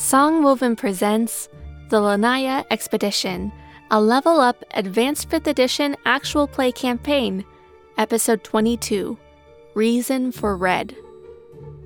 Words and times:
Songwoven 0.00 0.78
presents 0.78 1.50
The 1.90 2.00
Lanaya 2.00 2.64
Expedition, 2.70 3.52
a 3.90 4.00
level 4.00 4.40
up 4.40 4.64
Advanced 4.72 5.28
5th 5.28 5.46
Edition 5.46 5.94
actual 6.06 6.48
play 6.48 6.72
campaign, 6.72 7.44
Episode 7.98 8.42
22 8.42 9.18
Reason 9.74 10.32
for 10.32 10.56
Red. 10.56 10.96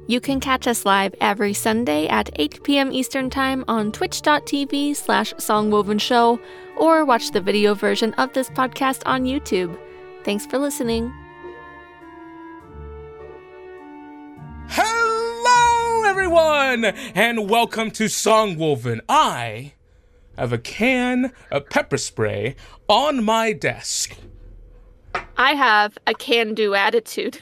You 0.07 0.21
can 0.21 0.39
catch 0.39 0.69
us 0.69 0.85
live 0.87 1.13
every 1.21 1.55
Sunday 1.55 2.07
at 2.07 2.31
8 2.37 2.63
p.m. 2.63 2.93
Eastern 2.93 3.31
Time 3.31 3.65
on 3.67 3.91
twitch.tv 3.91 4.95
slash 4.95 5.35
songwovenshow 5.35 6.39
or 6.77 7.05
watch 7.05 7.33
the 7.33 7.41
video 7.41 7.75
version 7.75 8.15
of 8.15 8.33
this 8.33 8.49
podcast 8.49 9.03
on 9.07 9.25
YouTube. 9.25 9.77
Thanks 10.23 10.47
for 10.47 10.59
listening. 10.61 11.13
Everyone, 16.37 16.85
and 17.15 17.49
welcome 17.49 17.93
to 17.93 18.07
Songwoven. 18.07 19.01
I 19.09 19.75
have 20.37 20.53
a 20.53 20.59
can 20.59 21.33
of 21.53 21.71
pepper 21.71 21.97
spray 21.97 22.57
on 22.89 23.23
my 23.23 23.53
desk. 23.53 24.17
I 25.37 25.55
have 25.55 25.97
a 26.09 26.15
can 26.15 26.53
do 26.55 26.75
attitude. 26.75 27.41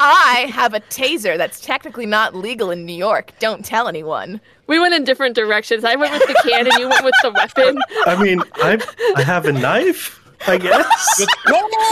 I 0.00 0.46
have 0.50 0.72
a 0.72 0.80
taser 0.80 1.36
that's 1.36 1.60
technically 1.60 2.06
not 2.06 2.34
legal 2.34 2.70
in 2.70 2.86
New 2.86 2.96
York. 2.96 3.32
Don't 3.38 3.62
tell 3.62 3.86
anyone. 3.86 4.40
We 4.66 4.78
went 4.78 4.94
in 4.94 5.04
different 5.04 5.34
directions. 5.36 5.84
I 5.84 5.96
went 5.96 6.14
with 6.14 6.26
the 6.26 6.40
can 6.48 6.66
and 6.68 6.78
you 6.78 6.88
went 6.88 7.04
with 7.04 7.14
the 7.22 7.32
weapon. 7.32 7.78
I 8.06 8.22
mean, 8.22 8.40
I 8.54 8.82
I 9.16 9.22
have 9.22 9.44
a 9.44 9.52
knife, 9.52 10.24
I 10.46 10.56
guess. 10.56 11.26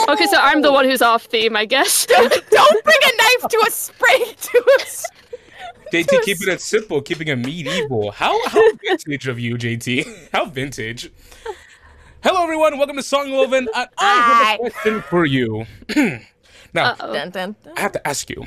Okay, 0.08 0.26
so 0.26 0.38
I'm 0.38 0.62
the 0.62 0.72
one 0.72 0.86
who's 0.86 1.02
off 1.02 1.24
theme, 1.24 1.54
I 1.54 1.66
guess. 1.66 2.06
Don't 2.06 2.30
bring 2.30 2.98
a 3.02 3.16
knife 3.18 3.50
to 3.50 3.64
a 3.66 3.70
spray 3.70 4.24
to 4.40 4.64
us. 4.80 5.04
JT, 5.92 6.22
keeping 6.22 6.48
it 6.48 6.60
simple, 6.60 7.00
keeping 7.00 7.28
it 7.28 7.36
medieval. 7.36 8.10
How 8.10 8.46
how 8.48 8.62
vintage 8.84 9.26
of 9.26 9.38
you, 9.40 9.56
JT? 9.56 10.28
How 10.32 10.44
vintage? 10.44 11.10
Hello, 12.22 12.42
everyone. 12.42 12.76
Welcome 12.76 12.96
to 12.96 13.02
Songwoven. 13.02 13.66
I 13.74 13.86
Hi. 13.96 14.50
have 14.50 14.54
a 14.54 14.58
question 14.58 15.02
for 15.02 15.24
you. 15.24 15.64
now, 16.74 16.92
Uh-oh. 16.92 17.14
I 17.14 17.80
have 17.80 17.92
to 17.92 18.06
ask 18.06 18.28
you. 18.28 18.46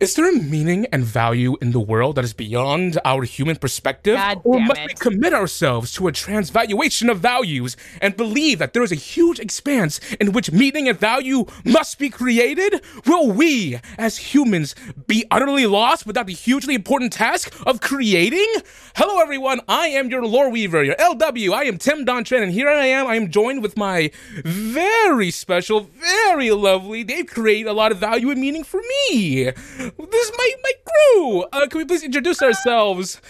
Is 0.00 0.14
there 0.14 0.28
a 0.28 0.32
meaning 0.32 0.86
and 0.92 1.02
value 1.02 1.56
in 1.60 1.72
the 1.72 1.80
world 1.80 2.14
that 2.14 2.24
is 2.24 2.32
beyond 2.32 3.00
our 3.04 3.24
human 3.24 3.56
perspective? 3.56 4.14
God 4.14 4.40
or 4.44 4.60
must 4.60 4.80
it. 4.80 4.86
we 4.86 4.94
commit 4.94 5.34
ourselves 5.34 5.92
to 5.94 6.06
a 6.06 6.12
transvaluation 6.12 7.10
of 7.10 7.18
values 7.18 7.76
and 8.00 8.16
believe 8.16 8.60
that 8.60 8.74
there 8.74 8.84
is 8.84 8.92
a 8.92 8.94
huge 8.94 9.40
expanse 9.40 9.98
in 10.20 10.30
which 10.30 10.52
meaning 10.52 10.88
and 10.88 11.00
value 11.00 11.46
must 11.64 11.98
be 11.98 12.10
created? 12.10 12.80
Will 13.06 13.32
we, 13.32 13.80
as 13.98 14.18
humans, 14.18 14.76
be 15.08 15.26
utterly 15.32 15.66
lost 15.66 16.06
without 16.06 16.28
the 16.28 16.32
hugely 16.32 16.76
important 16.76 17.12
task 17.12 17.52
of 17.66 17.80
creating? 17.80 18.46
Hello, 18.94 19.20
everyone. 19.20 19.60
I 19.68 19.88
am 19.88 20.10
your 20.10 20.24
lore 20.24 20.48
weaver, 20.48 20.84
your 20.84 20.94
LW. 20.94 21.52
I 21.52 21.64
am 21.64 21.76
Tim 21.76 22.04
Dontren, 22.04 22.44
and 22.44 22.52
here 22.52 22.68
I 22.68 22.86
am. 22.86 23.08
I 23.08 23.16
am 23.16 23.32
joined 23.32 23.62
with 23.62 23.76
my 23.76 24.12
very 24.44 25.32
special, 25.32 25.90
very 25.98 26.52
lovely. 26.52 27.02
they 27.02 27.24
create 27.24 27.66
a 27.66 27.72
lot 27.72 27.90
of 27.90 27.98
value 27.98 28.30
and 28.30 28.40
meaning 28.40 28.62
for 28.62 28.80
me. 29.10 29.50
This 29.96 30.28
is 30.28 30.32
my 30.36 30.52
my 30.62 30.72
crew. 30.86 31.42
Uh, 31.52 31.66
can 31.68 31.78
we 31.78 31.84
please 31.84 32.02
introduce 32.02 32.42
ourselves? 32.42 33.20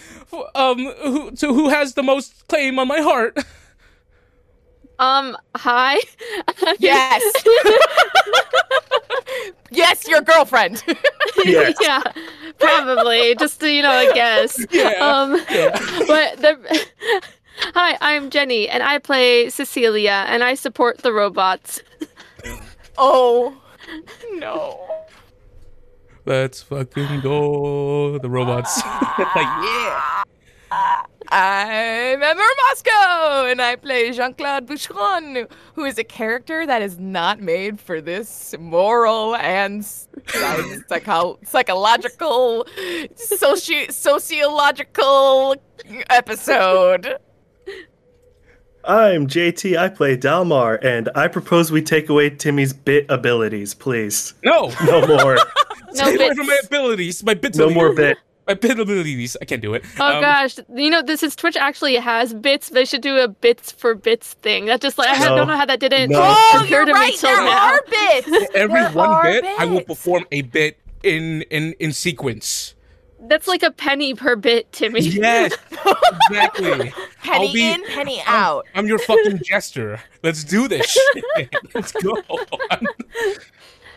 Um, 0.55 0.77
who, 1.03 1.31
to 1.31 1.53
who 1.53 1.69
has 1.69 1.93
the 1.93 2.03
most 2.03 2.47
claim 2.47 2.79
on 2.79 2.87
my 2.87 3.01
heart? 3.01 3.37
Um, 4.99 5.37
hi. 5.55 5.97
Yes. 6.79 7.23
yes, 9.71 10.07
your 10.07 10.21
girlfriend. 10.21 10.83
Yes. 11.45 11.77
yeah, 11.81 12.01
probably. 12.59 13.33
Just 13.35 13.61
to, 13.61 13.71
you 13.71 13.81
know, 13.81 13.91
I 13.91 14.11
guess. 14.13 14.59
Yeah, 14.71 14.89
Um, 14.99 15.31
but 16.07 16.37
the. 16.41 16.85
Hi, 17.75 17.97
I'm 18.01 18.29
Jenny, 18.29 18.67
and 18.67 18.83
I 18.83 18.99
play 18.99 19.49
Cecilia, 19.49 20.25
and 20.27 20.43
I 20.43 20.55
support 20.55 20.97
the 20.99 21.13
robots. 21.13 21.81
oh. 22.97 23.55
No. 24.33 24.85
Let's 26.29 26.61
fucking 26.61 27.21
go. 27.21 28.19
The 28.19 28.29
robots. 28.29 28.79
yeah. 29.17 30.23
I'm 31.31 32.21
Emma 32.21 32.47
Moscow, 32.67 33.47
and 33.47 33.59
I 33.59 33.75
play 33.75 34.11
Jean 34.11 34.35
Claude 34.35 34.67
Boucheron, 34.67 35.51
who 35.73 35.85
is 35.85 35.97
a 35.97 36.03
character 36.03 36.67
that 36.67 36.83
is 36.83 36.99
not 36.99 37.41
made 37.41 37.79
for 37.79 37.99
this 37.99 38.53
moral 38.59 39.35
and 39.37 39.83
psycho- 40.87 41.39
psychological, 41.43 42.67
soci- 43.15 43.91
sociological 43.91 45.55
episode. 46.11 47.17
I'm 48.83 49.27
JT. 49.27 49.77
I 49.77 49.89
play 49.89 50.17
Dalmar, 50.17 50.83
and 50.83 51.09
I 51.15 51.27
propose 51.27 51.71
we 51.71 51.81
take 51.81 52.09
away 52.09 52.29
Timmy's 52.29 52.73
bit 52.73 53.05
abilities, 53.09 53.73
please. 53.73 54.33
No. 54.43 54.71
No 54.85 55.05
more. 55.07 55.37
No 55.91 55.95
Stay 56.05 56.15
away 56.15 56.17
bits. 56.27 56.37
from 56.37 56.45
my 56.45 56.57
abilities. 56.65 57.23
My 57.23 57.33
bits. 57.33 57.57
No 57.57 57.67
more 57.71 57.93
bit. 57.95 58.15
My 58.47 58.53
bit 58.53 58.79
abilities. 58.79 59.35
I 59.41 59.45
can't 59.45 59.59
do 59.59 59.73
it. 59.73 59.83
Oh 59.99 60.05
Um, 60.17 60.21
gosh, 60.21 60.59
you 60.75 60.91
know, 60.91 61.01
this 61.01 61.23
is 61.23 61.35
Twitch 61.35 61.57
actually 61.57 61.95
has 61.95 62.31
bits. 62.31 62.69
They 62.69 62.85
should 62.85 63.01
do 63.01 63.17
a 63.17 63.27
bits 63.27 63.71
for 63.71 63.95
bits 63.95 64.33
thing. 64.35 64.65
That 64.67 64.81
just 64.81 64.99
like 64.99 65.09
I 65.09 65.17
No. 65.27 65.35
don't 65.35 65.47
know 65.47 65.57
how 65.57 65.65
that 65.65 65.79
didn't 65.79 66.11
No. 66.11 66.19
Oh, 66.23 66.57
occur 66.63 66.67
you're 66.67 66.85
to 66.85 66.91
right. 66.93 67.11
me 67.11 67.17
till 67.17 67.31
There 67.31 67.43
now. 67.43 67.73
are 67.73 67.81
bits. 67.89 68.27
Every 68.53 68.81
There 68.81 68.91
one 68.91 69.09
are 69.09 69.23
bit, 69.23 69.45
I 69.57 69.65
will 69.65 69.81
perform 69.81 70.25
a 70.31 70.43
bit 70.43 70.77
in 71.01 71.41
in 71.49 71.73
in 71.79 71.91
sequence. 71.91 72.75
That's 73.23 73.47
like 73.47 73.63
a 73.63 73.71
penny 73.71 74.13
per 74.13 74.35
bit, 74.35 74.71
Timmy. 74.71 75.01
Yes, 75.09 75.53
exactly. 76.29 76.93
Penny 77.23 77.53
be- 77.53 77.63
in, 77.69 77.83
penny 77.85 78.21
out. 78.25 78.65
I'm 78.73 78.87
your 78.87 78.97
fucking 78.99 79.41
jester. 79.43 79.99
Let's 80.23 80.43
do 80.43 80.67
this 80.67 80.89
shit. 81.35 81.53
Let's 81.75 81.91
go. 81.91 82.15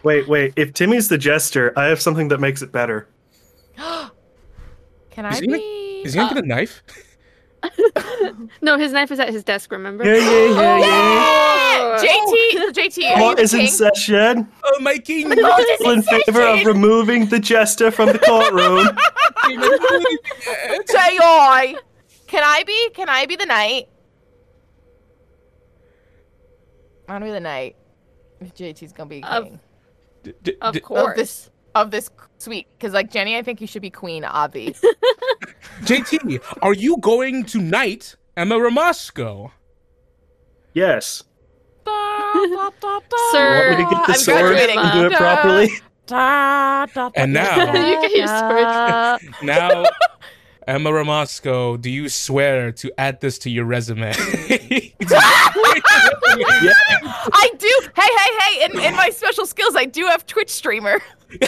Wait, 0.03 0.27
wait. 0.29 0.53
If 0.57 0.75
Timmy's 0.75 1.09
the 1.09 1.17
jester, 1.19 1.73
I 1.79 1.85
have 1.87 2.01
something 2.03 2.29
that 2.29 2.41
makes 2.41 2.63
it 2.63 2.73
better. 2.73 3.07
Can 3.77 4.11
I 5.27 5.31
Is 5.31 5.39
he 5.39 5.47
uh, 5.47 5.51
gonna- 5.51 5.63
Is 6.07 6.13
he 6.15 6.19
gonna 6.21 6.35
get 6.35 6.45
a 6.45 6.47
knife? 6.47 6.83
No, 8.61 8.77
his 8.79 8.93
knife 8.93 9.11
is 9.11 9.19
at 9.21 9.31
his 9.31 9.45
desk. 9.45 9.71
Remember? 9.73 10.05
Yeah, 10.05 10.15
yeah, 10.15 10.21
yeah, 10.21 10.31
oh, 10.31 10.77
yeah. 10.79 10.85
Oh. 10.85 11.99
JT, 12.03 12.73
JT, 12.73 13.11
are 13.13 13.19
Court 13.19 13.39
is 13.39 13.55
in 13.55 13.69
session. 13.69 14.49
Oh, 14.65 14.81
my 14.81 14.99
king. 14.99 15.29
Court 15.31 15.39
is 15.61 15.81
All 15.85 15.91
in 15.93 16.03
favor 16.03 16.43
of 16.43 16.65
removing 16.65 17.27
the 17.27 17.39
jester 17.39 17.91
from 17.91 18.09
the 18.09 18.19
courtroom. 18.19 18.87
Say 20.87 21.19
oi. 21.19 21.75
Can 22.27 22.43
I 22.45 22.63
be? 22.67 22.91
Can 22.95 23.09
I 23.09 23.27
be 23.27 23.37
the 23.37 23.47
knight? 23.47 23.89
I 27.09 27.13
want 27.13 27.23
to 27.23 27.27
be 27.27 27.33
the 27.33 27.41
knight. 27.41 27.77
If 28.41 28.55
JT's 28.55 28.93
gonna 28.93 29.09
be 29.09 29.23
Of- 29.23 29.45
king 29.45 29.61
D- 30.23 30.33
d- 30.43 30.57
Of 30.61 30.81
course. 30.83 31.11
of 31.11 31.17
this 31.17 31.51
of 31.75 31.91
this 31.91 32.09
suite, 32.43 32.67
because 32.79 32.93
like 32.93 33.11
Jenny, 33.11 33.37
I 33.37 33.43
think 33.43 33.61
you 33.61 33.67
should 33.67 33.83
be 33.83 33.91
queen, 33.91 34.25
Avi. 34.25 34.75
JT, 35.83 36.43
are 36.63 36.75
you 36.75 36.97
going 36.99 37.45
to 37.47 37.59
knight 37.61 38.17
Emma 38.37 38.57
Ramasco? 38.57 39.51
Yes. 40.75 41.23
Sir. 41.87 43.69
Want 43.69 43.79
me 43.79 43.85
to 43.85 43.91
get 43.91 44.07
the 44.07 44.13
I'm 44.13 44.19
sword 44.19 44.39
graduating. 44.41 44.79
and 44.79 44.93
do 44.93 45.07
it 45.07 45.13
properly? 45.19 45.69
And 47.17 47.33
now- 47.33 47.73
You 47.75 48.01
can 48.01 48.11
use 48.11 48.31
sword. 48.31 49.35
Now, 49.43 49.85
Emma 50.67 50.91
Ramasco, 50.91 51.81
do 51.81 51.91
you 51.91 52.09
swear 52.09 52.71
to 52.73 52.93
add 52.99 53.21
this 53.21 53.39
to 53.41 53.51
your 53.51 53.65
resume? 53.65 54.13
Yeah. 54.13 54.89
I 57.35 57.51
do. 57.59 57.81
Hey, 57.97 58.03
hey, 58.03 58.39
hey! 58.41 58.65
In, 58.65 58.79
in 58.81 58.97
my 58.97 59.11
special 59.11 59.47
skills, 59.47 59.75
I 59.77 59.85
do 59.85 60.07
have 60.07 60.25
Twitch 60.27 60.51
streamer. 60.51 61.01
Ooh. 61.35 61.39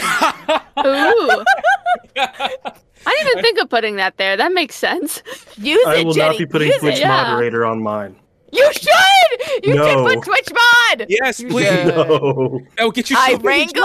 I 2.17 3.13
didn't 3.17 3.31
even 3.31 3.43
think 3.43 3.59
of 3.59 3.69
putting 3.69 3.95
that 3.97 4.17
there. 4.17 4.35
That 4.37 4.51
makes 4.51 4.75
sense. 4.75 5.21
Use 5.57 5.85
I 5.87 5.97
it, 5.97 6.05
will 6.05 6.13
Jenny. 6.13 6.29
not 6.29 6.37
be 6.39 6.45
putting 6.45 6.67
Use 6.69 6.79
Twitch 6.79 6.95
it. 6.95 7.01
yeah. 7.01 7.23
moderator 7.23 7.65
on 7.65 7.81
mine. 7.81 8.15
You 8.51 8.71
should. 8.73 9.63
You 9.65 9.75
No. 9.75 9.85
should 9.87 10.15
put 10.15 10.23
Twitch 10.25 10.49
mod. 10.51 11.05
yes, 11.09 11.41
please. 11.43 11.65
Yeah. 11.65 11.85
No. 11.87 12.59
That 12.77 12.83
will 12.83 12.91
get 12.91 13.09
you 13.09 13.17
I 13.17 13.31
so 13.33 13.37
many 13.39 13.47
wrangle. 13.47 13.83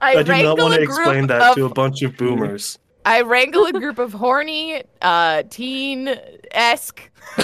I, 0.00 0.16
I 0.16 0.22
do 0.22 0.42
not 0.42 0.58
want 0.58 0.74
to 0.74 0.82
explain 0.82 1.26
that 1.28 1.40
of, 1.42 1.54
to 1.56 1.64
a 1.64 1.68
bunch 1.70 2.02
of 2.02 2.16
boomers. 2.16 2.78
I 3.04 3.20
wrangle 3.22 3.66
a 3.66 3.72
group 3.72 3.98
of 3.98 4.12
horny, 4.12 4.82
uh, 5.02 5.42
teen 5.50 6.08
esque 6.52 7.10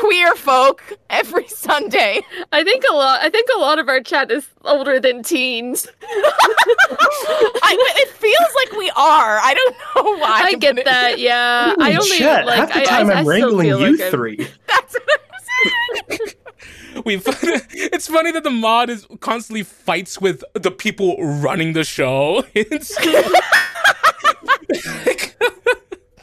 queer 0.00 0.34
folk 0.36 0.82
every 1.08 1.46
Sunday. 1.48 2.20
I 2.52 2.62
think 2.64 2.84
a 2.90 2.94
lot. 2.94 3.20
I 3.22 3.30
think 3.30 3.48
a 3.54 3.58
lot 3.58 3.78
of 3.78 3.88
our 3.88 4.00
chat 4.00 4.30
is 4.30 4.46
older 4.62 5.00
than 5.00 5.22
teens. 5.22 5.86
I, 6.02 7.76
it 7.96 8.08
feels 8.10 8.54
like 8.56 8.72
we 8.78 8.90
are. 8.90 9.38
I 9.42 9.54
don't 9.54 9.76
know 9.96 10.16
why. 10.18 10.42
I 10.44 10.54
get 10.54 10.74
but 10.76 10.80
it- 10.80 10.84
that. 10.86 11.18
Yeah. 11.18 11.74
I 11.78 11.94
only 11.94 12.18
Chat, 12.18 12.46
like. 12.46 12.58
half 12.58 12.74
the 12.74 12.80
time 12.82 13.10
I, 13.10 13.14
I 13.14 13.18
am 13.20 13.24
still 13.24 13.32
wrangling 13.56 13.66
you 13.68 13.96
like 13.96 14.10
three. 14.10 14.36
That's 14.66 14.94
what 14.94 15.20
I'm 15.32 15.40
saying. 16.08 16.18
We. 17.04 17.14
It's 17.92 18.08
funny 18.08 18.32
that 18.32 18.42
the 18.42 18.50
mod 18.50 18.90
is 18.90 19.06
constantly 19.20 19.62
fights 19.62 20.20
with 20.20 20.42
the 20.54 20.70
people 20.72 21.16
running 21.20 21.72
the 21.72 21.84
show. 21.84 22.44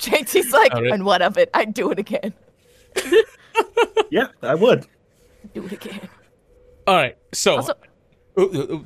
It's 0.09 0.51
like, 0.53 0.73
All 0.73 0.81
right. 0.83 0.91
and 0.93 1.03
what 1.05 1.21
of 1.21 1.37
it? 1.37 1.49
I'd 1.53 1.73
do 1.73 1.91
it 1.91 1.99
again. 1.99 2.33
Yeah, 4.11 4.27
I 4.41 4.53
would. 4.55 4.85
Do 5.53 5.65
it 5.65 5.71
again. 5.73 6.07
All 6.85 6.95
right. 6.95 7.17
So, 7.33 7.55
Also, 7.57 7.73
Uh, 8.37 8.41
uh, 8.43 8.45
uh, 8.45 8.77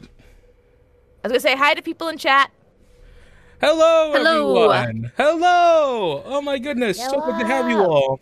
I 1.23 1.27
was 1.27 1.31
gonna 1.33 1.39
say 1.41 1.55
hi 1.55 1.73
to 1.75 1.81
people 1.81 2.07
in 2.07 2.17
chat. 2.17 2.49
hello, 3.59 4.13
Hello. 4.13 4.71
everyone. 4.71 5.11
Hello. 5.17 6.23
Oh 6.25 6.41
my 6.41 6.57
goodness, 6.57 6.97
so 6.97 7.21
good 7.21 7.39
to 7.39 7.45
have 7.45 7.69
you 7.69 7.79
all. 7.79 8.19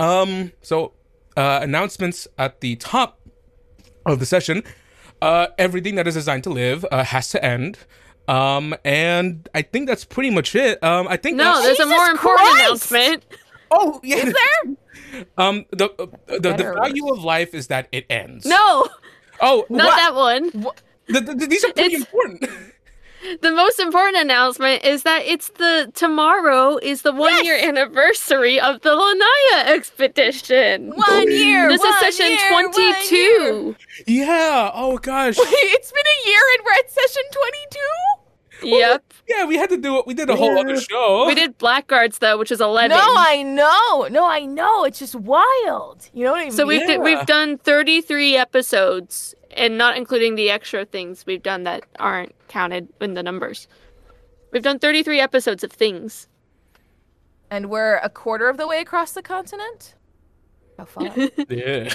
Um. 0.00 0.52
So, 0.62 0.94
uh, 1.36 1.60
announcements 1.62 2.26
at 2.38 2.60
the 2.60 2.76
top 2.76 3.20
of 4.06 4.18
the 4.18 4.26
session. 4.26 4.64
Uh, 5.22 5.48
everything 5.58 5.94
that 5.96 6.08
is 6.08 6.14
designed 6.14 6.42
to 6.44 6.50
live 6.50 6.84
uh, 6.90 7.04
has 7.04 7.28
to 7.30 7.44
end. 7.44 7.78
Um, 8.30 8.74
and 8.84 9.48
I 9.54 9.62
think 9.62 9.88
that's 9.88 10.04
pretty 10.04 10.30
much 10.30 10.54
it. 10.54 10.82
Um, 10.84 11.08
I 11.08 11.16
think 11.16 11.36
No, 11.36 11.44
that's- 11.44 11.64
there's 11.78 11.80
a 11.80 11.86
more 11.86 12.06
important 12.06 12.48
Christ! 12.48 12.60
announcement. 12.92 13.24
Oh, 13.70 14.00
yeah. 14.02 14.16
Is 14.16 14.34
there? 14.34 15.24
Um, 15.38 15.64
the 15.70 15.86
uh, 15.98 16.06
the, 16.26 16.52
the 16.54 16.72
value 16.74 17.12
of 17.12 17.24
life 17.24 17.54
is 17.54 17.66
that 17.68 17.88
it 17.92 18.06
ends. 18.10 18.46
No, 18.46 18.88
Oh, 19.40 19.66
not 19.70 19.86
what? 19.86 19.96
that 19.96 20.14
one. 20.14 20.50
The- 21.08 21.20
the- 21.34 21.46
these 21.46 21.64
are 21.64 21.72
pretty 21.72 21.94
It's- 21.96 22.00
important. 22.08 22.50
The 23.42 23.52
most 23.52 23.78
important 23.78 24.16
announcement 24.16 24.82
is 24.82 25.02
that 25.02 25.20
it's 25.26 25.50
the 25.50 25.92
tomorrow 25.94 26.78
is 26.78 27.02
the 27.02 27.12
one 27.12 27.44
year 27.44 27.54
anniversary 27.54 28.58
of 28.58 28.80
the 28.80 28.96
Lanaya 28.96 29.66
expedition. 29.76 30.92
One 30.96 31.30
year. 31.30 31.68
This 31.68 31.80
one 31.82 31.92
is 32.06 32.16
session 32.16 32.30
year, 32.32 32.70
22. 32.72 33.76
yeah. 34.06 34.70
Oh 34.72 34.96
gosh. 34.96 35.36
it's 35.38 35.92
been 35.92 36.06
a 36.06 36.28
year 36.30 36.40
and 36.54 36.64
we're 36.64 36.72
at 36.72 36.90
session 36.90 37.22
22? 37.30 37.78
Yep. 38.62 39.04
Yeah, 39.28 39.44
we 39.44 39.56
had 39.56 39.70
to 39.70 39.76
do 39.76 39.98
it. 39.98 40.06
We 40.06 40.14
did 40.14 40.28
a 40.30 40.36
whole 40.36 40.58
other 40.58 40.80
show. 40.80 41.26
We 41.26 41.34
did 41.34 41.56
Blackguards 41.58 42.18
though, 42.18 42.36
which 42.38 42.50
is 42.50 42.60
11. 42.60 42.90
No, 42.96 43.02
I 43.16 43.42
know. 43.42 44.08
No, 44.10 44.26
I 44.28 44.40
know. 44.44 44.84
It's 44.84 44.98
just 44.98 45.14
wild. 45.14 46.08
You 46.12 46.24
know 46.24 46.32
what 46.32 46.40
I 46.40 46.44
mean? 46.44 46.52
so 46.52 46.66
we've 46.66 46.88
Yeah. 46.88 46.98
we've 46.98 47.24
done 47.26 47.58
33 47.58 48.36
episodes 48.36 49.34
and 49.56 49.76
not 49.78 49.96
including 49.96 50.34
the 50.36 50.50
extra 50.50 50.84
things 50.84 51.24
we've 51.26 51.42
done 51.42 51.64
that 51.64 51.84
aren't 51.98 52.34
counted 52.48 52.88
in 53.00 53.14
the 53.14 53.22
numbers. 53.22 53.68
We've 54.52 54.62
done 54.62 54.78
33 54.78 55.20
episodes 55.20 55.62
of 55.64 55.70
things. 55.72 56.26
and 57.52 57.68
we're 57.68 57.96
a 57.96 58.08
quarter 58.08 58.48
of 58.48 58.56
the 58.58 58.66
way 58.66 58.80
across 58.80 59.12
the 59.12 59.22
continent? 59.22 59.94
How 60.78 60.84
fun. 60.84 61.30
yeah. 61.48 61.92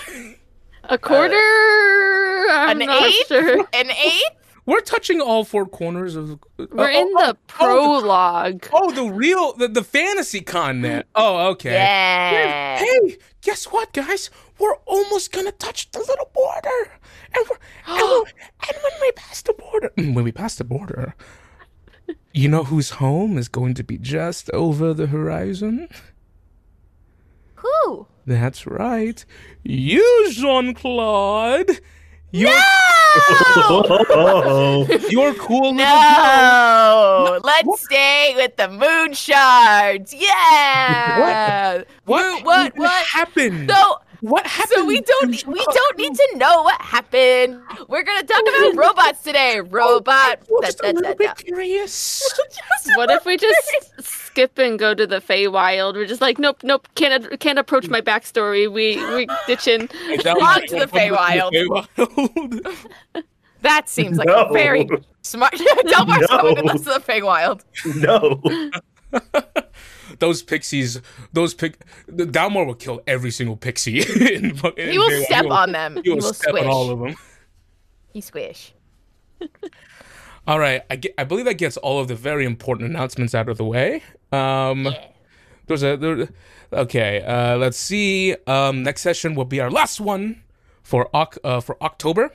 A 0.85 0.97
quarter? 0.97 1.35
Uh, 1.35 2.53
I'm 2.53 2.81
An 2.81 2.87
not 2.87 3.03
eighth? 3.07 3.27
sure. 3.27 3.59
An 3.73 3.89
eighth? 3.89 4.44
We're 4.65 4.81
touching 4.81 5.21
all 5.21 5.43
four 5.43 5.67
corners 5.67 6.15
of. 6.15 6.33
Uh, 6.33 6.65
we're 6.71 6.91
oh, 6.91 7.01
in 7.01 7.13
oh, 7.15 7.17
oh, 7.17 7.27
the 7.27 7.37
prologue. 7.47 8.67
Oh, 8.73 8.91
the 8.91 9.13
real, 9.13 9.53
the, 9.53 9.67
the 9.67 9.83
fantasy 9.83 10.41
content. 10.41 11.05
Oh, 11.13 11.49
okay. 11.49 11.73
Yeah. 11.73 12.79
Hey, 12.79 13.17
guess 13.41 13.65
what, 13.65 13.93
guys? 13.93 14.31
We're 14.57 14.75
almost 14.85 15.31
gonna 15.31 15.51
touch 15.51 15.91
the 15.91 15.99
little 15.99 16.31
border, 16.33 16.91
and 17.35 17.45
we're 17.49 17.57
and, 17.87 18.01
we're, 18.01 18.23
and 18.67 18.77
when 18.83 19.01
we 19.01 19.11
pass 19.11 19.41
the 19.43 19.53
border, 19.53 19.91
when 19.97 20.23
we 20.23 20.31
pass 20.31 20.55
the 20.55 20.63
border, 20.63 21.13
you 22.33 22.49
know 22.49 22.63
whose 22.63 22.91
home 22.91 23.37
is 23.37 23.47
going 23.47 23.75
to 23.75 23.83
be 23.83 23.99
just 23.99 24.49
over 24.51 24.93
the 24.95 25.07
horizon? 25.07 25.89
Who? 27.55 28.07
That's 28.25 28.65
right, 28.65 29.23
you, 29.63 30.31
Jean 30.31 30.73
Claude. 30.73 31.79
You're 32.35 32.51
Oh, 33.17 34.85
you're 35.09 35.33
cool. 35.35 35.71
little 35.73 35.75
No. 35.77 37.39
Let's 37.43 37.81
stay 37.83 38.33
with 38.35 38.57
the 38.57 38.67
moon 38.67 39.13
shards. 39.13 40.13
Yeah. 40.13 41.77
What? 41.77 41.87
Moon- 42.23 42.43
what? 42.43 42.45
What 42.45 42.73
What? 42.77 43.05
happened? 43.07 43.71
So 43.71 43.99
What 44.25 44.47
happened? 44.47 44.79
So 44.79 44.85
we 44.85 45.01
don't 45.01 45.45
we 45.45 45.63
don't 45.63 45.97
need 45.99 46.15
to 46.15 46.37
know 46.37 46.63
what 46.63 46.81
happened. 46.81 47.61
We're 47.87 48.01
gonna 48.01 48.23
talk 48.23 48.41
oh, 48.43 48.71
about 48.71 48.83
robots 48.87 49.21
today. 49.21 49.35
Oh, 49.59 49.61
Robot. 49.61 50.39
I'm 50.49 50.61
da, 50.61 50.65
just 50.65 50.79
da, 50.79 50.89
a 50.89 50.93
little 50.93 51.11
da. 51.11 51.13
bit 51.13 51.35
curious. 51.37 52.33
What 52.95 53.11
if 53.11 53.23
we 53.25 53.37
just 53.37 53.71
skip 53.99 54.57
and 54.57 54.79
go 54.79 54.95
to 54.95 55.05
the 55.05 55.21
Feywild? 55.21 55.93
We're 55.93 56.07
just 56.07 56.21
like, 56.21 56.39
nope, 56.39 56.63
nope, 56.63 56.87
can't 56.95 57.39
can't 57.39 57.59
approach 57.59 57.87
my 57.87 58.01
backstory. 58.01 58.71
We 58.71 58.97
we 59.13 59.27
ditching. 59.45 59.81
On 59.81 59.87
to 59.89 60.75
the 60.79 60.87
Feywild. 60.87 61.51
Feywild. 61.95 63.23
that 63.61 63.89
seems 63.89 64.17
like 64.17 64.27
No. 64.27 64.45
a 64.45 64.53
very 64.53 64.87
smart. 65.21 65.53
Dalmar's 65.53 66.27
No. 66.31 66.41
going 66.41 66.55
with 66.55 66.73
us 66.73 66.81
to 66.81 66.93
the 66.93 66.99
Feywild. 66.99 67.61
no. 68.01 68.41
Those 70.19 70.41
pixies, 70.43 71.01
those 71.33 71.53
pick, 71.53 71.77
the 72.07 72.25
Dalmar 72.25 72.65
will 72.65 72.75
kill 72.75 73.01
every 73.07 73.31
single 73.31 73.57
pixie. 73.57 73.99
in, 74.33 74.55
fucking- 74.55 74.89
He 74.91 74.97
will 74.97 75.09
in 75.11 75.23
step 75.25 75.43
He 75.43 75.47
will- 75.49 75.53
on 75.55 75.71
them. 75.71 75.99
He 76.03 76.09
will, 76.11 76.21
step 76.33 76.49
squish. 76.49 76.63
on 76.63 76.69
all 76.69 76.89
of 76.91 76.99
them. 76.99 77.15
He 78.13 78.21
squish. 78.21 78.73
All 80.47 80.59
right, 80.59 80.83
I, 80.91 80.95
get, 80.97 81.15
I 81.17 81.23
believe 81.23 81.45
that 81.45 81.55
gets 81.55 81.75
all 81.77 81.99
of 81.99 82.07
the 82.07 82.13
very 82.13 82.45
important 82.45 82.87
announcements 82.91 83.33
out 83.33 83.49
of 83.49 83.57
the 83.57 83.65
way. 83.65 84.03
Um, 84.31 84.87
There's 85.65 85.81
a 85.81 85.97
there, 85.97 86.29
okay. 86.71 87.23
Uh, 87.23 87.57
let's 87.57 87.77
see. 87.79 88.35
Um, 88.45 88.83
next 88.83 89.01
session 89.01 89.33
will 89.33 89.45
be 89.45 89.59
our 89.59 89.71
last 89.71 89.99
one 89.99 90.43
for 90.83 91.09
uh, 91.15 91.61
for 91.61 91.81
October, 91.81 92.31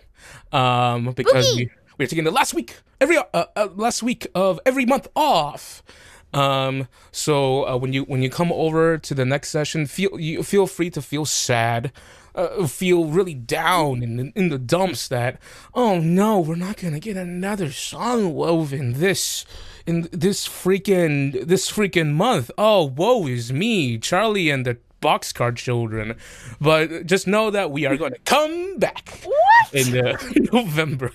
um, 0.50 1.12
because 1.12 1.54
we, 1.54 1.70
we're 1.98 2.08
taking 2.08 2.24
the 2.24 2.32
last 2.32 2.52
week 2.52 2.74
every 3.00 3.16
uh, 3.16 3.22
uh, 3.32 3.68
last 3.76 4.02
week 4.02 4.26
of 4.34 4.58
every 4.66 4.84
month 4.86 5.06
off. 5.14 5.84
Um, 6.32 6.88
so 7.10 7.66
uh, 7.66 7.76
when 7.76 7.92
you 7.92 8.04
when 8.04 8.22
you 8.22 8.30
come 8.30 8.52
over 8.52 8.98
to 8.98 9.14
the 9.14 9.24
next 9.24 9.50
session, 9.50 9.86
feel 9.86 10.18
you 10.18 10.42
feel 10.42 10.66
free 10.66 10.90
to 10.90 11.02
feel 11.02 11.24
sad, 11.24 11.92
uh, 12.34 12.66
feel 12.66 13.06
really 13.06 13.34
down 13.34 14.02
in 14.02 14.32
in 14.36 14.48
the 14.48 14.58
dumps 14.58 15.08
that 15.08 15.40
oh 15.74 15.98
no, 15.98 16.38
we're 16.38 16.54
not 16.54 16.76
gonna 16.76 17.00
get 17.00 17.16
another 17.16 17.66
Songwoven 17.66 18.96
this 18.96 19.44
in 19.86 20.08
this 20.12 20.46
freaking 20.46 21.46
this 21.46 21.70
freaking 21.70 22.12
month. 22.12 22.50
Oh, 22.56 22.84
woe 22.84 23.26
is 23.26 23.52
me, 23.52 23.98
Charlie 23.98 24.50
and 24.50 24.64
the 24.64 24.78
boxcar 25.00 25.54
children. 25.56 26.16
But 26.60 27.06
just 27.06 27.26
know 27.26 27.50
that 27.50 27.70
we 27.70 27.86
are 27.86 27.96
going 27.96 28.12
to 28.12 28.18
come 28.20 28.78
back 28.78 29.20
What? 29.24 29.74
in 29.74 30.06
uh, 30.06 30.16
November. 30.52 31.12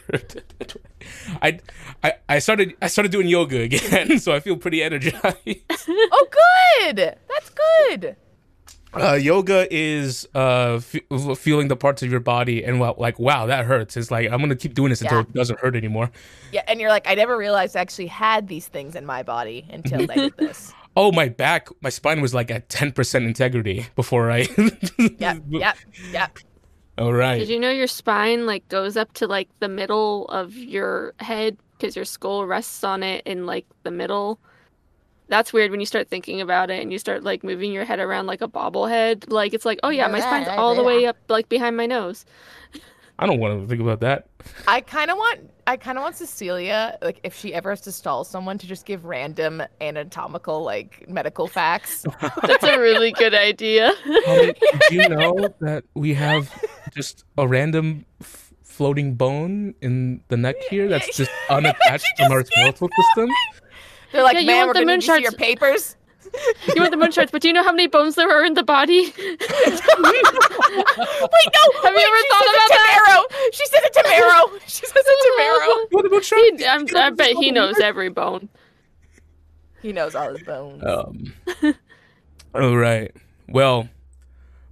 I, 1.42 1.60
I 2.04 2.14
I 2.28 2.40
started 2.40 2.76
I 2.82 2.88
started 2.88 3.12
doing 3.12 3.28
yoga 3.28 3.62
again, 3.62 4.20
so 4.26 4.34
I 4.34 4.40
feel 4.40 4.58
pretty 4.58 4.82
energized. 4.84 5.24
Oh, 5.88 6.28
good. 6.82 6.96
That's 6.98 7.52
good. 7.90 8.16
Uh, 8.94 9.14
yoga 9.14 9.68
is 9.70 10.26
uh 10.34 10.80
f- 11.12 11.38
feeling 11.38 11.68
the 11.68 11.76
parts 11.76 12.02
of 12.02 12.10
your 12.10 12.22
body 12.22 12.64
and 12.64 12.80
well, 12.80 12.96
like 12.98 13.20
wow 13.20 13.46
that 13.46 13.66
hurts. 13.66 13.98
It's 13.98 14.10
like 14.10 14.32
I'm 14.32 14.40
gonna 14.40 14.56
keep 14.56 14.74
doing 14.74 14.90
this 14.90 15.02
until 15.02 15.18
Yeah. 15.18 15.24
it 15.24 15.34
doesn't 15.34 15.60
hurt 15.60 15.76
anymore. 15.76 16.10
Yeah, 16.54 16.64
and 16.68 16.80
you're 16.80 16.90
like, 16.90 17.06
I 17.06 17.14
never 17.16 17.38
realized 17.38 17.76
I 17.76 17.82
actually 17.82 18.08
had 18.08 18.48
these 18.48 18.68
things 18.68 18.96
in 18.96 19.06
my 19.06 19.22
body 19.22 19.66
until 19.70 20.10
I 20.10 20.16
did 20.16 20.38
this. 20.38 20.74
Oh, 20.96 21.12
my 21.12 21.28
back, 21.28 21.68
my 21.82 21.90
spine 21.90 22.22
was 22.22 22.34
like 22.34 22.50
at 22.50 22.70
10% 22.70 23.26
integrity 23.26 23.88
before 23.96 24.32
I. 24.32 24.48
Yep, 24.98 25.44
yep, 25.50 25.78
yep. 26.12 26.38
All 26.98 27.14
right. 27.14 27.40
Did 27.40 27.50
you 27.50 27.60
know 27.60 27.72
your 27.72 27.88
spine 27.88 28.46
like 28.46 28.68
goes 28.70 28.96
up 28.96 29.12
to 29.14 29.28
like 29.28 29.50
the 29.60 29.68
middle 29.68 30.26
of 30.28 30.56
your 30.56 31.14
head 31.20 31.58
because 31.78 31.96
your 31.96 32.06
skull 32.06 32.46
rests 32.46 32.84
on 32.84 33.04
it 33.04 33.26
in 33.26 33.46
like 33.46 33.66
the 33.84 33.92
middle? 33.92 34.40
That's 35.28 35.52
weird 35.52 35.72
when 35.72 35.80
you 35.80 35.86
start 35.86 36.08
thinking 36.08 36.40
about 36.40 36.70
it 36.70 36.82
and 36.82 36.94
you 36.94 37.00
start 37.00 37.24
like 37.24 37.44
moving 37.44 37.74
your 37.74 37.84
head 37.84 38.00
around 38.00 38.28
like 38.28 38.42
a 38.42 38.48
bobblehead. 38.48 39.30
Like 39.30 39.54
it's 39.54 39.66
like, 39.66 39.80
oh 39.84 39.90
yeah, 39.90 40.08
my 40.08 40.20
spine's 40.22 40.48
all 40.48 40.76
the 40.76 40.84
way 40.84 41.06
up 41.06 41.18
like 41.28 41.50
behind 41.50 41.76
my 41.76 41.86
nose. 41.86 42.26
I 43.18 43.26
don't 43.26 43.40
want 43.40 43.62
to 43.62 43.68
think 43.68 43.82
about 43.82 44.02
that. 44.02 44.28
I 44.68 44.82
kind 44.82 45.10
of 45.10 45.18
want, 45.18 45.50
I 45.68 45.78
kind 45.78 45.98
of 45.98 46.04
want 46.04 46.18
Cecilia, 46.18 46.98
like, 47.02 47.20
if 47.24 47.36
she 47.36 47.54
ever 47.54 47.70
has 47.70 47.82
to 47.82 47.92
stall 47.92 48.24
someone, 48.24 48.58
to 48.58 48.68
just 48.68 48.86
give 48.86 49.06
random 49.06 49.64
anatomical, 49.80 50.64
like, 50.64 51.08
medical 51.08 51.48
facts. 51.48 52.06
That's 52.44 52.64
a 52.64 52.78
really 52.78 53.12
good 53.14 53.34
idea. 53.34 53.94
Um, 54.28 54.52
do 54.90 54.96
you 54.96 55.08
know 55.08 55.48
that 55.62 55.86
we 55.94 56.14
have 56.14 56.52
just 56.94 57.24
a 57.38 57.48
random 57.48 58.06
f- 58.22 58.54
floating 58.64 59.16
bone 59.16 59.74
in 59.82 60.22
the 60.28 60.36
neck 60.38 60.58
here 60.70 60.90
that's 60.90 61.08
just 61.18 61.32
unattached 61.50 62.18
from 62.18 62.32
our 62.32 62.44
skeletal 62.44 62.90
system? 62.96 63.30
They're 64.12 64.24
like, 64.24 64.36
Yeah, 64.36 64.40
you 64.42 64.48
man, 64.48 64.68
we're 64.68 64.74
gonna 64.74 64.86
moon 64.86 65.00
need 65.00 65.24
your 65.24 65.32
papers. 65.32 65.96
You 66.76 66.82
want 66.82 66.92
the 66.92 66.98
moon 66.98 67.12
shards, 67.12 67.32
but 67.32 67.42
do 67.42 67.48
you 67.48 67.54
know 67.54 67.64
how 67.64 67.72
many 67.72 67.88
bones 67.88 68.16
there 68.16 68.30
are 68.30 68.44
in 68.46 68.54
the 68.56 68.64
body? 68.64 69.14
Wait, 69.18 69.18
no. 69.20 69.42
Have 71.84 71.94
you 71.94 72.06
ever 72.06 72.18
she 72.18 72.28
thought 72.30 72.44
says 72.44 72.56
about 72.56 72.66
it 72.66 72.72
to 72.72 72.80
Marrow. 72.88 73.24
She 73.52 73.66
says 73.66 73.82
a 73.84 73.90
to 73.90 74.04
Marrow. 74.10 74.60
She 74.68 74.86
says 74.86 75.04
it 75.06 75.24
to 75.24 75.34
Marrow. 75.38 75.88
What 75.92 76.06
about 76.06 76.24
shark? 76.24 76.42
He- 76.58 76.66
I'm, 76.66 76.88
I 76.96 77.10
bet 77.12 77.36
he 77.38 77.52
knows 77.58 77.80
every 77.80 78.10
bone. 78.10 78.50
He 79.82 79.92
knows 79.94 80.16
all 80.16 80.34
his 80.34 80.44
bones. 80.44 80.84
Um. 80.84 81.34
all 82.54 82.76
right. 82.78 83.12
Well, 83.48 83.88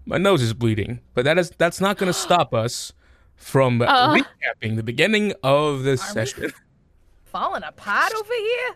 my 0.05 0.17
nose 0.17 0.41
is 0.41 0.53
bleeding, 0.53 0.99
but 1.13 1.23
that 1.25 1.37
is 1.37 1.51
that's 1.57 1.79
not 1.79 1.97
going 1.97 2.07
to 2.11 2.17
stop 2.17 2.53
us 2.53 2.93
from 3.35 3.81
Uh. 3.81 4.15
recapping 4.15 4.75
the 4.75 4.83
beginning 4.83 5.33
of 5.43 5.83
this 5.83 6.01
session. 6.01 6.51
Falling 7.25 7.63
apart 7.63 8.13
over 8.15 8.33
here. 8.33 8.75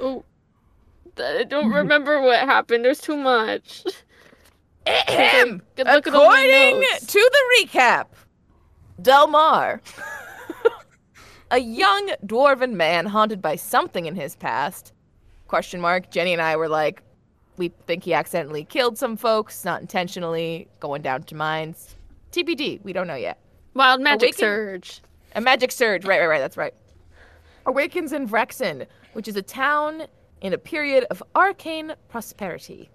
Oh, 0.00 0.24
I 1.18 1.44
don't 1.44 1.70
remember 1.70 2.20
what 2.20 2.40
happened. 2.40 2.84
There's 2.84 3.00
too 3.00 3.16
much. 3.16 3.84
Ahem. 4.86 5.62
Good 5.76 5.86
look 5.86 6.06
According 6.06 6.82
to 6.82 7.30
the 7.32 7.66
recap, 7.66 8.06
Dalmar, 9.00 9.80
a 11.50 11.58
young 11.58 12.10
dwarven 12.26 12.72
man 12.72 13.06
haunted 13.06 13.40
by 13.42 13.56
something 13.56 14.06
in 14.06 14.14
his 14.16 14.36
past. 14.36 14.92
Question 15.48 15.80
mark. 15.80 16.10
Jenny 16.10 16.32
and 16.32 16.40
I 16.42 16.56
were 16.56 16.68
like, 16.68 17.02
we 17.58 17.68
think 17.86 18.04
he 18.04 18.14
accidentally 18.14 18.64
killed 18.64 18.96
some 18.96 19.16
folks, 19.16 19.64
not 19.64 19.82
intentionally, 19.82 20.66
going 20.80 21.02
down 21.02 21.22
to 21.24 21.34
mines. 21.34 21.94
TBD. 22.32 22.82
We 22.82 22.92
don't 22.94 23.06
know 23.06 23.14
yet. 23.14 23.38
Wild 23.74 24.00
magic 24.00 24.30
Awaken- 24.30 24.38
surge. 24.38 25.02
A 25.34 25.40
magic 25.40 25.70
surge. 25.72 26.04
Right, 26.04 26.20
right, 26.20 26.26
right. 26.26 26.38
That's 26.38 26.56
right. 26.56 26.74
Awakens 27.66 28.12
in 28.12 28.28
Vrexen, 28.28 28.86
which 29.12 29.28
is 29.28 29.36
a 29.36 29.42
town 29.42 30.02
in 30.40 30.52
a 30.52 30.58
period 30.58 31.04
of 31.10 31.22
arcane 31.34 31.94
prosperity. 32.08 32.90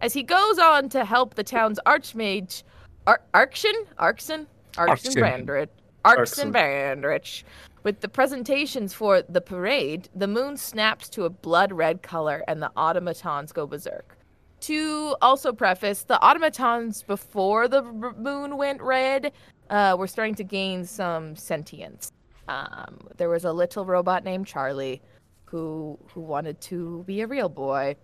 As 0.00 0.12
he 0.12 0.22
goes 0.22 0.58
on 0.58 0.88
to 0.90 1.04
help 1.04 1.34
the 1.34 1.44
town's 1.44 1.80
archmage, 1.86 2.62
Ar-? 3.06 3.22
Arkson? 3.34 3.74
Arkson 3.98 4.46
Arkson. 4.76 5.14
Brandrich. 5.14 5.68
Arkson. 6.04 6.52
Brandrich. 6.52 7.42
With 7.82 8.00
the 8.00 8.08
presentations 8.08 8.92
for 8.92 9.22
the 9.22 9.40
parade, 9.40 10.08
the 10.14 10.26
moon 10.26 10.56
snaps 10.56 11.08
to 11.10 11.24
a 11.24 11.30
blood 11.30 11.72
red 11.72 12.02
color 12.02 12.44
and 12.48 12.62
the 12.62 12.70
automatons 12.76 13.52
go 13.52 13.66
berserk. 13.66 14.16
To 14.60 15.16
also 15.22 15.52
preface, 15.52 16.02
the 16.02 16.20
automatons 16.24 17.02
before 17.02 17.68
the 17.68 17.82
r- 17.82 18.14
moon 18.14 18.56
went 18.56 18.82
red 18.82 19.32
uh, 19.70 19.96
were 19.98 20.06
starting 20.06 20.34
to 20.36 20.44
gain 20.44 20.84
some 20.84 21.36
sentience. 21.36 22.12
Um, 22.48 22.98
there 23.16 23.28
was 23.28 23.44
a 23.44 23.52
little 23.52 23.84
robot 23.84 24.24
named 24.24 24.46
Charlie 24.46 25.02
who 25.46 25.98
who 26.12 26.20
wanted 26.20 26.60
to 26.62 27.02
be 27.06 27.20
a 27.22 27.26
real 27.26 27.48
boy. 27.48 27.96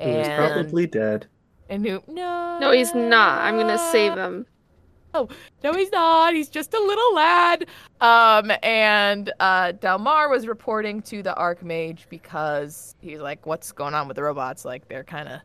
He 0.00 0.06
was 0.08 0.26
And, 0.28 0.52
probably 0.54 0.86
dead. 0.86 1.26
and 1.68 1.84
who 1.86 2.02
no 2.08 2.58
No, 2.60 2.70
he's 2.72 2.94
not. 2.94 3.40
I'm 3.42 3.56
gonna 3.58 3.78
save 3.78 4.14
him. 4.14 4.46
Oh, 5.14 5.28
no, 5.64 5.72
he's 5.72 5.90
not. 5.92 6.34
He's 6.34 6.50
just 6.50 6.74
a 6.74 6.78
little 6.78 7.14
lad. 7.14 7.66
Um, 8.02 8.52
and 8.62 9.32
uh, 9.40 9.72
Dalmar 9.72 10.28
was 10.28 10.46
reporting 10.46 11.00
to 11.02 11.22
the 11.22 11.32
Archmage 11.38 12.00
because 12.10 12.94
he's 13.00 13.20
like, 13.20 13.46
"What's 13.46 13.72
going 13.72 13.94
on 13.94 14.08
with 14.08 14.16
the 14.16 14.22
robots? 14.22 14.66
Like, 14.66 14.88
they're 14.88 15.04
kind 15.04 15.28
of, 15.28 15.40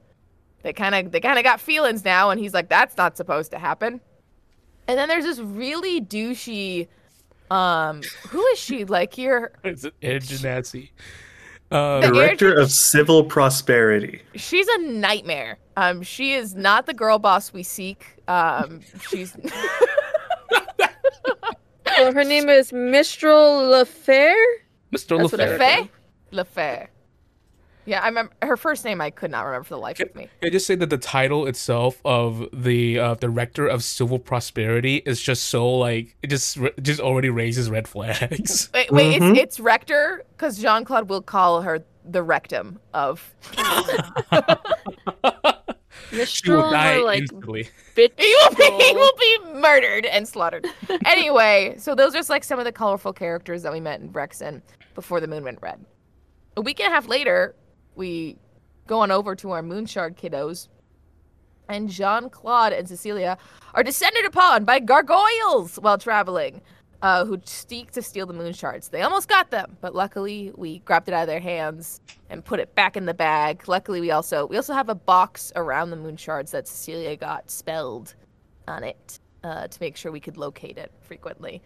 they 0.63 0.73
kind 0.73 0.93
of, 0.93 1.11
they 1.13 1.21
kind 1.21 1.37
of 1.37 1.45
got 1.45 1.61
feelings 1.61 2.03
now." 2.03 2.31
And 2.31 2.39
he's 2.41 2.53
like, 2.53 2.67
"That's 2.67 2.97
not 2.97 3.15
supposed 3.15 3.51
to 3.51 3.59
happen." 3.59 4.01
And 4.89 4.97
then 4.97 5.07
there's 5.07 5.23
this 5.23 5.39
really 5.39 6.01
douchey, 6.01 6.89
um, 7.49 8.01
who 8.29 8.45
is 8.47 8.59
she? 8.59 8.83
Like, 8.83 9.17
you're, 9.17 9.53
It's 9.63 9.85
an 9.85 9.91
Air 10.01 10.19
Genasi. 10.19 10.89
Uh, 11.71 12.01
Director 12.01 12.53
of 12.53 12.71
Civil 12.71 13.23
Prosperity. 13.23 14.21
she's 14.35 14.67
a 14.67 14.77
nightmare. 14.79 15.57
Um, 15.77 16.01
she 16.03 16.33
is 16.33 16.53
not 16.53 16.85
the 16.85 16.93
girl 16.93 17.17
boss 17.17 17.53
we 17.53 17.63
seek. 17.63 18.05
Um, 18.27 18.81
she's. 19.09 19.35
Well, 21.97 22.13
her 22.13 22.23
name 22.23 22.49
is 22.49 22.73
Mistral 22.73 23.61
Lafair. 23.69 24.33
Mr. 24.91 25.19
That's 25.19 25.31
what 25.31 25.89
LaFair. 26.31 26.87
Read. 27.85 27.93
Lefair? 27.93 27.95
Lefair. 27.95 27.99
Yeah, 27.99 28.01
I 28.01 28.07
remember 28.07 28.33
her 28.41 28.57
first 28.57 28.85
name. 28.85 29.01
I 29.01 29.09
could 29.09 29.31
not 29.31 29.43
remember 29.45 29.63
for 29.63 29.75
the 29.75 29.79
life 29.81 29.99
of 29.99 30.13
me. 30.15 30.29
Can 30.39 30.47
I 30.47 30.49
just 30.51 30.65
say 30.67 30.75
that 30.75 30.89
the 30.89 30.97
title 30.97 31.47
itself 31.47 31.99
of 32.05 32.47
the 32.53 32.99
uh, 32.99 33.15
director 33.15 33.67
of 33.67 33.83
civil 33.83 34.19
prosperity 34.19 34.97
is 35.05 35.21
just 35.21 35.45
so 35.45 35.69
like 35.77 36.15
it 36.21 36.27
just 36.27 36.57
it 36.57 36.81
just 36.83 36.99
already 36.99 37.29
raises 37.29 37.69
red 37.69 37.87
flags. 37.87 38.69
Wait, 38.73 38.91
wait, 38.91 39.21
Mhm. 39.21 39.31
it's 39.31 39.39
it's 39.41 39.59
rector 39.59 40.23
because 40.37 40.57
Jean 40.59 40.85
Claude 40.85 41.09
will 41.09 41.21
call 41.21 41.61
her 41.63 41.83
the 42.05 42.23
rectum 42.23 42.79
of. 42.93 43.33
she 46.09 46.15
Mistral 46.17 46.63
will 46.63 46.71
die 46.71 46.95
or 46.97 47.03
like 47.05 47.21
instantly. 47.21 47.69
bitch. 47.95 48.11
He 48.17 48.35
will 48.41 48.55
be 48.55 48.83
he 48.85 48.93
will 48.93 49.13
be 49.19 49.59
murdered 49.59 50.05
and 50.05 50.27
slaughtered. 50.27 50.65
anyway, 51.05 51.75
so 51.77 51.95
those 51.95 52.13
are 52.13 52.17
just 52.19 52.29
like 52.29 52.43
some 52.43 52.59
of 52.59 52.65
the 52.65 52.71
colorful 52.71 53.13
characters 53.13 53.63
that 53.63 53.71
we 53.71 53.79
met 53.79 53.99
in 54.01 54.09
Vrexen 54.09 54.61
before 54.95 55.19
the 55.19 55.27
moon 55.27 55.43
went 55.43 55.59
red. 55.61 55.83
A 56.57 56.61
week 56.61 56.79
and 56.79 56.91
a 56.91 56.91
half 56.95 57.07
later, 57.07 57.55
we 58.01 58.35
go 58.87 58.99
on 58.99 59.11
over 59.11 59.35
to 59.35 59.51
our 59.51 59.61
Moonshard 59.61 60.17
kiddos, 60.17 60.67
and 61.69 61.87
Jean 61.87 62.31
Claude 62.31 62.73
and 62.73 62.87
Cecilia 62.87 63.37
are 63.75 63.83
descended 63.83 64.25
upon 64.25 64.65
by 64.65 64.79
gargoyles 64.79 65.75
while 65.75 65.99
traveling, 65.99 66.61
uh, 67.03 67.23
who 67.25 67.39
seek 67.45 67.91
to 67.91 68.01
steal 68.01 68.25
the 68.25 68.33
Moonshards. 68.33 68.89
They 68.89 69.03
almost 69.03 69.29
got 69.29 69.51
them, 69.51 69.77
but 69.81 69.93
luckily 69.93 70.51
we 70.55 70.79
grabbed 70.79 71.09
it 71.09 71.13
out 71.13 71.21
of 71.21 71.27
their 71.27 71.39
hands 71.39 72.01
and 72.31 72.43
put 72.43 72.59
it 72.59 72.73
back 72.73 72.97
in 72.97 73.05
the 73.05 73.13
bag. 73.13 73.67
Luckily, 73.67 74.01
we 74.01 74.09
also 74.09 74.47
we 74.47 74.57
also 74.57 74.73
have 74.73 74.89
a 74.89 74.95
box 74.95 75.53
around 75.55 75.91
the 75.91 75.97
Moonshards 75.97 76.49
that 76.51 76.67
Cecilia 76.67 77.15
got 77.15 77.51
spelled 77.51 78.15
on 78.67 78.83
it 78.83 79.19
uh, 79.43 79.67
to 79.67 79.77
make 79.79 79.95
sure 79.95 80.11
we 80.11 80.19
could 80.19 80.37
locate 80.37 80.79
it 80.79 80.91
frequently. 81.01 81.61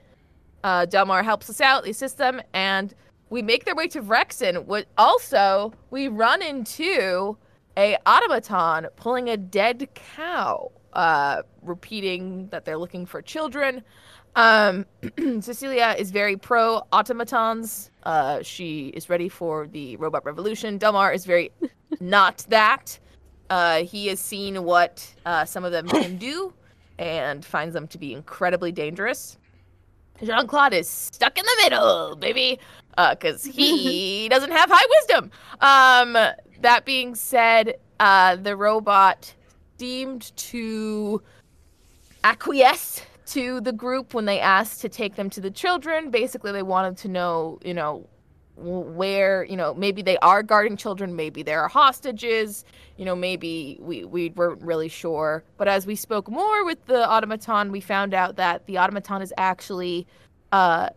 Uh, 0.65 0.85
Dalmar 0.85 1.23
helps 1.23 1.49
us 1.49 1.61
out, 1.61 1.87
assists 1.87 2.17
them, 2.17 2.41
and 2.53 2.93
we 3.29 3.41
make 3.41 3.65
their 3.65 3.75
way 3.75 3.87
to 3.87 4.01
Vrexen. 4.01 4.65
What 4.65 4.87
also 4.97 5.73
we 5.89 6.07
run 6.07 6.41
into 6.41 7.37
a 7.77 7.97
automaton 8.05 8.87
pulling 8.95 9.29
a 9.29 9.37
dead 9.37 9.89
cow, 9.93 10.71
uh, 10.93 11.41
repeating 11.61 12.47
that 12.49 12.65
they're 12.65 12.77
looking 12.77 13.05
for 13.05 13.21
children. 13.21 13.83
Um, 14.35 14.85
Cecilia 15.41 15.95
is 15.97 16.11
very 16.11 16.35
pro 16.37 16.81
automatons. 16.91 17.91
Uh, 18.03 18.41
she 18.41 18.87
is 18.89 19.09
ready 19.09 19.29
for 19.29 19.67
the 19.67 19.95
robot 19.97 20.25
revolution. 20.25 20.77
Dalmar 20.77 21.13
is 21.13 21.25
very 21.25 21.51
not 21.99 22.45
that. 22.49 22.99
Uh, 23.49 23.83
he 23.83 24.07
has 24.07 24.19
seen 24.19 24.63
what 24.63 25.13
uh, 25.25 25.45
some 25.45 25.63
of 25.63 25.71
them 25.71 25.87
can 25.87 26.17
do 26.17 26.53
and 26.97 27.45
finds 27.45 27.73
them 27.73 27.87
to 27.87 27.97
be 27.97 28.13
incredibly 28.13 28.71
dangerous. 28.71 29.37
Jean 30.23 30.47
Claude 30.47 30.73
is 30.73 30.87
stuck 30.87 31.37
in 31.37 31.43
the 31.43 31.63
middle, 31.63 32.15
baby, 32.15 32.57
because 32.97 33.43
he 33.43 34.27
doesn't 34.31 34.51
have 34.51 34.69
high 34.71 34.85
wisdom. 34.99 35.31
Um, 35.61 36.13
that 36.61 36.85
being 36.85 37.15
said, 37.15 37.75
uh, 37.99 38.35
the 38.35 38.55
robot 38.55 39.33
seemed 39.77 40.35
to 40.37 41.21
acquiesce 42.23 43.01
to 43.27 43.59
the 43.61 43.73
group 43.73 44.13
when 44.13 44.25
they 44.25 44.39
asked 44.39 44.81
to 44.81 44.89
take 44.89 45.15
them 45.15 45.29
to 45.31 45.41
the 45.41 45.51
children. 45.51 46.11
Basically, 46.11 46.51
they 46.51 46.63
wanted 46.63 46.97
to 46.97 47.07
know, 47.07 47.59
you 47.63 47.73
know, 47.73 48.07
where, 48.57 49.43
you 49.43 49.57
know, 49.57 49.73
maybe 49.73 50.01
they 50.01 50.17
are 50.19 50.41
guarding 50.41 50.77
children, 50.77 51.15
maybe 51.15 51.43
there 51.43 51.61
are 51.61 51.67
hostages, 51.67 52.63
you 52.95 53.03
know, 53.03 53.15
maybe 53.15 53.77
we, 53.81 54.05
we 54.05 54.29
weren't 54.29 54.61
really 54.61 54.87
sure. 54.87 55.43
But 55.57 55.67
as 55.67 55.85
we 55.85 55.95
spoke 55.95 56.29
more 56.29 56.63
with 56.63 56.85
the 56.85 57.07
automaton, 57.09 57.71
we 57.71 57.81
found 57.81 58.13
out 58.13 58.37
that 58.37 58.65
the 58.65 58.77
automaton 58.77 59.21
is 59.21 59.33
actually 59.37 60.07
uh, 60.53 60.89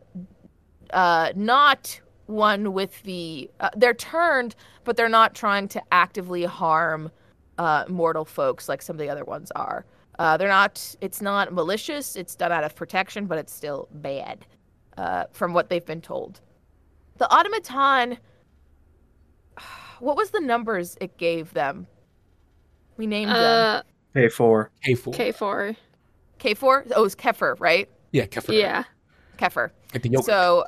uh, 0.92 1.32
not 1.34 2.00
one 2.26 2.72
with 2.72 3.02
the. 3.02 3.50
Uh, 3.60 3.70
they're 3.76 3.94
turned, 3.94 4.54
but 4.84 4.96
they're 4.96 5.08
not 5.08 5.34
trying 5.34 5.68
to 5.68 5.82
actively 5.92 6.44
harm 6.44 7.10
uh, 7.58 7.84
mortal 7.88 8.24
folks 8.24 8.68
like 8.68 8.82
some 8.82 8.94
of 8.94 9.00
the 9.00 9.08
other 9.08 9.24
ones 9.24 9.50
are. 9.56 9.84
Uh, 10.18 10.36
they're 10.36 10.48
not. 10.48 10.94
It's 11.00 11.22
not 11.22 11.52
malicious. 11.52 12.16
It's 12.16 12.34
done 12.34 12.52
out 12.52 12.64
of 12.64 12.74
protection, 12.74 13.26
but 13.26 13.38
it's 13.38 13.52
still 13.52 13.88
bad, 13.92 14.46
uh, 14.96 15.24
from 15.32 15.52
what 15.54 15.68
they've 15.70 15.84
been 15.86 16.00
told. 16.00 16.40
The 17.18 17.30
automaton. 17.34 18.18
What 20.00 20.16
was 20.16 20.30
the 20.30 20.40
numbers 20.40 20.96
it 21.00 21.16
gave 21.18 21.52
them? 21.54 21.88
We 22.96 23.08
named 23.08 23.30
them 23.32 23.36
Uh, 23.36 23.82
K4. 24.14 24.68
K4. 24.84 25.14
K4. 25.14 25.76
K4. 26.38 26.92
Oh, 26.94 27.00
it 27.00 27.02
was 27.02 27.16
Kefir, 27.16 27.58
right? 27.58 27.88
Yeah, 28.12 28.26
Kefir. 28.26 28.56
Yeah. 28.56 28.84
Kefir. 29.38 29.70
Like 29.92 30.02
the. 30.02 30.22
So, 30.22 30.60
uh, 30.60 30.64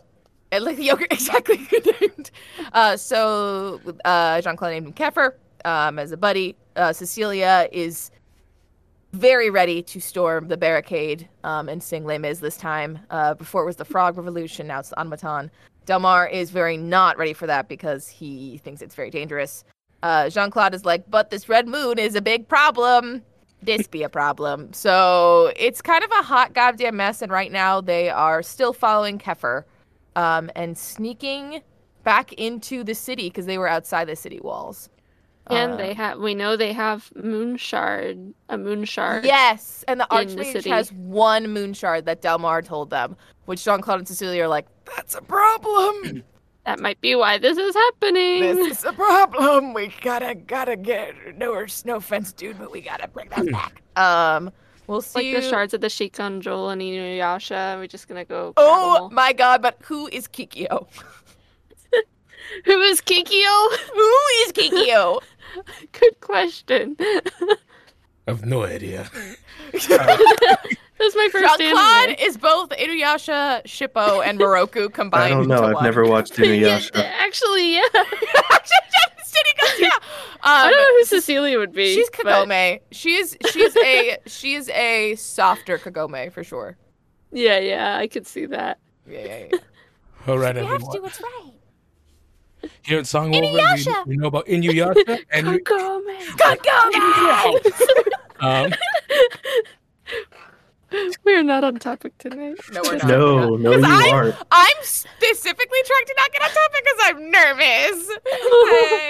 like 0.59 0.77
the 0.77 0.85
yogurt, 0.85 1.09
exactly. 1.13 1.67
Uh, 2.73 2.97
so, 2.97 3.81
uh, 4.05 4.41
Jean 4.41 4.57
Claude 4.57 4.73
named 4.73 4.87
him 4.87 4.93
Kefir 4.93 5.35
um, 5.65 5.99
as 5.99 6.13
a 6.13 6.17
buddy. 6.17 6.57
Uh, 6.77 6.93
Cecilia 6.93 7.69
is 7.73 8.11
very 9.13 9.51
ready 9.51 9.83
to 9.83 10.01
storm 10.01 10.49
the 10.49 10.57
barricade 10.57 11.29
um, 11.43 11.69
and 11.69 11.83
sing 11.83 12.05
Les 12.05 12.19
Mis 12.19 12.39
this 12.39 12.57
time. 12.57 12.99
Uh, 13.11 13.35
before 13.35 13.63
it 13.63 13.67
was 13.67 13.77
the 13.77 13.85
Frog 13.85 14.17
Revolution, 14.17 14.67
now 14.67 14.81
it's 14.81 14.91
the 14.91 15.01
Automaton. 15.01 15.51
Dalmar 15.87 16.31
is 16.31 16.51
very 16.51 16.77
not 16.77 17.19
ready 17.19 17.33
for 17.33 17.47
that 17.47 17.69
because 17.69 18.09
he 18.09 18.59
thinks 18.59 18.83
it's 18.83 18.95
very 18.95 19.11
dangerous. 19.11 19.65
Uh, 20.03 20.31
Jean 20.31 20.51
Claude 20.51 20.75
is 20.75 20.85
like, 20.85 21.11
but 21.11 21.31
this 21.31 21.49
red 21.49 21.67
moon 21.67 21.99
is 21.99 22.15
a 22.15 22.23
big 22.23 22.49
problem. 22.49 23.23
This 23.63 23.87
be 23.87 24.03
a 24.03 24.09
problem. 24.09 24.73
So 24.73 25.53
it's 25.57 25.83
kind 25.83 26.03
of 26.03 26.11
a 26.13 26.23
hot 26.23 26.55
goddamn 26.55 26.97
mess. 26.97 27.21
And 27.21 27.31
right 27.31 27.53
now 27.53 27.81
they 27.81 28.09
are 28.09 28.43
still 28.43 28.73
following 28.73 29.19
Kefir 29.19 29.65
um, 30.17 30.51
and 30.57 30.77
sneaking 30.77 31.63
back 32.05 32.33
into 32.35 32.83
the 32.85 32.95
city 32.95 33.29
because 33.29 33.47
they 33.47 33.59
were 33.59 33.69
outside 33.69 34.07
the 34.09 34.17
city 34.17 34.41
walls. 34.43 34.89
And 35.49 35.73
Uh, 35.73 35.77
they 35.77 35.95
have 35.95 36.19
we 36.19 36.35
know 36.35 36.57
they 36.57 36.73
have 36.73 37.11
moon 37.17 37.57
shard 37.57 38.35
a 38.49 38.57
moon 38.59 38.85
shard. 38.85 39.25
Yes, 39.25 39.85
and 39.89 40.01
the 40.01 40.07
in 40.13 40.29
the 40.29 40.37
Archmage 40.37 40.53
city. 40.53 40.71
has 40.71 40.93
one 40.93 41.49
moon 41.49 41.73
shard 41.75 42.07
that 42.07 42.23
Dalmar 42.23 42.65
told 42.65 42.91
them, 42.91 43.17
which 43.47 43.65
Jean 43.65 43.81
Claude 43.81 43.99
and 44.01 44.09
Cecilia 44.09 44.45
are 44.45 44.49
like, 44.49 44.67
that's 44.97 45.15
a 45.15 45.23
problem. 45.23 46.25
That 46.67 46.79
might 46.79 47.01
be 47.01 47.17
why 47.17 47.39
this 47.39 47.57
is 47.57 47.75
happening. 47.75 48.41
This 48.43 48.79
is 48.79 48.85
a 48.85 48.93
problem. 48.93 49.73
We 49.73 49.93
gotta 50.03 50.35
gotta 50.35 50.77
get 50.77 51.15
no 51.39 51.67
no 51.87 51.97
offense, 51.97 52.35
dude, 52.35 52.59
but 52.59 52.71
we 52.71 52.83
gotta 52.83 53.09
bring 53.09 53.31
that 53.31 53.51
back. 53.51 53.83
Um, 53.97 54.51
we'll 54.91 55.01
see. 55.01 55.33
like 55.33 55.43
the 55.43 55.49
shards 55.49 55.73
of 55.75 55.81
the 55.81 55.89
Shikon, 55.89 56.41
Jewel, 56.43 56.69
and 56.71 56.83
Inuyasha. 56.83 57.79
We're 57.79 57.87
just 57.87 58.09
gonna 58.09 58.25
go. 58.25 58.53
Oh 58.57 59.07
'em 59.07 59.15
my 59.15 59.33
god! 59.33 59.63
But 59.63 59.79
who 59.85 60.09
is 60.09 60.29
Kikyo? 60.29 60.87
Who 62.65 62.81
is 62.81 63.01
Kikyo? 63.01 63.77
Who 63.95 64.17
is 64.43 64.53
Kikyo? 64.53 65.21
Good 65.93 66.21
question. 66.21 66.97
I 67.01 67.57
have 68.27 68.45
no 68.45 68.65
idea. 68.65 69.09
That's 69.73 69.89
my 71.17 71.29
first 71.33 71.59
Jean 71.59 71.73
Claude 71.73 72.09
anime. 72.11 72.17
is 72.21 72.37
both 72.37 72.71
Inuyasha, 72.71 73.63
Shippo, 73.65 74.25
and 74.27 74.39
Miroku 74.39 74.93
combined. 74.93 75.23
I 75.33 75.37
don't 75.37 75.47
know. 75.49 75.55
into 75.57 75.67
I've 75.69 75.75
one. 75.77 75.85
never 75.85 76.05
watched 76.05 76.39
Yeah, 76.39 76.47
Inuyasha. 76.47 76.97
actually, 77.21 77.75
yeah. 77.75 77.83
City 79.31 79.51
goes, 79.61 79.81
yeah. 79.81 79.89
I 80.43 80.65
Um, 80.67 80.71
don't 80.71 80.79
know 80.81 80.99
who 80.99 81.05
Cecilia 81.05 81.59
would 81.59 81.73
be. 81.73 81.95
She's 81.95 82.11
but- 82.11 82.27
Kagome. 82.27 82.81
She 82.91 83.15
is. 83.17 83.37
She's 83.53 83.77
a. 83.77 84.19
she 84.27 84.55
is 84.55 84.69
a 84.71 85.15
softer 85.17 85.79
Kagome 85.79 86.33
for 86.33 86.43
sure. 86.45 86.77
Yeah, 87.33 87.59
yeah, 87.59 87.97
I 87.97 88.09
could 88.09 88.27
see 88.27 88.47
that. 88.47 88.79
Yeah, 89.09 89.25
yeah, 89.25 89.45
yeah. 89.53 89.59
All 90.27 90.39
right, 90.39 90.55
We 90.55 90.65
have 90.67 90.81
to 90.83 90.89
do 90.93 91.03
what's 91.03 91.21
right. 91.21 91.53
Here 92.83 92.99
at 92.99 93.05
Songwoven, 93.07 93.41
we, 93.55 93.59
Inuyasha! 93.59 94.07
we 94.07 94.17
know 94.19 94.27
about 94.27 94.47
Inuyasha 94.47 95.21
and 95.33 95.47
Kagome. 95.65 96.19
Kagome. 96.37 97.73
um, 98.41 98.73
We're 101.25 101.43
not 101.43 101.65
on 101.65 101.79
topic 101.79 102.17
tonight. 102.19 102.57
No, 102.73 102.81
we're 102.85 102.97
not. 102.97 103.07
No, 103.07 103.57
no, 103.57 103.73
you 103.73 103.85
I'm- 103.85 104.15
aren't. 104.15 104.37
I'm 104.51 104.77
specifically 104.83 105.79
trying 105.87 106.07
to 106.07 106.15
not 106.17 106.33
get 106.33 106.43
on 106.43 106.49
topic 106.51 106.85
because 106.85 107.01
I'm 107.05 107.31
nervous. 107.31 108.09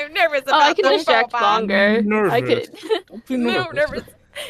I'm 0.06 0.12
nervous 0.14 0.42
Oh, 0.46 0.58
I 0.58 0.66
about 0.66 0.76
can 0.76 0.84
the 0.84 0.96
distract 0.96 1.32
Boba. 1.32 1.40
longer. 1.40 1.96
I 1.96 2.00
Nervous. 2.00 2.68
could. 2.68 2.78
don't 3.08 3.26
be 3.26 3.36
No, 3.36 3.50
nervous. 3.64 3.74
nervous. 3.74 4.04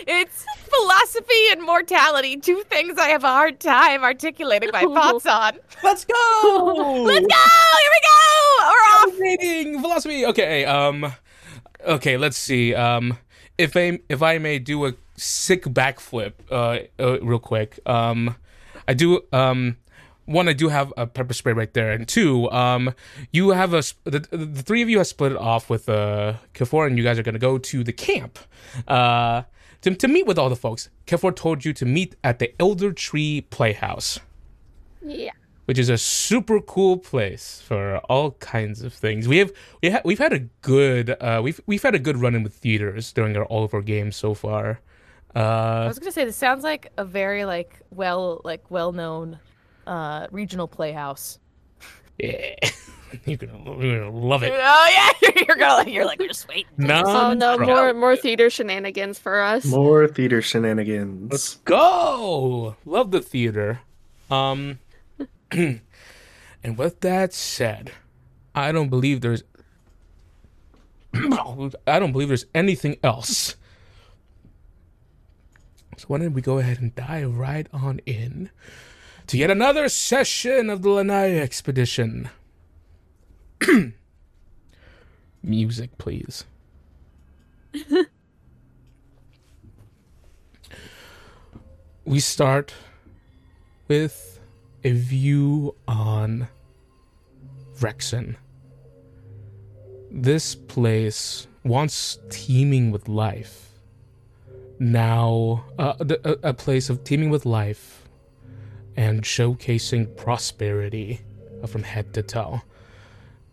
It's 0.07 0.45
philosophy 0.69 1.49
and 1.53 1.63
mortality, 1.63 2.37
two 2.37 2.63
things 2.69 2.99
I 2.99 3.09
have 3.09 3.25
a 3.25 3.29
hard 3.29 3.61
time 3.61 4.05
articulating 4.05 4.71
my 4.73 4.83
thoughts 4.83 5.27
on. 5.27 5.55
Let's 5.83 6.05
go. 6.05 7.03
Let's 7.07 7.27
go! 7.27 7.37
Here 7.81 7.91
we 7.91 8.01
go! 8.03 8.59
We're 8.61 9.13
off! 9.15 9.19
Reading 9.19 9.81
philosophy. 9.81 10.27
Okay. 10.27 10.65
Um. 10.67 11.13
Okay. 11.87 12.17
Let's 12.19 12.37
see. 12.37 12.75
Um. 12.75 13.17
If 13.59 13.77
I 13.77 14.01
if 14.09 14.23
I 14.23 14.39
may 14.39 14.59
do 14.59 14.87
a 14.87 14.95
sick 15.17 15.65
backflip, 15.65 16.33
uh, 16.51 16.81
uh 16.99 17.21
real 17.21 17.39
quick. 17.39 17.79
Um, 17.87 18.37
I 18.89 18.95
do. 18.95 19.23
Um. 19.33 19.77
One, 20.27 20.49
I 20.49 20.53
do 20.53 20.69
have 20.69 20.93
a 20.97 21.09
pepper 21.09 21.35
spray 21.35 21.55
right 21.55 21.75
there, 21.75 21.91
and 21.91 22.07
two, 22.07 22.49
um, 22.53 22.95
you 23.33 23.51
have 23.51 23.75
a 23.75 23.83
the, 24.05 24.21
the 24.31 24.63
three 24.63 24.81
of 24.81 24.89
you 24.89 24.99
have 24.99 25.09
split 25.09 25.33
it 25.33 25.39
off 25.39 25.69
with 25.69 25.89
uh 25.89 26.35
Kefir, 26.55 26.87
and 26.87 26.97
you 26.97 27.03
guys 27.03 27.19
are 27.19 27.25
gonna 27.25 27.41
go 27.41 27.59
to 27.59 27.83
the 27.83 27.93
camp, 27.93 28.39
uh, 28.87 29.43
to 29.83 29.95
to 29.95 30.07
meet 30.07 30.27
with 30.27 30.39
all 30.39 30.49
the 30.49 30.55
folks. 30.55 30.89
Kefir 31.07 31.35
told 31.35 31.65
you 31.65 31.73
to 31.73 31.85
meet 31.85 32.15
at 32.23 32.39
the 32.39 32.55
Elder 32.61 32.93
Tree 32.93 33.41
Playhouse 33.51 34.21
Yeah. 35.05 35.33
Which 35.71 35.79
is 35.79 35.89
a 35.89 35.97
super 35.97 36.61
cool 36.61 36.97
place 36.99 37.63
for 37.65 37.99
all 38.09 38.33
kinds 38.41 38.83
of 38.83 38.93
things. 38.93 39.29
We 39.29 39.37
have 39.39 39.53
we 39.81 39.91
ha- 39.91 40.01
we've 40.05 40.19
had 40.19 40.33
a 40.33 40.41
good 40.63 41.11
uh, 41.21 41.39
we've 41.45 41.61
we've 41.67 41.81
had 41.85 41.95
a 41.95 41.99
good 42.01 42.17
run 42.17 42.35
in 42.35 42.43
with 42.43 42.55
theaters 42.55 43.13
during 43.13 43.37
our 43.37 43.45
all 43.45 43.63
of 43.63 43.73
our 43.73 43.81
games 43.81 44.17
so 44.17 44.35
far. 44.35 44.81
I 45.37 45.41
Uh, 45.41 45.87
was 45.87 46.01
gonna 46.01 46.11
say 46.11 46.25
this 46.25 46.35
sounds 46.37 46.65
like 46.65 46.91
a 46.97 47.05
very 47.05 47.45
like 47.45 47.79
well 47.93 48.41
like 48.43 48.69
well 48.69 48.91
known 48.91 49.39
uh 49.87 50.27
regional 50.33 50.67
playhouse. 50.67 51.39
yeah, 52.19 52.57
you're 53.27 53.37
gonna, 53.37 53.63
you're 53.81 54.01
gonna 54.01 54.11
love 54.11 54.43
it. 54.43 54.51
Oh 54.53 54.89
yeah, 54.91 55.11
you're, 55.23 55.45
you're 55.47 55.57
gonna 55.57 55.89
you're 55.89 56.05
like 56.05 56.19
we're 56.19 56.27
just 56.27 56.49
waiting. 56.49 56.67
No, 56.79 57.05
Oh 57.07 57.33
no, 57.33 57.57
more 57.59 57.95
more 57.95 58.17
theater 58.17 58.51
shenanigans 58.51 59.21
for 59.21 59.41
us. 59.41 59.65
More 59.67 60.09
theater 60.09 60.43
shenanigans. 60.43 61.31
Let's 61.31 61.55
go. 61.59 62.75
Love 62.85 63.13
the 63.13 63.21
theater. 63.21 63.79
Um, 64.33 64.81
and 65.53 65.81
with 66.77 67.01
that 67.01 67.33
said, 67.33 67.93
I 68.55 68.73
don't 68.73 68.89
believe 68.89 69.21
there's. 69.21 69.43
I 71.15 71.99
don't 71.99 72.13
believe 72.13 72.29
there's 72.29 72.47
anything 72.55 72.99
else. 73.03 73.57
So 75.97 76.07
why 76.07 76.19
don't 76.19 76.33
we 76.33 76.41
go 76.41 76.59
ahead 76.59 76.81
and 76.81 76.95
dive 76.95 77.37
right 77.37 77.67
on 77.73 78.01
in 78.07 78.51
to 79.27 79.37
yet 79.37 79.51
another 79.51 79.89
session 79.89 80.71
of 80.71 80.83
the 80.83 80.89
Lanaya 80.89 81.41
expedition? 81.41 82.31
Music, 85.43 85.99
please. 85.99 86.45
we 92.05 92.19
start 92.21 92.73
with 93.89 94.40
a 94.85 94.93
view 94.93 95.75
on 95.87 96.49
Vrexen. 97.79 98.37
This 100.11 100.55
place, 100.55 101.47
once 101.65 102.19
teeming 102.31 102.91
with 102.91 103.09
life, 103.09 103.69
now 104.79 105.65
uh, 105.79 105.95
a, 106.01 106.49
a 106.49 106.55
place 106.55 106.91
of 106.91 107.05
teeming 107.05 107.31
with 107.31 107.45
life 107.47 108.09
and 108.97 109.23
showcasing 109.23 110.17
prosperity 110.17 111.21
uh, 111.63 111.67
from 111.67 111.83
head 111.83 112.13
to 112.15 112.23
toe, 112.23 112.63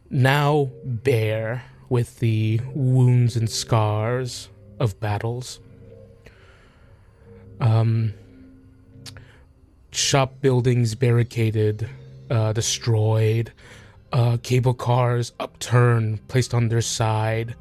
now 0.10 0.70
bare 0.84 1.64
with 1.90 2.20
the 2.20 2.60
wounds 2.74 3.36
and 3.36 3.50
scars 3.50 4.50
of 4.80 5.00
battles. 5.00 5.60
Um, 7.60 8.14
shop 9.98 10.40
buildings 10.42 10.94
barricaded, 10.94 11.90
uh, 12.30 12.54
destroyed, 12.54 13.52
uh, 14.14 14.38
cable 14.44 14.74
cars 14.74 15.34
upturned, 15.40 16.26
placed 16.28 16.54
on 16.54 16.68
their 16.68 16.82
side, 16.82 17.56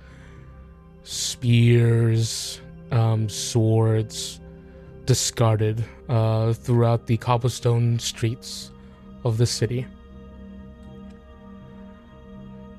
spears, 1.03 2.61
um, 2.90 3.29
swords 3.29 4.40
discarded 5.07 5.83
uh, 6.09 6.53
throughout 6.53 7.07
the 7.07 7.16
cobblestone 7.16 7.99
streets 7.99 8.70
of 9.25 9.38
the 9.38 9.46
city. 9.46 9.87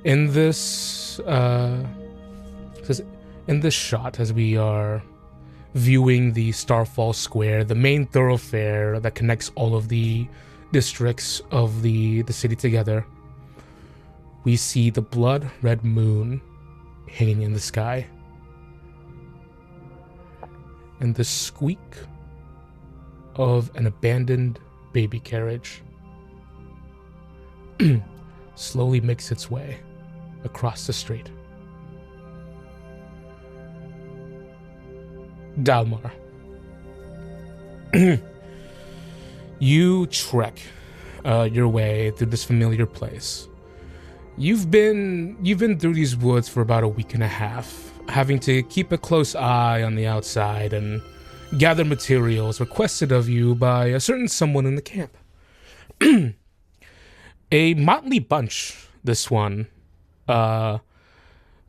In 0.04 0.32
this, 0.32 1.20
uh, 1.22 1.84
in 3.48 3.60
this 3.60 3.74
shot, 3.74 4.20
as 4.20 4.32
we 4.32 4.56
are 4.56 5.02
viewing 5.74 6.34
the 6.34 6.52
Starfall 6.52 7.14
Square, 7.14 7.66
the 7.66 7.76
main 7.76 8.06
thoroughfare 8.06 9.00
that 9.00 9.16
connects 9.16 9.52
all 9.56 9.76
of 9.76 9.90
the 9.90 10.28
districts 10.72 11.42
of 11.52 11.82
the, 11.82 12.22
the 12.24 12.34
city 12.34 12.56
together, 12.56 13.06
we 14.44 14.56
see 14.56 14.90
the 14.90 15.02
blood 15.02 15.50
red 15.62 15.84
moon 15.84 16.42
hanging 17.10 17.42
in 17.42 17.54
the 17.54 17.60
sky. 17.60 18.06
And 21.00 21.14
the 21.14 21.24
squeak 21.24 21.80
of 23.36 23.70
an 23.76 23.86
abandoned 23.86 24.60
baby 24.94 25.20
carriage 25.20 25.84
slowly 28.56 29.00
makes 29.02 29.32
its 29.32 29.52
way 29.52 29.80
across 30.44 30.88
the 30.88 30.94
street. 30.94 31.30
Dalmar. 35.62 36.12
you 39.60 40.06
trek 40.08 40.60
uh, 41.26 41.50
your 41.52 41.68
way 41.68 42.12
through 42.12 42.28
this 42.28 42.44
familiar 42.44 42.86
place. 42.86 43.48
You've 44.38 44.70
been 44.70 45.38
you've 45.42 45.60
been 45.60 45.80
through 45.80 45.96
these 45.96 46.16
woods 46.16 46.48
for 46.48 46.62
about 46.62 46.84
a 46.84 46.88
week 46.88 47.14
and 47.14 47.24
a 47.24 47.28
half, 47.28 47.92
having 48.08 48.40
to 48.42 48.62
keep 48.64 48.92
a 48.92 48.98
close 48.98 49.34
eye 49.36 49.82
on 49.82 49.96
the 49.96 50.06
outside 50.06 50.74
and 50.74 51.02
gather 51.58 51.86
materials 51.86 52.60
requested 52.60 53.12
of 53.12 53.30
you 53.30 53.56
by 53.56 53.88
a 53.88 54.00
certain 54.00 54.28
someone 54.28 54.66
in 54.66 54.76
the 54.76 54.82
camp. 54.82 55.18
a 57.52 57.74
motley 57.74 58.20
bunch, 58.20 58.88
this 59.04 59.32
one. 59.32 59.68
Uh, 60.28 60.80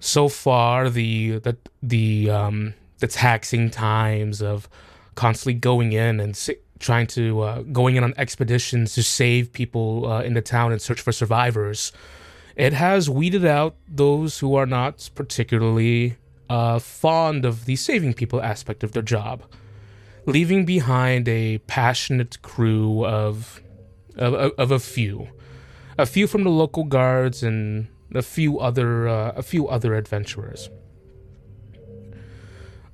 so 0.00 0.28
far, 0.28 0.90
the 0.90 1.38
the 1.38 1.56
the 1.82 2.30
um 2.30 2.74
the 2.98 3.06
taxing 3.06 3.70
times 3.70 4.42
of 4.42 4.68
constantly 5.14 5.54
going 5.54 5.92
in 5.92 6.20
and 6.20 6.38
trying 6.78 7.06
to 7.08 7.40
uh, 7.42 7.62
going 7.62 7.96
in 7.96 8.04
on 8.04 8.14
expeditions 8.16 8.94
to 8.94 9.02
save 9.02 9.52
people 9.52 10.06
uh, 10.06 10.22
in 10.22 10.34
the 10.34 10.42
town 10.42 10.72
and 10.72 10.80
search 10.80 11.00
for 11.00 11.12
survivors. 11.12 11.92
It 12.56 12.72
has 12.72 13.08
weeded 13.08 13.44
out 13.44 13.76
those 13.86 14.40
who 14.40 14.54
are 14.56 14.66
not 14.66 15.10
particularly 15.14 16.16
uh, 16.50 16.78
fond 16.78 17.44
of 17.44 17.64
the 17.66 17.76
saving 17.76 18.14
people 18.14 18.40
aspect 18.42 18.82
of 18.82 18.92
their 18.92 19.02
job, 19.02 19.42
leaving 20.26 20.64
behind 20.64 21.28
a 21.28 21.58
passionate 21.58 22.40
crew 22.42 23.04
of 23.04 23.60
of, 24.16 24.52
of 24.58 24.70
a 24.72 24.78
few. 24.80 25.28
a 25.98 26.06
few 26.06 26.26
from 26.28 26.44
the 26.44 26.50
local 26.50 26.84
guards 26.84 27.42
and 27.42 27.88
a 28.14 28.22
few 28.22 28.58
other 28.60 29.08
uh, 29.08 29.32
a 29.36 29.42
few 29.42 29.68
other 29.68 29.94
adventurers. 29.94 30.70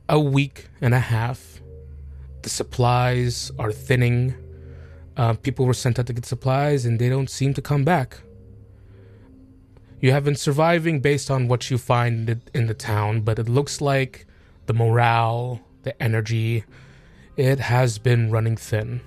A 0.09 0.21
week 0.21 0.69
and 0.83 0.93
a 0.93 1.01
half. 1.01 1.63
The 2.43 2.51
supplies 2.51 3.51
are 3.59 3.73
thinning. 3.73 4.35
Uh, 5.17 5.33
people 5.33 5.65
were 5.65 5.73
sent 5.73 5.99
out 5.99 6.07
to 6.09 6.13
get 6.13 6.27
supplies, 6.27 6.85
and 6.85 6.99
they 6.99 7.09
don't 7.09 7.31
seem 7.31 7.55
to 7.55 7.63
come 7.63 7.85
back. 7.85 8.19
You 10.01 10.13
have 10.13 10.25
been 10.25 10.37
surviving 10.37 11.01
based 11.01 11.31
on 11.31 11.49
what 11.49 11.71
you 11.71 11.79
find 11.79 12.43
in 12.53 12.67
the 12.67 12.75
town, 12.75 13.23
but 13.23 13.39
it 13.39 13.49
looks 13.49 13.81
like 13.81 14.27
the 14.67 14.75
morale, 14.75 15.61
the 15.85 16.03
energy, 16.03 16.65
it 17.39 17.59
has 17.59 17.99
been 17.99 18.31
running 18.31 18.59
thin. 18.59 19.01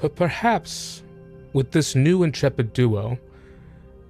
But 0.00 0.16
perhaps 0.16 1.02
with 1.52 1.70
this 1.70 1.94
new 1.94 2.22
intrepid 2.22 2.72
duo 2.72 3.18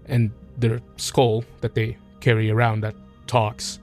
and 0.06 0.30
their 0.56 0.80
skull 0.96 1.44
that 1.60 1.74
they 1.74 1.96
carry 2.20 2.50
around 2.50 2.82
that 2.82 2.94
talks, 3.26 3.80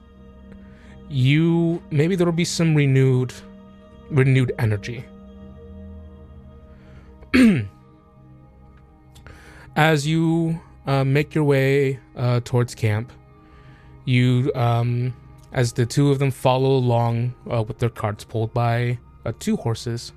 you 1.12 1.82
maybe 1.90 2.16
there'll 2.16 2.32
be 2.32 2.44
some 2.44 2.74
renewed 2.74 3.32
renewed 4.10 4.52
energy. 4.58 5.04
As 9.76 10.06
you 10.06 10.60
uh, 10.86 11.04
make 11.04 11.34
your 11.34 11.44
way 11.44 12.00
uh, 12.16 12.40
towards 12.44 12.74
camp, 12.74 13.12
you 14.04 14.50
um, 14.54 15.14
as 15.52 15.72
the 15.72 15.86
two 15.86 16.10
of 16.10 16.18
them 16.18 16.30
follow 16.30 16.70
along 16.70 17.34
uh, 17.50 17.62
with 17.62 17.78
their 17.78 17.90
carts 17.90 18.24
pulled 18.24 18.52
by 18.52 18.98
uh, 19.24 19.32
two 19.38 19.56
horses, 19.56 20.12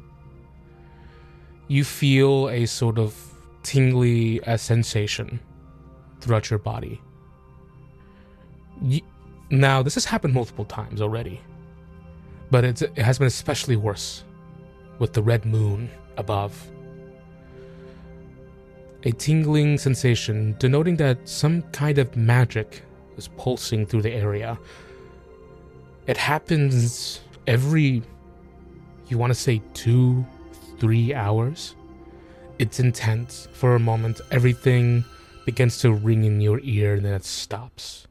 you 1.68 1.84
feel 1.84 2.50
a 2.50 2.66
sort 2.66 2.98
of 2.98 3.16
tingly 3.64 4.44
uh, 4.44 4.58
sensation 4.58 5.40
throughout 6.20 6.50
your 6.50 6.60
body. 6.60 7.02
Now, 9.50 9.82
this 9.82 9.94
has 9.96 10.06
happened 10.06 10.34
multiple 10.34 10.66
times 10.66 11.02
already, 11.02 11.42
but 12.52 12.64
it 12.64 12.80
has 12.98 13.18
been 13.20 13.28
especially 13.28 13.76
worse 13.76 14.24
with 15.00 15.14
the 15.14 15.22
red 15.22 15.46
moon 15.46 15.90
above. 16.18 16.70
A 19.04 19.12
tingling 19.12 19.78
sensation 19.78 20.56
denoting 20.58 20.96
that 20.98 21.30
some 21.30 21.62
kind 21.72 21.98
of 21.98 22.16
magic 22.16 22.82
is 23.18 23.28
pulsing 23.38 23.86
through 23.86 24.02
the 24.02 24.12
area 24.12 24.58
it 26.08 26.18
happens 26.18 27.22
every, 27.48 28.04
you 29.08 29.18
want 29.18 29.32
to 29.32 29.40
say 29.40 29.62
two, 29.74 30.26
three 30.80 31.14
hours. 31.14 31.76
It's 32.60 32.80
intense. 32.80 33.48
For 33.54 33.76
a 33.76 33.80
moment, 33.80 34.22
everything 34.32 35.04
begins 35.46 35.80
to 35.80 35.92
ring 35.94 36.24
in 36.24 36.42
your 36.42 36.60
ear 36.62 36.96
and 36.96 37.06
then 37.06 37.14
it 37.14 37.26
stops. 37.26 38.08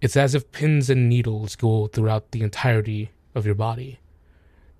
It's 0.00 0.16
as 0.16 0.34
if 0.34 0.50
pins 0.52 0.88
and 0.88 1.08
needles 1.08 1.56
go 1.56 1.86
throughout 1.86 2.30
the 2.30 2.42
entirety 2.42 3.10
of 3.34 3.44
your 3.44 3.54
body. 3.54 4.00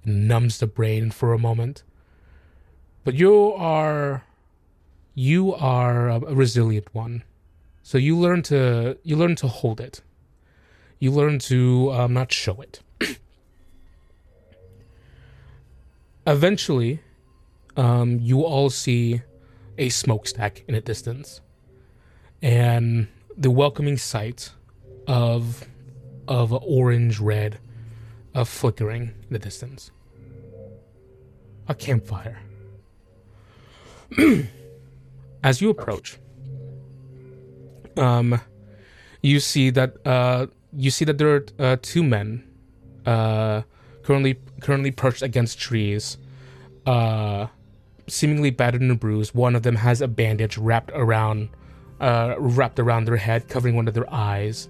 It 0.05 0.11
numbs 0.11 0.59
the 0.59 0.67
brain 0.67 1.11
for 1.11 1.33
a 1.33 1.39
moment. 1.39 1.83
But 3.05 3.15
you 3.15 3.53
are 3.53 4.25
you 5.15 5.55
are 5.55 6.09
a 6.09 6.21
resilient 6.21 6.95
one. 6.95 7.25
So 7.83 7.99
you 7.99 8.17
learn 8.17 8.43
to 8.45 8.99
you 9.03 9.17
learn 9.17 9.37
to 9.37 9.49
hold 9.49 9.81
it 9.81 10.03
you 11.01 11.11
learn 11.11 11.39
to 11.39 11.91
um, 11.93 12.13
not 12.13 12.31
show 12.31 12.61
it. 12.61 12.81
Eventually, 16.27 17.01
um, 17.77 18.21
you 18.21 18.43
all 18.43 18.69
see 18.71 19.23
a 19.79 19.89
smokestack 19.89 20.63
in 20.69 20.75
a 20.75 20.81
distance, 20.81 21.41
and 22.43 23.09
the 23.37 23.51
welcoming 23.51 23.97
sight 23.97 24.53
of 25.11 25.67
of 26.29 26.53
orange 26.53 27.19
red, 27.19 27.59
of 28.33 28.49
flickering 28.49 29.13
in 29.27 29.33
the 29.33 29.39
distance. 29.39 29.91
A 31.67 31.75
campfire. 31.75 32.39
As 35.43 35.61
you 35.61 35.71
approach, 35.71 36.19
um, 37.97 38.41
you 39.21 39.41
see 39.41 39.71
that 39.71 39.95
uh, 40.07 40.47
you 40.73 40.91
see 40.91 41.05
that 41.05 41.19
there 41.19 41.35
are 41.35 41.47
uh, 41.59 41.77
two 41.83 42.05
men 42.05 42.45
uh, 43.05 43.63
currently 44.05 44.39
currently 44.61 44.93
perched 44.93 45.23
against 45.23 45.59
trees, 45.59 46.19
uh, 46.87 47.49
seemingly 48.07 48.51
battered 48.51 48.81
and 48.81 49.01
bruised. 49.01 49.35
One 49.35 49.57
of 49.57 49.65
them 49.65 49.77
has 49.77 50.01
a 50.01 50.09
bandage 50.09 50.57
wrapped 50.57 50.93
around 50.95 51.49
uh, 52.01 52.37
wrapped 52.39 52.79
around 52.79 53.07
their 53.07 53.17
head, 53.17 53.49
covering 53.49 53.75
one 53.75 53.89
of 53.89 53.95
their 53.95 54.13
eyes. 54.13 54.69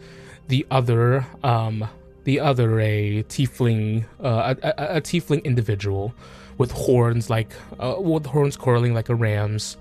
The 0.50 0.66
other, 0.68 1.24
um, 1.44 1.88
the 2.24 2.40
other, 2.40 2.80
a 2.80 3.22
tiefling, 3.28 4.04
uh, 4.22 4.56
a, 4.60 4.66
a, 4.66 4.96
a, 4.96 5.00
tiefling 5.00 5.44
individual 5.44 6.12
with 6.58 6.72
horns 6.72 7.30
like 7.30 7.52
uh, 7.78 7.94
with 8.00 8.26
horns 8.26 8.56
curling 8.56 8.92
like 8.92 9.10
a 9.10 9.14
ram's. 9.14 9.76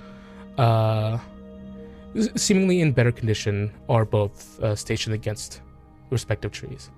seemingly 2.35 2.81
in 2.81 2.91
better 2.91 3.11
condition, 3.11 3.71
are 3.89 4.05
both 4.05 4.59
stationed 4.77 5.15
against 5.15 5.61
respective 6.11 6.51
trees. 6.51 6.91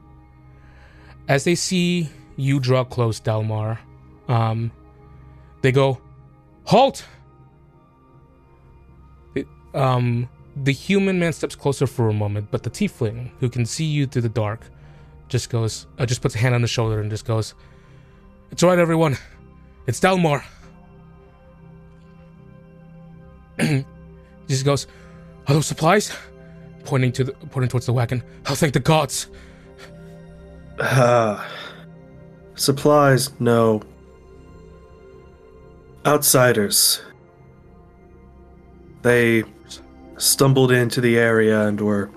As 1.29 1.45
they 1.45 1.55
see 1.55 2.10
you 2.36 2.60
draw 2.60 2.84
close, 2.84 3.21
Dalmar, 3.21 3.79
um, 4.27 4.69
they 5.62 5.71
go, 5.71 6.01
"Halt!" 6.65 7.05
It, 9.34 9.47
um, 9.73 10.27
the 10.55 10.71
human 10.71 11.19
man 11.19 11.33
steps 11.33 11.55
closer 11.55 11.87
for 11.87 12.09
a 12.09 12.13
moment, 12.13 12.47
but 12.51 12.63
the 12.63 12.69
tiefling, 12.69 13.31
who 13.39 13.49
can 13.49 13.65
see 13.65 13.85
you 13.85 14.05
through 14.05 14.23
the 14.23 14.29
dark, 14.29 14.61
just 15.29 15.49
goes, 15.49 15.87
uh, 15.97 16.05
just 16.05 16.21
puts 16.21 16.35
a 16.35 16.37
hand 16.37 16.53
on 16.53 16.61
his 16.61 16.69
shoulder 16.69 16.99
and 16.99 17.09
just 17.09 17.25
goes, 17.25 17.53
"It's 18.51 18.63
all 18.63 18.69
right, 18.69 18.79
everyone. 18.79 19.17
It's 19.87 19.99
Dalmar." 19.99 20.43
just 24.47 24.65
goes, 24.65 24.87
"Are 25.47 25.53
those 25.53 25.67
supplies?" 25.67 26.11
pointing 26.83 27.11
to 27.13 27.23
the, 27.23 27.31
pointing 27.33 27.69
towards 27.69 27.85
the 27.85 27.93
wagon. 27.93 28.23
I'll 28.45 28.55
thank 28.55 28.73
the 28.73 28.79
gods. 28.79 29.27
Ah, 30.79 31.47
supplies, 32.55 33.39
no. 33.39 33.81
Outsiders. 36.05 37.01
They 39.03 39.43
stumbled 40.21 40.71
into 40.71 41.01
the 41.01 41.17
area 41.17 41.67
and 41.67 41.81
were 41.81 42.10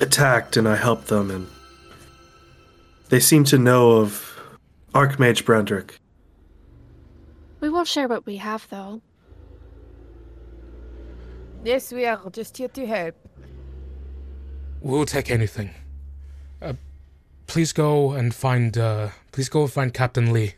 attacked, 0.00 0.56
and 0.56 0.68
I 0.68 0.76
helped 0.76 1.06
them, 1.06 1.30
and 1.30 1.46
they 3.08 3.20
seem 3.20 3.44
to 3.44 3.58
know 3.58 3.92
of 3.92 4.40
Archmage 4.94 5.44
Brendrick. 5.44 5.92
We 7.60 7.68
won't 7.68 7.88
share 7.88 8.08
what 8.08 8.26
we 8.26 8.36
have, 8.36 8.66
though. 8.70 9.00
Yes, 11.64 11.92
we 11.92 12.06
are 12.06 12.20
just 12.30 12.56
here 12.56 12.68
to 12.68 12.86
help. 12.86 13.14
We'll 14.80 15.06
take 15.06 15.30
anything. 15.30 15.70
Uh, 16.62 16.74
please 17.46 17.72
go 17.72 18.12
and 18.12 18.32
find. 18.34 18.78
Uh, 18.78 19.08
please 19.32 19.48
go 19.48 19.62
and 19.62 19.72
find 19.72 19.92
Captain 19.92 20.32
Lee. 20.32 20.54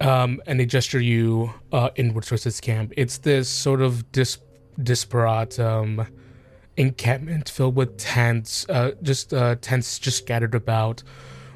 Um, 0.00 0.42
and 0.46 0.60
they 0.60 0.66
gesture 0.66 1.00
you 1.00 1.54
uh, 1.72 1.90
inward 1.96 2.24
towards 2.24 2.44
this 2.44 2.60
camp. 2.60 2.92
It's 2.96 3.18
this 3.18 3.48
sort 3.48 3.80
of 3.80 4.10
dis- 4.12 4.38
disparate 4.82 5.58
um, 5.58 6.06
encampment 6.76 7.48
filled 7.48 7.76
with 7.76 7.96
tents, 7.96 8.68
uh, 8.68 8.92
just 9.02 9.32
uh, 9.32 9.56
tents 9.60 9.98
just 9.98 10.18
scattered 10.18 10.54
about, 10.54 11.02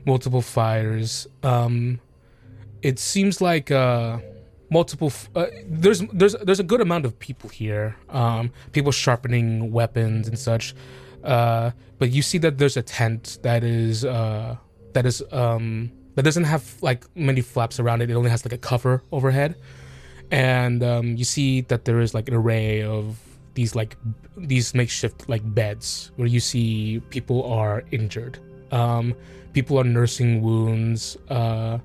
multiple 0.06 0.40
fires. 0.40 1.26
Um, 1.42 2.00
it 2.82 2.98
seems 2.98 3.42
like 3.42 3.70
uh, 3.70 4.20
multiple. 4.70 5.12
Uh, 5.36 5.46
there's 5.66 6.00
there's 6.12 6.34
there's 6.42 6.60
a 6.60 6.64
good 6.64 6.80
amount 6.80 7.04
of 7.04 7.18
people 7.18 7.50
here. 7.50 7.96
Um, 8.08 8.52
people 8.72 8.92
sharpening 8.92 9.70
weapons 9.70 10.28
and 10.28 10.38
such. 10.38 10.74
Uh, 11.22 11.72
but 11.98 12.10
you 12.10 12.22
see 12.22 12.38
that 12.38 12.56
there's 12.56 12.78
a 12.78 12.82
tent 12.82 13.38
that 13.42 13.62
is 13.62 14.00
that 14.02 15.06
is 15.06 15.22
um, 15.30 15.92
that 16.14 16.22
doesn't 16.22 16.44
have 16.44 16.76
like 16.82 17.04
many 17.16 17.40
flaps 17.40 17.80
around 17.80 18.02
it. 18.02 18.10
It 18.10 18.14
only 18.14 18.30
has 18.30 18.44
like 18.44 18.52
a 18.52 18.58
cover 18.58 19.02
overhead, 19.12 19.56
and 20.30 20.82
um, 20.82 21.16
you 21.16 21.24
see 21.24 21.62
that 21.62 21.84
there 21.84 22.00
is 22.00 22.14
like 22.14 22.28
an 22.28 22.34
array 22.34 22.82
of 22.82 23.18
these 23.54 23.74
like 23.74 23.96
these 24.36 24.74
makeshift 24.74 25.28
like 25.28 25.42
beds 25.54 26.12
where 26.16 26.28
you 26.28 26.40
see 26.40 27.00
people 27.10 27.44
are 27.44 27.84
injured. 27.90 28.38
Um, 28.72 29.14
people 29.52 29.78
are 29.78 29.84
nursing 29.84 30.42
wounds. 30.42 31.16
Uh, 31.28 31.78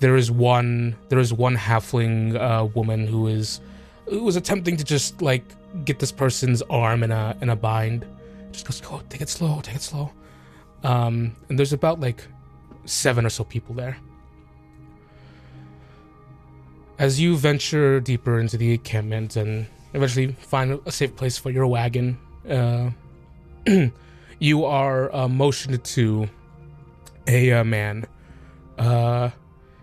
there 0.00 0.16
is 0.16 0.30
one 0.30 0.96
there 1.08 1.18
is 1.18 1.32
one 1.32 1.56
halfling 1.56 2.36
uh, 2.36 2.66
woman 2.66 3.06
who 3.06 3.28
is 3.28 3.60
who 4.06 4.24
was 4.24 4.36
attempting 4.36 4.76
to 4.76 4.84
just 4.84 5.22
like 5.22 5.44
get 5.84 5.98
this 5.98 6.12
person's 6.12 6.62
arm 6.62 7.02
in 7.02 7.10
a 7.10 7.36
in 7.40 7.50
a 7.50 7.56
bind. 7.56 8.06
Just 8.50 8.66
goes, 8.66 8.80
go, 8.80 9.00
take 9.08 9.22
it 9.22 9.28
slow, 9.28 9.60
take 9.62 9.76
it 9.76 9.82
slow. 9.82 10.12
Um, 10.82 11.34
and 11.48 11.58
there's 11.58 11.72
about 11.72 12.00
like 12.00 12.22
seven 12.84 13.24
or 13.24 13.30
so 13.30 13.44
people 13.44 13.74
there. 13.74 13.96
as 17.02 17.20
you 17.20 17.36
venture 17.36 17.98
deeper 17.98 18.38
into 18.38 18.56
the 18.56 18.74
encampment 18.74 19.34
and 19.34 19.66
eventually 19.92 20.28
find 20.38 20.78
a 20.86 20.92
safe 20.92 21.16
place 21.16 21.36
for 21.36 21.50
your 21.50 21.66
wagon, 21.66 22.16
uh, 22.48 22.90
you 24.38 24.64
are 24.64 25.12
uh, 25.12 25.26
motioned 25.26 25.82
to 25.82 26.28
a 27.26 27.50
uh, 27.50 27.64
man 27.64 28.06
uh, 28.78 29.30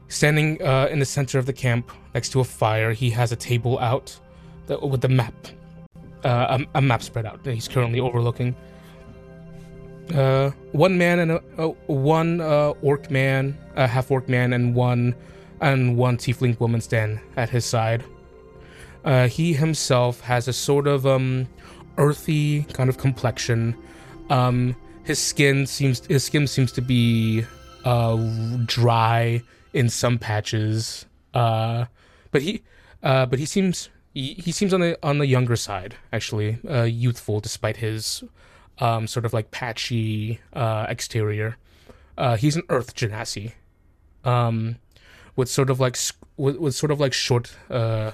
standing 0.07 0.61
uh, 0.61 0.87
in 0.89 0.99
the 0.99 1.05
center 1.05 1.37
of 1.37 1.45
the 1.45 1.51
camp 1.51 1.91
next 2.13 2.29
to 2.29 2.39
a 2.39 2.45
fire. 2.45 2.93
He 2.93 3.09
has 3.09 3.33
a 3.33 3.35
table 3.35 3.77
out 3.79 4.17
that, 4.67 4.81
with 4.81 5.01
the 5.01 5.09
map, 5.09 5.33
uh, 6.23 6.59
a, 6.73 6.77
a 6.77 6.81
map 6.81 7.03
spread 7.03 7.25
out 7.25 7.43
that 7.43 7.53
he's 7.53 7.67
currently 7.67 7.99
overlooking. 7.99 8.55
Uh, 10.13 10.51
one 10.71 10.97
man 10.97 11.19
and 11.19 11.31
a, 11.31 11.43
uh, 11.57 11.67
one 11.87 12.41
uh, 12.41 12.69
orc 12.81 13.11
man, 13.11 13.57
a 13.75 13.87
half 13.87 14.09
orc 14.09 14.27
man, 14.27 14.53
and 14.53 14.73
one 14.75 15.15
and 15.61 15.97
one 15.97 16.17
tiefling 16.17 16.59
woman 16.59 16.81
stand 16.81 17.19
at 17.37 17.49
his 17.49 17.65
side. 17.65 18.03
Uh, 19.05 19.27
he 19.27 19.53
himself 19.53 20.21
has 20.21 20.47
a 20.47 20.53
sort 20.53 20.87
of 20.87 21.05
um, 21.05 21.47
earthy 21.97 22.63
kind 22.73 22.89
of 22.89 22.97
complexion. 22.97 23.75
Um, 24.29 24.75
his 25.03 25.19
skin 25.19 25.65
seems 25.65 26.05
his 26.05 26.23
skin 26.23 26.47
seems 26.47 26.71
to 26.73 26.81
be 26.81 27.45
uh, 27.85 28.15
dry 28.65 29.41
in 29.73 29.89
some 29.89 30.17
patches, 30.17 31.05
uh, 31.33 31.85
but 32.31 32.41
he 32.41 32.63
uh, 33.03 33.25
but 33.25 33.39
he 33.39 33.45
seems 33.45 33.89
he, 34.13 34.33
he 34.33 34.51
seems 34.51 34.73
on 34.73 34.81
the 34.81 34.97
on 35.03 35.17
the 35.17 35.27
younger 35.27 35.55
side 35.55 35.95
actually, 36.13 36.57
uh, 36.69 36.83
youthful 36.83 37.39
despite 37.39 37.77
his 37.77 38.23
um, 38.79 39.07
sort 39.07 39.25
of 39.25 39.33
like 39.33 39.51
patchy 39.51 40.39
uh, 40.53 40.85
exterior. 40.89 41.57
Uh, 42.17 42.35
he's 42.37 42.55
an 42.55 42.63
Earth 42.69 42.95
Genasi, 42.95 43.53
um, 44.23 44.77
with 45.35 45.49
sort 45.49 45.69
of 45.69 45.79
like 45.79 45.97
with, 46.37 46.57
with 46.57 46.75
sort 46.75 46.91
of 46.91 46.99
like 46.99 47.13
short, 47.13 47.55
uh, 47.69 48.11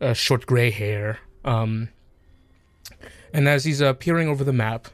uh, 0.00 0.12
short 0.12 0.46
gray 0.46 0.70
hair. 0.70 1.18
Um, 1.44 1.88
and 3.32 3.48
as 3.48 3.64
he's 3.64 3.82
uh, 3.82 3.92
peering 3.92 4.28
over 4.28 4.42
the 4.44 4.52
map, 4.52 4.88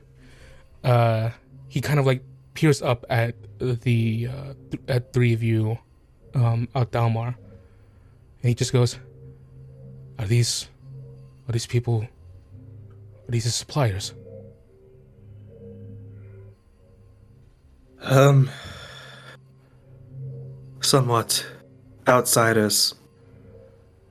uh, 0.85 1.31
he 1.68 1.81
kind 1.81 1.98
of 1.98 2.07
like 2.07 2.22
peers 2.55 2.83
up 2.83 3.05
at 3.09 3.35
the 3.59 4.29
th- 4.70 4.83
at 4.88 5.12
three 5.12 5.33
of 5.33 5.42
you, 5.42 5.79
um, 6.35 6.68
out 6.75 6.90
Dalmar, 6.90 7.29
and 7.29 8.48
he 8.48 8.55
just 8.55 8.72
goes, 8.72 8.98
"Are 10.18 10.27
these, 10.27 10.68
are 11.48 11.53
these 11.53 11.66
people? 11.66 12.03
Are 12.03 13.31
these 13.31 13.44
his 13.44 13.55
suppliers?" 13.55 14.12
Um, 18.05 18.51
somewhat 20.81 21.47
outsiders 22.09 22.95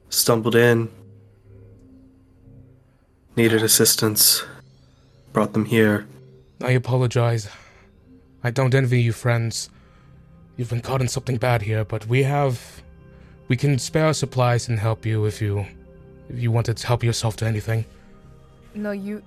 stumbled 0.09 0.55
in, 0.55 0.89
needed 3.35 3.63
assistance, 3.63 4.43
brought 5.33 5.53
them 5.53 5.65
here. 5.65 6.07
I 6.61 6.71
apologize. 6.71 7.49
I 8.43 8.51
don't 8.51 8.73
envy 8.73 9.01
you, 9.01 9.11
friends. 9.13 9.69
You've 10.57 10.69
been 10.69 10.81
caught 10.81 11.01
in 11.01 11.07
something 11.07 11.37
bad 11.37 11.61
here, 11.61 11.85
but 11.85 12.05
we 12.07 12.23
have. 12.23 12.83
We 13.47 13.57
can 13.57 13.77
spare 13.79 14.05
our 14.05 14.13
supplies 14.13 14.69
and 14.69 14.79
help 14.79 15.05
you 15.05 15.25
if 15.25 15.41
you. 15.41 15.65
if 16.29 16.41
you 16.41 16.51
wanted 16.51 16.77
to 16.77 16.87
help 16.87 17.03
yourself 17.03 17.35
to 17.37 17.45
anything. 17.45 17.85
No, 18.73 18.91
you. 18.91 19.21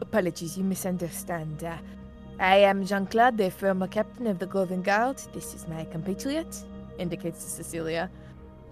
Apologies, 0.00 0.56
you 0.56 0.64
misunderstand. 0.64 1.62
Uh, 1.62 1.76
I 2.38 2.56
am 2.56 2.84
Jean 2.84 3.06
Claude, 3.06 3.38
the 3.38 3.50
former 3.50 3.86
captain 3.86 4.26
of 4.26 4.38
the 4.38 4.46
Golden 4.46 4.82
Guard. 4.82 5.16
This 5.32 5.54
is 5.54 5.66
my 5.68 5.84
compatriot, 5.86 6.64
indicates 6.98 7.42
to 7.44 7.50
Cecilia. 7.50 8.10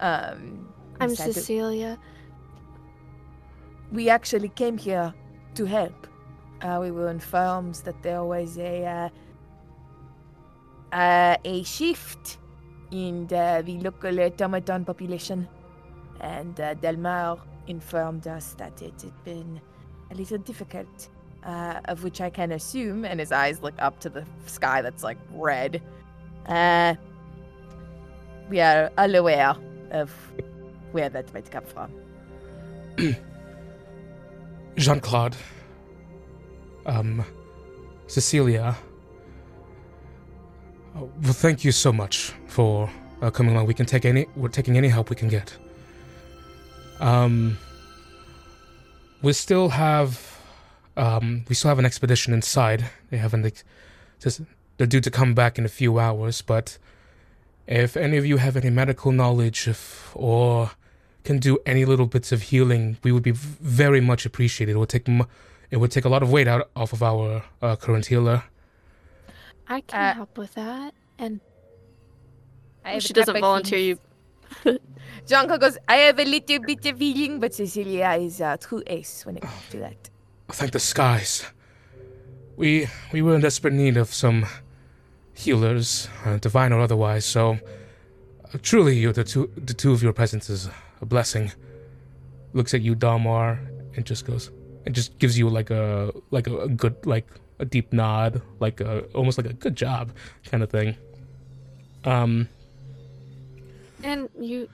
Um, 0.00 0.68
I'm 1.00 1.14
Cecilia. 1.14 1.98
We 3.90 4.10
actually 4.10 4.50
came 4.50 4.76
here 4.76 5.14
to 5.54 5.64
help. 5.64 6.06
Uh, 6.60 6.78
we 6.82 6.90
were 6.90 7.08
informed 7.08 7.76
that 7.86 8.02
there 8.02 8.22
was 8.24 8.58
a 8.58 8.84
uh, 8.84 9.08
uh, 10.94 11.36
a 11.44 11.62
shift 11.62 12.38
in 12.90 13.26
the, 13.28 13.62
the 13.64 13.78
local 13.80 14.20
automaton 14.20 14.84
population, 14.84 15.48
and 16.20 16.60
uh, 16.60 16.74
Dalmar 16.74 17.40
informed 17.66 18.26
us 18.26 18.54
that 18.58 18.82
it 18.82 19.00
had 19.00 19.24
been 19.24 19.58
a 20.10 20.14
little 20.14 20.38
difficult. 20.38 21.08
Uh, 21.44 21.78
of 21.84 22.02
which 22.04 22.22
I 22.22 22.30
can 22.30 22.52
assume, 22.52 23.04
and 23.04 23.20
his 23.20 23.30
eyes 23.30 23.60
look 23.60 23.74
up 23.78 24.00
to 24.00 24.08
the 24.08 24.24
sky 24.46 24.80
that's 24.80 25.02
like 25.02 25.18
red. 25.30 25.82
Uh, 26.46 26.94
we 28.48 28.60
are 28.60 28.90
all 28.96 29.14
aware 29.14 29.54
of 29.90 30.10
where 30.92 31.10
that 31.10 31.34
might 31.34 31.50
come 31.50 31.64
from. 31.64 31.90
Jean 34.76 35.00
Claude. 35.00 35.36
Um. 36.86 37.24
Cecilia. 38.06 38.76
Uh, 40.96 41.04
well, 41.22 41.32
thank 41.32 41.64
you 41.64 41.72
so 41.72 41.92
much 41.92 42.32
for 42.46 42.88
uh, 43.22 43.30
coming 43.30 43.52
along. 43.54 43.66
We 43.66 43.74
can 43.74 43.86
take 43.86 44.04
any. 44.04 44.26
We're 44.36 44.48
taking 44.48 44.76
any 44.76 44.88
help 44.88 45.10
we 45.10 45.16
can 45.16 45.28
get. 45.28 45.54
Um. 47.00 47.58
We 49.22 49.32
still 49.32 49.68
have. 49.68 50.33
Um. 50.96 51.44
We 51.48 51.54
still 51.54 51.68
have 51.70 51.78
an 51.78 51.86
expedition 51.86 52.32
inside. 52.34 52.84
They 53.10 53.16
haven't. 53.18 53.44
ex- 53.46 53.64
Just, 54.20 54.40
they're 54.76 54.86
due 54.86 55.00
to 55.00 55.10
come 55.10 55.34
back 55.34 55.58
in 55.58 55.64
a 55.64 55.68
few 55.68 55.98
hours, 55.98 56.42
but 56.42 56.78
if 57.66 57.96
any 57.96 58.16
of 58.16 58.24
you 58.26 58.36
have 58.38 58.56
any 58.56 58.70
medical 58.70 59.12
knowledge, 59.12 59.68
if 59.68 60.10
or 60.14 60.70
can 61.24 61.38
do 61.38 61.58
any 61.66 61.84
little 61.84 62.06
bits 62.06 62.32
of 62.32 62.42
healing, 62.42 62.96
we 63.02 63.10
would 63.12 63.22
be 63.22 63.30
v- 63.32 63.56
very 63.60 64.00
much 64.00 64.26
appreciated. 64.26 64.72
It 64.72 64.78
would 64.78 64.88
take 64.88 65.08
m- 65.08 65.26
it 65.70 65.78
would 65.78 65.90
take 65.90 66.04
a 66.04 66.08
lot 66.08 66.22
of 66.22 66.30
weight 66.30 66.46
out 66.48 66.70
off 66.76 66.92
of 66.92 67.02
our 67.02 67.42
uh, 67.62 67.76
current 67.76 68.06
healer. 68.06 68.44
I 69.66 69.80
can 69.80 70.00
Uh, 70.00 70.14
help 70.14 70.36
with 70.38 70.54
that. 70.54 70.92
And 71.18 71.40
I 72.84 72.98
she 72.98 73.12
doesn't 73.14 73.40
volunteer 73.40 73.78
you. 73.78 73.98
Janko 75.26 75.56
goes, 75.58 75.78
I 75.88 75.96
have 76.06 76.18
a 76.20 76.24
little 76.24 76.58
bit 76.60 76.84
of 76.86 76.98
healing, 76.98 77.40
but 77.40 77.54
Cecilia 77.54 78.10
is 78.20 78.40
a 78.40 78.58
true 78.60 78.82
ace 78.86 79.24
when 79.24 79.36
it 79.38 79.42
comes 79.42 79.68
to 79.70 79.78
that. 79.78 80.10
Thank 80.52 80.72
the 80.72 80.78
skies. 80.78 81.44
We 82.56 82.86
we 83.12 83.22
were 83.22 83.34
in 83.34 83.40
desperate 83.40 83.74
need 83.74 83.96
of 83.96 84.12
some 84.12 84.46
healers, 85.34 86.08
uh, 86.24 86.36
divine 86.38 86.72
or 86.72 86.80
otherwise. 86.80 87.24
So, 87.24 87.58
uh, 88.52 88.58
truly, 88.62 88.96
you 88.96 89.12
the 89.12 89.24
two 89.24 89.50
the 89.56 89.74
two 89.74 89.92
of 89.92 90.02
your 90.02 90.12
presence 90.12 90.48
is 90.50 90.68
a 91.00 91.06
blessing. 91.06 91.50
Looks 92.52 92.74
at 92.74 92.82
you, 92.82 92.94
Dalmar, 92.94 93.58
and 93.96 94.04
just 94.06 94.26
goes 94.26 94.50
and 94.86 94.94
just 94.94 95.18
gives 95.18 95.38
you 95.38 95.48
like 95.48 95.70
a 95.70 96.12
like 96.30 96.46
a, 96.46 96.60
a 96.60 96.68
good 96.68 96.94
like 97.04 97.26
a 97.58 97.64
deep 97.64 97.92
nod, 97.92 98.42
like 98.60 98.80
a 98.80 99.00
almost 99.14 99.38
like 99.38 99.46
a 99.46 99.54
good 99.54 99.76
job 99.76 100.12
kind 100.44 100.62
of 100.62 100.70
thing. 100.70 100.96
Um. 102.04 102.48
And 104.02 104.28
you 104.38 104.68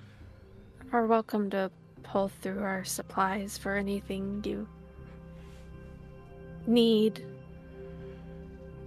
are 0.93 1.07
welcome 1.07 1.51
to 1.51 1.71
pull 2.03 2.29
through 2.29 2.61
our 2.65 2.85
supplies 2.85 3.57
for 3.57 3.77
anything 3.77 4.43
you 4.45 4.67
need. 6.71 7.27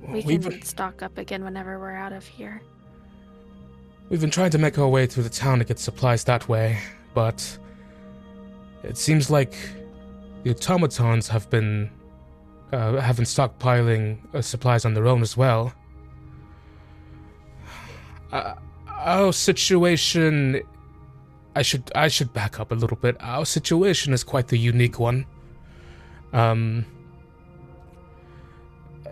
We 0.08 0.24
can 0.24 0.42
been, 0.42 0.62
stock 0.64 1.02
up 1.02 1.18
again 1.18 1.44
whenever 1.44 1.80
we're 1.80 1.96
out 1.96 2.14
of 2.14 2.26
here. 2.26 2.62
we've 4.10 4.22
been 4.22 4.32
trying 4.32 4.52
to 4.52 4.58
make 4.58 4.78
our 4.78 4.88
way 4.88 5.06
through 5.06 5.24
the 5.24 5.30
town 5.30 5.60
to 5.60 5.66
get 5.66 5.80
supplies 5.80 6.24
that 6.26 6.50
way, 6.50 6.80
but 7.14 7.58
it 8.84 8.98
seems 8.98 9.30
like 9.30 9.56
the 10.44 10.52
automatons 10.52 11.28
have 11.30 11.50
been 11.50 11.90
uh, 12.74 13.00
have 13.00 13.18
been 13.18 13.26
stockpiling 13.26 14.18
uh, 14.34 14.42
supplies 14.42 14.84
on 14.84 14.94
their 14.94 15.08
own 15.08 15.22
as 15.22 15.38
well. 15.38 15.74
Uh, 18.32 18.56
our 18.88 19.32
situation, 19.32 20.62
I 21.56 21.62
should 21.62 21.92
I 21.96 22.08
should 22.08 22.34
back 22.34 22.60
up 22.60 22.72
a 22.72 22.76
little 22.76 22.98
bit. 22.98 23.16
Our 23.20 23.46
situation 23.46 24.12
is 24.12 24.24
quite 24.24 24.48
the 24.48 24.58
unique 24.58 25.00
one. 25.00 25.26
Um, 26.34 26.86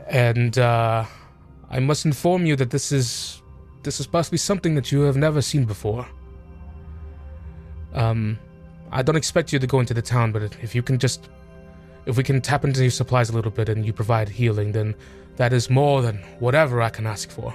and 0.07 0.57
uh, 0.57 1.05
I 1.69 1.79
must 1.79 2.05
inform 2.05 2.45
you 2.45 2.55
that 2.57 2.69
this 2.69 2.91
is 2.91 3.41
this 3.83 3.99
is 3.99 4.07
possibly 4.07 4.37
something 4.37 4.75
that 4.75 4.91
you 4.91 5.01
have 5.01 5.17
never 5.17 5.41
seen 5.41 5.65
before. 5.65 6.07
Um, 7.93 8.37
I 8.91 9.01
don't 9.01 9.15
expect 9.15 9.51
you 9.51 9.59
to 9.59 9.67
go 9.67 9.79
into 9.79 9.93
the 9.93 10.01
town, 10.01 10.31
but 10.31 10.43
if 10.61 10.75
you 10.75 10.83
can 10.83 10.99
just, 10.99 11.29
if 12.05 12.17
we 12.17 12.23
can 12.23 12.41
tap 12.41 12.63
into 12.63 12.81
your 12.81 12.91
supplies 12.91 13.29
a 13.29 13.33
little 13.33 13.51
bit 13.51 13.69
and 13.69 13.85
you 13.85 13.93
provide 13.93 14.29
healing, 14.29 14.71
then 14.71 14.95
that 15.37 15.53
is 15.53 15.69
more 15.69 16.01
than 16.01 16.17
whatever 16.39 16.81
I 16.81 16.89
can 16.89 17.07
ask 17.07 17.29
for. 17.29 17.53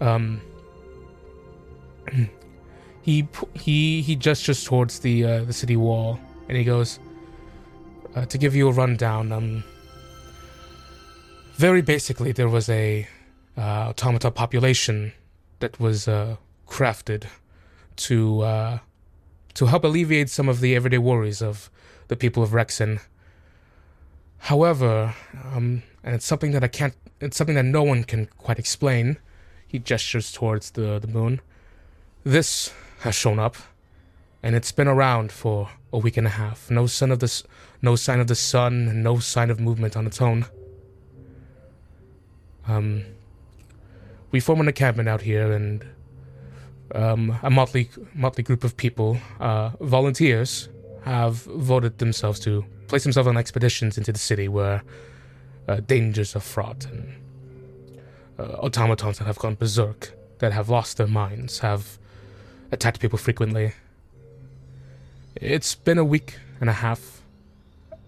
Um, 0.00 0.40
he 3.02 3.28
he 3.54 4.00
he 4.02 4.16
gestures 4.16 4.64
towards 4.64 5.00
the 5.00 5.24
uh, 5.24 5.44
the 5.44 5.52
city 5.52 5.76
wall, 5.76 6.18
and 6.48 6.56
he 6.56 6.64
goes, 6.64 6.98
uh, 8.14 8.24
"To 8.26 8.38
give 8.38 8.54
you 8.54 8.68
a 8.68 8.72
rundown, 8.72 9.32
um, 9.32 9.64
very 11.58 11.82
basically, 11.82 12.30
there 12.30 12.48
was 12.48 12.68
a 12.68 13.08
uh, 13.56 13.90
automata 13.90 14.30
population 14.30 15.12
that 15.58 15.80
was 15.80 16.06
uh, 16.06 16.36
crafted 16.68 17.24
to 17.96 18.42
uh, 18.42 18.78
to 19.54 19.66
help 19.66 19.82
alleviate 19.82 20.30
some 20.30 20.48
of 20.48 20.60
the 20.60 20.76
everyday 20.76 20.98
worries 20.98 21.42
of 21.42 21.68
the 22.06 22.14
people 22.14 22.44
of 22.44 22.50
Vrexen. 22.50 23.00
However, 24.38 25.16
um, 25.52 25.82
and 26.04 26.14
it's 26.14 26.24
something 26.24 26.52
that 26.52 26.62
I 26.62 26.68
can't. 26.68 26.94
It's 27.20 27.36
something 27.36 27.56
that 27.56 27.64
no 27.64 27.82
one 27.82 28.04
can 28.04 28.26
quite 28.38 28.60
explain. 28.60 29.18
He 29.66 29.80
gestures 29.80 30.30
towards 30.30 30.70
the 30.70 31.00
the 31.00 31.08
moon. 31.08 31.40
This 32.22 32.72
has 33.00 33.16
shown 33.16 33.40
up, 33.40 33.56
and 34.44 34.54
it's 34.54 34.70
been 34.70 34.86
around 34.86 35.32
for 35.32 35.70
a 35.92 35.98
week 35.98 36.16
and 36.16 36.28
a 36.28 36.30
half. 36.30 36.70
No 36.70 36.86
sign 36.86 37.10
of 37.10 37.18
this. 37.18 37.42
No 37.82 37.96
sign 37.96 38.20
of 38.20 38.28
the 38.28 38.36
sun. 38.36 39.02
No 39.02 39.18
sign 39.18 39.50
of 39.50 39.58
movement 39.58 39.96
on 39.96 40.06
its 40.06 40.22
own. 40.22 40.46
Um, 42.68 43.04
we 44.30 44.40
form 44.40 44.60
an 44.60 44.68
encampment 44.68 45.08
out 45.08 45.22
here, 45.22 45.52
and 45.52 45.84
um, 46.94 47.38
a 47.42 47.50
motley 47.50 47.90
motley 48.14 48.44
group 48.44 48.62
of 48.62 48.76
people, 48.76 49.18
uh, 49.40 49.70
volunteers, 49.80 50.68
have 51.04 51.36
voted 51.44 51.98
themselves 51.98 52.38
to 52.40 52.64
place 52.86 53.02
themselves 53.02 53.26
on 53.26 53.36
expeditions 53.36 53.98
into 53.98 54.12
the 54.12 54.18
city 54.18 54.48
where 54.48 54.82
uh, 55.68 55.76
dangers 55.80 56.36
are 56.36 56.40
fraught 56.40 56.86
and 56.86 57.14
uh, 58.38 58.42
automatons 58.62 59.18
that 59.18 59.24
have 59.24 59.38
gone 59.38 59.54
berserk, 59.54 60.12
that 60.38 60.52
have 60.52 60.68
lost 60.68 60.96
their 60.96 61.06
minds, 61.06 61.58
have 61.60 61.98
attacked 62.72 63.00
people 63.00 63.18
frequently. 63.18 63.72
It's 65.34 65.74
been 65.74 65.98
a 65.98 66.04
week 66.04 66.38
and 66.60 66.68
a 66.68 66.72
half. 66.72 67.22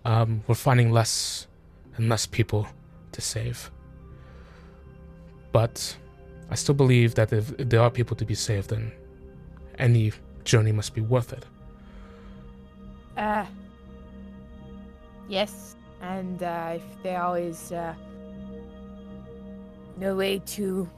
Um, 0.05 0.43
we're 0.47 0.55
finding 0.55 0.91
less 0.91 1.47
and 1.97 2.09
less 2.09 2.27
people 2.27 2.67
to 3.13 3.21
save. 3.21 3.71
But 5.53 5.97
I 6.51 6.55
still 6.55 6.75
believe 6.75 7.15
that 7.15 7.33
if, 7.33 7.57
there 7.57 7.81
are 7.81 7.91
people 7.91 8.17
to 8.17 8.25
be 8.25 8.35
saved, 8.35 8.71
then 8.71 8.93
any 9.79 10.13
journey 10.45 10.73
must 10.73 10.95
be 10.95 11.01
worth 11.01 11.33
it. 11.33 11.45
Uh, 13.17 13.45
yes, 15.29 15.77
and 16.01 16.43
uh, 16.43 16.73
if 16.77 17.03
there 17.03 17.37
is 17.37 17.73
uh, 17.73 17.95
no 19.99 20.17
way 20.17 20.39
to 20.39 20.89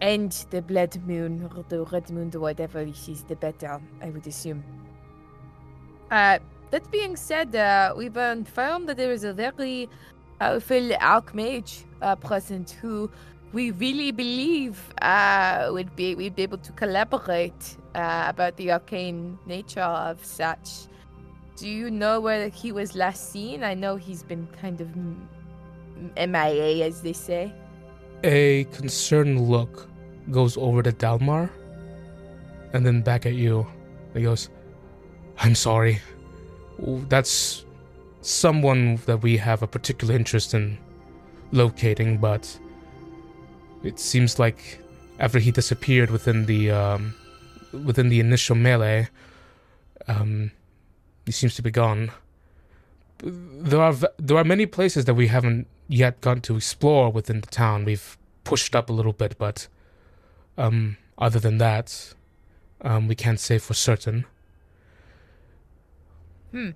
end 0.00 0.46
the 0.50 0.62
blood 0.62 0.96
moon 1.06 1.50
or 1.56 1.64
the 1.68 1.82
red 1.84 2.10
moon 2.10 2.30
or 2.34 2.40
whatever 2.40 2.84
this 2.84 3.08
is, 3.08 3.22
the 3.24 3.36
better, 3.36 3.80
I 4.02 4.10
would 4.10 4.26
assume. 4.26 4.62
Uh, 6.10 6.38
that 6.70 6.90
being 6.90 7.16
said, 7.16 7.54
uh, 7.54 7.94
we've 7.96 8.16
informed 8.16 8.88
that 8.88 8.96
there 8.96 9.12
is 9.12 9.24
a 9.24 9.32
very 9.32 9.88
powerful 10.38 10.88
archmage 11.00 11.84
uh, 12.02 12.14
present 12.16 12.70
who 12.70 13.10
we 13.52 13.70
really 13.72 14.10
believe 14.12 14.92
uh, 15.02 15.68
would 15.72 15.94
be 15.96 16.14
we'd 16.14 16.34
be 16.34 16.42
able 16.42 16.58
to 16.58 16.72
collaborate 16.72 17.76
uh, 17.94 18.26
about 18.28 18.56
the 18.56 18.72
arcane 18.72 19.38
nature 19.46 19.80
of 19.80 20.24
such. 20.24 20.88
Do 21.56 21.68
you 21.68 21.90
know 21.90 22.20
where 22.20 22.48
he 22.48 22.70
was 22.72 22.94
last 22.94 23.32
seen? 23.32 23.64
I 23.64 23.74
know 23.74 23.96
he's 23.96 24.22
been 24.22 24.46
kind 24.60 24.80
of 24.80 24.88
MIA, 26.16 26.84
as 26.84 27.00
they 27.00 27.14
say. 27.14 27.52
A 28.24 28.64
concerned 28.72 29.48
look 29.48 29.88
goes 30.30 30.56
over 30.56 30.82
to 30.82 30.92
Dalmar 30.92 31.48
and 32.72 32.84
then 32.84 33.00
back 33.00 33.24
at 33.24 33.34
you. 33.34 33.66
He 34.12 34.22
goes, 34.22 34.50
I'm 35.38 35.54
sorry. 35.54 36.00
That's 36.78 37.64
someone 38.20 38.96
that 39.06 39.22
we 39.22 39.36
have 39.38 39.62
a 39.62 39.66
particular 39.66 40.14
interest 40.14 40.52
in 40.52 40.78
locating, 41.52 42.18
but 42.18 42.58
it 43.86 43.98
seems 43.98 44.38
like 44.38 44.80
after 45.18 45.38
he 45.38 45.50
disappeared 45.50 46.10
within 46.10 46.46
the 46.46 46.70
um, 46.70 47.14
within 47.72 48.08
the 48.08 48.20
initial 48.20 48.56
melee, 48.56 49.08
um, 50.08 50.50
he 51.24 51.32
seems 51.32 51.54
to 51.54 51.62
be 51.62 51.70
gone. 51.70 52.10
There 53.22 53.80
are 53.80 53.94
there 54.18 54.36
are 54.36 54.44
many 54.44 54.66
places 54.66 55.04
that 55.06 55.14
we 55.14 55.28
haven't 55.28 55.66
yet 55.88 56.20
gone 56.20 56.40
to 56.42 56.56
explore 56.56 57.10
within 57.10 57.40
the 57.40 57.46
town. 57.46 57.84
We've 57.84 58.18
pushed 58.44 58.74
up 58.74 58.90
a 58.90 58.92
little 58.92 59.12
bit, 59.12 59.38
but 59.38 59.68
um, 60.58 60.96
other 61.18 61.38
than 61.38 61.58
that, 61.58 62.14
um, 62.82 63.08
we 63.08 63.14
can't 63.14 63.40
say 63.40 63.58
for 63.58 63.74
certain. 63.74 64.26
Hmm. 66.50 66.70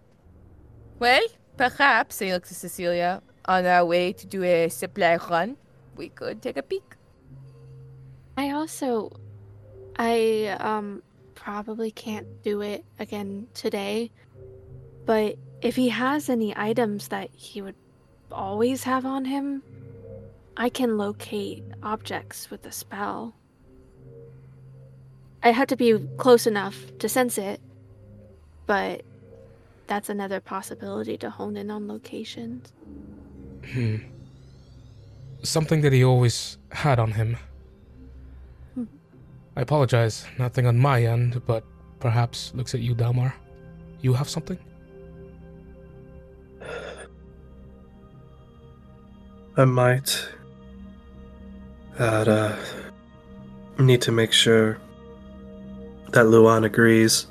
Well, 0.98 1.22
perhaps, 1.56 2.20
I 2.22 2.32
look 2.32 2.46
to 2.46 2.54
Cecilia, 2.54 3.22
on 3.46 3.66
our 3.66 3.84
way 3.84 4.12
to 4.12 4.26
do 4.26 4.42
a 4.42 4.68
supply 4.68 5.16
run, 5.16 5.56
we 5.96 6.08
could 6.08 6.42
take 6.42 6.56
a 6.56 6.62
peek. 6.62 6.96
I 8.40 8.52
also, 8.52 9.12
I 9.96 10.56
um 10.60 11.02
probably 11.34 11.90
can't 11.90 12.42
do 12.42 12.62
it 12.62 12.86
again 12.98 13.48
today, 13.52 14.10
but 15.04 15.36
if 15.60 15.76
he 15.76 15.90
has 15.90 16.30
any 16.30 16.56
items 16.56 17.08
that 17.08 17.28
he 17.34 17.60
would 17.60 17.74
always 18.32 18.84
have 18.84 19.04
on 19.04 19.26
him, 19.26 19.62
I 20.56 20.70
can 20.70 20.96
locate 20.96 21.62
objects 21.82 22.50
with 22.50 22.62
the 22.62 22.72
spell. 22.72 23.34
I 25.42 25.50
had 25.50 25.68
to 25.68 25.76
be 25.76 25.98
close 26.16 26.46
enough 26.46 26.78
to 26.98 27.10
sense 27.10 27.36
it, 27.36 27.60
but 28.64 29.02
that's 29.86 30.08
another 30.08 30.40
possibility 30.40 31.18
to 31.18 31.28
hone 31.28 31.58
in 31.58 31.70
on 31.70 31.88
locations. 31.88 32.72
Hmm. 33.70 33.96
Something 35.42 35.82
that 35.82 35.92
he 35.92 36.02
always 36.02 36.56
had 36.72 36.98
on 36.98 37.12
him. 37.12 37.36
I 39.56 39.62
apologize, 39.62 40.24
nothing 40.38 40.66
on 40.66 40.78
my 40.78 41.04
end, 41.04 41.42
but 41.46 41.64
perhaps 41.98 42.52
looks 42.54 42.74
at 42.74 42.80
you, 42.80 42.94
Dalmar. 42.94 43.32
You 44.00 44.12
have 44.14 44.28
something? 44.28 44.58
I 49.56 49.64
might. 49.64 50.28
That, 51.98 52.28
uh. 52.28 52.56
Need 53.78 54.02
to 54.02 54.12
make 54.12 54.32
sure 54.32 54.78
that 56.12 56.26
Luan 56.26 56.64
agrees. 56.64 57.26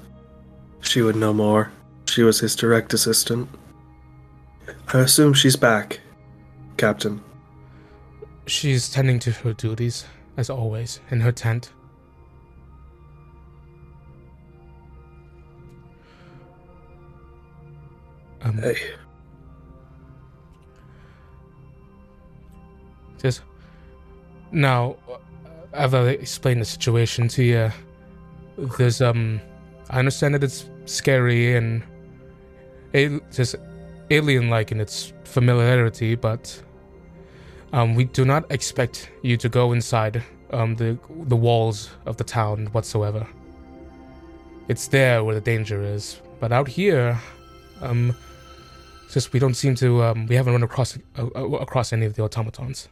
She 0.81 1.01
would 1.01 1.15
know 1.15 1.33
more. 1.33 1.71
She 2.07 2.23
was 2.23 2.39
his 2.39 2.55
direct 2.55 2.93
assistant. 2.93 3.47
I 4.91 4.99
assume 4.99 5.33
she's 5.33 5.55
back, 5.55 5.99
Captain. 6.77 7.21
She's 8.47 8.89
tending 8.89 9.19
to 9.19 9.31
her 9.31 9.53
duties, 9.53 10.05
as 10.37 10.49
always, 10.49 10.99
in 11.11 11.19
her 11.21 11.31
tent. 11.31 11.71
Um, 18.41 18.57
Hey. 18.57 18.77
Just 23.21 23.41
now, 24.51 24.95
I've 25.73 25.93
uh, 25.93 26.03
explained 26.03 26.61
the 26.61 26.65
situation 26.65 27.27
to 27.29 27.43
you. 27.43 27.71
There's 28.77 29.01
um, 29.01 29.41
I 29.89 29.99
understand 29.99 30.35
that 30.35 30.43
it's 30.43 30.69
scary 30.85 31.55
and 31.55 31.83
it 32.93 33.21
just 33.31 33.55
alien-like 34.09 34.71
in 34.71 34.79
its 34.79 35.13
familiarity, 35.25 36.15
but 36.15 36.61
um, 37.73 37.93
we 37.93 38.05
do 38.05 38.25
not 38.25 38.49
expect 38.51 39.11
you 39.21 39.37
to 39.37 39.49
go 39.49 39.73
inside 39.73 40.23
um 40.51 40.75
the 40.77 40.97
the 41.25 41.35
walls 41.35 41.91
of 42.05 42.17
the 42.17 42.23
town 42.23 42.67
whatsoever. 42.71 43.27
It's 44.67 44.87
there 44.87 45.23
where 45.23 45.35
the 45.35 45.41
danger 45.41 45.83
is, 45.83 46.21
but 46.39 46.51
out 46.51 46.67
here, 46.67 47.19
um, 47.81 48.15
it's 49.09 49.15
just 49.15 49.33
we 49.33 49.39
don't 49.39 49.55
seem 49.55 49.73
to 49.73 50.03
um 50.03 50.27
we 50.27 50.35
haven't 50.35 50.53
run 50.53 50.61
across 50.61 50.95
uh, 51.17 51.25
uh, 51.35 51.45
across 51.57 51.91
any 51.91 52.05
of 52.05 52.13
the 52.13 52.21
automatons. 52.21 52.89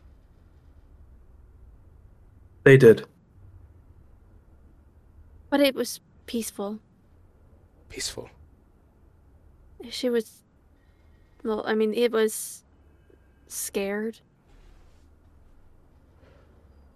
They 2.64 2.76
did. 2.76 3.06
But 5.52 5.60
it 5.60 5.76
was 5.76 6.02
peaceful. 6.26 6.80
Peaceful. 7.90 8.32
She 9.92 10.10
was. 10.10 10.42
Well, 11.44 11.64
I 11.68 11.76
mean, 11.76 11.94
it 11.94 12.12
was 12.12 12.64
scared. 13.48 14.20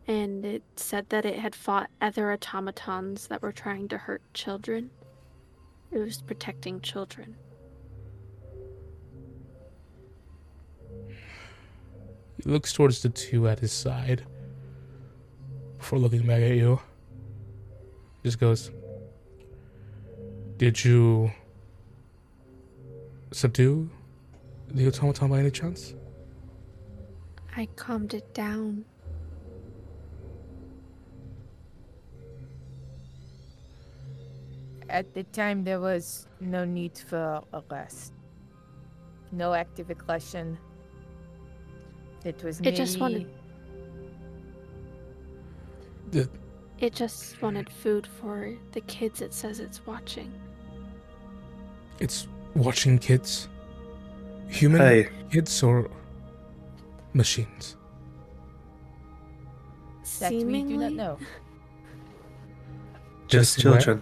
And 0.07 0.43
it 0.43 0.63
said 0.77 1.09
that 1.09 1.25
it 1.25 1.37
had 1.37 1.53
fought 1.53 1.91
other 2.01 2.33
automatons 2.33 3.27
that 3.27 3.43
were 3.43 3.51
trying 3.51 3.87
to 3.89 3.99
hurt 3.99 4.23
children. 4.33 4.89
It 5.91 5.99
was 5.99 6.23
protecting 6.23 6.81
children. 6.81 7.35
He 12.43 12.49
looks 12.49 12.73
towards 12.73 13.01
the 13.01 13.09
two 13.09 13.47
at 13.47 13.59
his 13.59 13.71
side 13.71 14.25
before 15.77 15.99
looking 15.99 16.25
back 16.25 16.41
at 16.41 16.55
you. 16.55 16.79
Just 18.23 18.39
goes, 18.39 18.71
Did 20.57 20.83
you 20.83 21.31
subdue 23.31 23.89
the 24.69 24.87
automaton 24.87 25.29
by 25.29 25.39
any 25.39 25.51
chance? 25.51 25.93
I 27.55 27.67
calmed 27.75 28.13
it 28.13 28.33
down. 28.33 28.85
at 34.91 35.13
the 35.13 35.23
time 35.23 35.63
there 35.63 35.79
was 35.79 36.27
no 36.41 36.65
need 36.65 36.97
for 36.97 37.41
arrest. 37.53 38.13
No 39.31 39.53
active 39.53 39.89
aggression. 39.89 40.57
It 42.23 42.43
was 42.43 42.59
It 42.61 42.75
just 42.75 42.99
wanted- 42.99 43.27
The, 46.11 46.29
It 46.79 46.93
just 46.93 47.41
wanted 47.41 47.69
food 47.69 48.05
for 48.07 48.53
the 48.73 48.81
kids 48.81 49.21
it 49.21 49.33
says 49.33 49.59
it's 49.59 49.85
watching. 49.85 50.31
it's 51.99 52.27
watching 52.55 52.97
kids. 52.97 53.47
Human 54.49 54.81
Hey, 54.81 55.09
kids 55.29 55.63
or 55.63 55.89
machines? 57.13 57.77
that 60.19 60.31
we 60.33 60.63
do 60.63 60.77
not 60.77 60.91
know. 60.93 61.17
just 63.27 63.63
where- 63.63 63.73
children. 63.79 64.01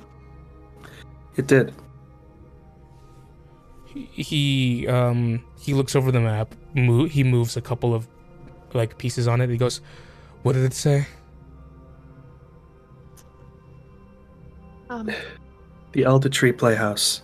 It 1.36 1.46
did. 1.48 1.74
He, 3.86 4.06
he 4.24 4.88
um 4.88 5.44
he 5.60 5.74
looks 5.74 5.96
over 5.96 6.12
the 6.12 6.20
map. 6.20 6.56
Mo- 6.74 7.06
he 7.06 7.24
moves 7.24 7.58
a 7.58 7.62
couple 7.62 7.94
of 7.94 8.08
like 8.74 8.98
pieces 8.98 9.28
on 9.28 9.42
it. 9.42 9.50
He 9.50 9.58
goes, 9.58 9.82
"What 10.44 10.54
did 10.54 10.64
it 10.64 10.74
say?" 10.74 11.08
Um, 14.90 15.10
The 15.92 16.04
Elder 16.04 16.30
Tree 16.30 16.52
Playhouse. 16.52 17.22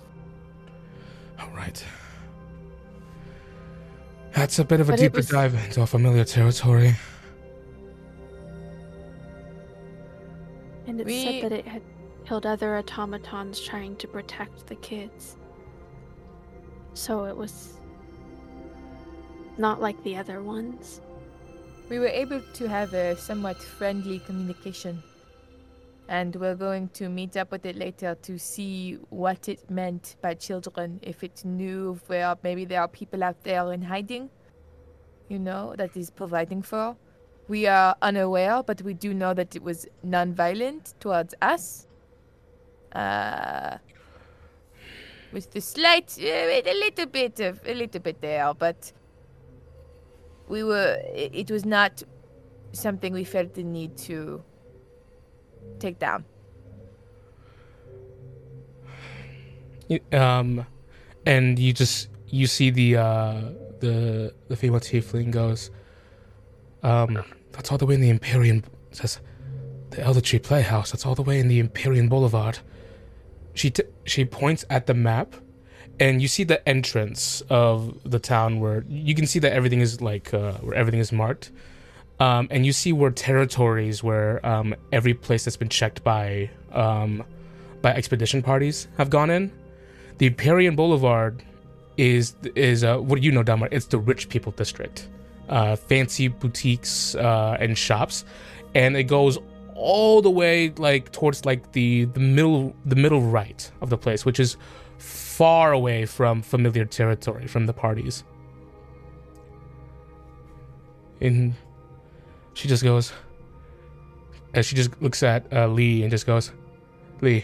All 1.39 1.49
right. 1.51 1.83
That's 4.33 4.59
a 4.59 4.65
bit 4.65 4.79
of 4.81 4.89
a 4.89 4.93
But 4.93 4.99
deeper 4.99 5.17
was- 5.17 5.29
dive 5.29 5.53
into 5.53 5.81
a 5.81 5.87
familiar 5.87 6.23
territory. 6.25 6.95
and 10.87 10.99
it 11.01 11.05
We- 11.07 11.23
said 11.23 11.43
that 11.43 11.51
it 11.51 11.67
had 11.67 11.81
killed 12.25 12.45
other 12.45 12.77
automatons 12.77 13.59
trying 13.59 13.95
to 13.97 14.07
protect 14.07 14.67
the 14.67 14.75
kids. 14.75 15.37
So 16.93 17.25
it 17.25 17.35
was 17.35 17.79
not 19.57 19.81
like 19.81 20.01
the 20.03 20.17
other 20.17 20.41
ones. 20.41 21.01
We 21.89 21.99
were 21.99 22.07
able 22.07 22.41
to 22.41 22.67
have 22.67 22.93
a 22.93 23.15
somewhat 23.15 23.57
friendly 23.57 24.19
communication. 24.19 25.03
And 26.07 26.35
we're 26.35 26.55
going 26.55 26.89
to 26.89 27.09
meet 27.09 27.35
up 27.35 27.51
with 27.51 27.65
it 27.65 27.75
later 27.75 28.15
to 28.23 28.37
see 28.37 28.99
what 29.09 29.49
it 29.49 29.69
meant 29.71 30.15
by 30.21 30.35
children. 30.35 30.99
If 31.01 31.23
it 31.23 31.43
knew 31.43 31.99
where 32.07 32.35
maybe 32.43 32.65
there 32.65 32.81
are 32.81 32.87
people 32.87 33.23
out 33.23 33.43
there 33.43 33.71
in 33.73 33.81
hiding, 33.81 34.29
you 35.29 35.39
know, 35.39 35.73
that 35.77 35.97
is 35.97 36.11
providing 36.11 36.61
for. 36.61 36.95
We 37.47 37.67
are 37.67 37.95
unaware, 38.01 38.61
but 38.63 38.81
we 38.81 38.93
do 38.93 39.13
know 39.13 39.33
that 39.33 39.55
it 39.55 39.63
was 39.63 39.87
non-violent 40.03 40.93
towards 40.99 41.33
us. 41.41 41.87
Uh, 42.91 43.77
with 45.31 45.51
the 45.51 45.61
slight, 45.61 46.17
uh, 46.19 46.25
a 46.25 46.79
little 46.79 47.07
bit 47.07 47.39
of, 47.39 47.59
a 47.65 47.73
little 47.73 48.01
bit 48.01 48.21
there, 48.21 48.53
but 48.53 48.91
we 50.47 50.63
were 50.63 50.99
it, 51.13 51.49
was 51.51 51.65
not 51.65 52.03
something 52.71 53.13
we 53.13 53.23
felt 53.23 53.53
the 53.53 53.63
need 53.63 53.97
to 53.97 54.43
take 55.79 55.99
down 55.99 56.23
Um, 60.11 60.65
and 61.25 61.59
you 61.59 61.73
just 61.73 62.09
you 62.27 62.47
see 62.47 62.69
the 62.69 62.97
uh 62.97 63.41
the 63.79 64.33
the 64.47 64.55
female 64.55 64.79
tiefling 64.79 65.31
goes, 65.31 65.69
um, 66.83 67.23
that's 67.51 67.71
all 67.71 67.77
the 67.77 67.85
way 67.85 67.95
in 67.95 68.01
the 68.01 68.09
Empyrean. 68.09 68.63
Says, 68.91 69.19
the 69.91 70.01
Elder 70.01 70.21
Tree 70.21 70.39
Playhouse. 70.39 70.91
That's 70.91 71.05
all 71.05 71.15
the 71.15 71.21
way 71.21 71.39
in 71.39 71.47
the 71.47 71.59
Empyrean 71.59 72.09
Boulevard. 72.09 72.59
She 73.53 73.69
t- 73.69 73.83
she 74.05 74.25
points 74.25 74.65
at 74.69 74.85
the 74.87 74.93
map, 74.93 75.35
and 75.99 76.21
you 76.21 76.27
see 76.27 76.43
the 76.43 76.67
entrance 76.67 77.41
of 77.49 77.97
the 78.03 78.19
town 78.19 78.59
where 78.59 78.83
you 78.89 79.15
can 79.15 79.25
see 79.25 79.39
that 79.39 79.53
everything 79.53 79.81
is 79.81 80.01
like 80.01 80.33
uh, 80.33 80.53
where 80.53 80.75
everything 80.75 80.99
is 80.99 81.11
marked. 81.11 81.51
Um, 82.19 82.47
and 82.49 82.65
you 82.65 82.71
see 82.71 82.93
where 82.93 83.11
territories 83.11 84.01
where 84.01 84.45
um, 84.45 84.73
every 84.91 85.13
place 85.13 85.43
that's 85.45 85.57
been 85.57 85.69
checked 85.69 86.03
by 86.03 86.49
um, 86.71 87.23
by 87.81 87.93
expedition 87.93 88.41
parties 88.41 88.87
have 88.97 89.09
gone 89.09 89.29
in. 89.29 89.51
The 90.17 90.27
Empyrean 90.27 90.75
Boulevard 90.75 91.43
is 91.97 92.35
is 92.55 92.83
uh, 92.83 92.97
what 92.97 93.19
do 93.19 93.25
you 93.25 93.31
know, 93.31 93.43
Dalmar? 93.43 93.67
It's 93.71 93.87
the 93.87 93.97
rich 93.97 94.29
people 94.29 94.53
district, 94.53 95.09
uh, 95.49 95.75
fancy 95.75 96.29
boutiques 96.29 97.15
uh, 97.15 97.57
and 97.59 97.77
shops, 97.77 98.23
and 98.73 98.95
it 98.95 99.03
goes 99.03 99.37
all 99.75 100.21
the 100.21 100.31
way 100.31 100.69
like 100.77 101.11
towards 101.11 101.45
like 101.45 101.73
the 101.73 102.05
the 102.05 102.19
middle 102.21 102.73
the 102.85 102.95
middle 102.95 103.21
right 103.21 103.69
of 103.81 103.89
the 103.89 103.97
place, 103.97 104.25
which 104.25 104.39
is 104.39 104.55
far 105.35 105.73
away 105.73 106.05
from 106.05 106.41
familiar 106.41 106.85
territory 106.85 107.45
from 107.45 107.65
the 107.65 107.73
parties. 107.73 108.23
And 111.19 111.53
she 112.53 112.69
just 112.69 112.83
goes, 112.83 113.11
as 114.53 114.65
she 114.65 114.77
just 114.77 115.01
looks 115.01 115.23
at 115.23 115.51
uh, 115.51 115.67
Lee 115.67 116.03
and 116.03 116.09
just 116.11 116.25
goes, 116.25 116.53
Lee, 117.19 117.43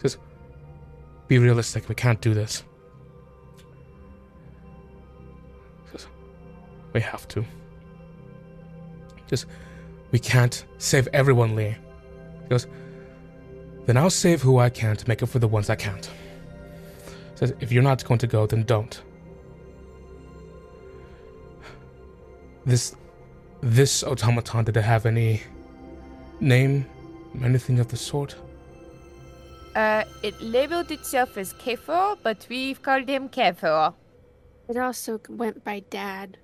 just 0.00 0.16
be 1.28 1.36
realistic. 1.36 1.86
We 1.86 1.94
can't 1.94 2.20
do 2.22 2.32
this. 2.32 2.64
Just, 5.92 6.08
we 6.94 7.00
have 7.02 7.28
to. 7.28 7.44
Just, 9.26 9.44
we 10.12 10.18
can't 10.18 10.64
save 10.78 11.08
everyone, 11.12 11.54
Lee. 11.54 11.76
He 12.42 12.48
goes, 12.48 12.66
then 13.84 13.98
I'll 13.98 14.08
save 14.08 14.40
who 14.40 14.58
I 14.58 14.70
can 14.70 14.96
to 14.96 15.06
make 15.06 15.22
up 15.22 15.28
for 15.28 15.40
the 15.40 15.48
ones 15.48 15.68
I 15.68 15.76
can't. 15.76 16.08
Says, 17.34 17.52
if 17.60 17.72
you're 17.72 17.82
not 17.82 18.04
going 18.04 18.18
to 18.18 18.26
go, 18.26 18.46
then 18.46 18.62
don't. 18.62 19.00
This, 22.64 22.94
this 23.60 24.02
automaton, 24.02 24.64
did 24.64 24.76
it 24.76 24.82
have 24.82 25.04
any 25.06 25.42
name, 26.40 26.86
anything 27.42 27.78
of 27.78 27.88
the 27.88 27.96
sort? 27.96 28.36
uh 29.74 30.04
it 30.22 30.40
labeled 30.40 30.92
itself 30.92 31.36
as 31.36 31.52
Kefor, 31.54 32.16
but 32.22 32.46
we've 32.48 32.80
called 32.80 33.08
him 33.08 33.28
Kefir. 33.28 33.92
It 34.68 34.76
also 34.76 35.20
went 35.28 35.64
by 35.64 35.80
Dad. 35.90 36.38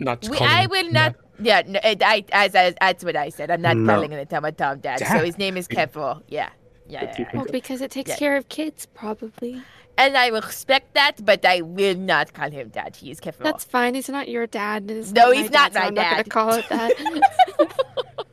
Not 0.00 0.28
We, 0.28 0.36
calling 0.36 0.52
I 0.52 0.66
will 0.66 0.90
that. 0.92 0.92
not 0.92 1.16
yeah 1.38 1.62
no, 1.64 1.78
it, 1.84 2.02
I, 2.02 2.24
as, 2.32 2.54
as 2.56 2.74
that's 2.80 3.04
what 3.04 3.14
i 3.16 3.28
said 3.30 3.50
i'm 3.52 3.62
not 3.62 3.76
No. 3.76 3.94
calling 3.94 4.12
an 4.12 4.18
automaton 4.20 4.80
dad, 4.80 4.98
so 4.98 5.18
his 5.24 5.38
name 5.38 5.56
is 5.56 5.66
Kefir. 5.68 6.22
yeah 6.28 6.50
yeah, 6.92 7.04
yeah, 7.04 7.14
yeah. 7.18 7.30
Well, 7.34 7.46
because 7.58 7.80
it 7.80 7.90
takes 7.90 8.10
Yeah. 8.10 8.16
care 8.22 8.36
of 8.36 8.44
kids, 8.58 8.80
probably. 9.00 9.54
and 9.98 10.16
i 10.16 10.26
respect 10.28 10.94
that 10.94 11.14
but 11.28 11.44
i 11.54 11.60
will 11.60 11.98
not 12.12 12.32
call 12.32 12.50
him 12.58 12.66
dad 12.78 12.90
he 13.00 13.06
is 13.12 13.18
Kefir. 13.24 13.42
That's 13.48 13.64
fine. 13.76 13.92
He's 13.98 14.08
not 14.18 14.26
your 14.34 14.46
dad. 14.60 14.78
and 14.88 14.92
it's 15.00 15.12
No, 15.12 15.26
my 15.28 15.34
he's 15.36 15.50
not 15.50 15.72
dad, 15.72 15.74
so 15.74 15.80
my 15.80 15.86
I'm 15.88 15.94
not 15.94 16.10
gonna 16.10 16.24
call 16.38 16.50
it 16.60 16.66
that. 16.70 16.92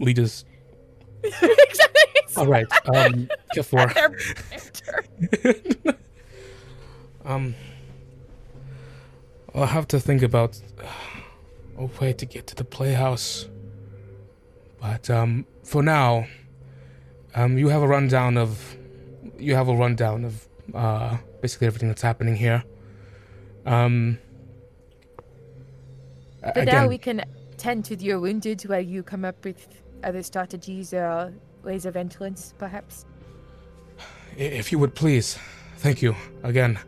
Lee 0.00 0.14
just. 0.14 0.46
All 2.36 2.46
right. 2.56 2.66
Um, 2.94 3.28
Kefir. 3.54 3.88
Um, 7.24 7.54
I'll 9.54 9.66
have 9.66 9.86
to 9.88 10.00
think 10.00 10.22
about 10.22 10.60
a 11.78 11.84
way 12.00 12.12
to 12.14 12.26
get 12.26 12.46
to 12.48 12.54
the 12.56 12.64
playhouse. 12.64 13.48
But 14.80 15.08
um, 15.08 15.46
for 15.62 15.82
now, 15.82 16.26
um, 17.34 17.58
you 17.58 17.68
have 17.68 17.82
a 17.82 17.88
rundown 17.88 18.36
of 18.36 18.76
you 19.38 19.54
have 19.54 19.68
a 19.68 19.74
rundown 19.74 20.24
of 20.24 20.48
uh, 20.74 21.16
basically 21.40 21.66
everything 21.66 21.88
that's 21.88 22.02
happening 22.02 22.36
here. 22.36 22.62
Um, 23.66 24.18
But 26.42 26.64
now 26.64 26.88
we 26.88 26.98
can 26.98 27.24
tend 27.56 27.84
to 27.86 27.96
your 27.96 28.18
wounded 28.18 28.62
while 28.62 28.80
you 28.80 29.02
come 29.02 29.24
up 29.24 29.44
with 29.44 29.68
other 30.02 30.22
strategies 30.22 30.92
or 30.92 31.32
ways 31.62 31.86
of 31.86 31.96
entrance, 31.96 32.54
perhaps. 32.58 33.04
if 34.36 34.72
you 34.72 34.78
would 34.78 34.94
please, 34.94 35.38
thank 35.76 36.02
you 36.02 36.16
again. 36.42 36.78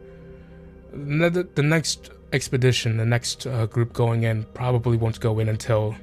The, 0.93 1.31
the, 1.31 1.43
the 1.55 1.62
next 1.62 2.11
expedition, 2.33 2.97
the 2.97 3.07
next 3.07 3.47
uh, 3.47 3.66
group 3.66 3.93
going 3.93 4.25
in, 4.25 4.45
probably 4.55 4.97
won't 4.97 5.20
go 5.20 5.39
in 5.39 5.49
until 5.49 5.95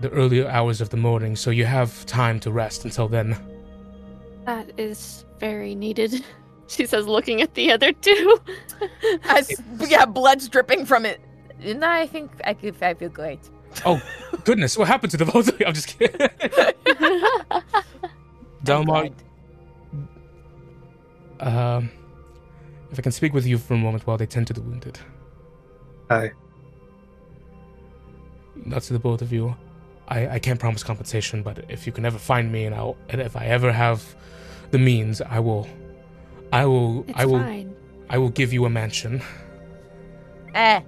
the 0.00 0.10
earlier 0.10 0.48
hours 0.48 0.80
of 0.80 0.90
the 0.90 0.96
morning, 0.96 1.36
so 1.36 1.50
you 1.50 1.64
have 1.64 2.04
time 2.06 2.40
to 2.40 2.50
rest 2.50 2.84
until 2.84 3.08
then. 3.08 3.36
that 4.44 4.70
is 4.78 5.24
very 5.38 5.74
needed. 5.74 6.24
She 6.66 6.86
says, 6.86 7.06
looking 7.06 7.42
at 7.42 7.52
the 7.52 7.70
other 7.72 7.92
two. 7.92 8.40
As 9.24 9.52
yeah, 9.86 10.06
blood's 10.06 10.48
dripping 10.48 10.86
from 10.86 11.04
it. 11.04 11.20
No, 11.62 11.86
I 11.86 12.06
think 12.06 12.30
I 12.42 12.54
could. 12.54 12.74
I 12.82 12.94
feel 12.94 13.10
great. 13.10 13.38
Oh, 13.84 14.00
goodness, 14.44 14.78
what 14.78 14.88
happened 14.88 15.10
to 15.10 15.18
the 15.18 15.26
both 15.26 15.48
of 15.48 15.60
you? 15.60 15.66
I'm 15.66 15.74
just 15.74 15.98
kidding. 15.98 16.18
I'm 17.50 17.62
Dalmar, 18.64 19.12
um, 21.40 21.90
if 22.90 22.98
I 22.98 23.02
can 23.02 23.12
speak 23.12 23.34
with 23.34 23.46
you 23.46 23.58
for 23.58 23.74
a 23.74 23.76
moment 23.76 24.06
while 24.06 24.16
they 24.16 24.26
tend 24.26 24.46
to 24.46 24.54
the 24.54 24.62
wounded. 24.62 24.98
Hi. 26.10 26.32
Not 28.54 28.82
to 28.84 28.94
the 28.94 28.98
both 28.98 29.20
of 29.20 29.32
you. 29.32 29.54
I, 30.08 30.28
I 30.28 30.38
can't 30.38 30.60
promise 30.60 30.82
compensation, 30.82 31.42
but 31.42 31.64
if 31.68 31.86
you 31.86 31.92
can 31.92 32.04
ever 32.04 32.18
find 32.18 32.52
me 32.52 32.64
and 32.64 32.74
I 32.74 32.94
and 33.08 33.20
if 33.20 33.36
I 33.36 33.46
ever 33.46 33.72
have 33.72 34.14
the 34.70 34.78
means, 34.78 35.20
I 35.20 35.40
will, 35.40 35.66
I 36.52 36.66
will, 36.66 37.04
It's 37.08 37.18
I 37.18 37.24
will, 37.24 37.38
fine. 37.38 37.74
I 38.10 38.18
will 38.18 38.28
give 38.30 38.52
you 38.52 38.64
a 38.64 38.70
mansion. 38.70 39.22
Eh. 40.54 40.80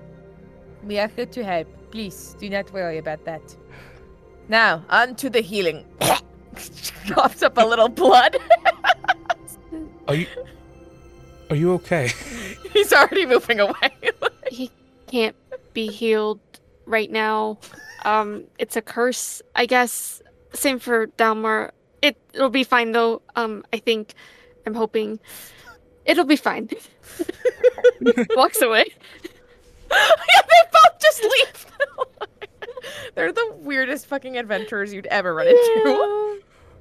We 0.84 0.98
are 0.98 1.08
here 1.08 1.26
to 1.26 1.44
help. 1.44 1.66
Please, 1.90 2.36
do 2.38 2.48
not 2.48 2.72
worry 2.72 2.98
about 2.98 3.24
that. 3.24 3.56
Now, 4.48 4.84
on 4.90 5.16
to 5.16 5.30
the 5.30 5.40
healing. 5.40 5.84
Coughs 7.08 7.42
up 7.42 7.58
a 7.58 7.66
little 7.66 7.88
blood. 7.88 8.36
Are 10.08 10.14
you, 10.14 10.26
are 11.50 11.56
you 11.56 11.72
okay? 11.74 12.12
He's 12.72 12.92
already 12.92 13.26
moving 13.26 13.58
away. 13.58 13.90
He 14.52 14.70
can't 15.08 15.34
be 15.72 15.88
healed 15.88 16.38
right 16.86 17.10
now. 17.10 17.58
Um, 18.06 18.44
it's 18.58 18.76
a 18.76 18.82
curse, 18.82 19.42
I 19.54 19.66
guess. 19.66 20.22
Same 20.54 20.78
for 20.78 21.08
Dalmar. 21.18 21.72
It 22.00 22.16
it'll 22.32 22.50
be 22.50 22.64
fine 22.64 22.92
though. 22.92 23.20
Um, 23.34 23.64
I 23.72 23.78
think. 23.78 24.14
I'm 24.64 24.74
hoping. 24.74 25.20
It'll 26.06 26.24
be 26.24 26.36
fine. 26.36 26.68
Walks 28.30 28.62
away. 28.62 28.84
yeah, 29.90 30.42
they 30.42 30.62
both 30.72 31.00
just 31.00 31.22
leave. 31.22 31.66
They're 33.14 33.32
the 33.32 33.54
weirdest 33.58 34.06
fucking 34.06 34.36
adventurers 34.38 34.92
you'd 34.92 35.06
ever 35.06 35.34
run 35.34 35.48
into. 35.48 35.88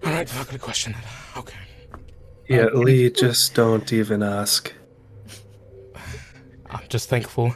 All 0.03 0.11
right, 0.11 0.31
I'm 0.31 0.37
not 0.37 0.47
gonna 0.47 0.59
question 0.59 0.93
it. 0.93 1.37
Okay. 1.39 1.57
Yeah, 2.47 2.65
Lee, 2.73 3.09
just 3.09 3.55
don't 3.55 3.91
even 3.91 4.21
ask. 4.21 4.71
I'm 6.69 6.87
just 6.89 7.09
thankful. 7.09 7.55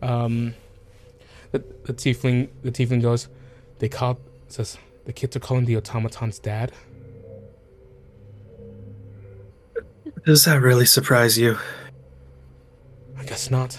Um, 0.00 0.54
the, 1.52 1.62
the 1.84 1.92
tiefling, 1.92 2.48
the 2.62 2.70
tiefling 2.70 3.02
goes. 3.02 3.28
They 3.78 3.88
call 3.88 4.18
says 4.48 4.78
the 5.04 5.12
kids 5.12 5.36
are 5.36 5.40
calling 5.40 5.64
the 5.64 5.74
automaton's 5.74 6.38
dad. 6.38 6.72
Does 10.24 10.44
that 10.44 10.60
really 10.60 10.84
surprise 10.86 11.38
you? 11.38 11.58
I 13.18 13.24
guess 13.24 13.50
not. 13.50 13.78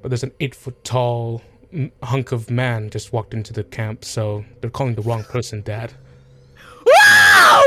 But 0.00 0.10
there's 0.10 0.22
an 0.22 0.32
eight 0.40 0.54
foot 0.54 0.82
tall 0.84 1.42
m- 1.72 1.92
hunk 2.02 2.32
of 2.32 2.50
man 2.50 2.90
just 2.90 3.12
walked 3.12 3.34
into 3.34 3.52
the 3.52 3.64
camp, 3.64 4.04
so 4.04 4.44
they're 4.60 4.70
calling 4.70 4.94
the 4.94 5.02
wrong 5.02 5.24
person 5.24 5.62
dad. 5.62 5.92
Wow! 6.86 7.62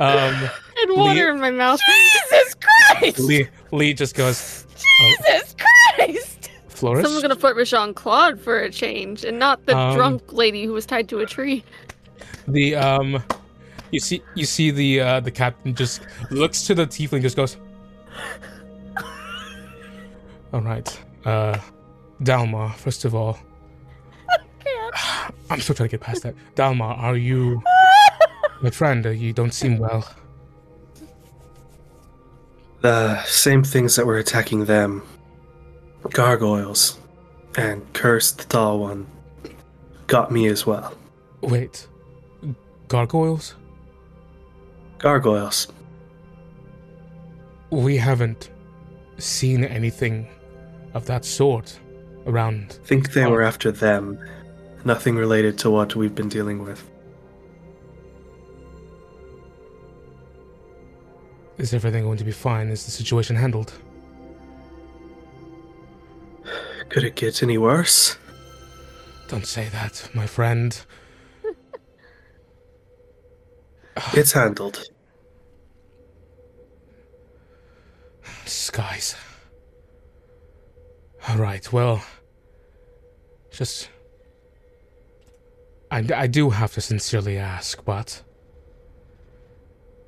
Um, 0.00 0.50
And 0.78 0.96
water 0.96 1.30
in 1.30 1.40
my 1.40 1.50
mouth. 1.50 1.80
Jesus 1.86 2.54
Christ! 2.54 3.18
Lee 3.18 3.48
Lee 3.72 3.94
just 3.94 4.14
goes, 4.14 4.66
Jesus 4.74 5.54
Christ! 5.54 5.65
Flourish. 6.76 7.02
Someone's 7.04 7.22
gonna 7.22 7.36
flirt 7.36 7.56
with 7.56 7.68
Jean 7.68 7.94
Claude 7.94 8.38
for 8.38 8.58
a 8.58 8.70
change, 8.70 9.24
and 9.24 9.38
not 9.38 9.64
the 9.66 9.76
Um, 9.76 9.94
drunk 9.96 10.32
lady 10.32 10.64
who 10.64 10.72
was 10.72 10.86
tied 10.86 11.08
to 11.08 11.20
a 11.20 11.26
tree. 11.26 11.64
The 12.48 12.76
um, 12.76 13.22
you 13.90 14.00
see 14.00 14.22
you 14.34 14.44
see 14.44 14.70
the 14.70 15.00
uh 15.00 15.20
the 15.20 15.30
captain 15.30 15.74
just 15.74 16.02
looks 16.30 16.66
to 16.66 16.74
the 16.74 16.86
tiefling, 16.86 17.22
just 17.22 17.36
goes. 17.36 17.56
All 20.52 20.60
right, 20.60 21.00
uh, 21.24 21.58
Dalmar. 22.22 22.74
First 22.76 23.04
of 23.04 23.14
all, 23.14 23.38
I'm 25.50 25.60
still 25.60 25.74
trying 25.74 25.88
to 25.88 25.96
get 25.96 26.00
past 26.00 26.22
that. 26.22 26.34
Dalmar, 26.54 26.96
are 26.98 27.16
you 27.16 27.62
my 28.62 28.70
friend? 28.70 29.04
Uh, 29.06 29.10
You 29.10 29.32
don't 29.32 29.52
seem 29.52 29.78
well. 29.78 30.08
The 32.82 33.22
same 33.24 33.64
things 33.64 33.96
that 33.96 34.06
were 34.06 34.18
attacking 34.18 34.66
them 34.66 35.02
gargoyles 36.12 36.98
and 37.56 37.82
Cursed 37.92 38.38
the 38.38 38.44
Tall 38.44 38.78
One 38.80 39.06
got 40.06 40.30
me 40.30 40.46
as 40.46 40.66
well. 40.66 40.94
Wait, 41.42 41.86
gargoyles? 42.88 43.54
Gargoyles. 44.98 45.68
We 47.70 47.96
haven't 47.96 48.50
seen 49.18 49.64
anything 49.64 50.28
of 50.94 51.06
that 51.06 51.24
sort 51.24 51.78
around. 52.26 52.78
think 52.84 53.12
they 53.12 53.24
Oh. 53.24 53.30
were 53.30 53.42
after 53.42 53.70
them. 53.72 54.18
Nothing 54.84 55.16
related 55.16 55.58
to 55.58 55.70
what 55.70 55.96
we've 55.96 56.14
been 56.14 56.28
dealing 56.28 56.62
with. 56.64 56.88
Is 61.58 61.72
everything 61.74 62.04
going 62.04 62.18
to 62.18 62.24
be 62.24 62.32
fine? 62.32 62.68
Is 62.68 62.84
the 62.84 62.90
situation 62.90 63.34
handled? 63.36 63.72
Could 66.88 67.04
it 67.04 67.14
get 67.14 67.42
any 67.42 67.58
worse? 67.58 68.16
Don't 69.28 69.46
say 69.46 69.68
that, 69.70 70.08
my 70.14 70.26
friend. 70.26 70.78
It's 74.12 74.32
handled. 74.32 74.84
Skies. 78.44 79.16
Alright, 81.28 81.72
well. 81.72 82.04
Just. 83.50 83.88
I, 85.90 86.04
I 86.14 86.26
do 86.26 86.50
have 86.50 86.72
to 86.74 86.80
sincerely 86.80 87.38
ask, 87.38 87.84
but. 87.84 88.22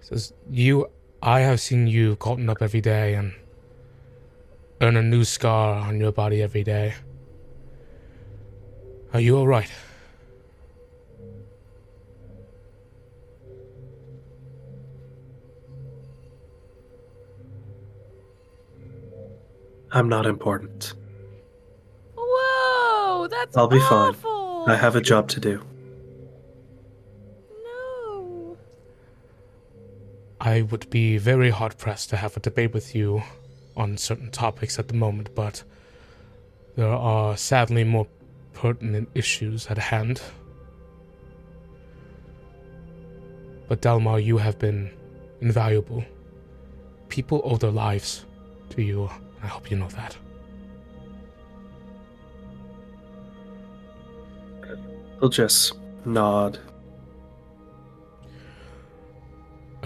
Says, 0.01 0.33
you. 0.51 0.87
I 1.23 1.41
have 1.41 1.61
seen 1.61 1.87
you 1.87 2.17
caught 2.17 2.41
up 2.49 2.63
every 2.63 2.81
day 2.81 3.15
and. 3.15 3.33
Earn 4.81 4.97
a 4.97 5.03
new 5.03 5.25
scar 5.25 5.75
on 5.75 5.99
your 5.99 6.13
body 6.13 6.43
every 6.43 6.63
day. 6.63 6.95
Are 9.13 9.21
you 9.21 9.37
alright? 9.39 9.71
I'm 19.91 20.09
not 20.09 20.27
important. 20.27 20.93
Whoa, 22.15 23.27
that's 23.29 23.57
I'll 23.57 23.69
be 23.69 23.81
fine. 23.81 24.15
I 24.67 24.77
have 24.77 24.95
a 24.95 25.01
job 25.01 25.29
to 25.31 25.41
do. 25.41 25.65
No. 27.65 28.59
I 30.41 30.61
would 30.61 30.91
be 30.91 31.17
very 31.17 31.49
hard 31.49 31.79
pressed 31.79 32.11
to 32.11 32.17
have 32.17 32.37
a 32.37 32.41
debate 32.41 32.75
with 32.75 32.95
you 32.95 33.23
on 33.79 33.97
certain 33.97 34.31
topics 34.31 34.79
at 34.79 34.89
the 34.89 34.95
moment, 34.95 35.35
but 35.35 35.63
there 36.77 36.89
are 36.89 37.37
sadly 37.37 37.85
more 37.85 38.07
pertinent 38.53 39.09
issues 39.15 39.67
at 39.69 39.79
hand. 39.79 40.21
But 43.69 43.81
Dalmar, 43.81 44.23
you 44.23 44.39
have 44.39 44.59
been 44.59 44.91
invaluable. 45.41 46.05
People 47.09 47.41
owe 47.45 47.57
their 47.57 47.71
lives 47.71 48.27
to 48.71 48.83
you. 48.83 49.09
I 49.43 49.47
hope 49.47 49.71
you 49.71 49.77
know 49.79 49.89
that. 49.89 50.17
He'll 55.21 55.29
just 55.29 55.73
nod. 56.05 56.59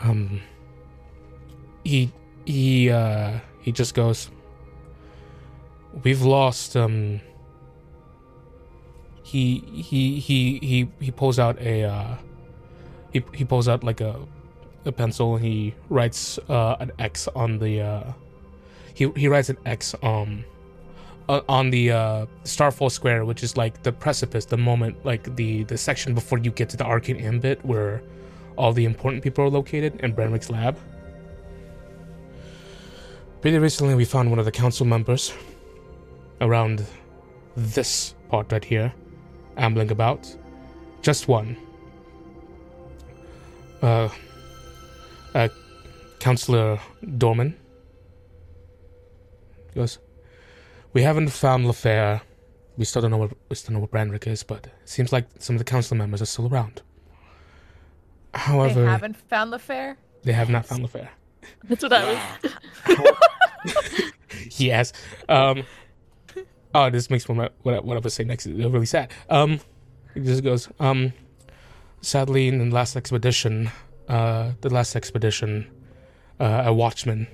um 0.02 0.40
he 1.84 2.12
he 2.44 2.90
uh 2.90 3.38
he 3.62 3.72
just 3.72 3.94
goes 3.94 4.30
we've 6.04 6.22
lost 6.22 6.76
um 6.76 7.20
he 9.22 9.58
he 9.58 10.20
he 10.20 10.58
he 10.58 10.88
he 11.00 11.10
pulls 11.10 11.38
out 11.38 11.58
a 11.60 11.84
uh 11.84 12.16
he 13.12 13.24
he 13.34 13.44
pulls 13.44 13.68
out 13.68 13.82
like 13.82 14.00
a 14.00 14.20
a 14.84 14.92
pencil 14.92 15.36
and 15.36 15.44
he 15.44 15.74
writes 15.88 16.38
uh 16.48 16.76
an 16.80 16.90
x 16.98 17.28
on 17.34 17.58
the 17.58 17.80
uh 17.80 18.12
he 18.94 19.10
he 19.16 19.28
writes 19.28 19.48
an 19.48 19.56
x 19.64 19.94
um 20.02 20.44
uh, 21.28 21.40
on 21.48 21.70
the 21.70 21.90
uh 21.90 22.26
starfall 22.44 22.90
square 22.90 23.24
which 23.24 23.42
is 23.42 23.56
like 23.56 23.82
the 23.84 23.92
precipice 23.92 24.44
the 24.44 24.56
moment 24.56 24.96
like 25.04 25.34
the 25.36 25.62
the 25.64 25.78
section 25.78 26.14
before 26.14 26.38
you 26.38 26.50
get 26.50 26.68
to 26.68 26.76
the 26.76 26.84
arcane 26.84 27.16
ambit 27.16 27.64
where 27.64 28.02
all 28.56 28.72
the 28.72 28.84
important 28.84 29.22
people 29.22 29.44
are 29.44 29.50
located 29.50 30.00
in 30.00 30.14
Brandrick's 30.14 30.50
lab. 30.50 30.78
Pretty 33.42 33.58
recently, 33.58 33.96
we 33.96 34.04
found 34.04 34.30
one 34.30 34.38
of 34.38 34.44
the 34.44 34.52
council 34.52 34.86
members 34.86 35.32
around 36.40 36.86
this 37.56 38.14
part 38.28 38.52
right 38.52 38.64
here, 38.64 38.94
ambling 39.56 39.90
about. 39.90 40.32
Just 41.02 41.26
one. 41.26 41.56
Uh, 43.82 44.08
uh, 45.34 45.48
Councillor 46.20 46.78
Dorman 47.18 47.56
goes, 49.74 49.98
We 50.92 51.02
haven't 51.02 51.28
found 51.30 51.66
LaFair. 51.66 52.20
We 52.76 52.84
still 52.84 53.02
don't 53.02 53.10
know 53.10 53.16
what 53.18 53.32
we 53.48 53.56
still 53.56 53.74
know 53.74 53.80
what 53.80 53.90
Brandrick 53.90 54.28
is, 54.28 54.44
but 54.44 54.66
it 54.66 54.72
seems 54.84 55.12
like 55.12 55.26
some 55.40 55.56
of 55.56 55.58
the 55.58 55.64
council 55.64 55.96
members 55.96 56.22
are 56.22 56.26
still 56.26 56.46
around. 56.46 56.80
However, 58.34 58.82
they 58.84 58.86
haven't 58.86 59.16
found 59.16 59.52
the 59.52 59.58
fair. 59.58 59.96
they 60.22 60.32
have 60.32 60.48
not 60.48 60.64
found 60.64 60.84
LaFair. 60.84 61.08
That's 61.64 61.82
what 61.82 61.92
I 61.92 62.12
was. 62.86 63.21
yes. 64.56 64.92
Um, 65.28 65.64
oh, 66.74 66.90
this 66.90 67.10
makes 67.10 67.28
me 67.28 67.34
what 67.62 67.84
what 67.84 67.96
I 67.96 68.00
was 68.00 68.14
saying 68.14 68.28
next 68.28 68.46
really 68.46 68.86
sad. 68.86 69.10
Um, 69.28 69.60
he 70.14 70.20
just 70.20 70.44
goes, 70.44 70.68
um, 70.78 71.12
sadly, 72.00 72.48
in 72.48 72.58
the 72.58 72.74
last 72.74 72.96
expedition, 72.96 73.70
uh, 74.08 74.52
the 74.60 74.70
last 74.70 74.94
expedition, 74.94 75.70
uh, 76.38 76.64
a 76.66 76.72
watchman 76.72 77.26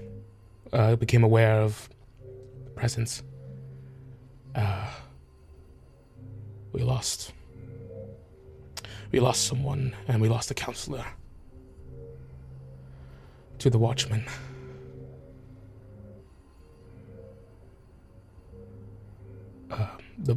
uh, 0.73 0.97
became 0.97 1.25
aware 1.25 1.61
of 1.61 1.89
the 2.65 2.71
presence. 2.71 3.23
Uh, 4.55 4.91
we 6.73 6.83
lost. 6.83 7.33
We 9.11 9.21
lost 9.21 9.47
someone, 9.47 9.97
and 10.07 10.21
we 10.21 10.29
lost 10.29 10.51
a 10.51 10.55
counselor 10.55 11.05
to 13.59 13.71
the 13.71 13.79
watchman. 13.79 14.25
The 20.19 20.37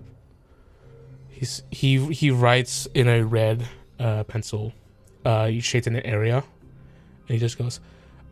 he's 1.30 1.64
he 1.72 2.14
he 2.14 2.32
writes 2.32 2.88
in 2.94 3.08
a 3.08 3.24
red 3.24 3.68
uh, 4.00 4.24
pencil. 4.24 4.74
Uh, 5.26 5.48
he 5.48 5.60
shades 5.60 5.88
in 5.88 5.96
an 5.96 6.06
area, 6.06 6.38
and 6.38 7.30
he 7.30 7.38
just 7.38 7.58
goes. 7.58 7.80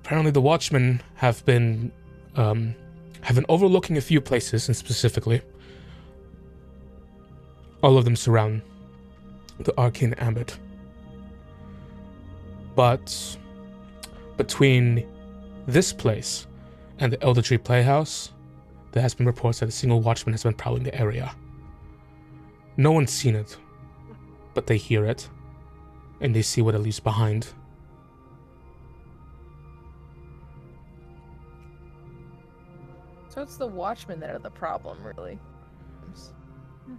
Apparently, 0.03 0.31
the 0.31 0.41
watchmen 0.41 1.01
have 1.15 1.43
been 1.45 1.91
um, 2.35 2.75
have 3.21 3.35
been 3.35 3.45
overlooking 3.49 3.97
a 3.97 4.01
few 4.01 4.21
places, 4.21 4.67
and 4.67 4.75
specifically, 4.75 5.41
all 7.83 7.97
of 7.97 8.05
them 8.05 8.15
surround 8.15 8.61
the 9.59 9.77
arcane 9.77 10.13
ambit. 10.13 10.57
But 12.75 13.37
between 14.37 15.05
this 15.67 15.91
place 15.91 16.47
and 16.99 17.11
the 17.11 17.21
Elder 17.21 17.41
Tree 17.41 17.57
Playhouse, 17.57 18.31
there 18.91 19.01
has 19.01 19.13
been 19.13 19.25
reports 19.25 19.59
that 19.59 19.69
a 19.69 19.71
single 19.71 20.01
watchman 20.01 20.33
has 20.33 20.43
been 20.43 20.53
prowling 20.53 20.83
the 20.83 20.95
area. 20.99 21.33
No 22.77 22.91
one's 22.91 23.11
seen 23.11 23.35
it, 23.35 23.57
but 24.53 24.67
they 24.67 24.77
hear 24.77 25.05
it, 25.05 25.29
and 26.21 26.35
they 26.35 26.41
see 26.41 26.61
what 26.61 26.75
it 26.75 26.79
leaves 26.79 26.99
behind. 26.99 27.47
So 33.29 33.43
it's 33.43 33.57
the 33.57 33.67
Watchmen 33.67 34.19
that 34.19 34.31
are 34.31 34.39
the 34.39 34.49
problem, 34.49 34.97
really. 35.03 35.39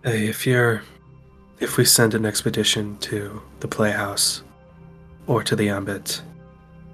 Hey, 0.05 0.29
if 0.29 0.47
you're. 0.47 0.83
If 1.59 1.77
we 1.77 1.85
send 1.85 2.15
an 2.15 2.25
expedition 2.25 2.97
to 2.99 3.43
the 3.61 3.69
Playhouse 3.69 4.43
or 5.27 5.43
to 5.43 5.55
the 5.55 5.69
Ambit, 5.69 6.23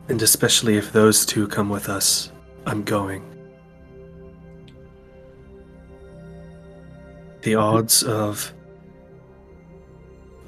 and 0.08 0.20
especially 0.20 0.76
if 0.76 0.92
those 0.92 1.24
two 1.24 1.46
come 1.46 1.68
with 1.68 1.88
us, 1.88 2.32
I'm 2.66 2.82
going. 2.82 3.35
The 7.46 7.54
odds 7.54 8.02
of 8.02 8.52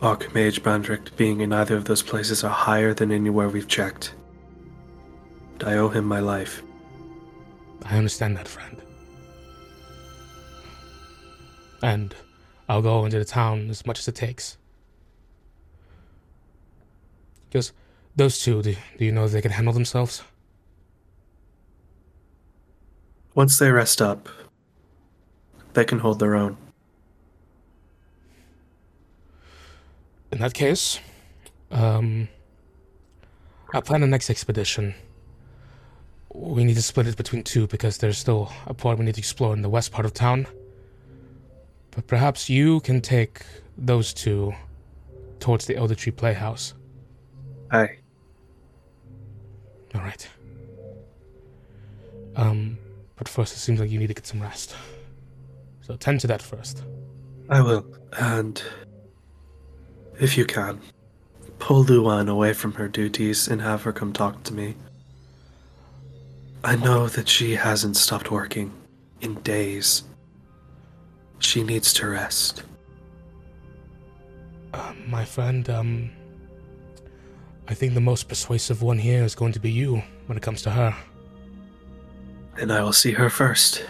Archmage 0.01 0.59
Brandrick 0.59 1.15
being 1.17 1.43
in 1.43 1.53
either 1.53 1.77
of 1.77 1.85
those 1.85 2.03
places 2.03 2.43
are 2.43 2.51
higher 2.51 2.93
than 2.93 3.13
anywhere 3.13 3.49
we've 3.49 3.69
checked. 3.69 4.15
But 5.57 5.69
I 5.69 5.75
owe 5.75 5.91
him 5.91 6.05
my 6.05 6.19
life. 6.19 6.61
I 7.85 7.97
understand 7.97 8.37
that, 8.37 8.49
friend. 8.49 8.83
And 11.85 12.17
I'll 12.69 12.83
go 12.83 13.05
into 13.05 13.21
the 13.21 13.25
town 13.25 13.71
as 13.71 13.87
much 13.87 14.01
as 14.01 14.09
it 14.09 14.17
takes. 14.17 14.59
Because 17.49 17.73
those 18.17 18.41
two, 18.41 18.61
do, 18.61 18.75
do 18.99 19.05
you 19.05 19.13
know 19.13 19.29
they 19.29 19.41
can 19.41 19.53
handle 19.53 19.73
themselves? 19.73 20.25
Once 23.37 23.57
they 23.57 23.71
rest 23.71 24.03
up, 24.03 24.29
they 25.75 25.85
can 25.85 26.01
hold 26.01 26.19
their 26.19 26.35
own. 26.35 26.57
In 30.39 30.43
that 30.43 30.55
case, 30.55 31.01
um, 31.73 32.29
I'll 33.75 33.83
plan 33.83 34.03
the 34.03 34.07
next 34.07 34.31
expedition. 34.31 34.95
We 36.33 36.63
need 36.63 36.77
to 36.77 36.83
split 36.83 37.09
it 37.09 37.17
between 37.17 37.43
two 37.43 37.67
because 37.67 37.99
there's 37.99 38.19
still 38.19 38.53
a 38.65 38.73
part 38.73 39.01
we 39.01 39.05
need 39.05 39.17
to 39.17 39.21
explore 39.21 39.53
in 39.53 39.63
the 39.63 39.69
west 39.69 39.91
part 39.91 40.07
of 40.07 40.15
town. 40.15 40.47
But 41.91 42.07
perhaps 42.07 42.49
you 42.49 42.79
can 42.79 43.01
take 43.01 43.43
those 43.77 44.15
two 44.15 44.55
towards 45.41 45.67
the 45.67 45.75
Elder 45.75 45.97
Tree 45.97 46.13
Playhouse. 46.13 46.75
Aye. 47.73 47.99
All 49.93 50.03
right. 50.03 50.29
Um, 52.37 52.79
but 53.17 53.29
first, 53.29 53.55
it 53.55 53.59
seems 53.59 53.81
like 53.81 53.91
you 53.91 53.99
need 53.99 54.07
to 54.07 54.15
get 54.15 54.25
some 54.25 54.41
rest. 54.41 54.77
So 55.81 55.97
tend 55.97 56.21
to 56.21 56.29
that 56.29 56.43
first. 56.43 56.85
I 57.49 57.61
will. 57.61 57.85
And 58.13 58.63
if 60.19 60.37
you 60.37 60.45
can, 60.45 60.81
pull 61.59 61.85
Luan 61.85 62.29
away 62.29 62.53
from 62.53 62.73
her 62.75 62.89
duties 62.89 63.49
and 63.49 63.61
have 63.61 63.83
her 63.83 63.93
come 63.93 64.13
talk 64.13 64.43
to 64.45 64.55
me. 64.55 64.75
I 66.65 66.77
know 66.77 67.07
that 67.09 67.29
she 67.29 67.55
hasn't 67.55 67.97
stopped 67.97 68.31
working 68.31 68.73
in 69.21 69.35
days. 69.43 70.03
She 71.39 71.63
needs 71.63 71.93
to 71.95 72.09
rest. 72.09 72.65
Uh, 74.75 74.93
my 75.07 75.25
friend, 75.25 75.69
um, 75.71 76.11
I 77.69 77.75
think 77.75 77.95
the 77.95 78.01
most 78.01 78.29
persuasive 78.29 78.83
one 78.83 78.99
here 78.99 79.23
is 79.23 79.35
going 79.35 79.53
to 79.53 79.61
be 79.61 79.71
you 79.71 80.03
when 80.27 80.37
it 80.37 80.43
comes 80.43 80.63
to 80.63 80.71
her. 80.71 80.97
And 82.59 82.73
I 82.73 82.83
will 82.83 82.93
see 82.93 83.13
her 83.13 83.31
first. 83.31 83.85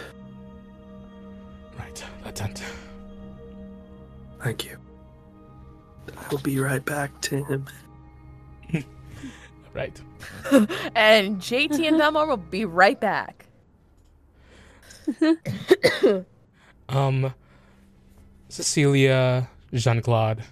Right, 1.78 2.04
Lieutenant. 2.24 2.62
Thank 4.40 4.66
you. 4.66 4.76
I 6.16 6.28
will 6.30 6.38
be 6.38 6.58
right 6.58 6.84
back, 6.84 7.20
Tim. 7.20 7.66
Right. 9.74 10.00
and 10.96 11.36
JT 11.38 11.86
and 11.86 11.98
Belmore 11.98 12.26
will 12.26 12.36
be 12.36 12.64
right 12.64 12.98
back. 13.00 13.46
Um, 16.88 17.32
Cecilia, 18.48 19.48
Jean 19.72 20.00
Claude, 20.02 20.42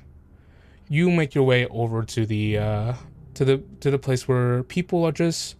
you 0.89 1.11
make 1.11 1.35
your 1.35 1.45
way 1.45 1.67
over 1.69 2.03
to 2.05 2.27
the 2.27 2.59
uh, 2.59 2.93
to 3.35 3.45
the 3.45 3.63
to 3.81 3.91
the 3.91 3.99
place 3.99 4.29
where 4.29 4.63
people 4.65 5.05
are 5.05 5.13
just 5.13 5.57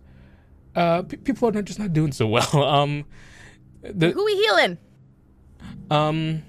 uh, 0.77 1.03
p- 1.03 1.17
people 1.17 1.49
are 1.49 1.53
not 1.53 1.65
just 1.65 1.79
not 1.79 1.93
doing 1.93 2.13
so 2.13 2.27
well. 2.27 2.47
Um, 2.63 3.05
the 3.83 4.11
Who 4.11 4.25
we 4.25 4.35
healing? 4.37 4.79
um, 5.91 6.43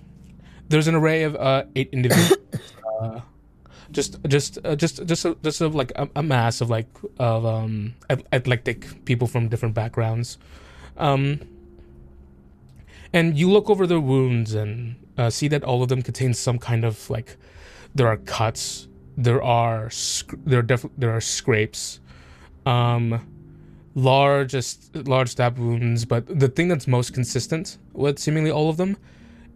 there's 0.69 0.87
an 0.87 0.95
array 0.95 1.23
of 1.23 1.35
uh, 1.35 1.63
eight 1.75 1.89
individuals. 1.91 2.37
uh, 3.01 3.21
just, 3.91 4.17
just, 4.27 4.57
uh, 4.63 4.75
just, 4.75 5.05
just, 5.05 5.25
a, 5.25 5.35
just 5.43 5.61
a, 5.61 5.67
like 5.67 5.91
a, 5.95 6.09
a 6.15 6.23
mass 6.23 6.61
of 6.61 6.69
like 6.69 6.87
of 7.19 7.45
um 7.45 7.95
eclectic 8.09 9.05
people 9.05 9.27
from 9.27 9.47
different 9.47 9.75
backgrounds. 9.75 10.37
Um, 10.97 11.41
and 13.13 13.37
you 13.37 13.49
look 13.49 13.69
over 13.69 13.87
their 13.87 13.99
wounds 13.99 14.53
and 14.53 14.95
uh, 15.17 15.29
see 15.29 15.47
that 15.47 15.63
all 15.63 15.81
of 15.81 15.89
them 15.89 16.01
contain 16.01 16.33
some 16.33 16.59
kind 16.59 16.83
of 16.83 17.09
like 17.09 17.37
there 17.95 18.07
are 18.07 18.17
cuts, 18.17 18.87
there 19.15 19.41
are 19.41 19.89
sc- 19.89 20.35
there 20.45 20.59
are 20.59 20.63
def- 20.63 20.85
there 20.97 21.11
are 21.11 21.21
scrapes, 21.21 21.99
um, 22.65 23.25
large 23.95 24.51
stab 24.61 25.57
wounds. 25.57 26.05
But 26.05 26.39
the 26.39 26.47
thing 26.47 26.67
that's 26.67 26.87
most 26.87 27.13
consistent 27.13 27.77
with 27.93 28.19
seemingly 28.19 28.51
all 28.51 28.69
of 28.69 28.77
them 28.77 28.97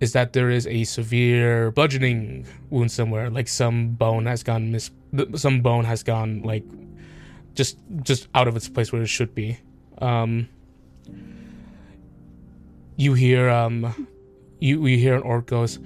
is 0.01 0.13
that 0.13 0.33
there 0.33 0.49
is 0.49 0.65
a 0.65 0.83
severe 0.83 1.69
bludgeoning 1.71 2.45
wound 2.71 2.91
somewhere, 2.91 3.29
like 3.29 3.47
some 3.47 3.91
bone 3.91 4.25
has 4.25 4.41
gone 4.41 4.71
mis, 4.71 4.89
some 5.35 5.61
bone 5.61 5.85
has 5.85 6.01
gone 6.01 6.41
like 6.41 6.65
just 7.53 7.77
just 8.01 8.27
out 8.33 8.47
of 8.47 8.55
its 8.55 8.67
place 8.67 8.91
where 8.91 9.03
it 9.03 9.07
should 9.07 9.35
be. 9.35 9.59
Um, 9.99 10.49
you 12.97 13.13
hear 13.13 13.47
um, 13.49 14.07
you 14.59 14.83
hear 14.83 15.15
an 15.15 15.21
orc 15.21 15.45
goes 15.45 15.77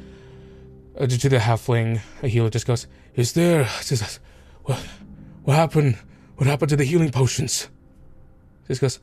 uh, 0.98 1.08
to 1.08 1.30
the 1.30 1.38
halfling. 1.38 2.00
A 2.24 2.30
healer 2.30 2.50
just 2.50 2.66
goes, 2.66 2.88
"Is 3.16 3.34
there 3.34 3.66
just, 3.84 4.20
what 4.64 4.80
what 5.44 5.58
happened? 5.58 5.98
What 6.38 6.48
happened 6.48 6.70
to 6.70 6.78
the 6.78 6.86
healing 6.86 7.12
potions?" 7.12 7.68
Just 8.70 8.80
goes, 8.80 9.00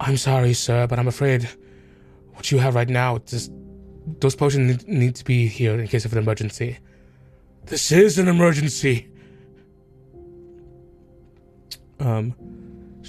"I'm 0.00 0.16
sorry, 0.16 0.54
sir, 0.54 0.88
but 0.88 0.98
I'm 0.98 1.08
afraid." 1.08 1.48
What 2.36 2.52
you 2.52 2.58
have 2.58 2.74
right 2.74 2.88
now, 2.88 3.18
just 3.18 3.50
those 4.20 4.36
potions 4.36 4.84
need, 4.84 4.88
need 4.88 5.14
to 5.16 5.24
be 5.24 5.48
here 5.48 5.78
in 5.80 5.88
case 5.88 6.04
of 6.04 6.12
an 6.12 6.18
emergency. 6.18 6.78
This 7.64 7.90
is 7.90 8.18
an 8.18 8.28
emergency. 8.28 9.08
Um, 11.98 12.34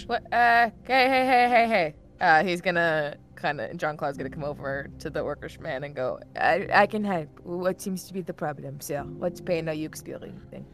What? 0.07 0.23
Uh, 0.32 0.69
hey, 0.84 1.07
hey, 1.09 1.25
hey, 1.25 1.49
hey, 1.49 1.67
hey. 1.67 1.95
Uh, 2.21 2.43
he's 2.43 2.61
gonna 2.61 3.15
kind 3.36 3.59
of. 3.61 3.75
Jean 3.78 3.97
Claude's 3.97 4.17
gonna 4.17 4.30
come 4.30 4.45
over 4.45 4.89
to 4.99 5.09
the 5.09 5.23
workers' 5.23 5.59
man 5.59 5.84
and 5.84 5.93
go. 5.93 6.19
I, 6.36 6.67
I 6.73 6.88
can 6.88 7.03
help. 7.03 7.28
What 7.43 7.82
seems 7.82 8.05
to 8.05 8.13
be 8.13 8.21
the 8.21 8.34
problem, 8.34 8.80
sir? 8.80 9.03
What 9.03 9.45
pain 9.45 9.67
are 9.69 9.73
you 9.73 9.86
experiencing? 9.86 10.65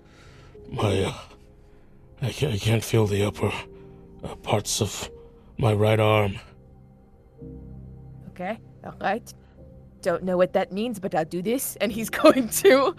my, 0.70 1.04
uh, 1.04 1.14
I 2.22 2.32
can't, 2.32 2.54
I 2.54 2.58
can't 2.58 2.84
feel 2.84 3.08
the 3.08 3.24
upper 3.24 3.52
uh, 4.24 4.36
parts 4.36 4.82
of 4.82 5.10
my 5.58 5.74
right 5.74 6.00
arm. 6.00 6.40
Okay. 8.34 8.58
All 8.84 8.96
right. 9.00 9.34
Don't 10.02 10.24
know 10.24 10.38
what 10.38 10.54
that 10.54 10.72
means, 10.72 11.00
but 11.00 11.14
I'll 11.16 11.26
do 11.26 11.42
this. 11.42 11.76
And 11.78 11.92
he's 11.92 12.10
going 12.24 12.50
to 12.50 12.96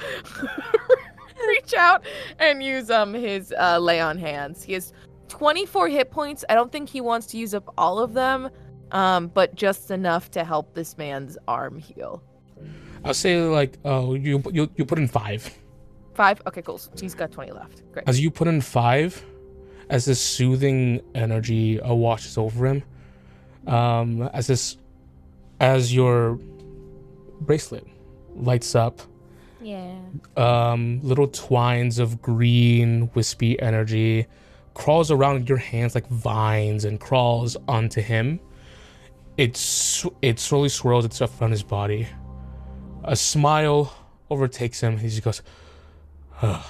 reach 1.49 1.74
out 1.74 2.05
and 2.39 2.62
use 2.62 2.91
um 2.91 3.14
his 3.14 3.53
uh, 3.59 3.78
lay 3.78 4.01
on 4.01 4.16
hands. 4.18 4.62
He 4.62 4.72
has 4.74 4.93
24 5.28 5.89
hit 5.89 6.11
points. 6.11 6.45
I 6.49 6.55
don't 6.55 6.70
think 6.70 6.89
he 6.89 7.01
wants 7.01 7.26
to 7.28 7.37
use 7.37 7.55
up 7.55 7.72
all 7.76 7.99
of 7.99 8.14
them, 8.14 8.49
um, 8.93 9.28
but 9.28 9.55
just 9.55 9.91
enough 9.91 10.30
to 10.32 10.45
help 10.45 10.74
this 10.74 10.97
man's 10.97 11.37
arm 11.49 11.78
heal. 11.78 12.22
I'll 13.05 13.14
say 13.14 13.41
like, 13.43 13.78
oh, 13.85 14.14
you 14.14 14.43
you 14.53 14.70
you 14.76 14.85
put 14.85 14.99
in 14.99 15.09
five. 15.09 15.51
Five. 16.14 16.41
Okay, 16.47 16.62
cool. 16.62 16.78
So 16.78 16.91
he's 17.01 17.14
got 17.14 17.32
20 17.32 17.51
left. 17.51 17.82
Great. 17.93 18.09
As 18.09 18.20
you 18.20 18.30
put 18.30 18.47
in 18.47 18.61
five, 18.61 19.22
as 19.91 20.05
this 20.05 20.20
soothing 20.20 21.01
energy 21.14 21.80
uh, 21.80 21.93
washes 21.93 22.39
over 22.39 22.66
him, 22.66 22.82
um, 23.66 24.22
as 24.32 24.47
this, 24.47 24.76
as 25.61 25.94
your 25.94 26.38
bracelet 27.40 27.86
lights 28.34 28.74
up, 28.74 29.00
Yeah. 29.61 29.94
um, 30.36 31.00
little 31.02 31.28
twines 31.28 31.98
of 31.98 32.20
green 32.20 33.11
wispy 33.14 33.61
energy 33.61 34.26
crawls 34.74 35.11
around 35.11 35.48
your 35.48 35.59
hands 35.59 35.94
like 35.94 36.07
vines 36.09 36.84
and 36.84 36.98
crawls 37.00 37.57
onto 37.68 38.00
him. 38.00 38.40
It 39.36 39.52
it 40.22 40.38
slowly 40.38 40.68
swirls 40.68 41.05
itself 41.05 41.40
around 41.40 41.52
his 41.52 41.62
body. 41.62 42.07
A 43.05 43.16
smile 43.16 43.92
overtakes 44.30 44.80
him. 44.80 44.98
He 44.98 45.09
just 45.09 45.22
goes, 45.22 45.42
"Ah, 46.42 46.66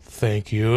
"Thank 0.00 0.52
you." 0.52 0.72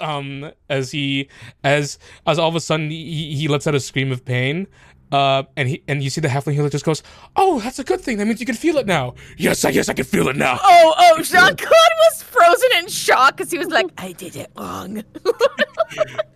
Um, 0.00 0.50
as 0.68 0.90
he 0.90 1.28
as 1.62 1.98
as 2.26 2.38
all 2.38 2.48
of 2.48 2.56
a 2.56 2.60
sudden 2.60 2.90
he, 2.90 3.34
he 3.36 3.48
lets 3.48 3.66
out 3.66 3.74
a 3.74 3.80
scream 3.80 4.10
of 4.12 4.24
pain. 4.24 4.66
Uh, 5.12 5.42
and 5.58 5.68
he 5.68 5.82
and 5.88 6.02
you 6.02 6.08
see 6.10 6.20
the 6.22 6.28
halfling 6.28 6.54
healer 6.54 6.70
just 6.70 6.84
goes, 6.86 7.02
"Oh, 7.36 7.60
that's 7.60 7.78
a 7.78 7.84
good 7.84 8.00
thing. 8.00 8.16
That 8.16 8.24
means 8.26 8.40
you 8.40 8.46
can 8.46 8.54
feel 8.54 8.78
it 8.78 8.86
now." 8.86 9.14
Yes, 9.36 9.62
I 9.64 9.68
yes 9.68 9.88
I 9.90 9.92
can 9.92 10.06
feel 10.06 10.26
it 10.28 10.36
now. 10.36 10.58
Oh, 10.62 10.94
oh, 10.98 11.22
Jean 11.22 11.54
Claude 11.54 11.96
was 12.08 12.22
frozen 12.22 12.68
in 12.78 12.88
shock 12.88 13.36
because 13.36 13.50
he 13.52 13.58
was 13.58 13.68
like, 13.68 13.86
I 13.98 14.12
did 14.12 14.34
it 14.36 14.50
wrong. 14.56 15.04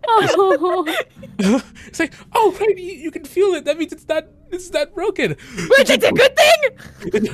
Oh, 0.09 0.85
it's 1.87 1.99
like, 2.01 2.13
oh, 2.35 2.57
right, 2.61 2.77
you, 2.79 2.93
you 2.93 3.11
can 3.11 3.25
feel 3.25 3.55
it. 3.55 3.65
That 3.65 3.79
means 3.79 3.93
it's 3.93 4.07
not 4.09 4.25
it's 4.51 4.71
not 4.71 4.95
broken. 4.95 5.31
Which 5.79 5.91
is 5.91 6.05
a 6.05 6.13
good 6.13 6.37
thing. 6.37 7.29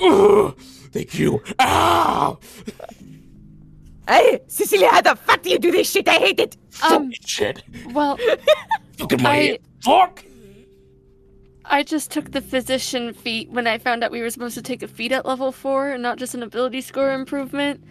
Ugh, 0.00 0.58
thank 0.92 1.18
you. 1.18 1.42
Ah, 1.58 2.36
Hey, 4.08 4.40
Cecilia, 4.46 4.88
how 4.88 5.00
the 5.02 5.16
fuck 5.16 5.42
do 5.42 5.50
you 5.50 5.58
do 5.58 5.72
this 5.72 5.90
shit? 5.90 6.06
I 6.08 6.14
hate 6.14 6.38
it. 6.38 6.56
um, 6.82 7.10
shit. 7.24 7.62
well, 7.92 8.16
Look 8.98 9.12
at 9.12 9.20
my 9.20 9.30
I- 9.30 9.42
head. 9.42 9.60
Fuck. 11.66 11.72
I 11.74 11.82
just 11.82 12.10
took 12.10 12.30
the 12.30 12.40
physician 12.40 13.12
feat 13.12 13.50
when 13.50 13.66
I 13.66 13.78
found 13.78 14.04
out 14.04 14.10
we 14.10 14.20
were 14.20 14.30
supposed 14.30 14.54
to 14.54 14.62
take 14.62 14.82
a 14.82 14.88
feat 14.88 15.12
at 15.12 15.26
level 15.26 15.52
four 15.52 15.90
and 15.90 16.02
not 16.02 16.18
just 16.18 16.34
an 16.34 16.42
ability 16.42 16.80
score 16.80 17.12
improvement. 17.12 17.82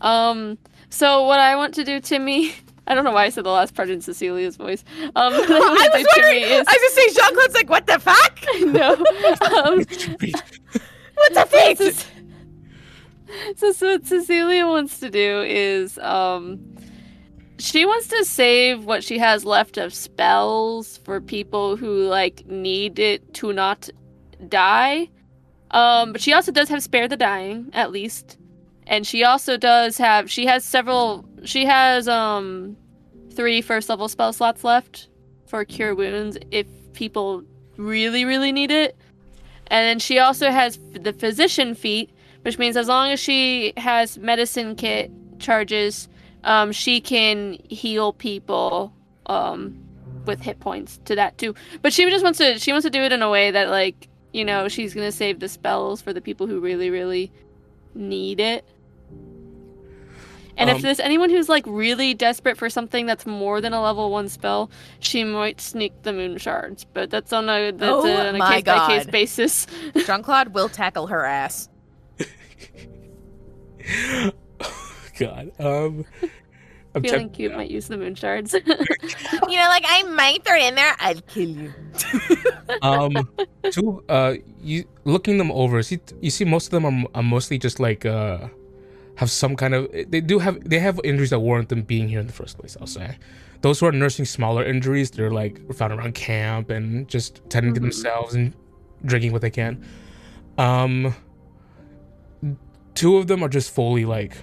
Um, 0.00 0.58
so 0.90 1.24
what 1.26 1.40
I 1.40 1.56
want 1.56 1.74
to 1.74 1.84
do, 1.84 2.00
Timmy, 2.00 2.54
I 2.86 2.94
don't 2.94 3.04
know 3.04 3.12
why 3.12 3.24
I 3.24 3.28
said 3.30 3.44
the 3.44 3.50
last 3.50 3.74
part 3.74 3.90
in 3.90 4.00
Cecilia's 4.00 4.56
voice. 4.56 4.84
Um, 5.02 5.12
I 5.16 5.88
I 5.92 5.98
was 5.98 6.06
wondering. 6.16 6.42
Is 6.42 6.64
I 6.68 6.72
was 6.72 6.80
just 6.80 6.94
saying, 6.94 7.10
Jean 7.14 7.34
Claude's 7.34 7.54
like, 7.54 7.68
what 7.70 7.86
the 7.86 7.98
fuck? 7.98 8.38
no. 8.60 8.92
Um, 9.64 9.84
What's 11.14 11.34
the 11.34 11.46
fate? 11.48 11.78
so, 11.78 11.92
so, 13.56 13.72
so 13.72 13.92
what 13.92 14.06
Cecilia 14.06 14.66
wants 14.66 15.00
to 15.00 15.10
do 15.10 15.42
is 15.42 15.98
um 15.98 16.60
she 17.58 17.86
wants 17.86 18.08
to 18.08 18.24
save 18.24 18.84
what 18.84 19.02
she 19.02 19.18
has 19.18 19.44
left 19.44 19.78
of 19.78 19.94
spells 19.94 20.98
for 20.98 21.20
people 21.20 21.76
who 21.76 22.06
like 22.06 22.46
need 22.46 22.98
it 22.98 23.34
to 23.34 23.52
not 23.52 23.88
die. 24.48 25.08
Um 25.70 26.12
but 26.12 26.20
she 26.20 26.32
also 26.32 26.52
does 26.52 26.68
have 26.68 26.82
spare 26.82 27.08
the 27.08 27.16
dying 27.16 27.70
at 27.72 27.90
least. 27.90 28.38
And 28.86 29.06
she 29.06 29.24
also 29.24 29.56
does 29.56 29.98
have 29.98 30.30
she 30.30 30.46
has 30.46 30.64
several 30.64 31.24
she 31.44 31.64
has 31.64 32.08
um 32.08 32.76
three 33.32 33.60
first 33.60 33.88
level 33.88 34.08
spell 34.08 34.32
slots 34.32 34.64
left 34.64 35.08
for 35.46 35.64
cure 35.64 35.94
wounds 35.94 36.38
if 36.50 36.66
people 36.92 37.42
really 37.76 38.24
really 38.24 38.52
need 38.52 38.70
it. 38.70 38.96
And 39.68 39.82
then 39.84 39.98
she 39.98 40.18
also 40.18 40.50
has 40.50 40.78
the 40.92 41.12
physician 41.12 41.74
feat, 41.74 42.10
which 42.42 42.58
means 42.58 42.76
as 42.76 42.86
long 42.86 43.10
as 43.10 43.18
she 43.18 43.72
has 43.76 44.16
medicine 44.18 44.76
kit 44.76 45.10
charges, 45.38 46.08
um, 46.46 46.72
she 46.72 47.00
can 47.00 47.58
heal 47.68 48.14
people 48.14 48.94
um, 49.26 49.76
with 50.24 50.40
hit 50.40 50.60
points 50.60 50.98
to 51.04 51.14
that 51.16 51.36
too. 51.36 51.54
But 51.82 51.92
she 51.92 52.08
just 52.08 52.24
wants 52.24 52.38
to 52.38 52.58
she 52.58 52.72
wants 52.72 52.84
to 52.84 52.90
do 52.90 53.02
it 53.02 53.12
in 53.12 53.20
a 53.20 53.28
way 53.28 53.50
that 53.50 53.68
like 53.68 54.08
you 54.32 54.44
know 54.44 54.68
she's 54.68 54.94
gonna 54.94 55.12
save 55.12 55.40
the 55.40 55.48
spells 55.48 56.00
for 56.00 56.14
the 56.14 56.20
people 56.20 56.46
who 56.46 56.60
really 56.60 56.88
really 56.88 57.30
need 57.94 58.40
it. 58.40 58.64
And 60.58 60.70
Um, 60.70 60.76
if 60.76 60.82
there's 60.82 61.00
anyone 61.00 61.28
who's 61.28 61.48
like 61.48 61.64
really 61.66 62.14
desperate 62.14 62.56
for 62.56 62.70
something 62.70 63.04
that's 63.06 63.26
more 63.26 63.60
than 63.60 63.72
a 63.74 63.82
level 63.82 64.10
one 64.10 64.28
spell, 64.28 64.70
she 65.00 65.24
might 65.24 65.60
sneak 65.60 66.02
the 66.02 66.12
moon 66.12 66.38
shards. 66.38 66.84
But 66.84 67.10
that's 67.10 67.32
on 67.32 67.48
a 67.48 67.72
that's 67.72 67.92
Oh 67.92 68.16
on 68.16 68.36
a 68.36 68.38
my 68.38 68.54
case 68.54 68.62
by 68.62 68.86
case 68.86 69.06
basis. 69.06 69.66
Jean 70.06 70.22
Claude 70.22 70.54
will 70.54 70.68
tackle 70.68 71.08
her 71.08 71.24
ass. 71.24 71.68
God. 75.18 75.52
Um. 75.58 76.04
I'm 76.94 77.02
Feeling 77.02 77.28
cute 77.28 77.52
might 77.52 77.70
use 77.70 77.88
the 77.88 77.98
moon 77.98 78.14
shards. 78.14 78.54
You 79.48 79.56
know, 79.58 79.68
like 79.68 79.84
I 79.86 80.02
might 80.04 80.42
throw 80.44 80.56
it 80.56 80.62
in 80.64 80.74
there. 80.76 80.96
I'd 80.98 81.26
kill 81.26 81.48
you. 81.50 81.74
um 82.82 83.28
two 83.70 84.02
uh 84.08 84.34
you 84.62 84.84
looking 85.04 85.36
them 85.38 85.50
over 85.52 85.82
see 85.82 85.98
you 86.20 86.30
see 86.30 86.44
most 86.44 86.66
of 86.66 86.70
them 86.72 86.84
are, 86.86 87.08
are 87.14 87.22
mostly 87.22 87.58
just 87.58 87.78
like 87.80 88.04
uh 88.06 88.48
have 89.16 89.30
some 89.30 89.56
kind 89.56 89.74
of 89.74 89.90
they 90.10 90.20
do 90.20 90.38
have 90.38 90.58
they 90.68 90.78
have 90.78 90.98
injuries 91.04 91.30
that 91.30 91.40
warrant 91.40 91.68
them 91.68 91.82
being 91.82 92.08
here 92.08 92.20
in 92.20 92.26
the 92.26 92.32
first 92.32 92.58
place 92.58 92.76
i'll 92.80 92.86
say 92.86 93.16
those 93.62 93.80
who 93.80 93.86
are 93.86 93.92
nursing 93.92 94.24
smaller 94.26 94.62
injuries 94.64 95.10
they're 95.10 95.30
like 95.30 95.60
found 95.74 95.92
around 95.92 96.14
camp 96.14 96.68
and 96.70 97.08
just 97.08 97.40
tending 97.48 97.72
to 97.74 97.80
Mhm. 97.80 97.84
themselves 97.84 98.34
and 98.34 98.52
drinking 99.04 99.32
what 99.32 99.40
they 99.42 99.50
can 99.50 99.82
um 100.58 101.14
two 102.94 103.16
of 103.16 103.26
them 103.26 103.42
are 103.42 103.48
just 103.48 103.70
fully 103.74 104.04
like 104.04 104.36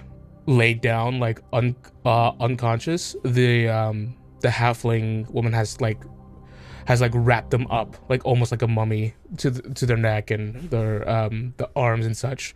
laid 0.46 0.80
down 0.80 1.18
like 1.18 1.40
un 1.52 1.74
uh 2.04 2.32
unconscious 2.40 3.16
the 3.24 3.68
um 3.68 4.14
the 4.40 4.48
halfling 4.48 5.28
woman 5.30 5.52
has 5.52 5.80
like 5.80 6.00
has 6.86 7.00
like 7.00 7.12
wrapped 7.14 7.50
them 7.50 7.66
up 7.68 7.96
like 8.10 8.24
almost 8.26 8.52
like 8.52 8.62
a 8.62 8.68
mummy 8.68 9.14
to 9.38 9.50
to 9.50 9.86
their 9.86 9.96
neck 9.96 10.30
and 10.30 10.70
their 10.70 11.08
um 11.08 11.54
the 11.56 11.68
arms 11.74 12.04
and 12.06 12.16
such. 12.16 12.54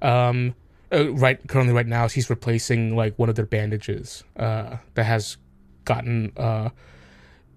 Um 0.00 0.54
uh, 0.90 1.12
right 1.12 1.46
currently 1.48 1.74
right 1.74 1.86
now 1.86 2.06
she's 2.08 2.30
replacing 2.30 2.96
like 2.96 3.18
one 3.18 3.28
of 3.28 3.34
their 3.34 3.44
bandages 3.44 4.24
uh 4.36 4.78
that 4.94 5.04
has 5.04 5.36
gotten 5.84 6.32
uh 6.36 6.70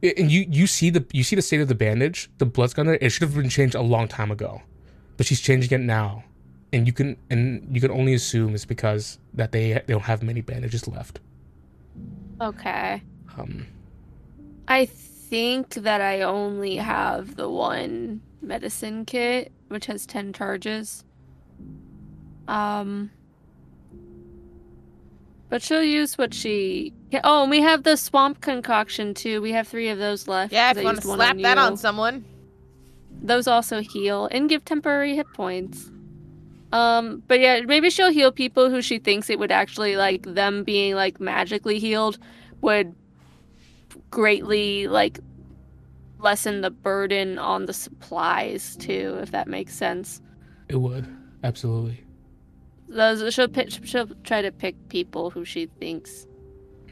and 0.04 0.32
you 0.32 0.46
you 0.50 0.68
see 0.68 0.90
the 0.90 1.06
you 1.14 1.24
see 1.24 1.36
the 1.36 1.42
state 1.42 1.62
of 1.62 1.68
the 1.68 1.76
bandage 1.76 2.30
the 2.40 2.46
blood's 2.46 2.74
gonna 2.74 2.98
it 3.00 3.10
should 3.10 3.22
have 3.22 3.34
been 3.34 3.50
changed 3.50 3.76
a 3.76 3.82
long 3.82 4.08
time 4.08 4.32
ago 4.32 4.62
but 5.16 5.26
she's 5.26 5.40
changing 5.40 5.72
it 5.72 5.84
now 5.84 6.24
and 6.74 6.88
you 6.88 6.94
can 6.94 7.18
and 7.30 7.68
you 7.72 7.82
can 7.82 7.92
only 7.92 8.14
assume 8.14 8.54
it's 8.56 8.66
because 8.66 9.20
that 9.34 9.52
they 9.52 9.74
they 9.74 9.94
don't 9.94 10.04
have 10.04 10.24
many 10.24 10.42
bandages 10.42 10.88
left 10.88 11.20
okay. 12.42 13.02
um 13.38 13.66
I 14.68 14.86
think 14.86 15.74
that 15.74 16.02
I 16.02 16.22
only 16.22 16.78
have 16.78 17.36
the 17.36 17.50
one 17.50 18.22
medicine 18.42 19.06
kit, 19.06 19.52
which 19.68 19.86
has 19.88 20.06
10 20.06 20.34
charges. 20.34 21.04
Um. 22.48 23.12
But 25.50 25.62
she'll 25.62 25.84
use 25.84 26.18
what 26.18 26.34
she. 26.34 26.94
Oh, 27.26 27.42
and 27.42 27.52
we 27.52 27.60
have 27.60 27.84
the 27.84 27.98
swamp 27.98 28.40
concoction 28.40 29.14
too. 29.14 29.42
We 29.42 29.52
have 29.52 29.68
three 29.68 29.90
of 29.90 29.98
those 29.98 30.28
left. 30.28 30.54
Yeah, 30.54 30.72
if 30.72 30.78
you 30.78 30.86
want 30.86 30.98
to 30.98 31.02
used 31.02 31.10
one 31.10 31.18
slap 31.18 31.38
that 31.38 31.58
you. 31.58 31.64
on 31.64 31.78
someone. 31.78 32.24
Those 33.22 33.48
also 33.48 33.82
heal 33.82 34.30
and 34.32 34.48
give 34.48 34.64
temporary 34.64 35.16
hit 35.18 35.28
points. 35.34 35.92
Um, 36.72 37.22
but 37.28 37.40
yeah, 37.40 37.62
maybe 37.62 37.90
she'll 37.90 38.12
heal 38.12 38.32
people 38.32 38.70
who 38.70 38.82
she 38.82 38.98
thinks 39.00 39.30
it 39.30 39.40
would 39.40 39.52
actually 39.52 39.96
like 39.98 40.24
them 40.24 40.64
being 40.64 40.96
like 40.96 41.20
magically 41.20 41.80
healed 41.80 42.18
would 42.62 42.96
greatly 44.10 44.88
like 44.88 45.20
lessen 46.20 46.62
the 46.62 46.70
burden 46.70 47.38
on 47.40 47.66
the 47.66 47.74
supplies 47.74 48.76
too, 48.78 49.18
if 49.22 49.32
that 49.32 49.48
makes 49.48 49.74
sense. 49.76 50.22
it 50.70 50.78
would 50.78 51.08
absolutely 51.44 52.04
Those 52.88 53.34
she'll 53.34 53.48
pick, 53.48 53.70
she'll 53.84 54.08
try 54.24 54.42
to 54.42 54.52
pick 54.52 54.76
people 54.90 55.30
who 55.30 55.44
she 55.44 55.66
thinks 55.80 56.28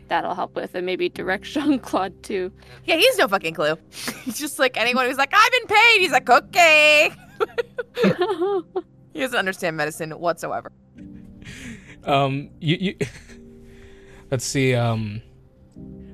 that'll 0.10 0.36
help 0.36 0.56
with, 0.56 0.76
and 0.76 0.86
maybe 0.86 1.08
direct 1.08 1.44
Jean 1.54 1.80
Claude 1.80 2.22
too. 2.24 2.52
Yeah, 2.86 2.96
he's 2.96 3.18
no 3.18 3.28
fucking 3.28 3.54
clue. 3.54 3.76
He's 4.24 4.38
just 4.46 4.60
like 4.60 4.76
anyone 4.76 5.06
who's 5.06 5.18
like, 5.18 5.34
I've 5.34 5.52
been 5.52 5.68
paid. 5.68 6.00
He's 6.00 6.12
like, 6.12 6.30
okay. 6.30 7.12
He 9.14 9.20
doesn't 9.20 9.38
understand 9.38 9.78
medicine 9.78 10.12
whatsoever. 10.12 10.72
um 12.05 12.49
you, 12.60 12.78
you 12.80 12.95
let's 14.32 14.45
see 14.45 14.74
um 14.74 15.22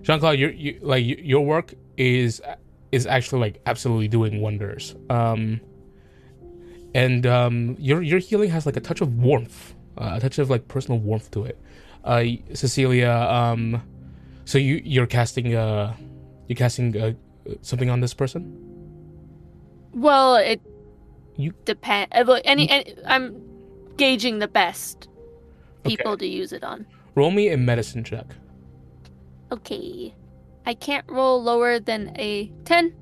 jean-claude 0.01 0.39
your 0.39 0.51
you, 0.51 0.79
like 0.81 1.03
your 1.05 1.45
work 1.45 1.73
is 1.97 2.41
is 2.95 3.05
actually 3.05 3.41
like 3.41 3.61
absolutely 3.65 4.07
doing 4.07 4.41
wonders. 4.41 4.95
Um, 5.09 5.59
and 6.93 7.27
um, 7.27 7.75
your 7.77 8.01
your 8.01 8.19
healing 8.19 8.49
has 8.51 8.65
like 8.65 8.77
a 8.77 8.79
touch 8.79 9.01
of 9.01 9.17
warmth, 9.17 9.75
uh, 9.97 10.13
a 10.13 10.19
touch 10.19 10.39
of 10.39 10.49
like 10.49 10.67
personal 10.69 10.99
warmth 10.99 11.29
to 11.31 11.43
it. 11.43 11.59
Uh, 12.05 12.23
Cecilia, 12.53 13.11
um, 13.11 13.81
so 14.45 14.57
you 14.57 14.81
you're 14.85 15.07
casting 15.07 15.55
uh, 15.55 15.93
you're 16.47 16.55
casting 16.55 16.95
uh, 16.95 17.13
something 17.61 17.89
on 17.89 17.99
this 17.99 18.13
person. 18.13 18.41
Well, 19.93 20.37
it 20.37 20.61
You- 21.37 21.53
depend. 21.65 22.07
uh, 22.13 22.21
look, 22.21 22.41
Any, 22.45 22.69
any, 22.69 22.95
I'm 23.05 23.41
gauging 23.97 24.39
the 24.39 24.47
best 24.47 25.07
people 25.83 26.17
to 26.17 26.25
use 26.27 26.51
it 26.53 26.63
on. 26.63 26.85
Roll 27.15 27.31
me 27.31 27.49
a 27.49 27.57
medicine 27.57 28.03
check. 28.03 28.25
Okay. 29.51 30.13
I 30.65 30.73
can't 30.73 31.05
roll 31.09 31.41
lower 31.43 31.79
than 31.79 32.13
a 32.17 32.51
10. 32.65 32.93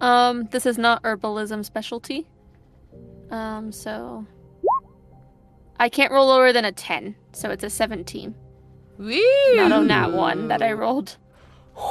Um, 0.00 0.48
this 0.50 0.66
is 0.66 0.76
not 0.78 1.02
herbalism 1.02 1.64
specialty. 1.64 2.26
Um, 3.30 3.70
so 3.70 4.26
I 5.78 5.88
can't 5.88 6.10
roll 6.12 6.26
lower 6.26 6.52
than 6.52 6.64
a 6.64 6.72
10, 6.72 7.14
so 7.32 7.50
it's 7.50 7.62
a 7.64 7.70
17. 7.70 8.34
Woo! 8.98 9.20
Not 9.54 9.72
on 9.72 9.86
that 9.88 10.12
one 10.12 10.48
that 10.48 10.62
I 10.62 10.72
rolled. 10.72 11.16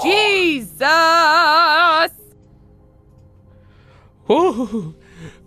Jesus! 0.03 0.82
Ooh. 4.30 4.95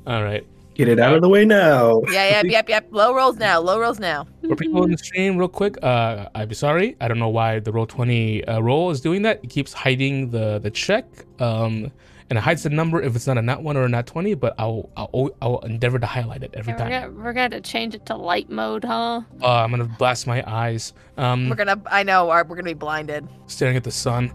All 0.07 0.23
right. 0.23 0.47
Get 0.75 0.89
it 0.89 0.99
out 0.99 1.15
of 1.15 1.21
the 1.21 1.29
way 1.29 1.45
now. 1.45 2.01
Yeah, 2.11 2.41
yep, 2.41 2.45
yep, 2.47 2.69
yep. 2.69 2.87
Low 2.91 3.15
rolls 3.15 3.37
now. 3.37 3.61
Low 3.61 3.79
rolls 3.79 4.01
now. 4.01 4.27
For 4.49 4.57
people 4.57 4.83
in 4.85 4.91
the 4.91 4.97
stream, 4.97 5.37
real 5.37 5.47
quick, 5.49 5.77
uh, 5.83 6.29
I'd 6.35 6.49
be 6.49 6.55
sorry. 6.55 6.97
I 6.99 7.09
don't 7.09 7.19
know 7.19 7.29
why 7.29 7.59
the 7.59 7.71
Roll20 7.73 8.49
uh, 8.51 8.63
roll 8.63 8.91
is 8.91 9.03
doing 9.03 9.21
that. 9.23 9.41
It 9.45 9.51
keeps 9.51 9.75
hiding 9.75 10.31
the 10.31 10.59
the 10.61 10.71
check, 10.71 11.05
um, 11.41 11.93
and 12.31 12.39
it 12.39 12.41
hides 12.41 12.63
the 12.63 12.71
number 12.71 13.03
if 13.03 13.15
it's 13.15 13.27
not 13.27 13.37
a 13.37 13.43
nat 13.43 13.63
one 13.63 13.77
or 13.77 13.85
a 13.85 13.89
nat 13.91 14.07
twenty. 14.07 14.33
But 14.33 14.55
I'll 14.59 14.89
I'll, 14.97 15.29
I'll 15.43 15.59
endeavor 15.59 15.99
to 15.99 16.07
highlight 16.07 16.43
it 16.43 16.55
every 16.55 16.73
Yeah, 16.73 16.79
we're, 16.85 16.91
time. 16.91 17.11
gonna, 17.13 17.23
we're 17.25 17.33
gonna 17.35 17.61
change 17.61 17.95
it 17.95 18.07
to 18.07 18.17
light 18.17 18.49
mode, 18.49 18.85
huh? 18.85 19.21
Uh, 19.43 19.47
I'm 19.47 19.71
gonna 19.71 19.85
blast 19.85 20.27
my 20.27 20.43
eyes, 20.51 20.95
um, 21.19 21.51
We're 21.51 21.57
gonna. 21.57 21.83
I 21.91 22.03
know. 22.03 22.29
We're 22.29 22.45
we're 22.45 22.57
gonna 22.57 22.71
be 22.71 22.73
blinded. 22.73 23.29
staring 23.47 23.77
at 23.77 23.85
the 23.85 23.91
sun. 23.93 24.33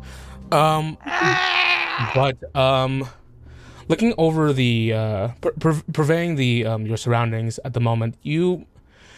Um, 0.52 1.00
but 2.14 2.38
um, 2.56 3.08
looking 3.88 4.14
over 4.18 4.54
the 4.54 4.94
uh, 4.94 5.28
purveying 5.60 6.36
the 6.36 6.66
um, 6.66 6.86
your 6.86 6.98
surroundings 6.98 7.60
at 7.66 7.74
the 7.74 7.80
moment, 7.80 8.16
you 8.22 8.66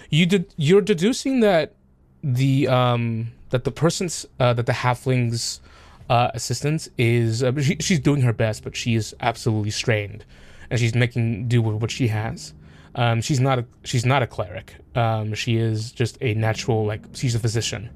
you 0.09 0.26
did 0.26 0.53
you're 0.57 0.82
deducing 0.82 1.39
that 1.41 1.76
the 2.24 2.67
um 2.67 3.32
that 3.49 3.63
the 3.63 3.72
person's 3.72 4.26
uh, 4.39 4.53
that 4.53 4.65
the 4.65 4.74
halfling's 4.74 5.61
uh, 6.09 6.32
assistance 6.34 6.89
is 6.97 7.43
uh, 7.43 7.51
she, 7.61 7.78
she's 7.80 7.99
doing 7.99 8.22
her 8.22 8.34
best, 8.34 8.63
but 8.63 8.76
she 8.76 8.95
is 8.95 9.15
absolutely 9.20 9.72
strained, 9.72 10.26
and 10.70 10.80
she's 10.80 10.95
making 10.95 11.47
do 11.47 11.61
with 11.61 11.76
what 11.76 11.91
she 11.91 12.07
has. 12.07 12.53
Um, 12.95 13.22
she's 13.22 13.39
not 13.39 13.59
a 13.59 13.65
she's 13.84 14.05
not 14.05 14.24
a 14.24 14.28
cleric. 14.28 14.76
Um, 14.95 15.34
she 15.34 15.57
is 15.57 15.91
just 15.91 16.17
a 16.22 16.34
natural 16.34 16.86
like 16.86 17.01
she's 17.13 17.36
a 17.36 17.39
physician. 17.39 17.89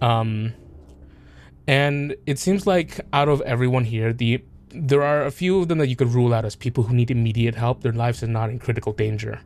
Um, 0.00 0.52
and 1.66 2.16
it 2.26 2.38
seems 2.38 2.66
like 2.66 3.00
out 3.12 3.28
of 3.28 3.40
everyone 3.42 3.84
here, 3.84 4.12
the 4.12 4.42
there 4.74 5.02
are 5.02 5.24
a 5.24 5.30
few 5.30 5.60
of 5.60 5.68
them 5.68 5.78
that 5.78 5.88
you 5.88 5.96
could 5.96 6.08
rule 6.12 6.34
out 6.34 6.44
as 6.44 6.56
people 6.56 6.84
who 6.84 6.94
need 6.94 7.10
immediate 7.10 7.54
help. 7.54 7.82
Their 7.82 7.92
lives 7.92 8.22
are 8.22 8.26
not 8.26 8.50
in 8.50 8.58
critical 8.58 8.92
danger. 8.92 9.40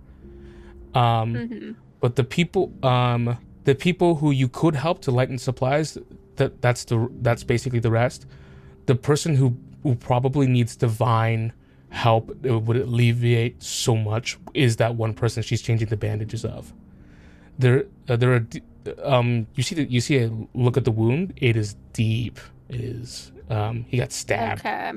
Um, 0.94 1.34
Mm-hmm. 1.34 1.72
but 2.00 2.16
the 2.16 2.24
people, 2.24 2.72
um, 2.82 3.36
the 3.64 3.74
people 3.74 4.16
who 4.16 4.30
you 4.30 4.48
could 4.48 4.74
help 4.74 5.02
to 5.02 5.10
lighten 5.10 5.38
supplies, 5.38 5.98
that 6.36 6.62
that's 6.62 6.84
the 6.84 7.08
that's 7.20 7.44
basically 7.44 7.78
the 7.80 7.90
rest. 7.90 8.26
The 8.86 8.94
person 8.94 9.36
who 9.36 9.56
who 9.82 9.94
probably 9.94 10.46
needs 10.46 10.76
divine 10.76 11.52
help 11.90 12.30
it 12.44 12.50
would 12.50 12.76
alleviate 12.76 13.62
so 13.62 13.96
much 13.96 14.38
is 14.54 14.76
that 14.76 14.94
one 14.96 15.14
person 15.14 15.42
she's 15.42 15.62
changing 15.62 15.88
the 15.88 15.96
bandages 15.96 16.44
of. 16.44 16.72
There, 17.58 17.86
uh, 18.08 18.16
there 18.16 18.34
are, 18.34 18.46
um, 19.02 19.46
you 19.54 19.62
see 19.62 19.74
that 19.74 19.90
you 19.90 20.00
see 20.00 20.18
a 20.18 20.30
look 20.54 20.76
at 20.76 20.84
the 20.84 20.90
wound. 20.90 21.32
It 21.36 21.56
is 21.56 21.74
deep. 21.92 22.38
It 22.68 22.80
is. 22.80 23.32
Um, 23.51 23.84
he 23.88 23.96
got 23.96 24.12
stabbed. 24.12 24.61
Okay. 24.61 24.92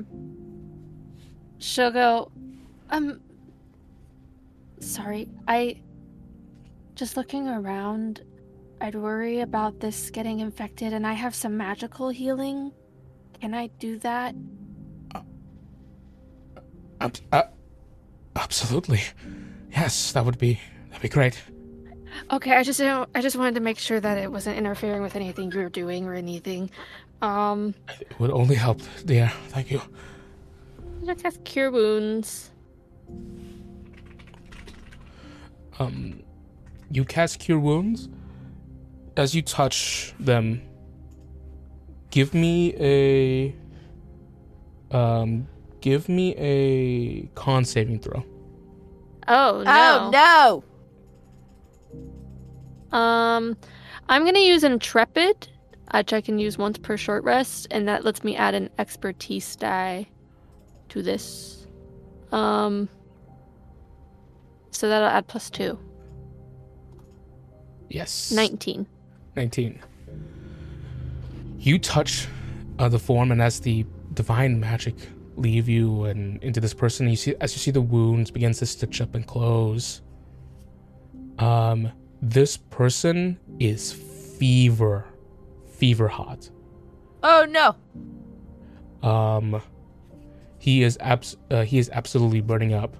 She'll 1.58 1.90
go, 1.90 2.30
um, 2.90 3.20
sorry, 4.80 5.28
I, 5.46 5.80
just 6.94 7.16
looking 7.16 7.48
around, 7.48 8.22
I'd 8.80 8.94
worry 8.94 9.40
about 9.40 9.80
this 9.80 10.10
getting 10.10 10.40
infected, 10.40 10.92
and 10.92 11.06
I 11.06 11.12
have 11.12 11.34
some 11.34 11.56
magical 11.56 12.08
healing. 12.08 12.72
Can 13.40 13.54
I 13.54 13.68
do 13.78 13.98
that? 14.00 14.34
Ab- 17.00 17.16
uh, 17.32 17.42
absolutely. 18.36 19.00
Yes, 19.70 20.12
that 20.12 20.24
would 20.24 20.38
be 20.38 20.60
that'd 20.88 21.02
be 21.02 21.08
great. 21.08 21.42
Okay, 22.30 22.52
I 22.52 22.62
just 22.62 22.80
I 22.80 23.20
just 23.20 23.36
wanted 23.36 23.54
to 23.54 23.60
make 23.60 23.78
sure 23.78 23.98
that 23.98 24.18
it 24.18 24.30
wasn't 24.30 24.58
interfering 24.58 25.02
with 25.02 25.16
anything 25.16 25.50
you 25.50 25.58
were 25.60 25.68
doing 25.68 26.06
or 26.06 26.14
anything. 26.14 26.70
Um, 27.22 27.74
It 28.00 28.18
would 28.18 28.30
only 28.32 28.56
help, 28.56 28.80
dear. 29.04 29.32
Thank 29.48 29.70
you. 29.70 29.80
just 31.06 31.22
cast 31.22 31.44
cure 31.44 31.70
wounds. 31.70 32.50
Um, 35.78 36.22
you 36.90 37.04
cast 37.04 37.38
Cure 37.40 37.58
Wounds. 37.58 38.08
As 39.16 39.34
you 39.34 39.42
touch 39.42 40.14
them, 40.20 40.60
give 42.10 42.34
me 42.34 42.74
a. 42.78 43.54
Um, 44.94 45.48
give 45.80 46.08
me 46.08 46.34
a 46.36 47.22
con 47.34 47.64
saving 47.64 48.00
throw. 48.00 48.24
Oh 49.28 49.62
Oh 49.66 50.10
no. 50.12 50.62
no! 52.92 52.98
Um, 52.98 53.56
I'm 54.08 54.24
gonna 54.24 54.38
use 54.40 54.64
intrepid, 54.64 55.48
which 55.94 56.12
I 56.12 56.20
can 56.20 56.38
use 56.38 56.58
once 56.58 56.78
per 56.78 56.96
short 56.96 57.24
rest, 57.24 57.66
and 57.70 57.88
that 57.88 58.04
lets 58.04 58.24
me 58.24 58.36
add 58.36 58.54
an 58.54 58.70
expertise 58.78 59.56
die 59.56 60.06
to 60.90 61.02
this. 61.02 61.66
Um, 62.30 62.88
so 64.70 64.88
that'll 64.88 65.08
add 65.08 65.26
plus 65.26 65.50
two. 65.50 65.78
Yes. 67.88 68.32
19. 68.32 68.86
19. 69.36 69.80
You 71.58 71.78
touch 71.78 72.26
uh, 72.78 72.88
the 72.88 72.98
form, 72.98 73.32
and 73.32 73.42
as 73.42 73.60
the 73.60 73.86
divine 74.14 74.58
magic 74.58 74.94
leave 75.36 75.68
you 75.68 76.04
and 76.04 76.42
into 76.42 76.60
this 76.60 76.74
person, 76.74 77.08
you 77.08 77.16
see 77.16 77.34
as 77.40 77.54
you 77.54 77.58
see 77.58 77.70
the 77.70 77.80
wounds 77.80 78.30
begins 78.30 78.58
to 78.58 78.66
stitch 78.66 79.00
up 79.00 79.14
and 79.14 79.26
close. 79.26 80.02
Um, 81.38 81.90
this 82.20 82.56
person 82.56 83.38
is 83.58 83.92
fever, 83.92 85.04
fever 85.82 86.06
hot. 86.06 86.48
Oh 87.24 87.44
no! 87.50 87.74
Um, 89.08 89.60
he 90.60 90.84
is 90.84 90.96
abs- 91.00 91.36
uh, 91.50 91.64
he 91.64 91.78
is 91.78 91.90
absolutely 91.92 92.40
burning 92.40 92.72
up. 92.72 92.96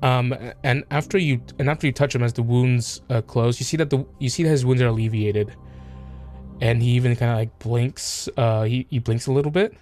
Um, 0.00 0.32
and 0.62 0.84
after 0.92 1.18
you 1.18 1.42
and 1.58 1.68
after 1.68 1.88
you 1.88 1.92
touch 1.92 2.14
him, 2.14 2.22
as 2.22 2.34
the 2.34 2.44
wounds 2.44 3.00
uh, 3.10 3.20
close, 3.22 3.58
you 3.58 3.64
see 3.64 3.76
that 3.78 3.90
the 3.90 4.06
you 4.20 4.28
see 4.28 4.44
that 4.44 4.50
his 4.50 4.64
wounds 4.64 4.80
are 4.80 4.86
alleviated, 4.86 5.56
and 6.60 6.80
he 6.80 6.90
even 6.90 7.16
kind 7.16 7.32
of 7.32 7.38
like 7.38 7.58
blinks. 7.58 8.28
Uh, 8.36 8.62
he 8.62 8.86
he 8.90 9.00
blinks 9.00 9.26
a 9.26 9.32
little 9.32 9.50
bit, 9.50 9.74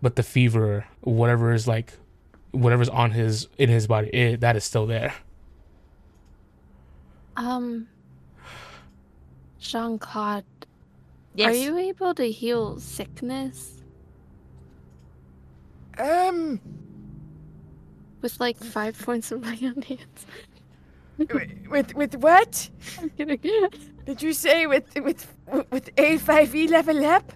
but 0.00 0.16
the 0.16 0.22
fever, 0.22 0.86
whatever 1.02 1.52
is 1.52 1.68
like, 1.68 1.92
whatever's 2.52 2.88
on 2.88 3.10
his 3.10 3.46
in 3.58 3.68
his 3.68 3.86
body, 3.86 4.08
it, 4.08 4.40
that 4.40 4.56
is 4.56 4.64
still 4.64 4.86
there. 4.86 5.12
Um, 7.36 7.88
Jean 9.58 9.98
Claude, 9.98 10.46
Yes. 11.38 11.50
are 11.54 11.56
you 11.56 11.78
able 11.78 12.14
to 12.14 12.24
heal 12.30 12.80
sickness 12.80 13.82
Um. 15.98 16.60
with 18.22 18.38
like 18.40 18.56
five 18.56 18.98
points 19.06 19.30
of 19.32 19.42
my 19.42 19.56
own 19.62 19.82
hands? 19.82 20.26
With 21.70 21.94
with 21.94 22.14
what? 22.16 22.70
I'm 23.00 23.10
kidding. 23.10 23.40
Did 24.06 24.22
you 24.22 24.32
say 24.32 24.66
with 24.66 24.84
with 25.00 25.26
with 25.70 25.90
A 25.98 26.18
five 26.18 26.54
E 26.54 26.68
level 26.68 27.04
up? 27.04 27.32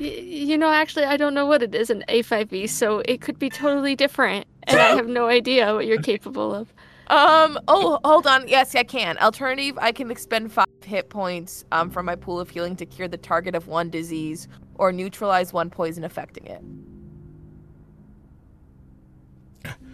Y- 0.00 0.06
you 0.50 0.58
know, 0.58 0.70
actually, 0.70 1.04
I 1.04 1.16
don't 1.16 1.34
know 1.34 1.46
what 1.46 1.62
it 1.62 1.74
is 1.74 1.88
in 1.88 2.04
A5e, 2.08 2.68
so 2.68 3.00
it 3.06 3.20
could 3.20 3.38
be 3.38 3.48
totally 3.48 3.94
different, 3.94 4.46
and 4.64 4.78
I 4.80 4.96
have 4.96 5.06
no 5.08 5.26
idea 5.28 5.72
what 5.74 5.86
you're 5.86 6.02
capable 6.12 6.54
of. 6.54 6.72
Um. 7.08 7.58
Oh, 7.68 7.98
hold 8.04 8.26
on. 8.26 8.48
Yes, 8.48 8.74
I 8.74 8.82
can. 8.82 9.18
Alternative: 9.18 9.78
I 9.80 9.92
can 9.92 10.10
expend 10.10 10.52
five 10.52 10.66
hit 10.84 11.08
points 11.08 11.64
um 11.72 11.90
from 11.90 12.06
my 12.06 12.14
pool 12.14 12.38
of 12.38 12.50
healing 12.50 12.76
to 12.76 12.86
cure 12.86 13.08
the 13.08 13.16
target 13.16 13.54
of 13.54 13.66
one 13.68 13.90
disease 13.90 14.48
or 14.76 14.92
neutralize 14.92 15.52
one 15.52 15.70
poison 15.70 16.04
affecting 16.04 16.46
it. 16.46 16.62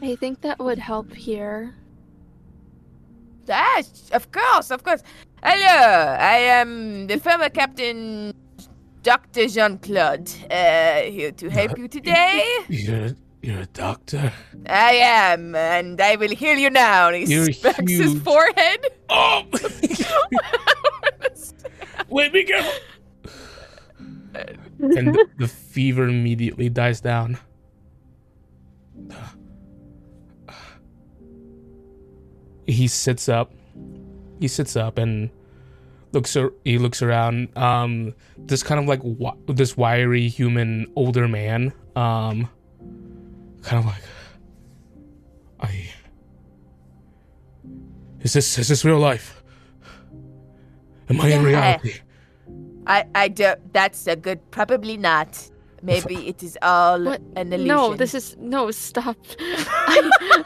I 0.03 0.17
think 0.17 0.41
that 0.41 0.59
would 0.59 0.79
help 0.79 1.13
here. 1.15 1.75
Yes, 3.47 4.11
of 4.13 4.31
course, 4.33 4.71
of 4.71 4.83
course. 4.83 5.03
Hello, 5.43 6.17
I 6.19 6.37
am 6.37 7.07
the 7.07 7.19
former 7.19 7.49
captain 7.49 8.35
Dr. 9.03 9.47
Jean 9.49 9.79
Claude, 9.79 10.31
uh, 10.51 11.01
here 11.03 11.33
to 11.33 11.49
help 11.49 11.79
you 11.79 11.89
today. 11.99 12.45
You're 13.43 13.61
a 13.61 13.66
doctor. 13.66 14.32
I 14.66 14.93
am, 14.97 15.55
and 15.55 15.99
I 16.01 16.16
will 16.16 16.34
heal 16.34 16.59
you 16.59 16.68
now. 16.68 17.09
And 17.09 17.26
he 17.26 17.34
You're 17.34 17.53
smacks 17.53 17.91
his 17.91 18.20
forehead. 18.22 18.86
Oh! 19.09 19.45
Wait, 22.11 22.32
be 22.32 22.45
careful. 22.45 22.72
and 24.80 25.14
the, 25.14 25.26
the 25.38 25.49
fever 25.49 26.09
immediately 26.09 26.68
dies 26.68 27.01
down. 27.01 27.38
He 32.66 32.86
sits 32.88 33.28
up. 33.28 33.53
He 34.38 34.49
sits 34.49 34.76
up 34.76 34.99
and 34.99 35.30
looks. 36.12 36.36
He 36.64 36.78
looks 36.78 37.03
around. 37.03 37.57
Um, 37.57 38.14
this 38.38 38.62
kind 38.62 38.80
of 38.80 38.86
like 38.86 39.01
wi- 39.01 39.36
this 39.47 39.76
wiry 39.76 40.28
human 40.28 40.86
older 40.95 41.26
man. 41.26 41.72
Um, 41.97 42.49
kind 43.63 43.79
of 43.81 43.87
like, 43.87 44.03
I. 45.61 45.91
Is 48.21 48.33
this 48.35 48.59
is 48.59 48.69
this 48.69 48.85
real 48.85 48.99
life? 48.99 49.43
Am 51.09 51.21
I 51.21 51.29
in 51.29 51.43
Yeah. 51.43 51.47
reality? 51.49 51.95
I, 52.87 53.05
I 53.15 53.29
don't. 53.29 53.73
That's 53.73 54.07
a 54.07 54.17
good. 54.17 54.39
Probably 54.51 54.97
not. 54.97 55.51
Maybe 55.83 56.29
it 56.29 56.43
is 56.43 56.59
all 56.61 57.03
What? 57.05 57.23
an 57.37 57.53
illusion. 57.53 57.69
No, 57.69 57.95
this 57.95 58.15
is 58.15 58.37
no 58.39 58.71
stop. 58.71 59.17
I, 59.41 60.11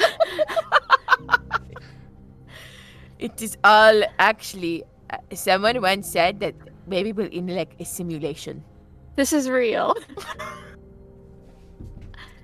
It 3.18 3.40
is 3.42 3.56
all 3.64 4.02
actually. 4.18 4.84
Uh, 5.10 5.18
someone 5.34 5.80
once 5.80 6.08
said 6.08 6.40
that 6.40 6.54
maybe 6.86 7.12
we're 7.12 7.26
in 7.26 7.46
like 7.48 7.74
a 7.78 7.84
simulation. 7.84 8.62
this 9.16 9.32
is 9.32 9.48
real. 9.48 9.94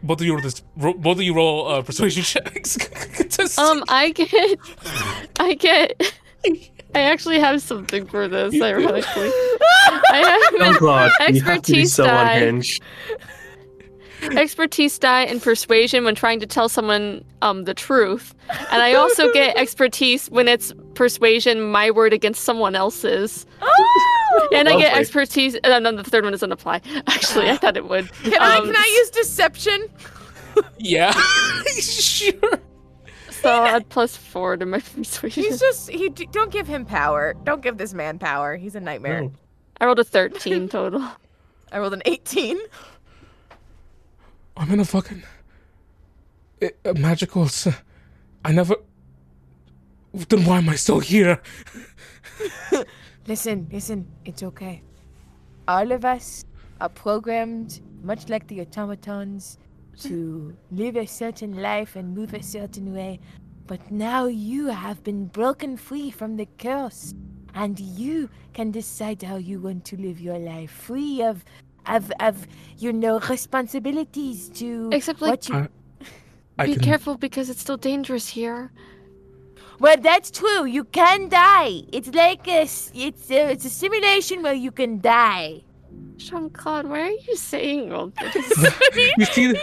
Both 0.03 0.21
of 0.21 0.27
you 0.27 0.33
roll 0.35 0.43
this. 0.43 0.61
Both 0.77 1.07
of 1.19 1.23
you 1.23 1.35
roll 1.35 1.69
uh, 1.69 1.83
persuasion 1.83 2.23
checks. 2.23 2.77
To 3.31 3.49
see- 3.49 3.63
Um, 3.63 3.85
I 3.89 4.11
get, 4.11 4.59
I 5.39 5.55
get. 5.55 6.15
I 6.95 7.01
actually 7.03 7.39
have 7.39 7.63
something 7.63 8.07
for 8.07 8.27
this. 8.27 8.61
Ironically, 8.61 9.05
I 10.11 10.49
Oh 10.59 10.65
have 10.65 10.81
God, 10.81 11.11
you 11.29 11.41
have 11.43 11.63
to 11.63 11.73
be 11.73 11.81
expertise 11.83 11.95
so 11.95 12.05
die. 12.05 12.33
unhinged. 12.35 12.83
expertise 14.23 14.99
die 14.99 15.23
in 15.23 15.41
persuasion 15.41 16.05
when 16.05 16.15
trying 16.15 16.41
to 16.41 16.47
tell 16.47 16.69
someone 16.69 17.25
um 17.43 17.65
the 17.65 17.75
truth, 17.75 18.35
and 18.73 18.83
I 18.83 18.95
also 18.95 19.33
get 19.33 19.57
expertise 19.65 20.29
when 20.31 20.49
it's 20.49 20.73
persuasion 20.95 21.71
my 21.71 21.91
word 21.91 22.13
against 22.13 22.43
someone 22.45 22.75
else's. 22.75 23.47
And 24.53 24.69
I 24.69 24.73
get 24.73 24.89
Lovely. 24.89 25.01
expertise. 25.01 25.57
Uh, 25.63 25.79
no, 25.79 25.93
the 25.93 26.05
third 26.05 26.25
one 26.25 26.33
doesn't 26.33 26.53
apply. 26.53 26.81
Actually, 27.07 27.51
I 27.51 27.57
thought 27.57 27.77
it 27.77 27.89
would. 27.89 28.13
Can 28.23 28.41
I 28.41 28.59
Um, 28.59 28.67
can 28.67 28.77
I 28.77 28.97
use 28.99 29.11
deception? 29.11 29.89
yeah, 30.79 31.13
sure. 31.81 32.61
So 33.31 33.49
I'll 33.51 33.77
add 33.77 33.89
plus 33.89 34.17
four 34.17 34.57
to 34.57 34.67
my 34.67 34.81
persuasion. 34.81 35.45
He's 35.45 35.59
just 35.61 35.91
he. 35.91 36.09
Don't 36.09 36.53
give 36.53 36.67
him 36.67 36.85
power. 36.85 37.35
Don't 37.45 37.63
give 37.63 37.79
this 37.79 37.95
man 37.95 38.19
power. 38.19 38.57
He's 38.57 38.75
a 38.75 38.81
nightmare. 38.81 39.23
No. 39.23 39.33
I 39.81 39.87
rolled 39.87 39.99
a 39.99 40.05
thirteen 40.05 40.69
total. 40.69 41.03
I 41.73 41.79
rolled 41.79 41.95
an 41.95 42.03
18. 42.05 42.59
I'm 44.57 44.71
in 44.73 44.81
a 44.81 44.85
fucking 44.85 45.23
a, 46.61 46.71
a 46.85 46.95
magical. 46.95 47.49
I 48.45 48.53
never. 48.53 48.75
Then 50.13 50.45
why 50.45 50.59
am 50.59 50.69
I 50.69 50.75
still 50.75 51.01
here? 51.01 51.41
Listen, 53.31 53.69
listen. 53.71 54.09
It's 54.25 54.43
okay. 54.43 54.83
All 55.69 55.93
of 55.93 56.05
us 56.05 56.45
are 56.81 56.89
programmed, 56.89 57.81
much 58.03 58.29
like 58.29 58.49
the 58.49 58.61
automatons, 58.61 59.57
to 60.01 60.57
live 60.73 60.97
a 60.97 61.07
certain 61.07 61.63
life 61.63 61.95
and 61.95 62.13
move 62.13 62.35
a 62.35 62.43
certain 62.43 62.93
way. 62.93 63.21
But 63.69 63.89
now 63.89 64.27
you 64.27 64.67
have 64.67 65.05
been 65.05 65.27
broken 65.27 65.77
free 65.77 66.11
from 66.11 66.37
the 66.37 66.49
curse, 66.59 67.15
and 67.55 67.79
you 67.79 68.29
can 68.53 68.73
decide 68.73 69.23
how 69.23 69.37
you 69.37 69.61
want 69.61 69.85
to 69.85 69.97
live 69.97 70.21
your 70.21 70.41
life, 70.41 70.73
free 70.73 71.23
of, 71.23 71.45
of, 71.87 72.11
of, 72.19 72.49
you 72.79 72.93
know, 72.93 73.21
responsibilities 73.21 74.49
to 74.55 74.89
Except, 74.91 75.21
like, 75.23 75.31
what 75.31 75.49
you. 75.49 75.55
I- 75.55 75.69
I 76.59 76.67
Be 76.67 76.75
can. 76.75 76.83
careful 76.83 77.17
because 77.17 77.49
it's 77.49 77.61
still 77.61 77.77
dangerous 77.79 78.29
here. 78.29 78.73
Well, 79.81 79.97
that's 79.97 80.31
true. 80.31 80.65
You 80.67 80.85
can 80.85 81.29
die. 81.29 81.83
It's 81.93 82.09
like 82.15 82.47
a, 82.49 82.63
it's 82.63 83.31
a, 83.31 83.51
it's 83.53 83.65
a 83.65 83.71
simulation 83.71 84.43
where 84.43 84.55
you 84.55 84.71
can 84.71 85.01
die. 85.01 85.63
Jean 86.17 86.51
Claude, 86.51 86.87
why 86.87 87.01
are 87.01 87.11
you 87.11 87.35
saying 87.37 87.93
all 87.93 88.13
this? 88.35 88.47
You 89.17 89.25
see, 89.25 89.47
the, 89.53 89.59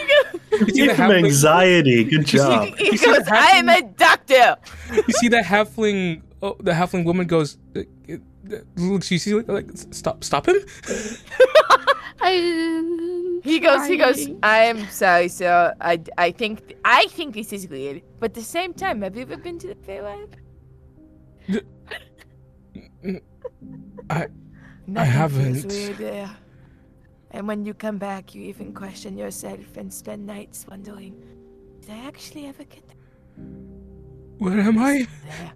you 0.50 0.74
see 0.74 0.86
the 0.88 0.92
halfling. 0.94 1.24
anxiety. 1.24 2.04
Good 2.04 2.26
job. 2.26 2.74
He 2.76 2.86
You 2.86 2.96
see 2.98 3.06
goes, 3.06 3.18
the 3.24 3.34
I 3.34 3.50
am 3.62 3.68
a 3.68 3.82
doctor. 3.82 4.56
You 4.92 5.14
see 5.20 5.28
that 5.28 5.44
halfling. 5.44 6.22
Oh, 6.42 6.56
the 6.60 6.72
halfling 6.72 7.04
woman 7.04 7.26
goes. 7.28 7.56
You 8.76 9.00
see, 9.00 9.34
like, 9.34 9.48
like, 9.48 9.66
stop, 9.74 10.24
stop 10.24 10.48
him. 10.48 10.56
I. 12.20 13.40
He 13.44 13.60
goes, 13.60 13.86
he 13.86 13.96
goes, 13.96 14.28
I'm 14.42 14.86
sorry, 14.90 15.28
sir. 15.28 15.74
I, 15.80 16.00
I 16.18 16.32
think, 16.32 16.74
I 16.84 17.06
think 17.06 17.34
this 17.34 17.52
is 17.52 17.68
weird. 17.68 18.02
But 18.18 18.32
at 18.32 18.34
the 18.34 18.42
same 18.42 18.74
time, 18.74 19.02
have 19.02 19.16
you 19.16 19.22
ever 19.22 19.36
been 19.36 19.58
to 19.60 19.68
the 19.68 19.74
Feywild? 19.76 20.34
I. 24.10 24.26
Nothing 24.86 25.12
haven't. 25.12 25.66
weird 25.66 25.98
there. 25.98 26.30
And 27.30 27.46
when 27.46 27.64
you 27.64 27.74
come 27.74 27.98
back, 27.98 28.34
you 28.34 28.42
even 28.42 28.72
question 28.72 29.16
yourself 29.18 29.76
and 29.76 29.92
spend 29.92 30.26
nights 30.26 30.66
wondering, 30.68 31.22
did 31.80 31.90
I 31.90 32.06
actually 32.06 32.46
ever 32.46 32.64
get 32.64 32.82
There? 32.88 32.96
Where 34.38 34.60
am 34.60 34.78
I? 34.78 35.06
there? 35.24 35.52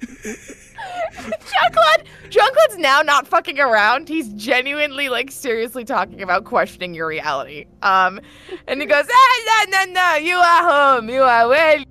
Jean-Claude, 0.00 2.04
Jean-Claude's 2.30 2.78
now 2.78 3.02
not 3.02 3.26
fucking 3.26 3.58
around. 3.58 4.08
He's 4.08 4.28
genuinely, 4.34 5.08
like, 5.08 5.30
seriously 5.30 5.84
talking 5.84 6.22
about 6.22 6.44
questioning 6.44 6.94
your 6.94 7.06
reality. 7.06 7.66
Um, 7.82 8.20
and 8.66 8.80
he 8.80 8.86
goes, 8.86 9.04
ah, 9.10 9.66
no, 9.70 9.84
no, 9.84 9.92
no, 9.92 10.14
you 10.16 10.36
are 10.36 10.94
home. 10.96 11.08
You 11.10 11.22
are 11.22 11.48
well. 11.48 11.84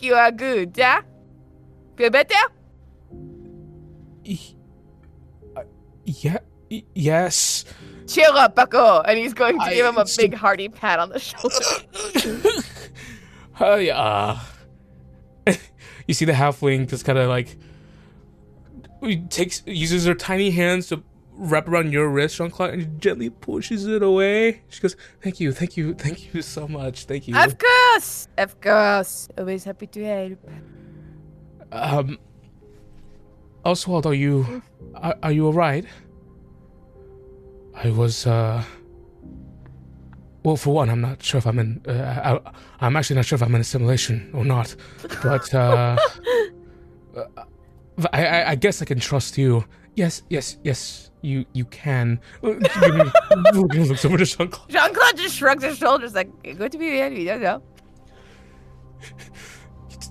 You 0.00 0.14
are 0.14 0.32
good, 0.32 0.76
yeah? 0.76 1.02
Feel 1.96 2.10
better? 2.10 2.34
Uh, 5.56 5.62
Yeah. 6.04 6.38
Yes. 6.94 7.64
Cheer 8.06 8.28
up, 8.30 8.54
Bucko. 8.54 9.02
And 9.02 9.18
he's 9.18 9.34
going 9.34 9.58
to 9.58 9.64
I- 9.64 9.74
give 9.74 9.86
him 9.86 9.98
a 9.98 10.06
big 10.16 10.34
hearty 10.34 10.68
pat 10.68 10.98
on 10.98 11.10
the 11.10 11.18
shoulder. 11.30 11.54
Hi. 13.52 14.40
You 16.10 16.14
see 16.14 16.24
the 16.24 16.32
halfling 16.32 16.88
just 16.88 17.04
kind 17.04 17.20
of 17.20 17.28
like 17.28 17.56
takes 19.28 19.62
uses 19.64 20.06
her 20.06 20.14
tiny 20.14 20.50
hands 20.50 20.88
to 20.88 21.04
wrap 21.34 21.68
around 21.68 21.92
your 21.92 22.08
wrist, 22.08 22.34
Jean 22.38 22.50
Claude, 22.50 22.74
and 22.74 23.00
gently 23.00 23.30
pushes 23.30 23.86
it 23.86 24.02
away. 24.02 24.62
She 24.70 24.80
goes, 24.80 24.96
"Thank 25.22 25.38
you, 25.38 25.52
thank 25.52 25.76
you, 25.76 25.94
thank 25.94 26.34
you 26.34 26.42
so 26.42 26.66
much, 26.66 27.04
thank 27.04 27.28
you." 27.28 27.36
of 27.36 27.56
course. 27.56 28.26
Of 28.36 28.60
course. 28.60 29.28
Always 29.38 29.62
happy 29.62 29.86
to 29.86 30.04
help. 30.04 30.50
Um. 31.70 32.18
Oswald, 33.64 34.04
are 34.04 34.12
you 34.12 34.62
are, 34.96 35.14
are 35.22 35.30
you 35.30 35.46
alright? 35.46 35.86
I 37.72 37.90
was 37.90 38.26
uh. 38.26 38.64
Well, 40.42 40.56
for 40.56 40.72
one, 40.74 40.88
I'm 40.88 41.00
not 41.02 41.22
sure 41.22 41.38
if 41.38 41.46
I'm 41.46 41.58
in. 41.58 41.82
Uh, 41.86 42.40
I, 42.46 42.50
I'm 42.86 42.96
actually 42.96 43.16
not 43.16 43.26
sure 43.26 43.36
if 43.36 43.42
I'm 43.42 43.54
in 43.54 43.60
a 43.60 43.64
simulation 43.64 44.30
or 44.32 44.44
not, 44.44 44.74
but 45.22 45.52
uh, 45.54 45.98
I, 48.12 48.26
I, 48.26 48.50
I 48.50 48.54
guess 48.54 48.80
I 48.80 48.84
can 48.86 48.98
trust 49.00 49.36
you. 49.36 49.64
Yes, 49.96 50.22
yes, 50.30 50.56
yes. 50.64 51.10
You 51.22 51.44
you 51.52 51.66
can. 51.66 52.18
Give 52.42 52.58
me- 52.60 53.84
looks 53.84 54.04
over 54.06 54.16
to 54.16 54.24
Jean-Claude. 54.24 54.70
Jean-Claude 54.70 55.16
just 55.18 55.36
shrugs 55.36 55.62
his 55.62 55.76
shoulders 55.76 56.14
like, 56.14 56.30
good 56.56 56.72
to 56.72 56.78
be 56.78 56.86
here. 56.86 57.10
You 57.10 57.24
don't 57.26 57.42
know. 57.42 57.62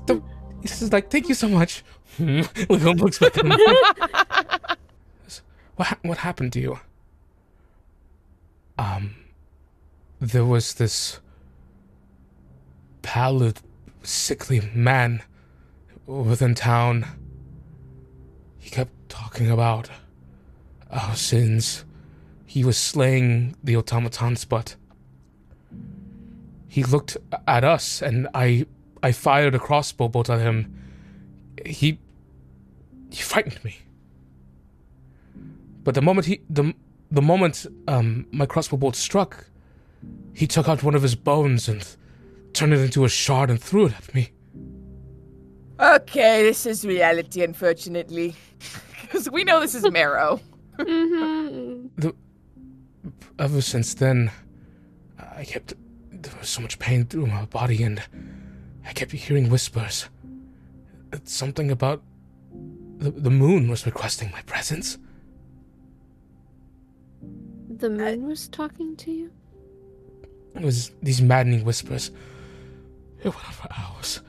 Don't- 0.05 0.23
This 0.61 0.82
is 0.84 0.93
like, 0.93 1.09
thank 1.09 1.27
you 1.30 1.34
so 1.36 1.47
much. 1.47 1.84
Look, 2.19 2.82
looks 2.99 3.17
back 3.17 3.34
what 5.75 5.97
what 6.03 6.17
happened 6.17 6.51
to 6.53 6.59
you? 6.59 6.80
Um, 8.77 9.15
there 10.20 10.45
was 10.45 10.74
this 10.74 11.20
pallid, 13.01 13.59
sickly 14.03 14.61
man 14.74 15.24
within 16.05 16.55
town. 16.55 17.05
He 18.57 18.70
kept 18.70 18.91
talking 19.09 19.49
about 19.49 19.89
our 20.91 21.15
sins. 21.15 21.86
He 22.45 22.63
was 22.63 22.78
slaying 22.78 23.55
the 23.63 23.78
automatons, 23.78 24.43
but 24.45 24.76
he 26.67 26.84
looked 26.84 27.17
at 27.47 27.63
us, 27.63 28.01
and 28.01 28.28
I 28.34 28.65
I 29.01 29.11
fired 29.11 29.55
a 29.55 29.59
crossbow 29.59 30.07
bolt 30.07 30.30
at 30.30 30.39
him. 30.39 30.74
He 31.65 31.99
he 33.09 33.22
frightened 33.22 33.63
me. 33.63 33.78
But 35.84 35.95
the 35.95 36.01
moment 36.01 36.28
he 36.28 36.41
the 36.49 36.74
the 37.11 37.22
moment 37.22 37.65
um, 37.88 38.28
my 38.32 38.45
crossbow 38.45 38.78
bolt 38.78 38.95
struck, 38.95 39.49
he 40.34 40.47
took 40.47 40.68
out 40.70 40.84
one 40.84 40.95
of 40.95 41.02
his 41.02 41.16
bones 41.16 41.68
and 41.68 41.86
turned 42.54 42.74
it 42.74 42.80
into 42.80 43.06
a 43.06 43.10
shard 43.10 43.50
and 43.50 43.62
threw 43.62 43.88
it 43.88 43.93
at 43.93 44.14
me. 44.14 44.32
Okay, 45.80 46.43
this 46.43 46.66
is 46.66 46.86
reality, 46.86 47.43
unfortunately. 47.43 48.36
Because 49.02 49.28
we 49.32 49.43
know 49.43 49.60
this 49.60 49.74
is 49.74 49.89
Marrow. 49.89 50.39
Mm-hmm. 50.78 52.10
Ever 53.39 53.62
since 53.62 53.95
then, 53.95 54.32
I 55.18 55.45
kept. 55.45 55.74
There 56.12 56.32
was 56.39 56.47
so 56.47 56.62
much 56.62 56.78
pain 56.78 57.06
through 57.06 57.26
my 57.26 57.45
body, 57.45 57.82
and 57.82 58.04
I 58.86 58.93
kept 58.93 59.12
hearing 59.12 59.50
whispers. 59.50 60.10
It's 61.12 61.34
something 61.34 61.72
about. 61.72 62.04
The, 62.97 63.10
the 63.10 63.32
moon 63.32 63.68
was 63.68 63.88
requesting 63.88 64.30
my 64.30 64.43
presence. 64.43 65.00
The 67.78 67.89
moon 67.89 68.28
was 68.28 68.47
talking 68.47 68.95
to 68.97 69.12
you? 69.12 69.32
It 70.56 70.62
was 70.64 70.91
these 71.02 71.22
maddening 71.22 71.64
whispers. 71.64 72.12
It 73.24 73.26
went 73.26 73.45
on 73.45 73.54
for 73.54 73.68
hours. 73.78 74.22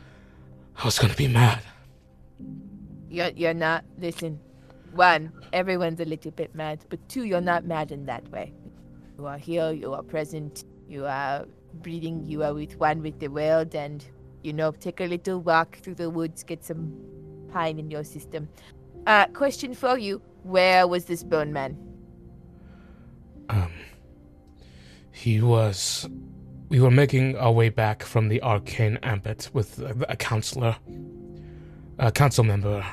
I 0.77 0.85
was 0.85 0.99
gonna 0.99 1.14
be 1.14 1.29
mad. 1.29 1.61
You're, 3.09 3.31
you're 3.31 3.55
not. 3.55 3.85
Listen. 3.99 4.41
One, 4.93 5.33
everyone's 5.53 6.01
a 6.01 6.05
little 6.05 6.33
bit 6.33 6.55
mad. 6.55 6.85
But 6.89 7.09
two, 7.09 7.25
you're 7.25 7.41
not 7.41 7.64
mad 7.64 7.93
in 7.93 8.07
that 8.07 8.29
way. 8.31 8.53
You 9.18 9.27
are 9.27 9.39
here, 9.39 9.71
you 9.71 9.93
are 9.95 10.03
present, 10.03 10.64
you 10.89 11.07
are 11.07 11.47
breathing, 11.75 12.27
you 12.27 12.43
are 12.43 12.55
with 12.55 12.77
one 12.79 13.03
with 13.03 13.21
the 13.21 13.29
world, 13.29 13.75
and, 13.75 14.05
you 14.43 14.53
know, 14.53 14.73
take 14.73 15.01
a 15.01 15.07
little 15.07 15.41
walk 15.41 15.79
through 15.79 15.97
the 15.97 16.11
woods, 16.11 16.43
get 16.43 16.64
some 16.64 16.93
pine 17.53 17.79
in 17.79 17.91
your 17.91 18.03
system. 18.03 18.49
Uh, 19.07 19.27
question 19.27 19.75
for 19.75 19.99
you 19.99 20.21
Where 20.43 20.87
was 20.87 21.05
this 21.05 21.23
bone 21.23 21.53
man? 21.53 21.77
Um, 23.49 23.73
he 25.21 25.43
was. 25.43 26.09
We 26.71 26.81
were 26.81 26.91
making 26.91 27.37
our 27.37 27.53
way 27.53 27.68
back 27.68 28.03
from 28.03 28.29
the 28.29 28.41
arcane 28.43 28.99
ambit 29.03 29.51
with 29.53 29.79
a, 29.79 29.95
a 30.09 30.16
counselor, 30.16 30.77
a 31.99 32.11
council 32.11 32.43
member. 32.43 32.87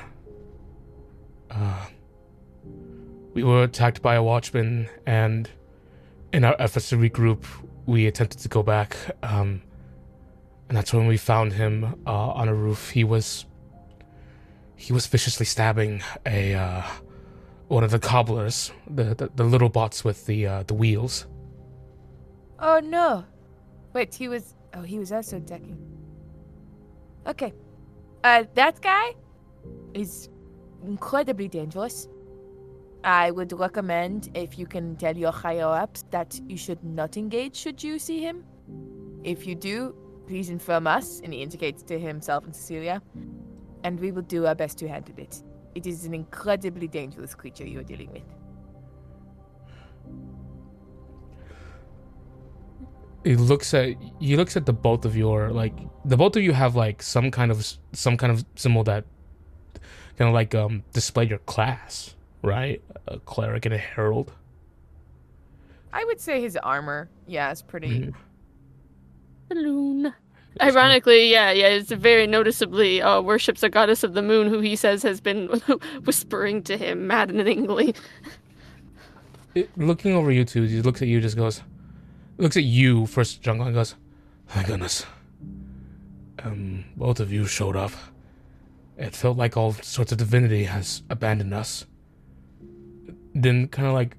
Uh, 1.50 1.86
we 3.32 3.42
were 3.42 3.62
attacked 3.62 4.02
by 4.02 4.14
a 4.14 4.22
watchman, 4.22 4.90
and 5.06 5.48
in 6.32 6.44
our 6.44 6.54
efforts 6.58 6.90
to 6.90 6.96
regroup, 6.96 7.44
we 7.86 8.06
attempted 8.06 8.40
to 8.40 8.48
go 8.48 8.62
back. 8.62 8.94
Um, 9.22 9.62
and 10.68 10.76
that's 10.76 10.92
when 10.92 11.06
we 11.06 11.16
found 11.16 11.54
him 11.54 11.94
uh, 12.06 12.10
on 12.12 12.48
a 12.48 12.54
roof. 12.54 12.90
He 12.90 13.04
was. 13.04 13.46
He 14.76 14.92
was 14.92 15.06
viciously 15.06 15.46
stabbing 15.46 16.02
a 16.26 16.54
uh, 16.54 16.82
one 17.68 17.84
of 17.84 17.90
the 17.90 17.98
cobblers, 17.98 18.70
the, 18.86 19.14
the 19.14 19.30
the 19.34 19.44
little 19.44 19.70
bots 19.70 20.04
with 20.04 20.26
the 20.26 20.46
uh, 20.46 20.62
the 20.64 20.74
wheels. 20.74 21.26
Oh 22.58 22.80
no. 22.80 23.24
Wait, 23.92 24.14
he 24.14 24.28
was. 24.28 24.54
Oh, 24.74 24.82
he 24.82 24.98
was 24.98 25.12
also 25.12 25.38
decking. 25.38 25.78
Okay. 27.26 27.52
Uh, 28.24 28.44
that 28.54 28.80
guy 28.80 29.14
is 29.94 30.28
incredibly 30.84 31.48
dangerous. 31.48 32.08
I 33.04 33.30
would 33.30 33.52
recommend 33.52 34.30
if 34.34 34.58
you 34.58 34.66
can 34.66 34.96
tell 34.96 35.16
your 35.16 35.32
higher 35.32 35.66
ups 35.66 36.04
that 36.10 36.40
you 36.48 36.56
should 36.56 36.82
not 36.82 37.16
engage 37.16 37.54
should 37.54 37.82
you 37.82 37.98
see 37.98 38.20
him. 38.20 38.44
If 39.22 39.46
you 39.46 39.54
do, 39.54 39.94
please 40.26 40.50
inform 40.50 40.86
us, 40.86 41.20
and 41.22 41.32
he 41.32 41.42
indicates 41.42 41.82
to 41.84 41.98
himself 41.98 42.44
and 42.44 42.54
Cecilia, 42.54 43.00
and 43.84 44.00
we 44.00 44.10
will 44.10 44.22
do 44.22 44.46
our 44.46 44.54
best 44.54 44.78
to 44.78 44.88
handle 44.88 45.14
it. 45.16 45.42
It 45.74 45.86
is 45.86 46.04
an 46.06 46.14
incredibly 46.14 46.88
dangerous 46.88 47.34
creature 47.34 47.66
you 47.66 47.78
are 47.80 47.84
dealing 47.84 48.12
with. 48.12 48.22
He 53.24 53.36
looks 53.36 53.74
at 53.74 53.94
he 54.20 54.36
looks 54.36 54.56
at 54.56 54.64
the 54.66 54.72
both 54.72 55.04
of 55.04 55.16
your 55.16 55.50
like 55.50 55.74
the 56.04 56.16
both 56.16 56.36
of 56.36 56.42
you 56.42 56.52
have 56.52 56.74
like 56.76 57.02
some 57.02 57.30
kind 57.30 57.50
of 57.50 57.66
some 57.92 58.16
kind 58.16 58.32
of 58.32 58.44
symbol 58.54 58.84
that 58.84 59.04
kind 60.16 60.28
of 60.28 60.34
like 60.34 60.54
um 60.54 60.82
display 60.92 61.24
your 61.24 61.38
class 61.38 62.14
right 62.42 62.82
a 63.06 63.18
cleric 63.20 63.64
and 63.66 63.74
a 63.74 63.78
herald 63.78 64.32
I 65.92 66.04
would 66.04 66.20
say 66.20 66.40
his 66.42 66.54
armor, 66.58 67.08
yeah, 67.26 67.50
is 67.50 67.62
pretty. 67.62 67.88
Mhm. 67.88 68.14
Balloon. 69.48 70.12
Ironically, 70.60 71.30
yeah, 71.30 71.50
yeah, 71.50 71.68
it's 71.68 71.90
very 71.90 72.26
noticeably 72.26 73.00
uh, 73.00 73.22
worships 73.22 73.62
a 73.62 73.70
goddess 73.70 74.04
of 74.04 74.12
the 74.12 74.20
moon 74.20 74.48
who 74.48 74.60
he 74.60 74.76
says 74.76 75.02
has 75.02 75.20
been 75.22 75.46
whispering 76.04 76.62
to 76.64 76.76
him 76.76 77.06
maddeningly. 77.06 77.94
It- 79.54 79.70
looking 79.78 80.12
over 80.12 80.30
you 80.30 80.44
two 80.44 80.64
he 80.64 80.82
looks 80.82 81.00
at 81.00 81.08
you 81.08 81.20
just 81.22 81.36
goes 81.36 81.62
looks 82.38 82.56
at 82.56 82.64
you 82.64 83.06
first 83.06 83.42
jungle 83.42 83.66
and 83.66 83.74
goes 83.74 83.94
thank 84.46 84.66
goodness. 84.66 85.04
Um 86.42 86.84
both 86.96 87.20
of 87.20 87.32
you 87.32 87.46
showed 87.46 87.76
up. 87.76 87.92
It 88.96 89.14
felt 89.14 89.36
like 89.36 89.56
all 89.56 89.72
sorts 89.72 90.12
of 90.12 90.18
divinity 90.18 90.64
has 90.64 91.02
abandoned 91.10 91.54
us. 91.54 91.84
Then 93.34 93.68
kind 93.68 93.86
of 93.86 93.94
like 93.94 94.16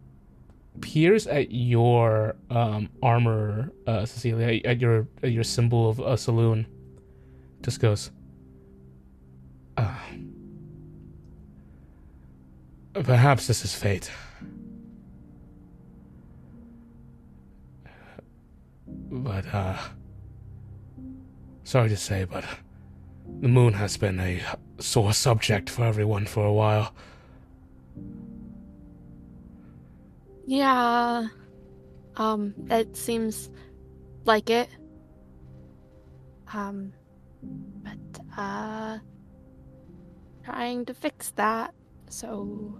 peers 0.82 1.28
at 1.28 1.51
your 1.51 2.36
um 2.49 2.89
armor 3.03 3.72
uh 3.88 4.05
cecilia 4.05 4.61
at 4.63 4.80
your 4.80 5.07
at 5.24 5.32
your 5.32 5.43
symbol 5.43 5.89
of 5.89 5.99
a 5.99 6.13
Selûne. 6.15 6.65
Just 7.61 7.80
goes 7.80 8.11
uh, 9.78 9.95
perhaps 12.93 13.47
this 13.47 13.63
is 13.63 13.74
fate 13.74 14.11
but 19.12 19.45
uh 19.53 19.78
sorry 21.64 21.89
to 21.89 21.97
say 21.97 22.26
but 22.26 22.43
the 23.41 23.47
moon 23.47 23.74
has 23.74 23.97
been 23.97 24.20
a 24.20 24.41
sore 24.80 25.14
subject 25.14 25.70
for 25.70 25.84
everyone 25.84 26.26
for 26.26 26.45
a 26.45 26.53
while 26.53 26.93
Yeah. 30.49 31.28
Um, 32.18 32.55
that 32.66 32.97
seems 32.97 33.51
like 34.26 34.49
it. 34.49 34.68
Um, 36.51 36.91
but, 37.84 38.22
uh, 38.36 38.97
trying 40.43 40.86
to 40.86 40.96
fix 40.96 41.29
that, 41.36 41.75
so. 42.09 42.74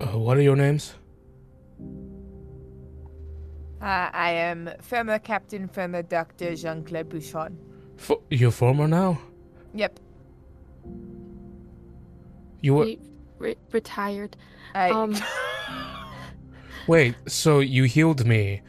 uh, 0.00 0.16
what 0.16 0.36
are 0.38 0.42
your 0.42 0.54
names 0.54 0.94
Uh, 3.80 4.10
I 4.12 4.30
am 4.32 4.70
former 4.82 5.18
Captain, 5.18 5.66
former 5.66 6.02
Doctor 6.02 6.54
Jean 6.54 6.84
Claude 6.84 7.08
Bouchon. 7.08 7.56
F- 7.98 8.18
you're 8.30 8.50
former 8.50 8.86
now 8.88 9.18
Yep. 9.74 10.00
you 12.62 12.74
were 12.74 12.84
Re- 12.84 12.98
re- 13.38 13.56
retired. 13.72 14.36
I, 14.74 14.90
Um, 14.90 15.14
wait 16.86 17.14
so 17.26 17.60
you 17.60 17.84
healed 17.84 18.24
me 18.26 18.62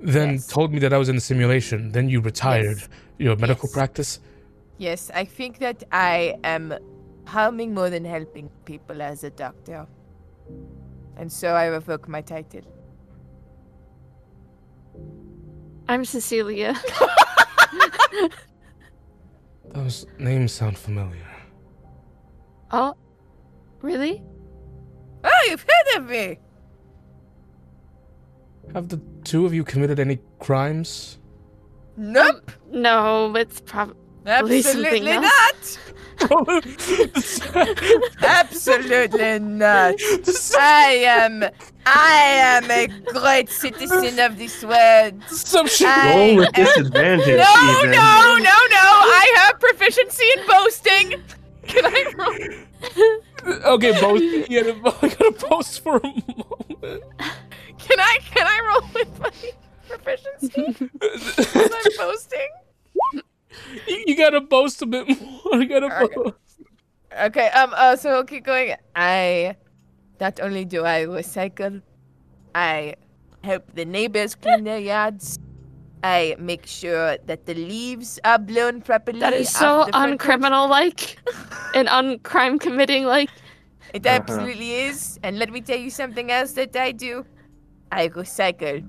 then 0.00 0.32
Yes. 0.32 0.46
told 0.46 0.72
me 0.72 0.78
that 0.78 0.92
i 0.94 0.98
was 0.98 1.08
in 1.10 1.16
a 1.16 1.20
simulation 1.20 1.92
then 1.92 2.08
you 2.08 2.20
retired 2.20 2.78
Yes. 2.78 2.88
your 3.18 3.36
medical 3.36 3.68
Yes. 3.68 3.74
practice 3.74 4.20
yes, 4.78 5.10
I 5.14 5.24
think 5.26 5.58
that 5.58 5.84
I 5.92 6.36
am 6.42 6.74
harming 7.26 7.74
more 7.74 7.90
than 7.90 8.04
helping 8.04 8.48
people 8.64 9.02
as 9.02 9.24
a 9.24 9.30
doctor. 9.30 9.86
And 11.18 11.30
so 11.30 11.48
I 11.48 11.66
revoke 11.66 12.08
my 12.08 12.22
title. 12.22 12.62
I'm 15.90 16.04
Cecilia. 16.04 16.80
those 19.74 20.06
names 20.20 20.52
sound 20.52 20.78
familiar 20.78 21.26
oh, 22.70 22.94
really? 23.82 24.22
Oh, 25.24 25.46
you've 25.48 25.62
heard 25.62 25.96
of 26.00 26.08
me! 26.08 26.38
have 28.72 28.88
the 28.88 29.00
two 29.24 29.44
of 29.46 29.52
you 29.52 29.64
committed 29.64 29.98
any 29.98 30.20
crimes 30.38 31.18
Nope! 31.96 32.52
Um, 32.72 32.82
no, 32.82 33.34
it's 33.34 33.60
probably 33.60 33.96
Probably 33.96 33.96
something 33.96 34.09
Absolutely 34.30 35.18
not! 35.18 35.78
Absolutely 38.22 39.38
not! 39.38 39.94
I 40.58 41.02
am. 41.06 41.44
I 41.86 42.20
am 42.22 42.70
a 42.70 42.86
great 43.12 43.48
citizen 43.48 44.18
of 44.18 44.36
this 44.38 44.62
world. 44.62 45.22
some 45.28 45.66
shit 45.66 45.88
I 45.88 46.14
Roll 46.14 46.36
with 46.36 46.58
am- 46.58 46.64
disadvantage, 46.64 47.26
No, 47.26 47.78
even. 47.78 47.90
no, 47.90 48.36
no, 48.36 48.44
no! 48.44 48.86
I 49.18 49.32
have 49.46 49.58
proficiency 49.58 50.24
in 50.36 50.46
boasting! 50.46 51.22
Can 51.66 51.86
I 51.86 52.12
roll? 52.16 52.36
okay 53.74 53.92
both 54.00 54.20
you 54.20 54.46
gotta, 54.62 54.98
I 55.02 55.08
gotta 55.08 55.32
post 55.32 55.80
for 55.82 55.96
a 55.96 56.02
moment 56.02 57.02
Can 57.78 57.98
I 57.98 58.18
can 58.24 58.46
I 58.46 58.60
roll 58.68 58.82
with 58.94 59.18
my 59.20 59.30
proficiency? 59.88 60.66
Am 61.58 61.72
I 61.72 61.74
boasting? 61.96 62.48
you, 63.86 64.04
you 64.06 64.09
gotta 64.20 64.40
boast 64.40 64.82
a 64.82 64.86
bit 64.86 65.08
more 65.44 65.62
you 65.62 65.68
gotta 65.68 65.90
Okay. 65.90 66.14
boast 66.14 66.36
Okay, 67.12 67.48
um 67.50 67.72
uh 67.76 67.96
so 67.96 68.10
we'll 68.12 68.24
keep 68.24 68.44
going. 68.44 68.74
I 68.94 69.56
Not 70.20 70.40
only 70.40 70.64
do 70.64 70.84
I 70.84 71.04
recycle, 71.06 71.82
I 72.54 72.94
help 73.42 73.64
the 73.74 73.84
neighbors 73.84 74.34
clean 74.34 74.64
their 74.64 74.78
yards. 74.78 75.36
I 76.02 76.36
make 76.38 76.66
sure 76.66 77.18
that 77.26 77.46
the 77.46 77.54
leaves 77.54 78.18
are 78.24 78.38
blown 78.38 78.82
properly. 78.82 79.20
That 79.20 79.34
is 79.34 79.50
so 79.50 79.84
the 79.84 79.92
front 79.92 80.20
porch. 80.22 80.40
uncriminal 80.40 80.68
like 80.68 81.18
and 81.74 81.88
uncrime 81.90 82.58
committing 82.58 83.04
like. 83.04 83.30
It 83.92 84.06
Uh-huh. 84.06 84.06
absolutely 84.06 84.72
is. 84.88 85.18
And 85.22 85.38
let 85.38 85.50
me 85.50 85.60
tell 85.60 85.78
you 85.78 85.90
something 85.90 86.30
else 86.30 86.52
that 86.52 86.76
I 86.76 86.92
do. 86.92 87.24
I 87.90 88.08
recycle. 88.08 88.84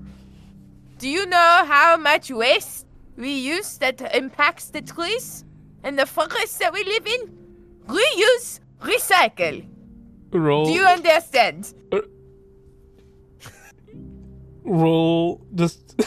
Do 0.98 1.08
you 1.08 1.26
know 1.26 1.64
how 1.66 1.96
much 1.96 2.30
waste 2.30 2.86
we 3.16 3.32
use 3.32 3.78
that 3.78 4.00
impacts 4.14 4.66
the 4.70 4.82
trees 4.82 5.44
and 5.82 5.98
the 5.98 6.06
forests 6.06 6.58
that 6.58 6.72
we 6.72 6.84
live 6.84 7.06
in? 7.06 7.38
Reuse, 7.86 8.60
recycle. 8.80 9.66
Roll. 10.32 10.66
Do 10.66 10.72
you 10.72 10.84
understand? 10.84 11.74
Uh, 11.92 12.00
roll 14.64 15.44
just 15.54 16.00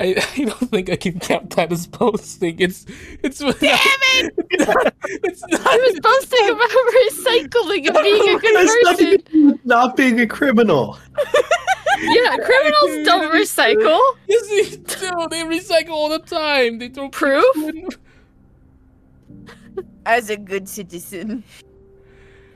I, 0.00 0.16
I 0.36 0.44
don't 0.44 0.70
think 0.70 0.90
I 0.90 0.96
can 0.96 1.20
count 1.20 1.50
that 1.56 1.70
as 1.70 1.86
posting. 1.86 2.58
It's 2.58 2.86
it's 3.22 3.38
Damn 3.38 3.52
it! 3.60 4.34
it's 4.50 5.46
not 5.48 5.60
I 5.66 5.76
was 5.76 6.00
boasting 6.00 6.48
about 6.48 6.70
recycling 7.04 7.86
and 7.86 7.98
being 8.02 8.36
a 8.36 8.38
good 8.38 8.54
person. 8.54 8.96
to 8.96 9.18
do 9.18 9.46
with 9.46 9.66
not 9.66 9.96
being 9.96 10.20
a 10.20 10.26
criminal. 10.26 10.98
Yeah, 12.02 12.36
criminals 12.36 13.06
don't 13.06 13.32
recycle. 13.32 14.00
Yes, 14.26 14.48
they 14.48 14.76
do. 14.76 15.28
They 15.30 15.42
recycle 15.44 15.90
all 15.90 16.08
the 16.08 16.18
time. 16.20 16.78
They 16.78 16.88
throw 16.88 17.08
Proof? 17.08 17.44
As 20.06 20.30
a 20.30 20.36
good 20.36 20.68
citizen, 20.68 21.44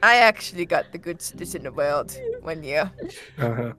I 0.02 0.16
actually 0.16 0.66
got 0.66 0.92
the 0.92 0.98
good 0.98 1.20
citizen 1.22 1.66
award 1.66 2.12
one 2.42 2.62
year. 2.64 2.90
Uh-huh. 3.38 3.72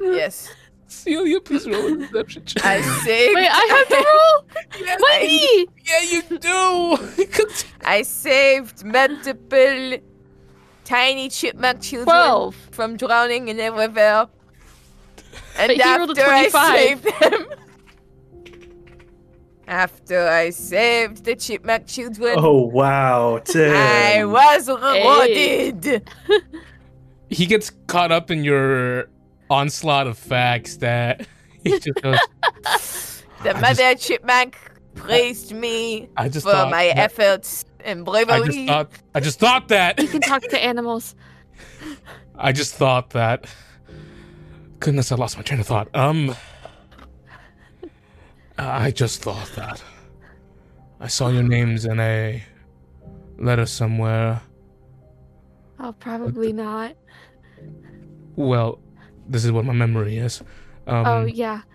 Yes. 0.00 0.48
Celia, 0.86 1.40
please 1.40 1.66
roll 1.66 1.94
a 1.94 1.96
deception 1.96 2.44
check. 2.44 2.64
I 2.64 2.80
saved. 2.82 3.34
Wait, 3.34 3.48
I 3.50 3.66
have 3.70 3.88
to 3.88 3.94
roll? 3.96 4.60
Yes, 4.86 5.00
Why 5.00 5.18
I- 5.22 5.66
Yeah, 5.84 6.00
you 6.10 6.38
do. 6.38 7.26
I 7.84 8.02
saved 8.02 8.84
multiple 8.84 9.98
tiny 10.84 11.28
chipmunk 11.28 11.80
children 11.82 12.04
Twelve. 12.06 12.54
from 12.72 12.96
drowning 12.96 13.48
in 13.48 13.58
a 13.60 13.70
river. 13.72 14.28
And 15.58 15.68
But 15.68 15.76
he 15.76 15.96
rolled 15.96 16.18
a 16.18 16.22
after 16.22 16.30
I 16.30 16.48
saved 16.48 17.04
them, 17.20 17.46
after 19.68 20.28
I 20.28 20.50
saved 20.50 21.24
the 21.24 21.36
chipmunk 21.36 21.86
children, 21.86 22.34
Oh 22.38 22.60
wow, 22.62 23.40
I 23.54 24.24
was 24.24 24.68
rewarded. 24.68 26.08
he 27.30 27.46
gets 27.46 27.70
caught 27.86 28.12
up 28.12 28.30
in 28.30 28.44
your 28.44 29.08
onslaught 29.50 30.06
of 30.06 30.18
facts 30.18 30.76
that 30.78 31.26
he 31.64 31.78
just 31.78 31.94
goes. 32.02 32.18
The 33.42 33.56
I 33.56 33.60
mother 33.60 33.94
chipmunk 33.94 34.56
praised 34.94 35.52
me 35.52 36.08
I 36.16 36.28
just 36.28 36.44
for 36.44 36.52
my 36.66 36.86
that- 36.88 36.98
efforts 36.98 37.64
and 37.84 38.04
bravery. 38.04 38.32
I 38.34 38.38
bravery. 38.40 38.54
just 38.54 38.68
thought. 38.68 38.90
I 39.14 39.20
just 39.20 39.38
thought 39.40 39.68
that. 39.68 40.00
You 40.00 40.08
can 40.08 40.20
talk 40.20 40.42
to 40.42 40.62
animals. 40.64 41.14
I 42.36 42.52
just 42.52 42.74
thought 42.74 43.10
that. 43.10 43.46
Goodness, 44.82 45.12
I 45.12 45.14
lost 45.14 45.36
my 45.36 45.44
train 45.44 45.60
of 45.60 45.66
thought. 45.68 45.88
Um, 45.94 46.34
I 48.58 48.90
just 48.90 49.22
thought 49.22 49.48
that. 49.54 49.80
I 50.98 51.06
saw 51.06 51.28
your 51.28 51.44
names 51.44 51.84
in 51.84 52.00
a 52.00 52.42
letter 53.38 53.64
somewhere. 53.64 54.40
Oh, 55.78 55.92
probably 55.92 56.52
not. 56.52 56.96
Well, 58.34 58.80
this 59.28 59.44
is 59.44 59.52
what 59.52 59.64
my 59.64 59.72
memory 59.72 60.16
is. 60.16 60.42
Um, 60.88 61.06
oh, 61.06 61.24
yeah. 61.26 61.62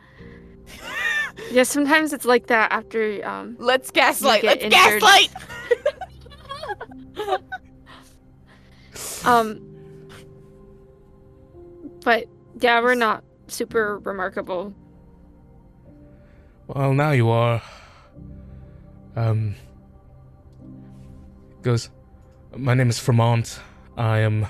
Yeah, 1.51 1.63
sometimes 1.63 2.11
it's 2.13 2.25
like 2.25 2.47
that 2.47 2.71
after 2.73 3.25
um 3.25 3.55
Let's 3.59 3.91
gaslight. 3.91 4.43
Let's 4.43 4.63
injured. 4.63 5.01
gaslight. 5.01 5.29
um 9.25 9.61
but 12.03 12.27
yeah, 12.59 12.81
we're 12.81 12.95
not 12.95 13.23
super 13.47 13.99
remarkable. 13.99 14.73
Well, 16.67 16.93
now 16.93 17.11
you 17.11 17.29
are. 17.29 17.61
Um. 19.15 19.55
Goes. 21.61 21.89
My 22.55 22.73
name 22.73 22.89
is 22.89 22.99
Fremont. 22.99 23.59
I 23.97 24.19
am. 24.19 24.45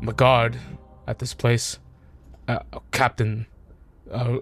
I'm 0.00 0.08
a 0.08 0.12
guard 0.12 0.56
at 1.06 1.18
this 1.18 1.34
place. 1.34 1.78
Uh, 2.48 2.60
a 2.72 2.80
captain. 2.90 3.46
Uh, 4.10 4.38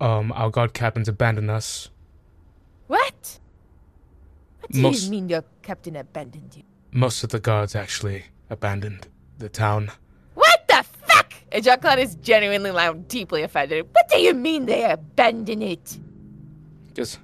um, 0.00 0.32
our 0.32 0.50
guard 0.50 0.74
captains 0.74 1.08
abandoned 1.08 1.50
us. 1.50 1.90
What? 2.86 3.38
What 4.60 4.72
do 4.72 4.80
Most- 4.80 5.04
you 5.04 5.10
mean 5.10 5.28
your 5.28 5.44
captain 5.62 5.96
abandoned 5.96 6.56
you? 6.56 6.62
Most 6.92 7.22
of 7.24 7.30
the 7.30 7.40
guards 7.40 7.74
actually 7.74 8.24
abandoned 8.48 9.08
the 9.38 9.48
town. 9.48 9.90
What? 11.48 11.54
And 11.54 11.64
Jean 11.64 11.80
Claude 11.80 11.98
is 11.98 12.14
genuinely 12.16 12.70
loud, 12.70 13.08
deeply 13.08 13.42
offended. 13.42 13.86
What 13.92 14.08
do 14.08 14.18
you 14.18 14.34
mean 14.34 14.66
they 14.66 14.84
abandoned 14.84 15.62
it? 15.62 15.98
Because 16.88 17.18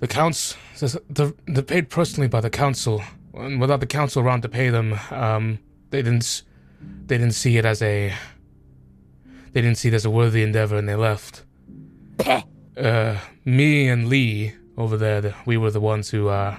the 0.00 0.08
counts. 0.08 0.56
They're, 1.08 1.32
they're 1.46 1.62
paid 1.62 1.88
personally 1.88 2.28
by 2.28 2.40
the 2.40 2.50
council, 2.50 3.02
and 3.34 3.60
without 3.60 3.80
the 3.80 3.86
council 3.86 4.22
around 4.22 4.42
to 4.42 4.48
pay 4.48 4.68
them, 4.68 4.98
um, 5.10 5.58
they 5.90 6.02
didn't. 6.02 6.42
They 7.06 7.16
didn't 7.16 7.34
see 7.34 7.56
it 7.56 7.64
as 7.64 7.80
a. 7.82 8.12
They 9.52 9.62
didn't 9.62 9.78
see 9.78 9.88
it 9.88 9.94
as 9.94 10.04
a 10.04 10.10
worthy 10.10 10.42
endeavor, 10.42 10.76
and 10.76 10.88
they 10.88 10.94
left. 10.94 11.44
Peh. 12.18 12.42
Uh, 12.76 13.18
me 13.44 13.88
and 13.88 14.08
Lee 14.08 14.54
over 14.76 14.98
there, 14.98 15.22
the, 15.22 15.34
we 15.46 15.56
were 15.56 15.70
the 15.70 15.80
ones 15.80 16.10
who, 16.10 16.28
uh, 16.28 16.58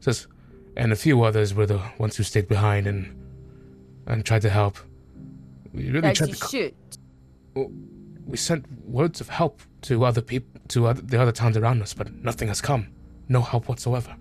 says, 0.00 0.26
and 0.78 0.92
a 0.92 0.96
few 0.96 1.22
others 1.22 1.52
were 1.52 1.66
the 1.66 1.82
ones 1.98 2.16
who 2.16 2.22
stayed 2.22 2.48
behind 2.48 2.86
and 2.86 3.21
and 4.06 4.24
tried 4.24 4.42
to 4.42 4.50
help. 4.50 4.78
We 5.72 5.90
really 5.90 6.08
As 6.08 6.18
tried 6.18 6.34
to. 6.34 6.48
should. 6.48 6.74
we 8.26 8.36
sent 8.36 8.66
words 8.86 9.20
of 9.20 9.28
help 9.28 9.60
to 9.82 10.04
other 10.04 10.20
people, 10.20 10.60
to 10.68 10.86
other, 10.86 11.02
the 11.02 11.20
other 11.20 11.32
towns 11.32 11.56
around 11.56 11.82
us, 11.82 11.94
but 11.94 12.12
nothing 12.14 12.48
has 12.48 12.60
come. 12.60 12.88
No 13.28 13.40
help 13.40 13.68
whatsoever. 13.68 14.14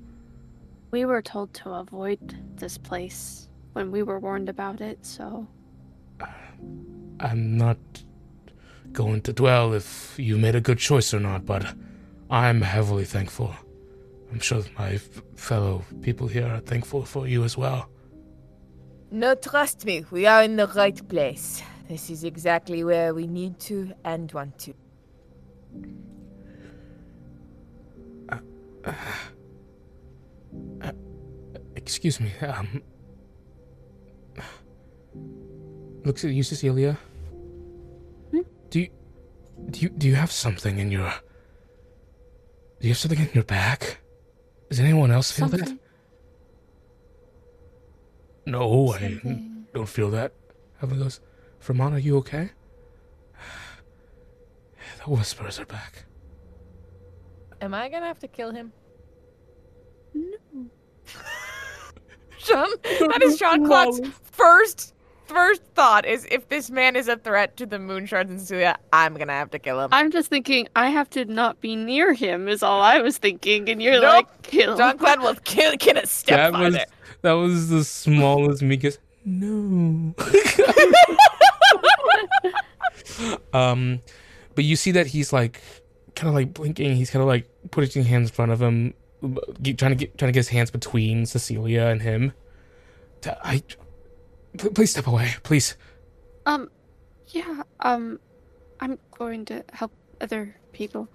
We 0.91 1.05
were 1.05 1.21
told 1.21 1.53
to 1.55 1.71
avoid 1.71 2.37
this 2.57 2.77
place 2.77 3.47
when 3.73 3.91
we 3.91 4.03
were 4.03 4.19
warned 4.19 4.49
about 4.49 4.81
it, 4.81 5.05
so 5.05 5.47
I'm 7.19 7.57
not 7.57 7.77
going 8.91 9.21
to 9.21 9.33
dwell 9.33 9.73
if 9.73 10.15
you 10.19 10.37
made 10.37 10.55
a 10.55 10.61
good 10.61 10.77
choice 10.79 11.13
or 11.13 11.19
not, 11.19 11.45
but 11.45 11.75
I'm 12.29 12.61
heavily 12.61 13.05
thankful. 13.05 13.55
I'm 14.31 14.39
sure 14.39 14.63
my 14.77 14.97
fellow 15.35 15.83
people 16.01 16.27
here 16.27 16.47
are 16.47 16.59
thankful 16.59 17.03
for 17.05 17.27
you 17.27 17.43
as 17.43 17.57
well. 17.57 17.89
No, 19.13 19.35
trust 19.35 19.85
me, 19.85 20.05
we 20.09 20.25
are 20.25 20.41
in 20.41 20.55
the 20.55 20.67
right 20.67 21.07
place. 21.09 21.61
This 21.89 22.09
is 22.09 22.23
exactly 22.23 22.85
where 22.85 23.13
we 23.13 23.27
need 23.27 23.59
to 23.59 23.93
and 24.05 24.31
want 24.31 24.57
to. 24.59 24.73
Excuse 31.75 32.21
me. 32.21 32.31
Um. 32.41 32.81
Looks 36.05 36.23
at 36.23 36.31
you, 36.31 36.43
Cecilia. 36.43 36.97
Hmm? 38.31 38.41
Do 38.69 38.79
you, 38.79 38.87
do 39.69 39.79
you 39.81 39.89
do 39.89 40.07
you 40.07 40.15
have 40.15 40.31
something 40.31 40.79
in 40.79 40.89
your? 40.89 41.13
Do 42.79 42.87
you 42.87 42.93
have 42.93 42.97
something 42.97 43.19
in 43.19 43.29
your 43.33 43.43
back? 43.43 43.99
Does 44.69 44.79
anyone 44.79 45.11
else 45.11 45.31
feel 45.31 45.49
that? 45.49 45.77
Something. 48.51 48.69
No, 48.69 48.89
I 48.93 48.99
something. 48.99 49.65
don't 49.73 49.89
feel 49.89 50.09
that. 50.11 50.33
Evelyn 50.81 50.99
goes, 51.01 51.19
Vermont, 51.61 51.95
are 51.95 51.99
you 51.99 52.17
okay? 52.17 52.51
The 55.03 55.09
whispers 55.09 55.59
are 55.59 55.65
back. 55.65 56.05
Am 57.61 57.73
I 57.73 57.89
gonna 57.89 58.05
have 58.05 58.19
to 58.19 58.27
kill 58.27 58.51
him? 58.51 58.71
No. 60.13 60.37
Jean, 62.39 62.67
that 63.09 63.21
is 63.23 63.37
Jean 63.37 63.65
Claude's 63.65 64.01
first 64.31 64.93
first 65.25 65.63
thought 65.75 66.05
is 66.05 66.27
if 66.29 66.49
this 66.49 66.69
man 66.69 66.95
is 66.97 67.07
a 67.07 67.15
threat 67.15 67.55
to 67.57 67.65
the 67.65 67.77
Moonshards 67.79 68.29
and 68.29 68.41
Celia, 68.41 68.77
I'm 68.91 69.15
gonna 69.15 69.31
have 69.33 69.49
to 69.51 69.59
kill 69.59 69.79
him. 69.79 69.89
I'm 69.91 70.11
just 70.11 70.29
thinking 70.29 70.67
I 70.75 70.89
have 70.89 71.09
to 71.11 71.23
not 71.25 71.61
be 71.61 71.75
near 71.75 72.13
him 72.13 72.47
is 72.47 72.61
all 72.61 72.81
I 72.81 72.99
was 72.99 73.17
thinking, 73.17 73.69
and 73.69 73.81
you're 73.81 73.93
Nope. 73.93 74.03
like 74.03 74.41
kill. 74.43 74.75
Jean 74.77 74.97
Claude 74.97 75.21
will 75.21 75.35
kill 75.45 75.75
get 75.77 75.97
a 76.03 76.05
step 76.05 76.51
that 76.51 76.59
was 76.59 76.75
farther. 76.75 76.85
That 77.21 77.33
was 77.33 77.69
the 77.69 77.83
smallest 77.83 78.61
meekest. 78.61 78.99
No. 79.25 80.13
um, 83.53 84.01
but 84.55 84.63
you 84.63 84.75
see 84.75 84.91
that 84.91 85.07
he's 85.07 85.31
like 85.31 85.61
kind 86.15 86.29
of 86.29 86.35
like 86.35 86.53
blinking. 86.53 86.95
He's 86.95 87.09
kind 87.09 87.21
of 87.21 87.27
like 87.27 87.49
putting 87.71 87.91
his 87.91 88.07
hands 88.09 88.29
in 88.29 88.35
front 88.35 88.51
of 88.51 88.61
him, 88.61 88.93
trying 89.77 89.91
to 89.91 89.95
get 89.95 90.17
trying 90.17 90.29
to 90.29 90.33
get 90.33 90.39
his 90.39 90.49
hands 90.49 90.71
between 90.71 91.25
Cecilia 91.25 91.85
and 91.85 92.01
him. 92.01 92.33
I. 93.43 93.63
p- 94.57 94.69
Please 94.69 94.91
step 94.91 95.07
away, 95.07 95.35
please. 95.43 95.77
Um, 96.45 96.69
yeah, 97.27 97.63
um, 97.79 98.19
I'm 98.81 98.97
going 99.17 99.45
to 99.45 99.63
help 99.71 99.91
other 100.19 100.55
people. 100.73 101.07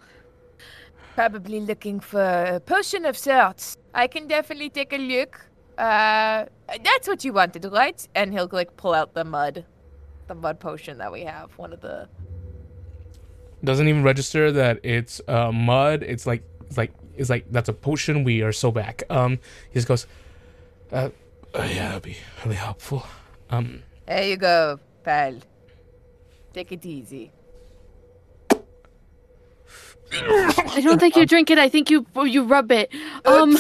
Probably 1.15 1.61
looking 1.61 2.01
for 2.01 2.23
a 2.23 2.61
potion 2.61 3.05
of 3.05 3.17
sorts. 3.17 3.77
I 3.93 4.07
can 4.07 4.29
definitely 4.29 4.71
take 4.71 4.93
a 4.93 4.99
look. 4.99 5.47
Uh, 5.79 6.47
that's 6.69 7.07
what 7.07 7.25
you 7.25 7.33
wanted, 7.33 7.65
right? 7.67 8.07
And 8.15 8.33
he'll 8.33 8.49
like 8.51 8.77
pull 8.77 8.95
out 8.95 9.15
the 9.15 9.25
mud, 9.25 9.65
the 10.27 10.35
mud 10.35 10.59
potion 10.59 10.99
that 10.99 11.13
we 11.13 11.23
have. 11.23 11.53
One 11.59 11.73
of 11.73 11.81
the. 11.81 12.09
Doesn't 13.65 13.89
even 13.89 14.03
register 14.03 14.53
that 14.53 14.81
it's 14.83 15.21
uh, 15.29 15.53
mud. 15.53 16.03
It's 16.03 16.27
like 16.27 16.43
it's 16.67 16.77
like 16.77 16.93
it's 17.17 17.31
like 17.31 17.47
that's 17.51 17.69
a 17.69 17.73
potion. 17.73 18.25
We 18.25 18.43
are 18.43 18.53
so 18.53 18.71
back. 18.71 19.03
Um, 19.11 19.39
he 19.71 19.75
just 19.75 19.89
goes, 19.89 20.07
uh, 20.93 21.11
uh, 21.55 21.63
yeah, 21.63 21.89
that'd 21.89 22.03
be 22.03 22.17
really 22.45 22.57
helpful. 22.57 23.07
Um, 23.51 23.83
There 24.07 24.25
you 24.25 24.37
go, 24.37 24.79
pal. 25.05 25.39
Take 26.53 26.73
it 26.73 26.87
easy. 26.87 27.33
I 30.13 30.81
don't 30.83 31.01
think 31.01 31.17
you 31.17 31.27
drink 31.27 31.51
it. 31.51 31.59
I 31.59 31.69
think 31.69 31.91
you 31.91 32.07
you 32.25 32.45
rub 32.45 32.71
it. 32.71 32.91
Um, 33.25 33.57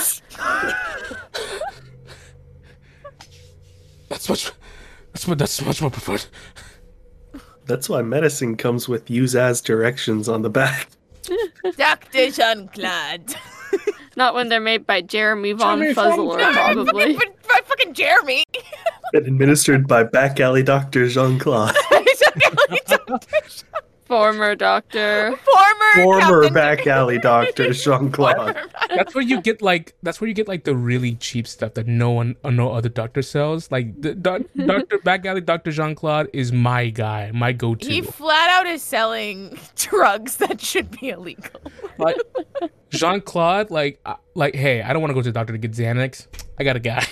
that's 4.27 4.47
much. 4.47 4.53
That's 5.13 5.29
mu- 5.29 5.35
that's 5.35 5.65
much 5.65 5.81
more 5.81 5.91
preferred. 5.91 6.25
That's 7.67 7.89
why 7.89 8.03
medicine 8.03 8.57
comes 8.57 8.89
with 8.89 9.11
use 9.11 9.35
as 9.35 9.61
directions 9.61 10.29
on 10.29 10.43
the 10.43 10.51
back. 10.51 10.89
Dr. 11.77 12.31
Jean 12.31 12.69
Claude. 12.69 13.35
not 14.17 14.35
when 14.35 14.49
they're 14.49 14.61
made 14.61 14.87
by 14.87 15.01
Jeremy 15.01 15.53
von 15.53 15.79
Jeremy 15.79 15.95
von 15.95 16.13
Fuzzler, 16.13 16.53
probably. 16.53 17.15
But, 17.17 17.37
but 17.43 17.67
fucking 17.67 17.95
Jeremy. 17.95 18.45
And 19.13 19.27
administered 19.27 19.89
by 19.89 20.05
back 20.05 20.39
alley 20.41 20.63
Doctor 20.63 21.09
Jean 21.09 21.39
Claude. 21.39 21.75
Former 24.07 24.55
doctor. 24.55 25.37
Former. 25.37 26.05
Former 26.05 26.43
Captain- 26.43 26.55
back 26.55 26.87
alley 26.87 27.19
Doctor 27.19 27.73
Jean 27.73 28.11
Claude. 28.13 28.57
That's 28.89 29.15
where 29.15 29.25
you 29.25 29.41
get 29.41 29.61
like 29.63 29.95
that's 30.03 30.21
where 30.21 30.29
you 30.29 30.35
get 30.35 30.47
like 30.47 30.65
the 30.65 30.77
really 30.77 31.17
cheap 31.17 31.47
stuff 31.49 31.75
that 31.75 31.87
no 31.87 32.11
one 32.11 32.37
uh, 32.45 32.51
no 32.51 32.71
other 32.73 32.89
doctor 32.89 33.21
sells. 33.23 33.71
Like 33.71 34.01
the 34.01 34.15
doc, 34.15 34.43
Doctor 34.57 34.99
Back 34.99 35.27
Alley 35.27 35.41
Doctor 35.41 35.73
Jean 35.73 35.95
Claude 35.95 36.29
is 36.33 36.53
my 36.53 36.89
guy, 36.91 37.33
my 37.33 37.53
go 37.53 37.75
to. 37.75 37.87
He 37.87 38.01
flat 38.01 38.49
out 38.51 38.67
is 38.67 38.83
selling 38.83 39.59
drugs 39.75 40.37
that 40.37 40.61
should 40.61 40.91
be 41.01 41.09
illegal. 41.11 41.61
like 41.99 42.17
Jean 42.91 43.21
Claude, 43.21 43.71
like 43.71 43.99
uh, 44.07 44.15
like 44.35 44.55
hey, 44.55 44.83
I 44.83 44.93
don't 44.93 45.03
want 45.03 45.11
to 45.11 45.15
go 45.15 45.23
to 45.23 45.29
the 45.29 45.33
doctor 45.33 45.53
to 45.53 45.59
get 45.59 45.73
Xanax. 45.73 46.29
I 46.59 46.65
got 46.65 46.77
a 46.77 46.81
guy. 46.81 47.05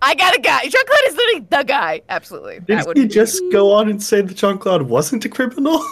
I 0.00 0.14
got 0.14 0.36
a 0.36 0.40
guy. 0.40 0.60
Jean 0.62 0.86
Claude 0.86 1.00
is 1.08 1.16
literally 1.16 1.46
the 1.50 1.62
guy. 1.64 2.02
Absolutely. 2.08 2.58
That 2.60 2.66
Didn't 2.66 2.86
would 2.86 2.96
he 2.96 3.02
be- 3.04 3.08
just 3.08 3.42
go 3.52 3.72
on 3.72 3.88
and 3.88 4.02
say 4.02 4.20
that 4.20 4.34
Jean 4.34 4.58
Claude 4.58 4.82
wasn't 4.82 5.24
a 5.24 5.28
criminal? 5.28 5.82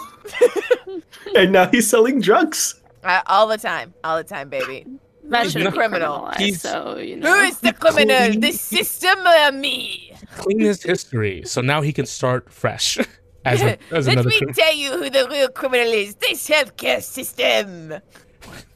and 1.35 1.51
now 1.51 1.67
he's 1.67 1.89
selling 1.89 2.21
drugs. 2.21 2.75
Uh, 3.03 3.21
all 3.27 3.47
the 3.47 3.57
time. 3.57 3.93
All 4.03 4.17
the 4.17 4.23
time, 4.23 4.49
baby. 4.49 4.85
That 5.25 5.43
He's 5.43 5.51
should 5.51 5.63
not 5.65 5.73
be 5.73 5.77
criminal. 5.77 6.19
criminalized, 6.21 6.37
He's- 6.37 6.61
so 6.61 6.97
you 6.97 7.17
know. 7.17 7.33
is 7.43 7.59
the 7.59 7.73
criminal? 7.73 8.17
Clean. 8.27 8.39
The 8.39 8.51
system 8.53 9.19
or 9.27 9.51
me? 9.51 10.13
Clean 10.37 10.59
his 10.59 10.83
history, 10.83 11.43
so 11.45 11.59
now 11.59 11.81
he 11.81 11.91
can 11.91 12.05
start 12.05 12.49
fresh 12.49 12.97
as 13.45 13.61
a, 13.61 13.77
as 13.91 14.07
Let 14.07 14.13
another. 14.13 14.29
me 14.29 14.37
criminal. 14.37 14.53
tell 14.55 14.73
you 14.73 14.91
who 14.97 15.09
the 15.09 15.27
real 15.29 15.49
criminal 15.49 15.87
is. 15.91 16.15
This 16.15 16.47
healthcare 16.49 17.03
system. 17.03 17.95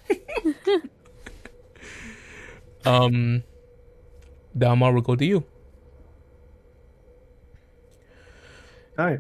Um, 2.84 3.44
Dalmar 4.58 4.94
will 4.94 5.02
go 5.02 5.16
to 5.16 5.26
you. 5.26 5.44
Hi. 8.98 9.20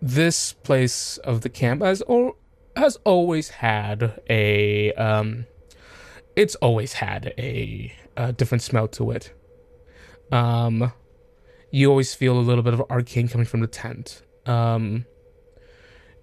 this 0.00 0.52
place 0.52 1.18
of 1.18 1.40
the 1.42 1.48
camp 1.48 1.82
has 1.82 2.02
or 2.02 2.34
has 2.76 2.96
always 3.04 3.48
had 3.48 4.20
a 4.28 4.92
um 4.94 5.46
it's 6.36 6.54
always 6.56 6.94
had 6.94 7.32
a, 7.38 7.92
a 8.16 8.32
different 8.32 8.62
smell 8.62 8.86
to 8.88 9.10
it 9.10 9.32
um 10.32 10.92
you 11.70 11.88
always 11.90 12.14
feel 12.14 12.38
a 12.38 12.40
little 12.40 12.62
bit 12.62 12.74
of 12.74 12.82
arcane 12.90 13.28
coming 13.28 13.46
from 13.46 13.60
the 13.60 13.66
tent 13.66 14.22
um 14.46 15.04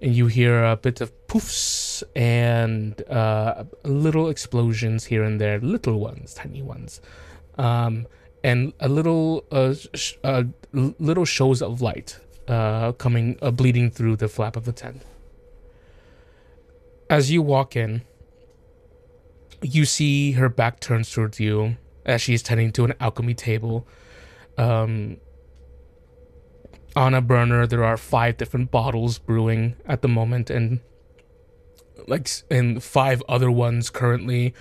and 0.01 0.15
you 0.15 0.27
hear 0.27 0.63
a 0.63 0.75
bit 0.77 1.01
of 1.01 1.11
poofs 1.27 2.03
and 2.15 3.01
uh 3.09 3.63
little 3.83 4.29
explosions 4.29 5.05
here 5.05 5.23
and 5.23 5.41
there 5.41 5.59
little 5.59 5.99
ones 5.99 6.33
tiny 6.33 6.61
ones 6.61 7.01
um 7.57 8.07
and 8.43 8.73
a 8.80 8.89
little 8.89 9.45
uh, 9.51 9.73
sh- 9.93 10.15
uh 10.23 10.43
little 10.73 11.25
shows 11.25 11.61
of 11.61 11.81
light 11.81 12.19
uh, 12.47 12.91
coming, 12.93 13.38
uh, 13.41 13.51
bleeding 13.51 13.89
through 13.89 14.15
the 14.15 14.27
flap 14.27 14.55
of 14.55 14.65
the 14.65 14.71
tent. 14.71 15.03
As 17.09 17.31
you 17.31 17.41
walk 17.41 17.75
in, 17.75 18.01
you 19.61 19.85
see 19.85 20.34
her 20.34 20.49
back 20.49 20.80
turns 20.80 21.09
towards 21.09 21.39
you 21.39 21.77
as 22.05 22.21
she 22.21 22.34
is 22.34 22.43
tending 22.43 22.71
to 22.73 22.85
an 22.85 22.93
alchemy 22.99 23.34
table. 23.34 23.88
Um, 24.57 25.17
on 26.95 27.13
a 27.13 27.21
burner, 27.21 27.65
there 27.65 27.84
are 27.84 27.97
five 27.97 28.38
different 28.38 28.71
bottles 28.71 29.19
brewing 29.19 29.75
at 29.85 30.01
the 30.01 30.07
moment, 30.07 30.49
and 30.49 30.80
like, 32.07 32.30
and 32.51 32.84
five 32.84 33.23
other 33.27 33.49
ones 33.49 33.89
currently 33.89 34.53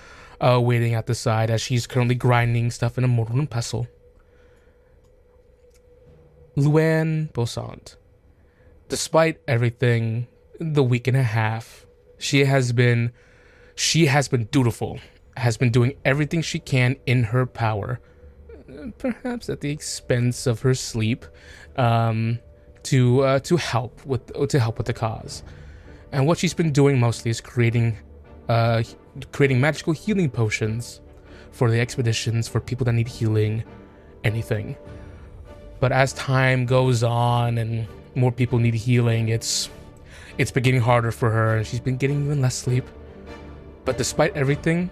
uh, 0.43 0.61
waiting 0.61 0.95
at 0.95 1.07
the 1.07 1.15
side 1.15 1.51
as 1.51 1.61
she's 1.61 1.87
currently 1.87 2.15
grinding 2.15 2.71
stuff 2.71 2.99
in 2.99 3.05
a 3.05 3.09
mortar 3.09 3.35
and 3.35 3.51
pestle. 3.51 3.87
Luann 6.57 7.33
Bosant. 7.33 7.97
Despite 8.89 9.41
everything, 9.49 10.27
the 10.59 10.83
week 10.83 11.07
and 11.07 11.17
a 11.17 11.23
half, 11.23 11.87
she 12.19 12.45
has 12.45 12.73
been 12.73 13.13
she 13.75 14.07
has 14.07 14.29
been 14.29 14.45
dutiful, 14.45 15.01
has 15.37 15.57
been 15.57 15.71
doing 15.71 15.95
everything 16.05 16.43
she 16.43 16.59
can 16.59 16.97
in 17.07 17.25
her 17.25 17.47
power, 17.47 18.01
perhaps 18.99 19.49
at 19.49 19.61
the 19.61 19.71
expense 19.71 20.47
of 20.47 20.61
her 20.61 20.75
sleep, 20.75 21.25
um, 21.77 22.39
to 22.83 23.23
uh, 23.23 23.39
to 23.41 23.57
help 23.57 24.05
with 24.05 24.27
to 24.49 24.61
help 24.61 24.77
with 24.77 24.87
the 24.87 24.93
cause. 24.93 25.43
And 26.11 26.27
what 26.27 26.37
she's 26.37 26.53
been 26.53 26.73
doing 26.73 27.01
mostly 27.01 27.31
is 27.31 27.41
creating 27.41 27.97
uh, 28.49 28.83
creating 29.33 29.61
magical 29.61 29.93
healing 29.93 30.31
potions 30.31 31.01
for 31.51 31.71
the 31.71 31.81
expeditions 31.81 32.49
for 32.49 32.61
people 32.61 32.85
that 32.85 32.93
need 32.93 33.09
healing, 33.09 33.63
anything 34.25 34.77
but 35.83 35.91
as 35.91 36.13
time 36.13 36.65
goes 36.65 37.03
on 37.03 37.59
and 37.59 37.89
more 38.15 38.31
people 38.31 38.59
need 38.61 38.73
healing 38.73 39.29
it's 39.29 39.69
it's 40.39 40.53
been 40.53 40.63
getting 40.63 40.81
harder 40.81 41.11
for 41.11 41.29
her 41.29 41.57
and 41.57 41.67
she's 41.67 41.81
been 41.81 41.97
getting 41.97 42.25
even 42.25 42.41
less 42.41 42.55
sleep 42.55 42.85
but 43.85 43.99
despite 43.99 44.33
everything 44.37 44.89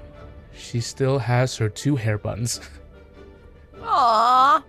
she 0.52 0.80
still 0.80 1.20
has 1.20 1.56
her 1.56 1.68
two 1.68 1.94
hair 1.94 2.18
buns 2.18 2.60
Aww. 3.80 4.62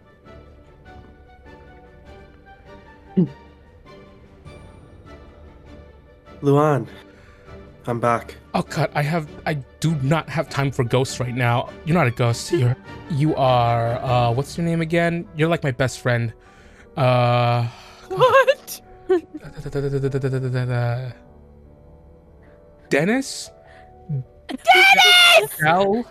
Luan, 6.42 6.88
I'm 7.86 8.00
back. 8.00 8.36
Oh 8.54 8.62
cut 8.62 8.92
i 8.96 9.02
have 9.02 9.28
i 9.46 9.54
do 9.80 9.96
not 10.02 10.28
have 10.30 10.50
time 10.50 10.72
for 10.72 10.84
ghosts 10.84 11.20
right 11.20 11.36
now 11.36 11.70
you're 11.86 11.96
not 11.96 12.08
a 12.08 12.12
ghost 12.12 12.52
you're 12.60 12.76
you 13.10 13.36
are 13.36 13.96
uh 14.04 14.32
what's 14.32 14.58
your 14.58 14.66
name 14.66 14.82
again 14.82 15.26
you're 15.36 15.50
like 15.50 15.64
my 15.64 15.72
best 15.72 16.00
friend 16.00 16.34
uh 16.98 17.68
What? 18.10 18.82
dennis 22.90 23.50
dennis 24.50 25.56
del 25.60 26.06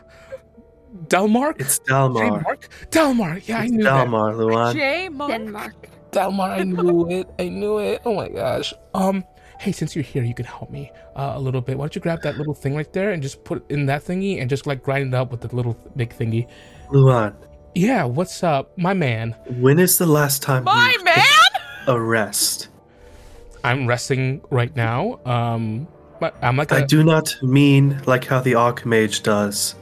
delmark 1.09 1.61
It's 1.61 1.79
Dalmar. 1.81 2.41
Delmark? 2.43 2.63
Delmar, 2.91 3.39
yeah, 3.45 3.59
I 3.61 3.65
It's 3.65 3.73
knew 3.73 3.85
that. 3.85 4.07
Dalmar, 4.07 4.35
Luan. 4.37 4.75
J 4.75 5.09
Mark. 5.09 5.31
Denmark. 5.31 5.75
Delmar, 6.11 6.51
I 6.51 6.65
knew 6.65 7.07
it. 7.09 7.29
I 7.39 7.49
knew 7.49 7.79
it. 7.79 8.01
Oh 8.05 8.15
my 8.15 8.29
gosh. 8.29 8.75
Um, 8.95 9.23
hey, 9.61 9.73
since 9.73 9.95
you're 9.95 10.03
here, 10.03 10.23
you 10.25 10.35
can 10.35 10.47
help 10.47 10.71
me 10.71 10.91
uh, 11.17 11.33
a 11.37 11.41
little 11.41 11.61
bit. 11.61 11.77
Why 11.77 11.85
don't 11.85 11.95
you 11.95 12.01
grab 12.01 12.23
that 12.23 12.37
little 12.39 12.55
thing 12.55 12.75
right 12.75 12.91
there 12.93 13.11
and 13.13 13.23
just 13.23 13.45
put 13.45 13.59
it 13.59 13.65
in 13.75 13.87
that 13.87 14.03
thingy 14.03 14.41
and 14.41 14.49
just 14.49 14.67
like 14.67 14.83
grind 14.83 15.13
it 15.13 15.15
up 15.15 15.31
with 15.31 15.43
the 15.43 15.55
little 15.55 15.77
big 15.97 16.11
thingy. 16.17 16.49
Luan, 16.91 17.37
Yeah, 17.75 18.05
what's 18.05 18.43
up, 18.43 18.77
my 18.79 18.95
man? 18.95 19.37
when 19.61 19.79
is 19.79 19.99
the 19.99 20.07
last 20.07 20.43
time 20.43 20.65
My 20.65 20.97
man. 21.05 21.17
took 21.87 21.95
a 21.95 22.01
rest? 22.01 22.69
I'm 23.63 23.87
resting 23.87 24.41
right 24.51 24.75
now. 24.75 25.21
Um, 25.27 25.87
but 26.21 26.35
I'm 26.43 26.57
like 26.57 26.73
I 26.73 26.79
a, 26.81 26.87
do 26.87 27.05
not 27.05 27.37
mean 27.43 28.01
like 28.07 28.25
how 28.25 28.41
the 28.41 28.53
Archmage 28.53 29.23
does. 29.23 29.75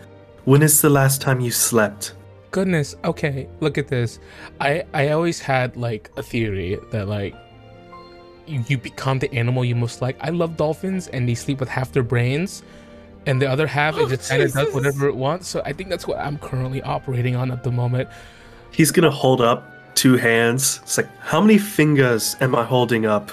When 0.45 0.63
is 0.63 0.81
the 0.83 0.91
last 0.91 1.21
time 1.21 1.39
you 1.41 1.51
slept? 1.53 2.15
goodness. 2.51 2.97
Okay, 3.05 3.47
look 3.61 3.77
at 3.79 3.89
this. 3.89 4.19
I 4.61 4.83
I 4.95 5.11
always 5.11 5.39
had 5.39 5.77
like 5.77 6.11
a 6.17 6.23
theory 6.23 6.79
that 6.93 7.07
like 7.07 7.35
you, 8.49 8.65
you 8.69 8.79
become 8.79 9.19
the 9.19 9.33
animal 9.33 9.65
you 9.65 9.75
most 9.75 10.01
like. 10.03 10.17
I 10.21 10.31
love 10.31 10.57
dolphins, 10.57 11.09
and 11.09 11.29
they 11.29 11.35
sleep 11.35 11.61
with 11.61 11.69
half 11.69 11.93
their 11.93 12.03
brains, 12.03 12.63
and 13.27 13.41
the 13.43 13.47
other 13.51 13.67
half 13.67 13.97
it 13.97 14.03
Oh, 14.03 14.09
just 14.09 14.29
kind 14.31 14.43
of 14.43 14.53
does 14.53 14.73
whatever 14.75 15.09
it 15.09 15.17
wants. 15.17 15.49
So 15.49 15.63
I 15.65 15.73
think 15.73 15.89
that's 15.91 16.07
what 16.07 16.19
I'm 16.19 16.39
currently 16.39 16.83
operating 16.83 17.37
on 17.37 17.51
at 17.51 17.63
the 17.65 17.71
moment. 17.71 18.09
He's 18.71 18.91
gonna 18.91 19.11
hold 19.11 19.41
up 19.41 19.95
two 19.95 20.17
hands. 20.17 20.81
It's 20.83 20.97
like, 20.99 21.09
how 21.19 21.41
many 21.41 21.59
fingers 21.59 22.37
am 22.41 22.55
I 22.55 22.65
holding 22.65 23.07
up? 23.07 23.31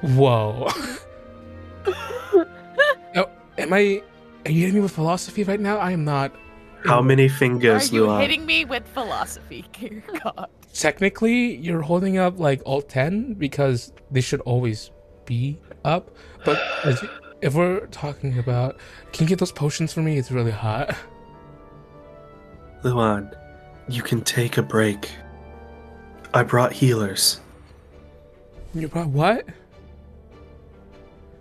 Whoa. 0.00 0.68
oh, 1.86 3.26
am 3.58 3.72
I? 3.72 4.02
Are 4.46 4.50
you 4.50 4.60
hitting 4.60 4.74
me 4.76 4.80
with 4.80 4.92
philosophy 4.92 5.44
right 5.44 5.58
now? 5.60 5.78
I 5.78 5.90
am 5.92 6.04
not. 6.04 6.32
How 6.84 7.02
many 7.02 7.28
fingers, 7.28 7.64
Are 7.68 7.80
fingers, 7.88 7.92
you 7.92 8.06
Luan? 8.06 8.20
hitting 8.20 8.46
me 8.46 8.64
with 8.64 8.86
philosophy? 8.88 9.64
Dear 9.80 10.02
God. 10.22 10.48
Technically, 10.72 11.56
you're 11.56 11.82
holding 11.82 12.18
up 12.18 12.38
like 12.38 12.62
all 12.64 12.82
ten 12.82 13.34
because 13.34 13.92
they 14.10 14.20
should 14.20 14.40
always 14.42 14.90
be 15.24 15.58
up. 15.84 16.10
But 16.44 16.60
as, 16.84 17.04
if 17.40 17.54
we're 17.54 17.86
talking 17.86 18.38
about, 18.38 18.78
can 19.12 19.24
you 19.24 19.28
get 19.28 19.38
those 19.38 19.52
potions 19.52 19.92
for 19.92 20.00
me? 20.00 20.18
It's 20.18 20.30
really 20.30 20.50
hot. 20.52 20.96
Luan, 22.84 23.34
you 23.88 24.02
can 24.02 24.22
take 24.22 24.56
a 24.56 24.62
break. 24.62 25.10
I 26.32 26.42
brought 26.42 26.72
healers. 26.72 27.40
You 28.74 28.86
brought 28.88 29.08
what? 29.08 29.46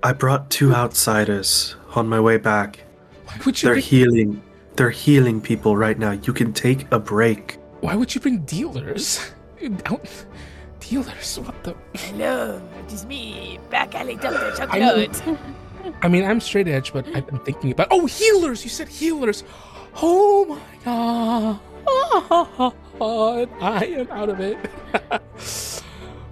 I 0.02 0.14
brought 0.14 0.49
two 0.49 0.74
outsiders 0.74 1.76
on 1.95 2.08
my 2.08 2.20
way 2.20 2.38
back. 2.38 2.80
Why 3.26 3.38
would 3.45 3.62
you? 3.62 3.68
They're 3.68 3.76
Bring, 3.76 3.84
healing. 3.84 4.41
They're 4.76 4.90
healing 4.90 5.41
people 5.41 5.76
right 5.76 5.98
now. 5.99 6.12
You 6.12 6.34
can 6.34 6.54
take 6.54 6.90
a 6.91 6.99
break. 6.99 7.58
Why 7.82 7.95
would 7.95 8.14
you 8.16 8.22
bring 8.22 8.40
dealers? 8.40 9.20
Out, 9.86 10.26
dealers? 10.80 11.40
What 11.40 11.64
the? 11.64 11.76
Hello, 11.95 12.62
it 12.86 12.94
is 12.94 13.06
me, 13.06 13.60
back 13.70 13.95
alley 13.95 14.16
Dr. 14.16 14.68
I 14.72 14.80
know- 14.80 15.06
Chocolate. 15.08 15.40
I 16.02 16.08
mean, 16.10 16.26
I'm 16.26 16.41
straight 16.41 16.68
edge, 16.68 16.91
but 16.91 17.08
I've 17.16 17.26
been 17.28 17.40
thinking 17.40 17.72
about. 17.72 17.88
Oh, 17.91 18.06
healers! 18.08 18.64
You 18.64 18.70
said 18.70 18.90
healers. 18.90 19.44
Oh 20.02 20.45
my 20.45 20.60
god! 20.84 21.60
I 23.62 23.86
am 23.86 24.12
out 24.12 24.30
of 24.30 24.40
it. 24.41 24.58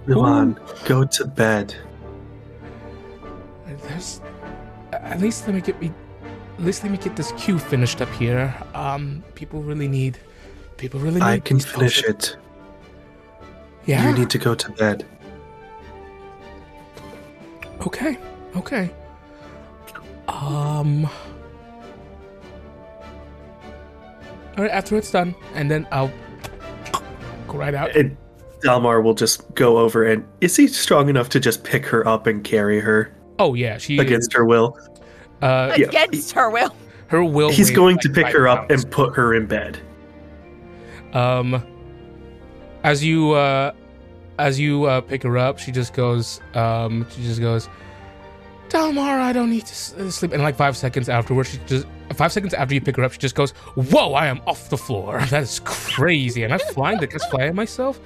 Luan, 0.06 0.60
go 0.84 1.04
to 1.04 1.24
bed. 1.24 1.74
There's, 3.66 4.20
at 4.92 5.20
least 5.20 5.46
let 5.46 5.54
me 5.54 5.60
get 5.60 5.80
me, 5.80 5.92
at 6.58 6.64
least 6.64 6.82
let 6.82 6.92
me 6.92 6.98
get 6.98 7.16
this 7.16 7.32
queue 7.32 7.58
finished 7.58 8.02
up 8.02 8.10
here. 8.10 8.54
Um, 8.74 9.22
people 9.34 9.62
really 9.62 9.88
need, 9.88 10.18
people 10.76 11.00
really 11.00 11.20
need. 11.20 11.26
I 11.26 11.38
can 11.40 11.58
finish 11.60 12.02
potions. 12.02 12.30
it. 12.30 12.36
Yeah. 13.86 14.10
You 14.10 14.16
need 14.18 14.30
to 14.30 14.38
go 14.38 14.54
to 14.54 14.70
bed. 14.72 15.04
Okay. 17.86 18.18
Okay. 18.56 18.90
Um. 20.28 21.04
All 24.56 24.64
right. 24.64 24.70
After 24.70 24.96
it's 24.96 25.10
done, 25.10 25.34
and 25.54 25.70
then 25.70 25.86
I'll 25.92 26.10
go 27.48 27.58
right 27.58 27.74
out. 27.74 27.94
And 27.94 28.16
Dalmar 28.64 29.02
will 29.02 29.14
just 29.14 29.54
go 29.54 29.78
over 29.78 30.04
and 30.04 30.24
is 30.40 30.56
he 30.56 30.66
strong 30.66 31.08
enough 31.08 31.28
to 31.30 31.40
just 31.40 31.62
pick 31.62 31.84
her 31.86 32.06
up 32.08 32.26
and 32.26 32.42
carry 32.42 32.80
her 32.80 33.14
Oh 33.38 33.54
yeah, 33.54 33.76
she 33.78 33.98
against 33.98 34.32
her 34.32 34.44
will? 34.44 34.76
Uh, 35.42 35.74
Yeah. 35.76 35.88
Against 35.88 36.32
her 36.32 36.50
will. 36.50 36.74
her 37.08 37.22
will. 37.22 37.50
He's 37.50 37.70
going 37.70 37.96
like 37.96 38.02
to 38.02 38.08
pick 38.10 38.26
her 38.28 38.48
up 38.48 38.68
pounds. 38.68 38.84
and 38.84 38.92
put 38.92 39.14
her 39.14 39.34
in 39.34 39.46
bed. 39.46 39.78
Um, 41.12 41.62
as 42.84 43.04
you 43.04 43.32
uh, 43.32 43.72
as 44.38 44.60
you 44.60 44.84
uh, 44.84 45.00
pick 45.00 45.22
her 45.22 45.38
up, 45.38 45.58
she 45.58 45.72
just 45.72 45.92
goes. 45.94 46.40
Um, 46.54 47.06
she 47.10 47.22
just 47.22 47.40
goes. 47.40 47.68
Dalmar, 48.68 49.20
I 49.20 49.32
don't 49.32 49.50
need 49.50 49.66
to 49.66 50.06
uh, 50.06 50.10
sleep. 50.10 50.32
And 50.32 50.42
like 50.42 50.56
five 50.56 50.76
seconds 50.76 51.08
afterwards, 51.08 51.50
she 51.50 51.58
just 51.66 51.86
five 52.14 52.32
seconds 52.32 52.52
after 52.52 52.74
you 52.74 52.80
pick 52.80 52.96
her 52.96 53.04
up, 53.04 53.12
she 53.12 53.18
just 53.18 53.34
goes, 53.34 53.52
"Whoa, 53.74 54.12
I 54.14 54.26
am 54.26 54.40
off 54.46 54.70
the 54.70 54.76
floor. 54.76 55.20
That 55.30 55.42
is 55.42 55.60
crazy." 55.64 56.42
And 56.42 56.52
I'm 56.52 56.60
flying. 56.74 56.98
I 56.98 57.06
just 57.06 57.30
fly 57.30 57.50
myself? 57.50 58.00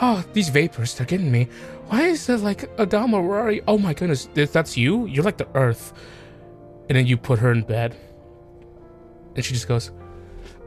Oh, 0.00 0.22
these 0.34 0.50
vapors, 0.50 0.94
they're 0.94 1.06
getting 1.06 1.32
me. 1.32 1.48
Why 1.88 2.02
is 2.02 2.26
there 2.26 2.36
like 2.36 2.64
a 2.78 2.86
Dalmar? 2.86 3.26
Where 3.26 3.40
are 3.40 3.50
you? 3.50 3.62
Oh 3.66 3.78
my 3.78 3.94
goodness, 3.94 4.28
if 4.34 4.52
that's 4.52 4.76
you? 4.76 5.06
You're 5.06 5.24
like 5.24 5.38
the 5.38 5.48
Earth. 5.54 5.92
And 6.88 6.96
then 6.96 7.06
you 7.06 7.16
put 7.16 7.40
her 7.40 7.50
in 7.50 7.62
bed, 7.62 7.96
and 9.34 9.44
she 9.44 9.54
just 9.54 9.66
goes. 9.66 9.90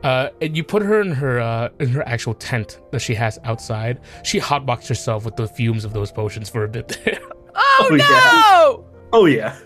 Uh, 0.04 0.30
and 0.42 0.56
you 0.56 0.64
put 0.64 0.82
her 0.82 1.02
in 1.02 1.12
her 1.12 1.40
uh, 1.40 1.70
in 1.80 1.90
her 1.90 2.08
actual 2.08 2.34
tent 2.34 2.80
that 2.92 3.00
she 3.00 3.14
has 3.16 3.38
outside. 3.44 4.00
She 4.24 4.40
hotboxed 4.40 4.88
herself 4.88 5.26
with 5.26 5.36
the 5.36 5.48
fumes 5.48 5.84
of 5.86 5.92
those 5.94 6.12
potions 6.12 6.50
for 6.50 6.64
a 6.64 6.70
bit 6.70 6.88
there. 7.04 7.20
Oh, 7.62 7.88
Oh, 7.92 7.96
no! 7.96 8.06
yeah. 8.06 9.08
Oh 9.12 9.26
yeah, 9.26 9.58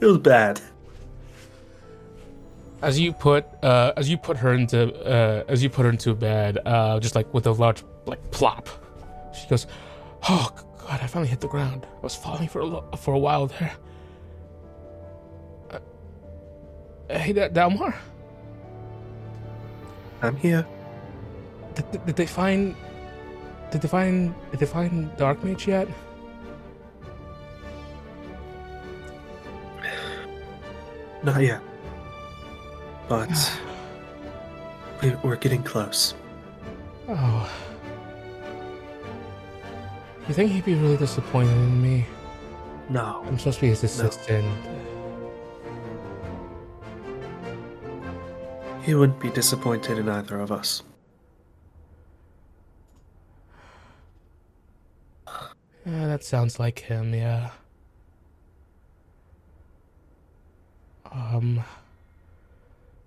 it 0.00 0.06
was 0.06 0.18
bad. 0.18 0.60
as 2.82 2.98
you 3.00 3.12
put 3.12 3.46
uh, 3.64 3.92
as 3.96 4.08
you 4.10 4.18
put 4.18 4.36
her 4.36 4.52
into 4.52 4.92
uh, 5.04 5.44
as 5.48 5.62
you 5.62 5.70
put 5.70 5.84
her 5.84 5.90
into 5.90 6.14
bed, 6.14 6.58
uh, 6.66 7.00
just 7.00 7.14
like 7.14 7.32
with 7.32 7.46
a 7.46 7.52
large 7.52 7.82
like 8.06 8.20
plop, 8.30 8.68
she 9.34 9.46
goes, 9.48 9.66
"Oh 10.28 10.50
God, 10.78 11.00
I 11.02 11.06
finally 11.06 11.28
hit 11.30 11.40
the 11.40 11.48
ground. 11.48 11.86
I 11.96 12.00
was 12.00 12.14
falling 12.16 12.48
for 12.48 12.60
a 12.60 12.66
lo- 12.66 12.84
for 12.98 13.14
a 13.14 13.18
while 13.18 13.46
there." 13.46 13.72
Uh, 15.70 15.78
hey, 17.18 17.32
Da- 17.32 17.48
Dalmar, 17.48 17.94
I'm 20.22 20.36
here. 20.36 20.66
did, 21.74 21.90
did- 22.06 22.16
they 22.16 22.26
find? 22.26 22.74
Did 23.70 23.82
they 23.82 23.88
find? 23.88 24.34
Did 24.50 24.60
they 24.60 24.66
find 24.66 25.10
the 25.16 25.24
Archmage 25.24 25.66
yet? 25.66 25.88
Not 31.22 31.42
yet. 31.42 31.60
But 33.08 33.30
we- 35.02 35.16
we're 35.22 35.36
getting 35.36 35.62
close. 35.62 36.14
Oh. 37.08 37.48
You 40.28 40.34
think 40.34 40.52
he'd 40.52 40.64
be 40.64 40.74
really 40.74 40.96
disappointed 40.96 41.52
in 41.56 41.82
me? 41.82 42.06
No, 42.90 43.22
I'm 43.26 43.38
supposed 43.38 43.56
to 43.58 43.62
be 43.62 43.68
his 43.68 43.82
assistant. 43.84 44.46
He 48.88 48.94
wouldn't 48.94 49.20
be 49.20 49.28
disappointed 49.28 49.98
in 49.98 50.08
either 50.08 50.40
of 50.40 50.50
us. 50.50 50.82
Yeah, 55.84 56.06
that 56.06 56.24
sounds 56.24 56.58
like 56.58 56.78
him, 56.78 57.12
yeah. 57.12 57.50
Um. 61.12 61.62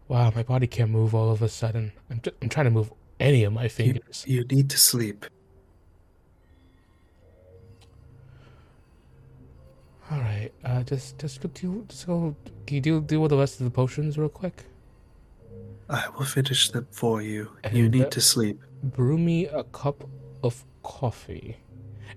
Wow, 0.08 0.32
my 0.36 0.44
body 0.44 0.68
can't 0.68 0.92
move 0.92 1.16
all 1.16 1.32
of 1.32 1.42
a 1.42 1.50
sudden. 1.50 1.92
I'm, 2.12 2.22
just, 2.22 2.36
I'm 2.44 2.50
trying 2.50 2.66
to 2.66 2.72
move 2.72 2.94
any 3.20 3.44
of 3.44 3.52
my 3.52 3.68
fingers. 3.68 4.24
you 4.28 4.44
need 4.52 4.70
to 4.70 4.78
sleep. 4.78 5.26
All 10.12 10.20
right, 10.20 10.52
uh, 10.64 10.84
just 10.84 11.18
just 11.18 11.42
go 11.42 11.50
do 11.56 11.86
just 11.90 12.06
go. 12.06 12.36
Can 12.68 12.76
you 12.76 12.82
deal 12.82 13.00
deal 13.00 13.22
with 13.22 13.32
the 13.32 13.38
rest 13.38 13.60
of 13.60 13.64
the 13.64 13.72
potions 13.72 14.16
real 14.16 14.30
quick? 14.30 14.66
I 15.92 16.08
will 16.18 16.26
finish 16.26 16.70
them 16.72 16.88
for 16.92 17.22
you. 17.22 17.50
You 17.74 17.86
And, 17.86 17.96
uh, 17.96 17.98
need 17.98 18.12
to 18.12 18.22
sleep. 18.22 18.60
Brew 18.82 19.18
me 19.18 19.46
a 19.48 19.64
cup 19.66 20.04
of 20.42 20.64
coffee, 20.84 21.58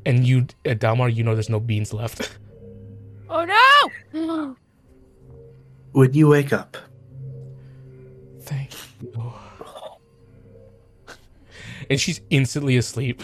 and 0.06 0.24
you, 0.26 0.46
uh, 0.64 0.70
Dalmar, 0.74 1.09
you 1.14 1.22
know 1.24 1.34
there's 1.34 1.51
no 1.51 1.60
beans 1.60 1.92
left. 1.92 2.38
Oh, 3.36 3.44
no! 4.12 4.55
When 5.92 6.12
you 6.14 6.28
wake 6.28 6.52
up, 6.52 6.76
Thank 8.42 8.70
you. 9.02 9.12
And 11.90 11.98
she's 12.01 12.20
instantly 12.30 12.76
asleep. 12.76 13.22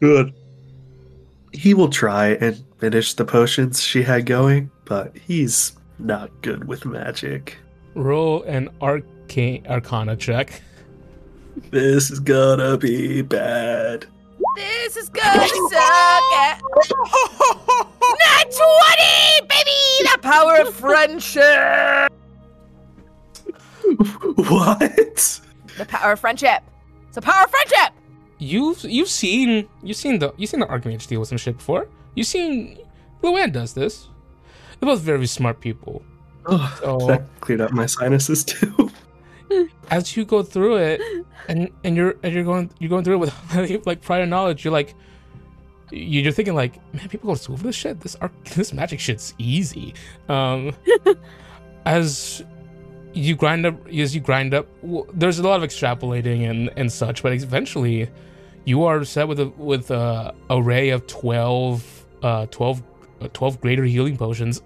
good. 0.00 0.34
He 1.52 1.74
will 1.74 1.90
try 1.90 2.28
and 2.40 2.64
finish 2.78 3.14
the 3.14 3.24
potions 3.24 3.80
she 3.82 4.02
had 4.02 4.26
going, 4.26 4.70
but 4.84 5.16
he's 5.16 5.75
not 5.98 6.30
good 6.42 6.66
with 6.66 6.84
magic. 6.84 7.56
Roll 7.94 8.42
an 8.42 8.68
arcane 8.80 9.66
arcana 9.66 10.16
check. 10.16 10.62
This 11.70 12.10
is 12.10 12.20
gonna 12.20 12.76
be 12.76 13.22
bad. 13.22 14.06
This 14.56 14.96
is 14.96 15.08
gonna 15.08 15.48
suck. 15.48 15.52
At... 16.34 16.60
Not 18.18 18.44
20, 18.44 19.46
baby! 19.48 20.12
The 20.12 20.18
power 20.22 20.60
of 20.60 20.74
friendship! 20.74 22.12
what? 24.36 25.40
The 25.78 25.86
power 25.86 26.12
of 26.12 26.20
friendship. 26.20 26.62
It's 27.06 27.14
the 27.14 27.22
power 27.22 27.44
of 27.44 27.50
friendship! 27.50 27.92
You've 28.38 28.84
you've 28.84 29.08
seen 29.08 29.66
you've 29.82 29.96
seen 29.96 30.18
the 30.18 30.34
you've 30.36 30.50
seen 30.50 30.60
the 30.60 30.66
Archmage 30.66 31.06
deal 31.06 31.20
with 31.20 31.30
some 31.30 31.38
shit 31.38 31.56
before. 31.56 31.88
You've 32.14 32.26
seen 32.26 32.78
Luann 33.22 33.52
does 33.52 33.72
this. 33.72 34.08
They're 34.80 34.88
both 34.88 35.00
very 35.00 35.26
smart 35.26 35.60
people. 35.60 36.02
Oh, 36.46 36.76
So 36.80 36.98
that 37.08 37.22
cleared 37.40 37.60
up 37.60 37.72
my 37.72 37.86
sinuses 37.86 38.44
too. 38.44 38.90
as 39.90 40.16
you 40.16 40.24
go 40.24 40.42
through 40.42 40.76
it, 40.76 41.00
and 41.48 41.70
and 41.84 41.96
you're 41.96 42.16
and 42.22 42.34
you're 42.34 42.44
going 42.44 42.70
you're 42.78 42.90
going 42.90 43.04
through 43.04 43.14
it 43.14 43.18
with 43.18 43.86
like 43.86 44.02
prior 44.02 44.26
knowledge, 44.26 44.64
you're 44.64 44.72
like 44.72 44.94
you're 45.90 46.32
thinking 46.32 46.54
like, 46.54 46.74
man, 46.94 47.08
people 47.08 47.28
go 47.28 47.34
to 47.34 47.42
school 47.42 47.56
for 47.56 47.64
this 47.64 47.76
shit. 47.76 48.00
This 48.00 48.16
arc, 48.16 48.32
this 48.44 48.72
magic 48.72 48.98
shit's 48.98 49.34
easy. 49.38 49.94
Um, 50.28 50.74
as 51.84 52.42
you 53.16 53.34
grind 53.34 53.64
up 53.66 53.74
as 53.88 54.14
you 54.14 54.20
grind 54.20 54.54
up. 54.54 54.68
Well, 54.82 55.06
there's 55.12 55.38
a 55.38 55.42
lot 55.42 55.62
of 55.62 55.68
extrapolating 55.68 56.48
and 56.48 56.70
and 56.76 56.92
such, 56.92 57.22
but 57.22 57.32
eventually, 57.32 58.08
you 58.64 58.84
are 58.84 59.04
set 59.04 59.26
with 59.26 59.40
a 59.40 59.48
with 59.56 59.90
a 59.90 60.34
array 60.50 60.90
of 60.90 61.06
12, 61.06 62.06
uh, 62.22 62.46
12, 62.46 62.82
uh, 63.20 63.28
12 63.32 63.60
greater 63.60 63.84
healing 63.84 64.16
potions. 64.16 64.60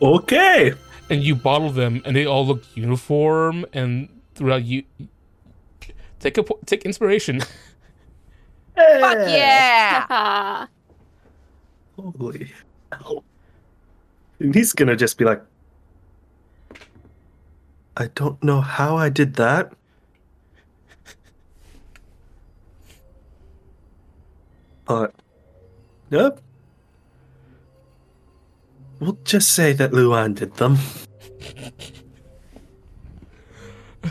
Okay. 0.00 0.72
and 1.10 1.22
you 1.22 1.34
bottle 1.34 1.70
them 1.70 2.02
and 2.04 2.16
they 2.16 2.26
all 2.26 2.46
look 2.46 2.64
uniform 2.76 3.64
and 3.72 4.08
throughout 4.34 4.64
you 4.64 4.82
take 6.18 6.38
a 6.38 6.42
po- 6.42 6.58
take 6.66 6.84
inspiration 6.84 7.40
Fuck 8.74 9.18
yeah! 9.28 10.66
Holy 11.96 12.50
hell. 12.90 13.22
And 14.38 14.54
he's 14.54 14.72
gonna 14.72 14.96
just 14.96 15.18
be 15.18 15.26
like, 15.26 15.42
I 17.96 18.06
don't 18.14 18.42
know 18.42 18.62
how 18.62 18.96
I 18.96 19.10
did 19.10 19.34
that. 19.34 19.74
But, 24.92 25.14
yep. 26.10 26.38
We'll 29.00 29.18
just 29.24 29.52
say 29.54 29.72
that 29.72 29.94
Luan 29.94 30.34
did 30.34 30.54
them. 30.56 30.76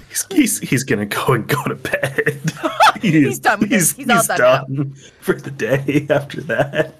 He's, 0.09 0.25
he's, 0.31 0.59
he's 0.59 0.83
gonna 0.83 1.05
go 1.05 1.33
and 1.33 1.47
go 1.47 1.63
to 1.65 1.75
bed. 1.75 2.41
He 3.01 3.09
He's 3.25 3.39
done 3.39 3.59
with 3.61 3.71
it. 3.73 3.93
He's 3.97 4.09
all 4.09 4.37
done 4.37 4.65
now. 4.69 4.83
for 5.21 5.33
the 5.33 5.49
day 5.49 6.05
after 6.09 6.39
that. 6.41 6.99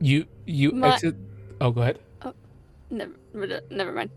you 0.00 0.26
you 0.44 0.72
My- 0.72 0.92
exit 0.94 1.16
oh 1.60 1.70
go 1.70 1.80
ahead 1.82 1.98
Never, 2.90 3.12
never 3.70 3.92
mind. 3.92 4.10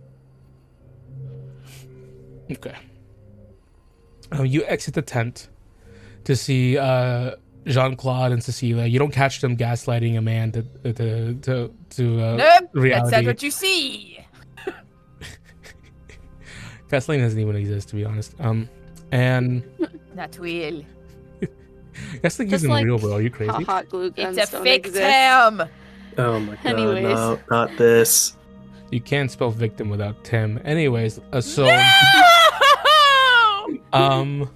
okay 2.52 2.76
um, 4.34 4.45
you 4.45 4.65
exit 4.65 4.94
the 4.95 5.02
tent 5.02 5.48
to 6.26 6.35
see 6.35 6.77
uh 6.77 7.35
jean-claude 7.65 8.31
and 8.31 8.44
cecilia 8.44 8.85
you 8.85 8.99
don't 8.99 9.11
catch 9.14 9.40
them 9.41 9.56
gaslighting 9.56 10.18
a 10.18 10.22
man 10.22 10.52
to 10.52 10.61
to 10.94 11.34
to, 11.35 11.73
to 11.90 12.22
uh, 12.22 12.35
Nope, 12.35 12.61
that's 12.61 12.76
reality 12.76 13.15
not 13.18 13.26
what 13.26 13.44
you 13.44 13.52
see. 13.52 14.19
gaslighting 16.90 17.22
doesn't 17.22 17.40
even 17.40 17.56
exist 17.56 17.90
to 17.90 17.95
be 17.95 18.06
honest 18.06 18.35
um 18.40 18.69
and 19.11 19.64
that 20.15 20.38
real. 20.40 20.84
gaslighting 22.22 22.49
Just 22.49 22.64
isn't 22.64 22.69
like 22.69 22.85
real 22.85 22.98
bro 22.99 23.14
are 23.15 23.22
you 23.22 23.30
crazy 23.30 23.52
Hot, 23.52 23.64
hot 23.64 23.90
glue 23.90 24.10
guns 24.11 24.38
It's 24.38 24.49
a 24.49 24.53
don't 24.57 24.64
fake 24.64 24.88
exist. 24.88 24.98
Tim. 25.06 25.69
Oh 26.18 26.40
my 26.40 26.56
god, 26.56 26.65
Anyways. 26.65 27.03
no, 27.03 27.40
not 27.49 27.76
this. 27.77 28.35
you 28.91 29.02
can't 29.02 29.31
spell 29.31 29.49
victim 29.52 29.90
without 29.90 30.23
tim 30.23 30.60
anyways 30.64 31.19
uh, 31.31 31.41
so 31.41 31.65
No! 31.65 31.80
Um, 33.94 34.49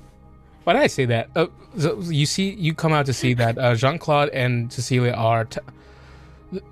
why 0.67 0.73
did 0.73 0.81
I 0.81 0.87
say 0.87 1.05
that? 1.05 1.29
Uh, 1.33 1.47
so 1.77 2.01
you 2.01 2.25
see, 2.25 2.49
you 2.49 2.73
come 2.73 2.91
out 2.91 3.05
to 3.05 3.13
see 3.13 3.33
that 3.35 3.57
uh, 3.57 3.73
Jean 3.73 3.97
Claude 3.97 4.27
and 4.31 4.69
Cecilia 4.69 5.13
are 5.13 5.45
t- 5.45 5.61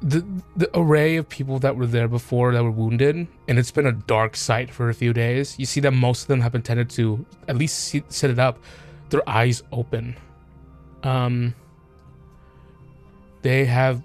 the 0.01 0.25
the 0.57 0.69
array 0.77 1.15
of 1.15 1.29
people 1.29 1.59
that 1.59 1.77
were 1.77 1.87
there 1.87 2.09
before 2.09 2.51
that 2.51 2.61
were 2.61 2.71
wounded, 2.71 3.25
and 3.47 3.57
it's 3.57 3.71
been 3.71 3.85
a 3.85 3.93
dark 3.93 4.35
sight 4.35 4.69
for 4.69 4.89
a 4.89 4.93
few 4.93 5.13
days. 5.13 5.57
You 5.57 5.65
see 5.65 5.79
that 5.79 5.91
most 5.91 6.23
of 6.23 6.27
them 6.27 6.41
have 6.41 6.51
been 6.51 6.61
tended 6.61 6.89
to 6.89 7.25
at 7.47 7.55
least 7.55 7.79
see, 7.79 8.03
set 8.09 8.29
it 8.29 8.37
up, 8.37 8.59
their 9.11 9.21
eyes 9.29 9.63
open. 9.71 10.17
Um, 11.03 11.55
they 13.43 13.63
have, 13.63 14.03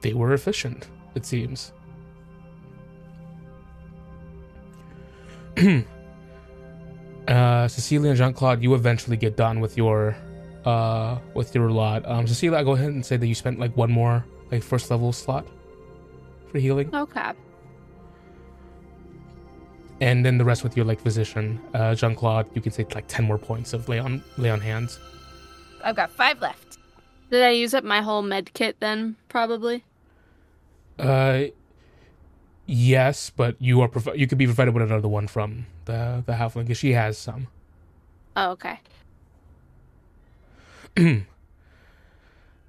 they 0.00 0.14
were 0.14 0.32
efficient. 0.32 0.88
It 1.14 1.26
seems. 1.26 1.74
uh, 7.28 7.68
Cecilia 7.68 8.10
and 8.10 8.18
Jean 8.18 8.32
Claude, 8.32 8.62
you 8.62 8.74
eventually 8.74 9.16
get 9.16 9.36
done 9.36 9.60
with 9.60 9.76
your 9.76 10.16
uh 10.64 11.18
with 11.34 11.54
your 11.54 11.70
lot. 11.70 12.04
Um, 12.06 12.26
Cecilia, 12.26 12.58
I 12.58 12.64
go 12.64 12.72
ahead 12.72 12.90
and 12.90 13.04
say 13.06 13.16
that 13.16 13.26
you 13.26 13.34
spent 13.34 13.58
like 13.60 13.76
one 13.76 13.90
more 13.92 14.24
like 14.50 14.62
first 14.62 14.90
level 14.90 15.12
slot 15.12 15.46
for 16.50 16.58
healing, 16.58 16.90
Okay. 16.94 17.32
and 20.00 20.24
then 20.24 20.38
the 20.38 20.44
rest 20.44 20.64
with 20.64 20.76
your 20.76 20.86
like 20.86 21.00
physician. 21.00 21.60
Uh, 21.74 21.94
Jean 21.94 22.14
Claude, 22.14 22.46
you 22.54 22.60
can 22.60 22.72
take 22.72 22.94
like 22.94 23.06
ten 23.08 23.24
more 23.24 23.38
points 23.38 23.72
of 23.72 23.88
lay 23.88 23.98
on 23.98 24.22
lay 24.36 24.50
on 24.50 24.60
hands. 24.60 24.98
I've 25.84 25.96
got 25.96 26.10
five 26.10 26.40
left. 26.40 26.78
Did 27.30 27.42
I 27.42 27.50
use 27.50 27.74
up 27.74 27.84
my 27.84 28.00
whole 28.00 28.22
med 28.22 28.52
kit 28.54 28.76
then? 28.80 29.16
Probably. 29.28 29.84
Uh, 30.98 31.44
yes, 32.68 33.30
but 33.30 33.56
you 33.58 33.80
are 33.80 33.90
you 34.14 34.28
could 34.28 34.38
be 34.38 34.46
provided 34.46 34.74
with 34.74 34.84
another 34.84 35.08
one 35.08 35.26
from 35.26 35.66
the 35.86 36.22
the 36.24 36.34
halfling 36.34 36.64
because 36.64 36.78
she 36.78 36.92
has 36.92 37.18
some. 37.18 37.48
Oh, 38.36 38.50
okay. 38.50 38.78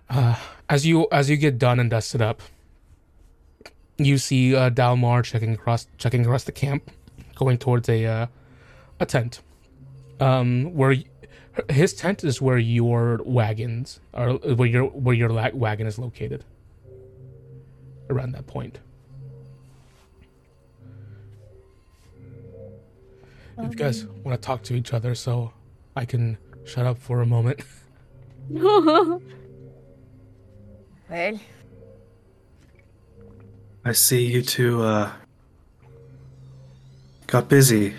uh, 0.09 0.35
as 0.67 0.87
you 0.87 1.07
as 1.11 1.29
you 1.29 1.37
get 1.37 1.59
done 1.59 1.79
and 1.79 1.91
dusted 1.91 2.21
up, 2.21 2.41
you 3.97 4.17
see 4.17 4.55
uh, 4.55 4.71
Dalmar 4.71 5.23
checking 5.23 5.53
across 5.53 5.85
checking 5.97 6.21
across 6.21 6.45
the 6.45 6.51
camp, 6.51 6.89
going 7.35 7.57
towards 7.57 7.87
a 7.89 8.05
uh, 8.05 8.27
a 8.99 9.05
tent. 9.05 9.41
Um, 10.19 10.73
where 10.73 10.95
his 11.69 11.93
tent 11.93 12.23
is 12.23 12.41
where 12.41 12.57
your 12.57 13.21
wagons 13.23 13.99
are, 14.13 14.33
where 14.33 14.67
your 14.67 14.85
where 14.85 15.15
your 15.15 15.29
la- 15.29 15.51
wagon 15.53 15.87
is 15.87 15.99
located. 15.99 16.43
Around 18.09 18.31
that 18.31 18.47
point. 18.47 18.79
You 23.61 23.69
guys 23.69 24.05
want 24.23 24.39
to 24.39 24.45
talk 24.45 24.63
to 24.63 24.73
each 24.73 24.93
other, 24.93 25.15
so 25.15 25.53
I 25.95 26.05
can 26.05 26.37
shut 26.65 26.85
up 26.85 26.97
for 26.97 27.21
a 27.21 27.25
moment. 27.25 27.61
Well, 31.09 31.39
I 33.83 33.93
see 33.93 34.25
you 34.25 34.43
two 34.43 34.83
uh, 34.83 35.11
got 37.25 37.49
busy. 37.49 37.95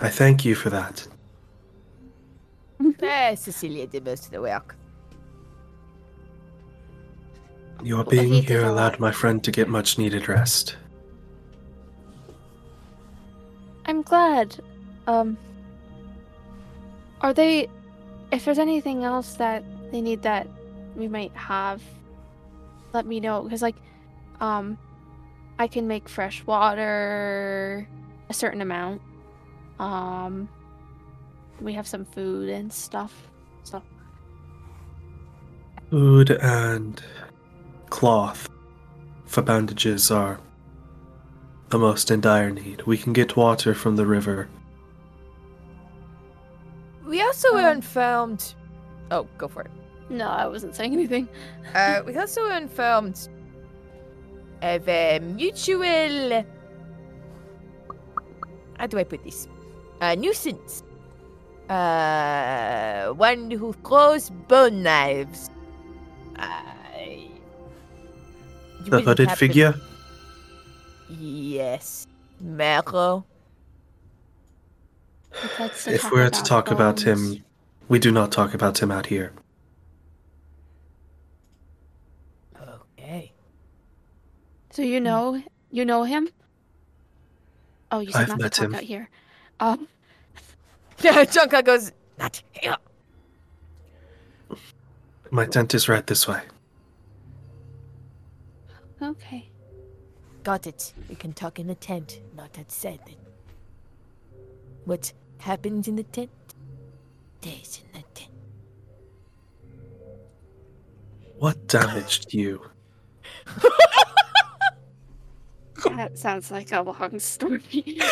I 0.00 0.08
thank 0.08 0.44
you 0.44 0.54
for 0.54 0.70
that. 0.70 1.06
eh, 3.02 3.34
Cecilia 3.34 3.88
did 3.88 4.04
most 4.04 4.26
of 4.26 4.30
the 4.30 4.40
work. 4.40 4.76
Your 7.82 8.04
being 8.04 8.44
here 8.44 8.64
allowed 8.64 9.00
my 9.00 9.10
friend 9.10 9.42
to 9.42 9.50
get 9.50 9.68
much 9.68 9.98
needed 9.98 10.28
rest. 10.28 10.76
I'm 13.86 14.02
glad. 14.02 14.60
Um, 15.06 15.36
are 17.20 17.32
they? 17.32 17.68
If 18.30 18.44
there's 18.44 18.58
anything 18.58 19.04
else 19.04 19.34
that 19.34 19.62
they 19.90 20.00
need 20.00 20.22
that 20.22 20.46
we 20.96 21.08
might 21.08 21.34
have, 21.34 21.82
let 22.92 23.06
me 23.06 23.20
know. 23.20 23.42
Because 23.42 23.62
like, 23.62 23.76
um, 24.40 24.78
I 25.58 25.66
can 25.66 25.86
make 25.86 26.08
fresh 26.08 26.44
water, 26.46 27.86
a 28.28 28.34
certain 28.34 28.60
amount. 28.60 29.02
Um, 29.78 30.48
we 31.60 31.72
have 31.74 31.86
some 31.86 32.04
food 32.04 32.48
and 32.48 32.72
stuff. 32.72 33.12
So 33.64 33.82
Food 35.90 36.30
and 36.30 37.02
cloth 37.90 38.48
for 39.26 39.42
bandages 39.42 40.10
are 40.10 40.40
the 41.68 41.78
most 41.78 42.10
in 42.10 42.20
dire 42.20 42.50
need. 42.50 42.82
We 42.86 42.96
can 42.96 43.12
get 43.12 43.36
water 43.36 43.74
from 43.74 43.96
the 43.96 44.06
river. 44.06 44.48
We 47.12 47.20
also 47.20 47.52
were 47.52 47.68
Um. 47.68 47.76
informed. 47.84 48.40
Oh, 49.12 49.28
go 49.36 49.46
for 49.48 49.62
it. 49.68 49.70
no, 50.08 50.28
I 50.28 50.46
wasn't 50.48 50.74
saying 50.74 50.92
anything. 50.96 51.28
Uh, 51.74 52.00
we 52.06 52.16
also 52.22 52.40
were 52.48 52.56
informed 52.56 53.28
of 54.62 54.88
a 54.88 55.20
mutual. 55.20 56.44
How 58.78 58.86
do 58.88 58.96
I 58.98 59.04
put 59.04 59.22
this? 59.24 59.46
A 60.00 60.16
nuisance. 60.16 60.82
Uh, 61.68 63.12
one 63.16 63.50
who 63.50 63.72
throws 63.84 64.30
bone 64.48 64.82
knives. 64.82 65.50
I. 66.36 67.28
The 68.88 69.00
hooded 69.04 69.28
happen- 69.28 69.38
figure? 69.38 69.74
Yes, 71.20 72.06
Mero. 72.40 73.24
Let's 75.58 75.86
If 75.86 76.10
we're 76.10 76.28
to 76.30 76.42
talk 76.42 76.70
about 76.70 77.00
him, 77.00 77.44
we 77.88 77.98
do 77.98 78.10
not 78.10 78.32
talk 78.32 78.54
about 78.54 78.82
him 78.82 78.90
out 78.90 79.06
here. 79.06 79.32
Okay. 82.98 83.32
So 84.70 84.82
you 84.82 85.00
know 85.00 85.42
you 85.70 85.84
know 85.84 86.04
him? 86.04 86.28
Oh, 87.90 88.00
you 88.00 88.12
said 88.12 88.22
I've 88.22 88.28
not 88.28 88.40
met 88.40 88.52
to 88.52 88.60
talk 88.60 88.68
him. 88.70 88.74
out 88.74 88.82
here. 88.82 89.08
Um, 89.60 89.88
Yeah, 91.02 91.24
Junka 91.24 91.64
goes 91.64 91.92
not 92.18 92.42
here. 92.52 92.76
My 95.30 95.46
tent 95.46 95.74
is 95.74 95.88
right 95.88 96.06
this 96.06 96.28
way. 96.28 96.40
okay. 99.02 99.48
Got 100.42 100.66
it. 100.66 100.92
We 101.08 101.14
can 101.14 101.32
talk 101.32 101.58
in 101.58 101.66
the 101.68 101.74
tent, 101.74 102.20
not 102.36 102.58
outside 102.58 103.00
it. 103.06 103.16
What 104.84 105.12
happens 105.42 105.88
in 105.88 105.96
the 105.96 106.04
tent 106.04 106.30
stays 107.40 107.80
in 107.82 108.00
the 108.00 108.06
tent. 108.14 108.30
What 111.38 111.66
damaged 111.66 112.32
you? 112.32 112.60
That 115.96 116.16
sounds 116.16 116.50
like 116.50 116.72
a 116.72 116.82
long 116.82 117.18
story. 117.18 117.98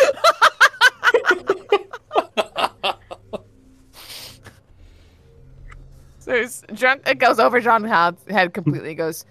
So 6.19 6.36
it's 6.36 6.62
drunk. 6.74 7.09
It 7.09 7.19
goes 7.19 7.40
over 7.40 7.61
John's 7.61 7.90
head 8.28 8.55
completely. 8.55 8.94
Goes, 8.94 9.24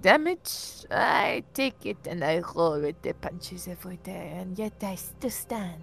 damage. 0.00 0.86
I 0.92 1.42
take 1.54 1.84
it 1.84 1.96
and 2.06 2.22
I 2.22 2.38
roll 2.54 2.80
with 2.80 3.02
the 3.02 3.14
punches 3.14 3.66
every 3.66 3.96
day, 3.96 4.36
and 4.36 4.56
yet 4.56 4.74
I 4.82 4.94
still 4.94 5.30
stand. 5.30 5.82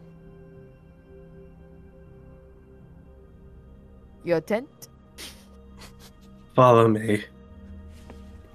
Your 4.23 4.41
tent? 4.41 4.89
Follow 6.55 6.87
me. 6.87 7.23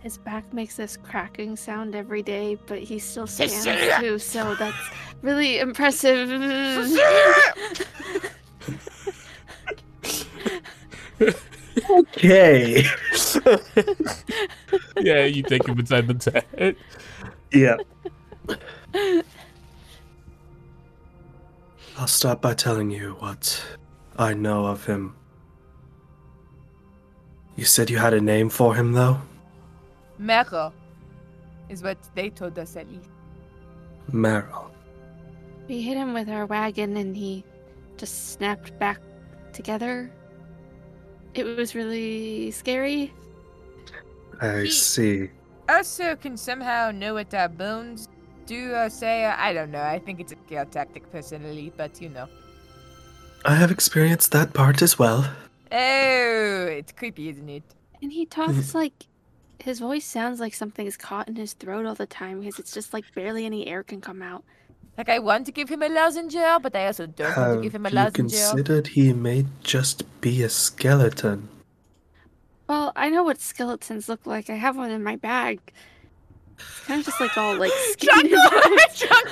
His 0.01 0.17
back 0.17 0.53
makes 0.55 0.77
this 0.77 0.97
cracking 0.97 1.57
sound 1.57 1.95
every 1.95 2.23
day, 2.23 2.57
but 2.67 2.79
he 2.79 2.99
still 2.99 3.27
stands 3.27 3.65
too, 4.01 4.19
so 4.19 4.55
that's 4.55 4.91
really 5.23 5.59
impressive. 5.59 6.31
Okay. 11.91 12.85
yeah, 14.99 15.25
you 15.25 15.43
take 15.43 15.67
him 15.67 15.79
inside 15.79 16.09
the 16.09 16.15
tent. 16.15 16.77
yeah. 17.53 17.77
I'll 21.97 22.07
start 22.07 22.41
by 22.41 22.55
telling 22.55 22.91
you 22.91 23.17
what 23.21 23.65
I 24.17 24.35
know 24.35 24.67
of 24.67 24.85
him. 24.85 25.17
You 27.59 27.65
said 27.65 27.91
you 27.91 27.99
had 27.99 28.15
a 28.15 28.21
name 28.21 28.51
for 28.51 28.73
him, 28.77 28.93
though? 28.93 29.19
Mero 30.17 30.73
is 31.69 31.83
what 31.83 31.99
they 32.15 32.31
told 32.31 32.57
us 32.57 32.77
at 32.77 32.89
least. 32.89 33.11
Meryl. 34.13 34.71
we 35.69 35.83
hit 35.83 35.97
him 35.97 36.15
with 36.15 36.29
our 36.31 36.47
wagon 36.47 36.97
and 36.97 37.17
he 37.17 37.45
just 37.97 38.31
snapped 38.33 38.79
back 38.79 39.01
together. 39.53 40.09
It 41.35 41.45
was 41.45 41.75
really 41.75 42.53
scary. 42.53 43.13
I 44.41 44.61
He- 44.61 44.71
see. 44.71 45.31
Also, 45.69 46.15
can 46.15 46.37
somehow 46.37 46.93
know 46.93 47.15
what 47.15 47.35
our 47.35 47.49
bones 47.49 48.09
do 48.47 48.73
or 48.73 48.89
say. 48.89 49.27
I 49.27 49.53
don't 49.53 49.73
know. 49.73 49.83
I 49.83 49.99
think 49.99 50.21
it's 50.21 50.33
a 50.33 50.37
scale 50.47 50.65
tactic 50.65 51.11
personally, 51.11 51.73
but 51.77 52.01
you 52.01 52.09
know. 52.09 52.29
I 53.45 53.57
have 53.57 53.71
experienced 53.73 54.31
that 54.31 54.55
part 54.55 54.81
as 54.81 54.97
well. 54.99 55.29
Oh, 55.71 56.67
it's 56.67 56.93
creepy, 56.93 57.29
isn't 57.29 57.49
it? 57.49 57.63
And 58.03 58.13
he 58.13 58.27
talks 58.27 58.75
like 58.75 59.07
his 59.59 59.81
voice 59.81 60.05
sounds 60.05 60.41
like 60.41 60.55
something's 60.55 60.97
caught 60.97 61.29
in 61.29 61.37
his 61.37 61.53
throat 61.55 61.87
all 61.87 61.95
the 61.95 62.07
time 62.07 62.41
because 62.41 62.59
it's 62.59 62.73
just 62.73 62.93
like 62.93 63.13
barely 63.15 63.45
any 63.45 63.67
air 63.67 63.83
can 63.83 64.01
come 64.01 64.23
out. 64.23 64.45
Like 64.97 65.09
I 65.09 65.19
want 65.19 65.47
to 65.47 65.53
give 65.53 65.69
him 65.69 65.83
a 65.83 65.89
lozenge, 65.89 66.35
but 66.35 66.75
I 66.75 66.87
also 66.87 67.07
don't 67.07 67.37
want 67.37 67.59
to 67.59 67.63
give 67.63 67.75
him 67.75 67.87
a 67.87 67.89
you 67.89 67.95
lozenge. 67.95 68.33
considered 68.33 68.89
he 68.89 69.13
may 69.13 69.47
just 69.63 70.21
be 70.21 70.43
a 70.43 70.49
skeleton? 70.49 71.49
Well, 72.69 72.93
I 72.97 73.09
know 73.09 73.23
what 73.23 73.41
skeletons 73.41 74.09
look 74.09 74.27
like. 74.27 74.51
I 74.51 74.57
have 74.57 74.77
one 74.77 74.91
in 74.91 75.03
my 75.03 75.17
bag. 75.17 75.61
It's 76.59 76.81
kind 76.81 77.01
of 77.01 77.07
just 77.07 77.21
like 77.21 77.37
all 77.39 77.57
like 77.57 77.73
skinny. 77.93 78.31
John 78.31 79.25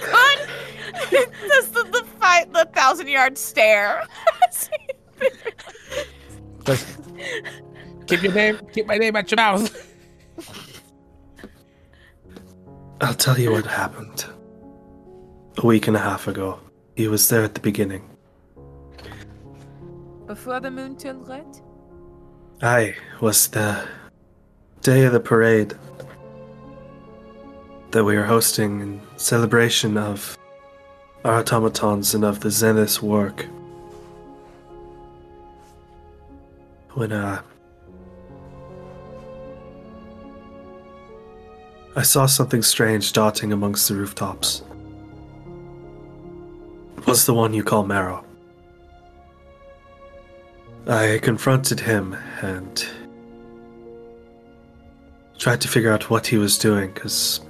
Does 1.48 1.68
the, 1.70 1.84
the 1.90 2.06
fight 2.20 2.52
the 2.52 2.68
thousand 2.72 3.08
yard 3.08 3.36
stare? 3.36 4.04
Just 6.66 6.86
keep 8.06 8.22
your 8.22 8.32
name, 8.32 8.58
keep 8.72 8.86
my 8.86 8.98
name 8.98 9.16
at 9.16 9.30
your 9.30 9.36
mouth. 9.36 9.92
I'll 13.00 13.14
tell 13.14 13.38
you 13.38 13.52
what 13.52 13.66
happened. 13.66 14.24
A 15.58 15.66
week 15.66 15.86
and 15.86 15.96
a 15.96 16.00
half 16.00 16.26
ago. 16.28 16.60
He 16.96 17.08
was 17.08 17.28
there 17.28 17.44
at 17.44 17.54
the 17.54 17.60
beginning. 17.60 18.08
Before 20.26 20.60
the 20.60 20.70
moon 20.70 20.96
turned 20.96 21.28
red? 21.28 21.46
I 22.62 22.96
was 23.20 23.48
the 23.48 23.86
day 24.80 25.04
of 25.04 25.12
the 25.12 25.20
parade 25.20 25.74
that 27.90 28.02
we 28.02 28.16
were 28.16 28.24
hosting 28.24 28.80
in 28.80 29.00
celebration 29.16 29.96
of 29.96 30.36
our 31.24 31.38
automatons 31.40 32.14
and 32.14 32.24
of 32.24 32.40
the 32.40 32.50
Zenith's 32.50 33.00
work. 33.00 33.46
When 36.96 37.12
uh 37.12 37.42
I 41.94 42.02
saw 42.02 42.24
something 42.24 42.62
strange 42.62 43.12
darting 43.12 43.52
amongst 43.52 43.86
the 43.88 43.94
rooftops. 43.96 44.62
It 46.96 47.06
was 47.06 47.26
the 47.26 47.34
one 47.34 47.52
you 47.52 47.62
call 47.62 47.84
Marrow. 47.84 48.24
I 50.86 51.20
confronted 51.22 51.80
him 51.80 52.16
and 52.40 52.86
tried 55.38 55.60
to 55.60 55.68
figure 55.68 55.92
out 55.92 56.08
what 56.08 56.26
he 56.26 56.38
was 56.38 56.56
doing 56.56 56.92
because 56.94 57.42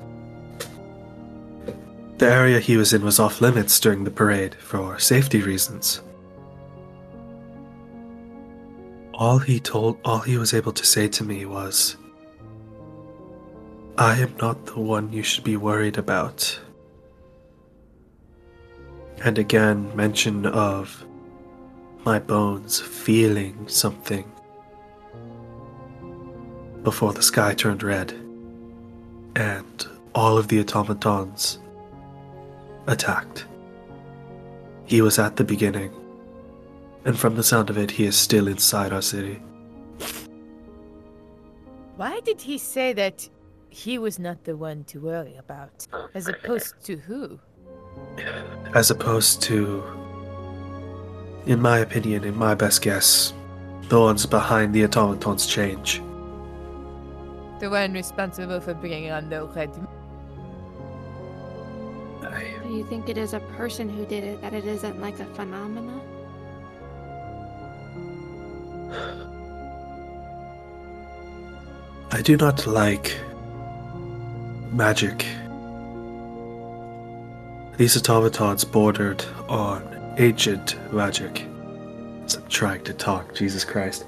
the 2.18 2.26
area 2.26 2.58
he 2.58 2.76
was 2.76 2.92
in 2.92 3.04
was 3.04 3.20
off 3.20 3.40
limits 3.40 3.78
during 3.78 4.02
the 4.02 4.10
parade 4.10 4.56
for 4.56 4.98
safety 4.98 5.40
reasons. 5.40 6.00
All 9.18 9.38
he 9.38 9.58
told, 9.60 9.98
all 10.04 10.18
he 10.18 10.36
was 10.36 10.52
able 10.52 10.72
to 10.72 10.84
say 10.84 11.08
to 11.08 11.24
me 11.24 11.46
was, 11.46 11.96
I 13.96 14.18
am 14.18 14.36
not 14.42 14.66
the 14.66 14.78
one 14.78 15.10
you 15.10 15.22
should 15.22 15.42
be 15.42 15.56
worried 15.56 15.96
about. 15.96 16.60
And 19.24 19.38
again, 19.38 19.90
mention 19.96 20.44
of 20.44 21.02
my 22.04 22.18
bones 22.18 22.78
feeling 22.78 23.66
something 23.68 24.30
before 26.82 27.14
the 27.14 27.22
sky 27.22 27.54
turned 27.54 27.82
red 27.82 28.12
and 29.34 29.86
all 30.14 30.36
of 30.36 30.48
the 30.48 30.60
automatons 30.60 31.58
attacked. 32.86 33.46
He 34.84 35.00
was 35.00 35.18
at 35.18 35.36
the 35.36 35.44
beginning, 35.44 35.90
and 37.06 37.16
from 37.16 37.36
the 37.36 37.42
sound 37.42 37.70
of 37.70 37.78
it, 37.78 37.92
he 37.92 38.04
is 38.04 38.16
still 38.16 38.48
inside 38.48 38.92
our 38.92 39.00
city. 39.00 39.40
Why 41.94 42.18
did 42.20 42.42
he 42.42 42.58
say 42.58 42.92
that 42.94 43.28
he 43.70 43.96
was 43.96 44.18
not 44.18 44.42
the 44.42 44.56
one 44.56 44.82
to 44.84 44.98
worry 44.98 45.36
about, 45.36 45.86
as 46.14 46.26
opposed 46.26 46.74
to 46.82 46.96
who? 46.96 47.38
As 48.74 48.90
opposed 48.90 49.40
to, 49.42 49.84
in 51.46 51.62
my 51.62 51.78
opinion, 51.78 52.24
in 52.24 52.36
my 52.36 52.56
best 52.56 52.82
guess, 52.82 53.32
the 53.88 54.00
ones 54.00 54.26
behind 54.26 54.74
the 54.74 54.84
automatons 54.84 55.46
change. 55.46 56.02
The 57.60 57.70
one 57.70 57.92
responsible 57.92 58.60
for 58.60 58.74
bringing 58.74 59.12
on 59.12 59.30
the 59.30 59.44
red. 59.44 59.70
I, 62.22 62.52
Do 62.64 62.74
you 62.76 62.84
think 62.88 63.08
it 63.08 63.16
is 63.16 63.32
a 63.32 63.40
person 63.56 63.88
who 63.88 64.04
did 64.06 64.24
it, 64.24 64.40
that 64.42 64.52
it 64.52 64.64
isn't 64.64 65.00
like 65.00 65.20
a 65.20 65.26
phenomena? 65.26 66.02
I 72.10 72.22
do 72.22 72.36
not 72.36 72.66
like 72.66 73.18
magic. 74.72 75.26
These 77.76 77.96
automatons 77.98 78.64
bordered 78.64 79.24
on 79.48 80.14
ancient 80.18 80.76
magic. 80.92 81.46
As 82.24 82.36
I'm 82.36 82.48
trying 82.48 82.84
to 82.84 82.94
talk, 82.94 83.34
Jesus 83.34 83.64
Christ. 83.64 84.06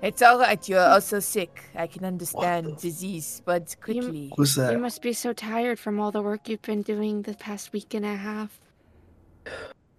It's 0.00 0.22
alright, 0.22 0.68
you're 0.68 0.80
also 0.80 1.18
sick. 1.18 1.64
I 1.74 1.88
can 1.88 2.04
understand 2.04 2.76
disease, 2.78 3.42
but 3.44 3.74
quickly. 3.82 4.28
What 4.28 4.38
was 4.38 4.54
that? 4.54 4.72
You 4.72 4.78
must 4.78 5.02
be 5.02 5.12
so 5.12 5.32
tired 5.32 5.78
from 5.80 5.98
all 5.98 6.12
the 6.12 6.22
work 6.22 6.48
you've 6.48 6.62
been 6.62 6.82
doing 6.82 7.22
the 7.22 7.34
past 7.34 7.72
week 7.72 7.94
and 7.94 8.06
a 8.06 8.14
half. 8.14 8.60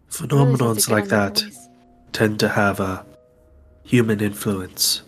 Phenomenons 0.10 0.86
to 0.86 0.94
like 0.94 1.10
that 1.10 1.44
tend 2.14 2.40
to 2.40 2.48
have 2.48 2.80
a 2.80 3.06
human 3.90 4.22
influence. 4.22 5.02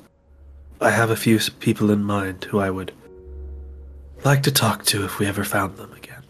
I 0.81 0.89
have 0.89 1.11
a 1.11 1.15
few 1.15 1.37
people 1.59 1.91
in 1.91 2.03
mind 2.03 2.45
who 2.45 2.57
I 2.57 2.71
would 2.71 2.91
like 4.25 4.41
to 4.41 4.51
talk 4.51 4.85
to 4.85 5.05
if 5.05 5.19
we 5.19 5.27
ever 5.27 5.43
found 5.43 5.77
them 5.77 5.93
again. 5.93 6.23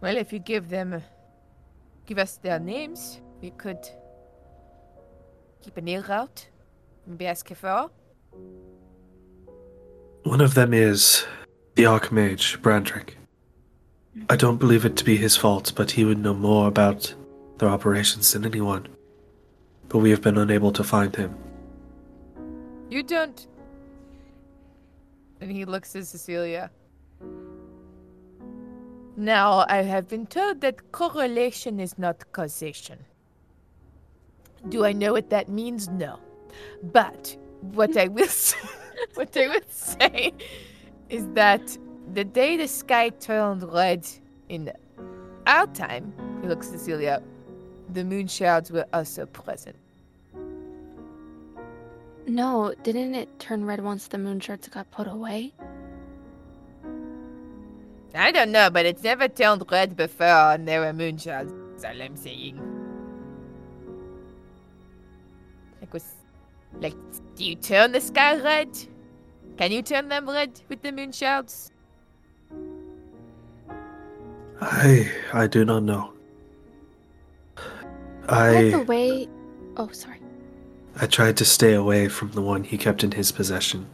Well, 0.00 0.16
if 0.16 0.32
you 0.32 0.38
give 0.38 0.70
them, 0.70 0.94
uh, 0.94 1.00
give 2.06 2.18
us 2.18 2.38
their 2.38 2.58
names, 2.58 3.20
we 3.42 3.50
could 3.50 3.86
keep 5.60 5.76
an 5.76 5.86
ear 5.86 6.04
out. 6.08 6.48
Maybe 7.06 7.26
ask 7.26 7.46
Kefir. 7.46 7.90
One 10.22 10.40
of 10.40 10.54
them 10.54 10.72
is 10.72 11.26
the 11.74 11.82
Archmage, 11.84 12.58
Brandrick. 12.62 13.16
I 14.28 14.36
don't 14.36 14.58
believe 14.58 14.84
it 14.84 14.96
to 14.96 15.04
be 15.04 15.16
his 15.16 15.36
fault, 15.36 15.72
but 15.74 15.90
he 15.90 16.04
would 16.04 16.18
know 16.18 16.34
more 16.34 16.68
about 16.68 17.14
their 17.58 17.68
operations 17.68 18.32
than 18.32 18.44
anyone. 18.44 18.86
But 19.88 19.98
we 19.98 20.10
have 20.10 20.22
been 20.22 20.38
unable 20.38 20.72
to 20.72 20.84
find 20.84 21.14
him. 21.14 21.36
You 22.90 23.02
don't. 23.02 23.46
And 25.40 25.50
he 25.50 25.64
looks 25.64 25.94
at 25.96 26.06
Cecilia. 26.06 26.70
Now, 29.16 29.64
I 29.68 29.82
have 29.82 30.08
been 30.08 30.26
told 30.26 30.60
that 30.62 30.92
correlation 30.92 31.78
is 31.78 31.98
not 31.98 32.32
causation. 32.32 32.98
Do 34.68 34.84
I 34.84 34.92
know 34.92 35.12
what 35.12 35.30
that 35.30 35.48
means? 35.48 35.88
No. 35.88 36.18
But 36.82 37.36
what 37.60 37.96
I 37.96 38.08
will 38.08 38.26
say, 38.28 38.58
what 39.14 39.36
I 39.36 39.48
will 39.48 39.68
say 39.68 40.32
is 41.08 41.26
that 41.34 41.76
the 42.14 42.24
day 42.24 42.56
the 42.56 42.68
sky 42.68 43.08
turned 43.08 43.62
red 43.72 44.06
in 44.48 44.72
our 45.46 45.66
time, 45.68 46.12
he 46.40 46.48
looks 46.48 46.68
at 46.68 46.78
Cecilia, 46.78 47.22
the 47.92 48.04
moon 48.04 48.28
were 48.70 48.86
also 48.92 49.26
present. 49.26 49.76
No, 52.26 52.72
didn't 52.82 53.14
it 53.14 53.38
turn 53.38 53.64
red 53.66 53.82
once 53.82 54.06
the 54.06 54.16
moon 54.16 54.40
shards 54.40 54.68
got 54.68 54.90
put 54.90 55.08
away? 55.08 55.52
I 58.14 58.30
don't 58.30 58.52
know, 58.52 58.70
but 58.70 58.86
it's 58.86 59.02
never 59.02 59.26
turned 59.26 59.64
red 59.70 59.96
before 59.96 60.54
and 60.54 60.68
there 60.68 60.80
were 60.80 60.92
moon 60.92 61.18
shards. 61.18 61.52
That's 61.72 61.84
all 61.84 62.00
I'm 62.00 62.16
saying. 62.16 62.60
Like 65.80 65.92
was 65.92 66.14
like 66.80 66.94
do 67.34 67.44
you 67.44 67.56
turn 67.56 67.90
the 67.92 68.00
sky 68.00 68.40
red? 68.40 68.68
Can 69.58 69.72
you 69.72 69.82
turn 69.82 70.08
them 70.08 70.30
red 70.30 70.60
with 70.68 70.80
the 70.80 70.92
moon 70.92 71.12
shards? 71.12 71.72
I 74.60 75.10
I 75.32 75.46
do 75.46 75.64
not 75.64 75.82
know. 75.82 76.12
By 78.26 78.70
the 78.70 78.78
I 78.78 78.82
way, 78.82 79.28
oh 79.76 79.88
sorry. 79.88 80.20
I 80.96 81.06
tried 81.06 81.36
to 81.38 81.44
stay 81.44 81.74
away 81.74 82.08
from 82.08 82.30
the 82.32 82.42
one 82.42 82.64
he 82.64 82.78
kept 82.78 83.02
in 83.02 83.12
his 83.12 83.32
possession. 83.32 83.86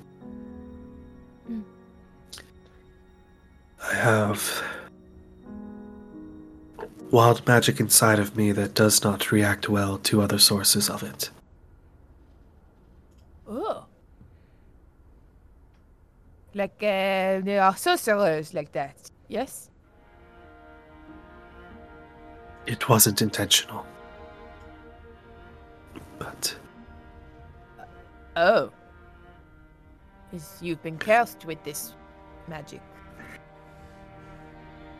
Hmm. 1.46 1.60
I 3.82 3.94
have 3.94 4.62
wild 7.10 7.46
magic 7.46 7.80
inside 7.80 8.18
of 8.18 8.36
me 8.36 8.52
that 8.52 8.74
does 8.74 9.02
not 9.02 9.32
react 9.32 9.68
well 9.68 9.98
to 9.98 10.20
other 10.20 10.38
sources 10.38 10.88
of 10.90 11.02
it. 11.02 11.30
Oh. 13.48 13.86
Like 16.54 16.76
uh, 16.82 17.40
there 17.40 17.62
are 17.62 17.76
sorcerers 17.76 18.54
like 18.54 18.72
that. 18.72 19.10
Yes? 19.28 19.69
It 22.66 22.88
wasn't 22.88 23.22
intentional. 23.22 23.86
But 26.18 26.56
Oh. 28.36 28.70
Is 30.32 30.58
you've 30.60 30.82
been 30.82 30.98
cursed 30.98 31.44
with 31.44 31.62
this 31.64 31.94
magic. 32.48 32.80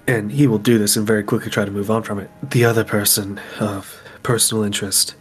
and 0.06 0.32
he 0.32 0.46
will 0.48 0.58
do 0.58 0.76
this 0.76 0.96
and 0.96 1.06
very 1.06 1.22
quickly 1.22 1.50
try 1.50 1.64
to 1.64 1.70
move 1.70 1.90
on 1.90 2.02
from 2.02 2.18
it. 2.18 2.28
The 2.42 2.64
other 2.64 2.82
person 2.82 3.40
of 3.60 4.02
personal 4.24 4.64
interest 4.64 5.14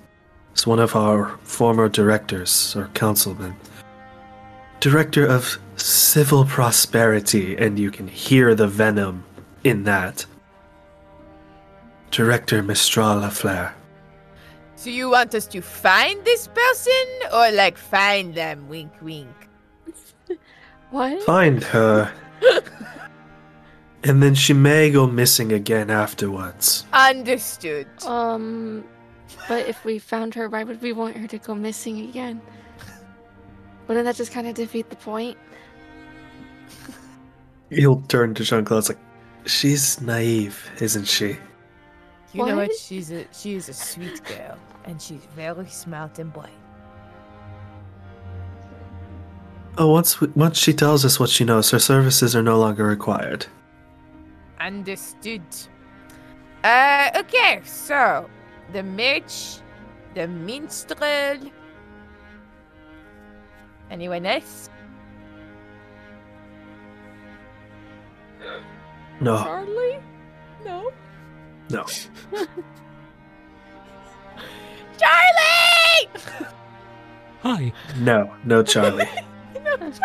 is 0.56 0.66
one 0.66 0.80
of 0.80 0.96
our 0.96 1.38
former 1.44 1.88
directors 1.90 2.76
or 2.76 2.88
councilmen. 2.96 3.56
Director 4.80 5.26
of 5.26 5.60
Civil 5.76 6.46
Prosperity, 6.46 7.56
and 7.56 7.78
you 7.78 7.92
can 7.92 8.08
hear 8.08 8.56
the 8.56 8.68
venom 8.68 9.24
in 9.64 9.84
that. 9.84 10.26
Director 12.12 12.64
Mistral 12.64 13.22
Lafleur. 13.22 13.74
So 14.76 14.90
you 14.90 15.10
want 15.10 15.36
us 15.36 15.46
to 15.48 15.62
find 15.62 16.24
this 16.24 16.48
person 16.48 17.34
or 17.34 17.52
like 17.52 17.78
find 17.78 18.34
them 18.34 18.68
wink 18.70 18.92
wink? 19.02 19.28
What? 20.92 21.22
Find 21.24 21.64
her. 21.66 22.12
and 24.04 24.24
then 24.24 24.34
she 24.34 24.54
may 24.54 24.90
go 24.90 25.06
missing 25.06 25.52
again 25.52 25.92
afterwards. 25.92 26.86
Understood. 26.94 27.88
Um, 28.06 28.84
but 29.48 29.68
if 29.68 29.86
we 29.86 30.00
found 30.00 30.34
her, 30.34 30.50
why 30.50 30.64
would 30.64 30.82
we 30.82 30.94
want 30.94 31.16
her 31.18 31.28
to 31.28 31.38
go 31.38 31.54
missing 31.54 32.00
again? 32.10 32.42
Wouldn't 33.88 34.06
that 34.06 34.16
just 34.16 34.32
kind 34.32 34.48
of 34.48 34.56
defeat 34.56 34.90
the 34.90 34.96
point? 34.96 35.38
He'll 37.70 38.02
turn 38.02 38.34
to 38.36 38.44
Jean 38.44 38.66
Claude 38.66 38.88
like, 38.90 38.98
She's 39.46 40.02
naive, 40.02 40.70
isn't 40.80 41.06
she? 41.08 41.38
You 42.34 42.46
know 42.46 42.56
what? 42.56 42.68
What? 42.70 42.78
She's 42.78 43.12
a 43.12 43.26
she 43.32 43.56
is 43.56 43.70
a 43.70 43.74
sweet 43.74 44.24
girl 44.24 44.58
and 44.86 45.02
she's 45.02 45.26
very 45.36 45.68
smart 45.68 46.20
and 46.20 46.32
bright. 46.32 46.50
Oh, 49.78 49.92
once 49.92 50.20
we, 50.20 50.28
once 50.36 50.58
she 50.58 50.74
tells 50.74 51.06
us 51.06 51.20
what 51.20 51.30
she 51.30 51.46
knows, 51.46 51.72
her 51.72 51.80
services 51.80 52.36
are 52.36 52.44
no 52.44 52.60
longer 52.60 52.86
required. 52.86 53.46
Understood. 54.60 55.42
Uh, 56.64 57.10
okay, 57.16 57.62
so 57.64 58.30
the 58.74 58.84
mage, 58.84 59.60
the 60.14 60.28
minstrel. 60.28 61.40
Anyone 63.90 64.26
else? 64.26 64.70
No, 69.22 69.38
Charlie? 69.38 70.00
No. 70.66 70.92
No. 71.70 71.86
Charlie! 75.00 76.10
Hi. 77.42 77.72
No, 78.00 78.34
no, 78.44 78.64
Charlie. 78.64 79.08
no, 79.64 79.78
Charlie! 79.78 79.96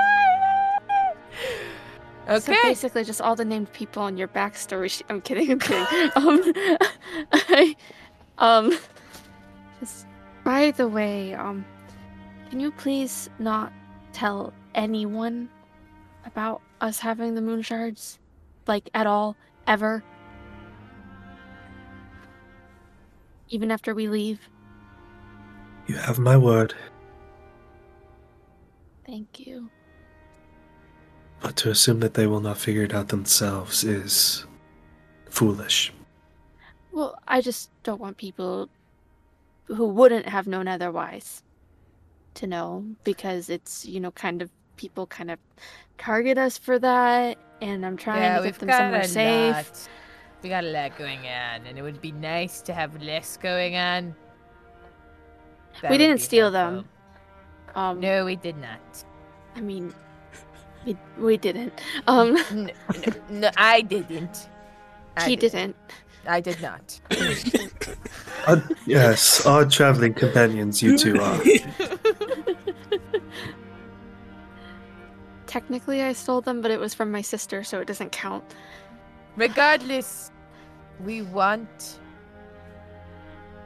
So 2.27 2.53
Okay. 2.53 2.57
basically, 2.63 3.05
just 3.05 3.21
all 3.21 3.37
the 3.37 3.45
named 3.45 3.71
people 3.73 4.07
in 4.07 4.17
your 4.17 4.29
backstory. 4.29 4.91
Sh- 4.91 5.03
I'm 5.11 5.21
kidding. 5.21 5.51
I'm 5.51 5.59
kidding. 5.59 6.11
um, 6.17 6.53
I, 7.33 7.77
um, 8.39 8.79
just, 9.81 10.07
by 10.43 10.71
the 10.71 10.89
way, 10.89 11.35
um, 11.35 11.67
can 12.49 12.61
you 12.61 12.71
please 12.71 13.29
not 13.39 13.73
tell 14.13 14.55
anyone 14.75 15.51
about 16.25 16.63
us 16.81 16.99
having 16.99 17.35
the 17.35 17.43
moon 17.43 17.61
shards, 17.61 18.19
like 18.67 18.89
at 18.95 19.07
all, 19.07 19.37
ever? 19.67 20.03
Even 23.55 23.71
after 23.71 23.95
we 23.95 24.09
leave. 24.09 24.41
You 25.87 25.95
have 25.95 26.19
my 26.19 26.37
word. 26.37 26.75
Thank 29.07 29.39
you. 29.39 29.71
But 31.41 31.55
to 31.59 31.71
assume 31.71 32.01
that 32.01 32.15
they 32.15 32.27
will 32.27 32.41
not 32.41 32.59
figure 32.59 32.83
it 32.83 32.93
out 32.93 33.09
themselves 33.11 33.85
is 33.85 34.45
foolish. 35.31 35.93
Well, 36.91 37.17
I 37.29 37.41
just 37.41 37.71
don't 37.85 38.01
want 38.01 38.17
people 38.17 38.69
who 39.67 39.87
wouldn't 39.87 40.27
have 40.27 40.49
known 40.49 40.67
otherwise 40.67 41.45
to 42.35 42.49
know 42.49 42.85
because 43.05 43.51
it's, 43.51 43.87
you 43.87 44.01
know, 44.01 44.11
kind 44.11 44.43
of 44.43 44.51
people 44.77 45.07
kind 45.07 45.31
of 45.31 45.39
target 45.97 46.39
us 46.39 46.59
for 46.59 46.81
that 46.81 47.39
and 47.63 47.87
I'm 47.87 47.97
trying 47.97 48.23
yeah, 48.23 48.39
to 48.39 48.43
we've 48.43 48.59
get 48.59 48.67
them 48.67 48.71
somewhere 48.71 49.05
safe. 49.05 49.55
lot. 49.55 49.89
We 50.45 50.51
got 50.51 50.63
a 50.63 50.67
lot 50.69 50.97
going 50.99 51.21
on, 51.21 51.65
and 51.67 51.79
it 51.79 51.83
would 51.83 52.03
be 52.03 52.13
nice 52.13 52.61
to 52.69 52.75
have 52.75 53.03
less 53.03 53.39
going 53.39 53.77
on. 53.77 54.15
That 55.81 55.91
We 55.91 55.97
didn't 55.97 56.19
steal 56.21 56.53
helpful. 56.53 56.83
them. 57.75 57.83
Um 57.83 57.99
No, 58.01 58.27
we 58.27 58.37
did 58.37 58.59
not. 58.59 59.05
I 59.57 59.61
mean 59.63 59.95
we, 60.85 60.97
we 61.19 61.37
didn't. 61.39 61.81
Um 62.07 62.35
No, 62.35 62.45
no, 62.53 63.13
no 63.31 63.51
I 63.57 63.81
didn't. 63.81 64.51
I 65.17 65.29
he 65.31 65.35
did- 65.37 65.53
didn't. 65.53 65.77
I 66.27 66.41
did 66.41 66.61
not. 66.61 67.01
Odd, 68.47 68.63
yes, 68.87 69.45
our 69.47 69.65
traveling 69.65 70.13
companions 70.15 70.83
you 70.83 70.97
two 70.99 71.19
are. 71.21 71.41
Technically 75.47 76.03
I 76.03 76.13
stole 76.13 76.41
them, 76.41 76.61
but 76.61 76.71
it 76.71 76.81
was 76.81 76.95
from 76.95 77.11
my 77.11 77.21
sister, 77.23 77.63
so 77.65 77.81
it 77.81 77.87
doesn't 77.87 78.13
count. 78.13 78.45
Regardless, 79.37 80.31
we 81.03 81.23
want 81.23 82.01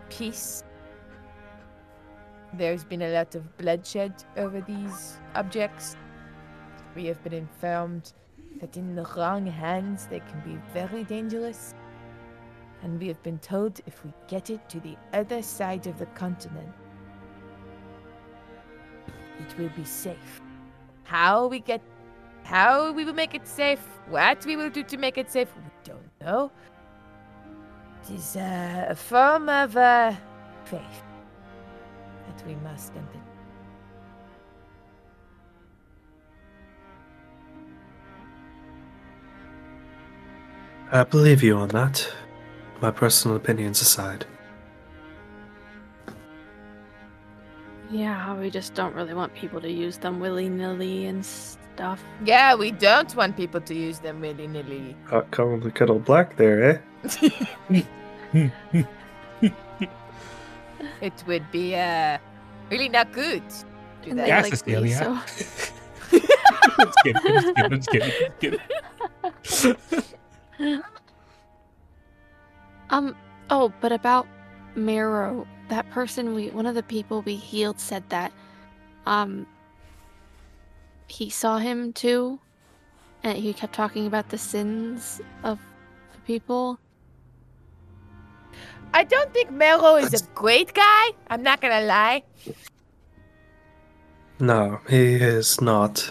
peace. 0.08 0.62
There's 2.54 2.84
been 2.84 3.02
a 3.02 3.12
lot 3.12 3.34
of 3.34 3.56
bloodshed 3.58 4.14
over 4.36 4.60
these 4.60 5.18
objects. 5.34 5.96
We 6.94 7.04
have 7.06 7.22
been 7.22 7.34
informed 7.34 8.12
that 8.60 8.76
in 8.76 8.94
the 8.94 9.04
wrong 9.16 9.46
hands 9.46 10.06
they 10.06 10.20
can 10.20 10.40
be 10.44 10.58
very 10.72 11.04
dangerous. 11.04 11.74
And 12.82 12.98
we 12.98 13.08
have 13.08 13.22
been 13.22 13.38
told 13.38 13.80
if 13.86 14.04
we 14.04 14.12
get 14.28 14.50
it 14.50 14.68
to 14.70 14.80
the 14.80 14.96
other 15.12 15.42
side 15.42 15.86
of 15.86 15.98
the 15.98 16.06
continent, 16.06 16.72
it 19.40 19.58
will 19.58 19.70
be 19.70 19.84
safe. 19.84 20.40
How 21.04 21.46
we 21.46 21.60
get, 21.60 21.82
how 22.44 22.92
we 22.92 23.04
will 23.04 23.14
make 23.14 23.34
it 23.34 23.46
safe, 23.46 23.80
what 24.08 24.44
we 24.46 24.56
will 24.56 24.70
do 24.70 24.82
to 24.84 24.96
make 24.96 25.18
it 25.18 25.30
safe, 25.30 25.48
we 25.56 25.70
don't 25.84 26.10
know. 26.20 26.50
It 28.08 28.14
is 28.14 28.36
uh, 28.36 28.86
a 28.88 28.94
form 28.94 29.50
of 29.50 29.76
uh, 29.76 30.14
faith 30.64 30.80
that 32.26 32.46
we 32.46 32.54
must 32.56 32.92
enter. 32.94 33.20
I 40.90 41.04
believe 41.04 41.42
you 41.42 41.56
on 41.56 41.68
that. 41.68 42.08
My 42.80 42.90
personal 42.90 43.36
opinions 43.36 43.82
aside. 43.82 44.24
Yeah, 47.90 48.38
we 48.38 48.48
just 48.48 48.72
don't 48.72 48.94
really 48.94 49.12
want 49.12 49.34
people 49.34 49.60
to 49.60 49.70
use 49.70 49.98
them 49.98 50.18
willy 50.18 50.48
nilly 50.48 51.06
and 51.06 51.26
stuff. 51.26 52.02
Yeah, 52.24 52.54
we 52.54 52.70
don't 52.70 53.14
want 53.14 53.36
people 53.36 53.60
to 53.60 53.74
use 53.74 53.98
them 53.98 54.22
willy 54.22 54.46
nilly. 54.46 54.96
Hot 55.08 55.30
calling 55.30 55.60
the 55.60 55.70
kettle 55.70 55.98
black 55.98 56.36
there, 56.36 56.82
eh? 57.04 57.82
It 61.00 61.24
would 61.26 61.50
be 61.50 61.74
uh, 61.76 62.18
really 62.70 62.88
not 62.88 63.12
good. 63.12 63.44
Do 64.02 64.12
And 64.12 64.18
that. 64.18 64.24
they 64.24 64.34
Yes, 64.34 64.42
like 64.42 64.56
Cecilia. 64.64 64.80
me, 64.80 64.88
so 64.88 65.20
Just 66.80 67.02
kidding, 67.02 67.22
just 67.34 67.54
kidding, 67.54 67.78
just 67.78 67.90
kidding, 67.90 68.14
just 68.20 68.38
kidding. 68.40 68.60
Um. 72.90 73.16
Oh, 73.50 73.72
but 73.80 73.92
about 73.92 74.28
Marrow, 74.74 75.46
that 75.68 75.88
person 75.90 76.34
we, 76.34 76.50
one 76.50 76.66
of 76.66 76.74
the 76.74 76.82
people 76.82 77.22
we 77.22 77.36
healed 77.36 77.80
said 77.80 78.04
that, 78.10 78.32
um, 79.06 79.46
he 81.08 81.30
saw 81.30 81.58
him 81.58 81.92
too, 81.92 82.40
and 83.22 83.38
he 83.38 83.54
kept 83.54 83.74
talking 83.74 84.06
about 84.06 84.28
the 84.30 84.38
sins 84.38 85.20
of 85.44 85.58
the 86.12 86.20
people. 86.20 86.78
I 88.94 89.04
don't 89.04 89.32
think 89.32 89.50
Mero 89.50 89.96
is 89.96 90.14
a 90.14 90.24
great 90.34 90.74
guy. 90.74 91.10
I'm 91.28 91.42
not 91.42 91.60
gonna 91.60 91.82
lie. 91.82 92.22
No, 94.40 94.80
he 94.88 95.14
is 95.16 95.60
not. 95.60 96.10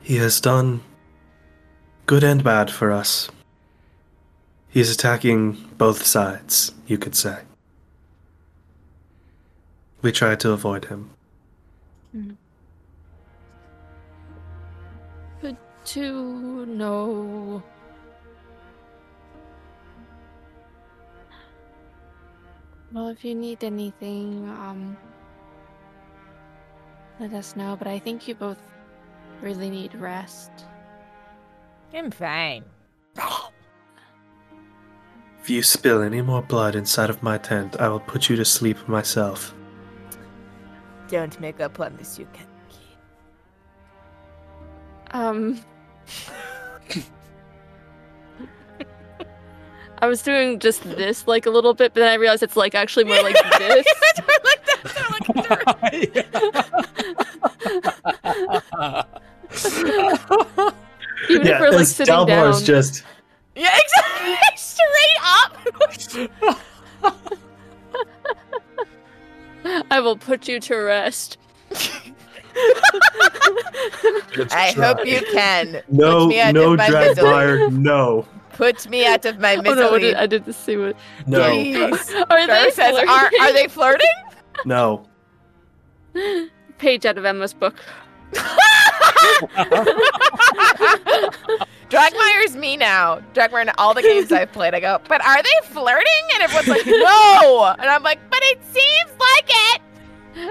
He 0.00 0.16
has 0.16 0.40
done 0.40 0.82
good 2.06 2.22
and 2.22 2.44
bad 2.44 2.70
for 2.70 2.92
us. 2.92 3.30
He's 4.68 4.90
attacking 4.90 5.52
both 5.78 6.04
sides, 6.04 6.72
you 6.86 6.98
could 6.98 7.14
say. 7.14 7.38
We 10.02 10.12
try 10.12 10.34
to 10.36 10.50
avoid 10.50 10.84
him. 10.84 11.10
Hmm. 12.12 12.30
Good 15.40 15.56
to 15.86 16.66
know. 16.66 17.62
Well, 22.94 23.08
if 23.08 23.24
you 23.24 23.34
need 23.34 23.64
anything, 23.64 24.48
um, 24.48 24.96
let 27.18 27.32
us 27.32 27.56
know. 27.56 27.74
But 27.76 27.88
I 27.88 27.98
think 27.98 28.28
you 28.28 28.36
both 28.36 28.62
really 29.42 29.68
need 29.68 29.96
rest. 29.96 30.52
I'm 31.92 32.12
fine. 32.12 32.62
If 35.42 35.50
you 35.50 35.62
spill 35.64 36.02
any 36.02 36.22
more 36.22 36.40
blood 36.40 36.76
inside 36.76 37.10
of 37.10 37.20
my 37.20 37.36
tent, 37.36 37.80
I 37.80 37.88
will 37.88 37.98
put 37.98 38.30
you 38.30 38.36
to 38.36 38.44
sleep 38.44 38.88
myself. 38.88 39.52
Don't 41.08 41.38
make 41.40 41.58
a 41.58 41.68
promise 41.68 42.16
you 42.16 42.28
can't 42.32 42.48
keep. 42.70 42.98
Um. 45.10 45.60
I 50.04 50.06
was 50.06 50.20
doing 50.20 50.58
just 50.58 50.82
this 50.82 51.26
like 51.26 51.46
a 51.46 51.50
little 51.50 51.72
bit, 51.72 51.94
but 51.94 52.00
then 52.00 52.10
I 52.10 52.16
realized 52.16 52.42
it's 52.42 52.58
like 52.58 52.74
actually 52.74 53.04
more 53.04 53.22
like 53.22 53.36
this. 53.58 53.86
like 54.50 55.26
that, 55.48 56.06
Even 61.30 61.46
if 61.46 61.58
we're 61.58 61.70
like 61.70 61.86
sitting 61.86 62.14
Dalmar 62.14 62.26
down. 62.26 62.50
is 62.50 62.62
just 62.62 63.02
yeah, 63.56 63.74
exactly. 63.74 64.36
Straight 64.56 65.20
up. 65.24 65.56
I 69.90 70.00
will 70.00 70.18
put 70.18 70.46
you 70.48 70.60
to 70.60 70.76
rest. 70.76 71.38
I 74.50 74.74
hope 74.76 75.06
you 75.06 75.22
can. 75.32 75.82
no, 75.88 76.26
Put 76.26 76.28
me 76.28 76.40
out 76.42 76.52
no 76.52 76.72
of 76.72 76.78
my. 76.78 76.88
Dragmire, 76.88 77.72
no, 77.72 78.26
Put 78.54 78.88
me 78.88 79.04
out 79.06 79.24
of 79.26 79.38
my 79.38 79.56
Oh 79.56 79.60
no, 79.60 79.70
I 79.70 79.74
misery. 79.74 80.00
did, 80.00 80.14
I 80.14 80.26
did 80.26 80.44
to 80.46 80.52
see 80.52 80.76
what. 80.76 80.96
no, 81.26 81.42
Are 81.42 81.50
they 81.50 81.72
Gar 82.46 82.70
says, 82.70 82.96
are, 82.96 83.06
are 83.08 83.30
flirting? 83.30 83.54
they 83.54 83.68
flirting? 83.68 84.08
no. 84.64 85.06
Page 86.78 87.04
out 87.06 87.18
of 87.18 87.24
Emma's 87.24 87.52
book. 87.54 87.76
Dragmire's 91.90 92.56
me 92.56 92.76
now. 92.76 93.20
Dragmire 93.34 93.62
in 93.62 93.70
all 93.78 93.94
the 93.94 94.02
games 94.02 94.32
I've 94.32 94.52
played, 94.52 94.74
I 94.74 94.80
go, 94.80 95.00
but 95.08 95.24
are 95.24 95.42
they 95.42 95.50
flirting? 95.68 96.06
And 96.34 96.42
everyone's 96.42 96.68
like, 96.68 96.86
no. 96.86 97.74
And 97.78 97.88
I'm 97.90 98.02
like, 98.02 98.18
but 98.30 98.40
it 98.42 98.58
seems 98.64 99.10
like 99.18 99.48
it. 99.76 99.80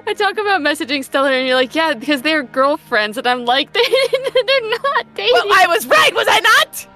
I 0.08 0.14
talk 0.14 0.34
about 0.38 0.62
messaging 0.62 1.04
Stellar, 1.04 1.32
and 1.32 1.46
you're 1.46 1.58
like, 1.58 1.76
yeah, 1.76 1.94
because 1.94 2.22
they're 2.22 2.44
girlfriends, 2.44 3.18
and 3.18 3.28
I'm 3.28 3.44
like, 3.46 3.74
they, 3.74 3.82
they're 4.48 4.70
not 4.70 5.14
dating. 5.14 5.34
Well, 5.34 5.48
I 5.54 5.68
was 5.68 5.86
right, 5.88 6.14
was 6.14 6.28
I 6.30 6.40
not? 6.40 6.88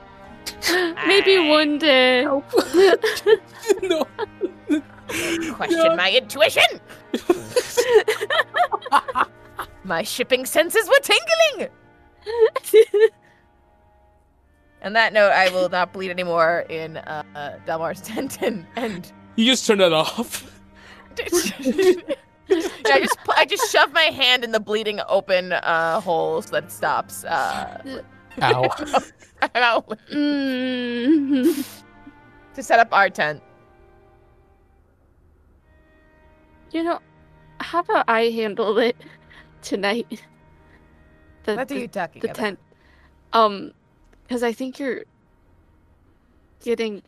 Maybe 1.08 1.50
one 1.50 1.78
day. 1.78 2.24
no. 3.84 4.08
Question 5.54 5.96
my 5.96 6.12
intuition. 6.16 6.64
my 9.84 10.04
shipping 10.04 10.46
senses 10.46 10.88
were 10.88 11.00
tingling. 11.02 11.70
On 14.84 14.94
that 14.94 15.14
note, 15.14 15.32
I 15.32 15.50
will 15.50 15.70
not 15.70 15.94
bleed 15.94 16.12
anymore 16.12 16.66
in 16.70 16.98
uh, 16.98 17.24
uh, 17.36 17.52
Dalmar's 17.66 18.02
tent 18.02 18.42
and, 18.42 18.66
and 18.76 19.12
You 19.36 19.46
just 19.46 19.66
turn 19.66 19.80
that 19.80 19.94
off. 19.94 20.62
Yeah, 21.18 22.94
I 22.94 23.00
just 23.02 23.18
pu- 23.24 23.34
I 23.36 23.46
just 23.46 23.72
shove 23.72 23.92
my 23.92 24.04
hand 24.04 24.44
in 24.44 24.52
the 24.52 24.60
bleeding 24.60 25.00
open 25.08 25.54
uh, 25.54 26.00
hole 26.00 26.42
so 26.42 26.52
that 26.52 26.66
it 26.66 26.72
stops. 26.72 27.24
Uh, 27.26 28.02
Ow. 28.42 28.70
ow, 29.42 29.84
Mm. 30.12 31.66
to 32.56 32.64
set 32.64 32.80
up 32.80 32.90
our 32.92 33.10
tent. 33.10 33.42
You 36.72 36.84
know, 36.84 37.00
how 37.60 37.80
about 37.80 38.06
I 38.08 38.24
handle 38.30 38.78
it 38.78 38.96
tonight? 39.62 40.22
The, 41.44 41.56
What 41.56 41.72
are 41.72 41.76
the, 41.76 41.80
you 41.82 41.88
talking 41.88 42.22
the 42.22 42.28
about? 42.28 42.36
tent. 42.36 42.60
Um, 43.34 43.72
because 44.24 44.44
I 44.44 44.52
think 44.52 44.80
you're 44.80 45.04
getting. 46.62 47.02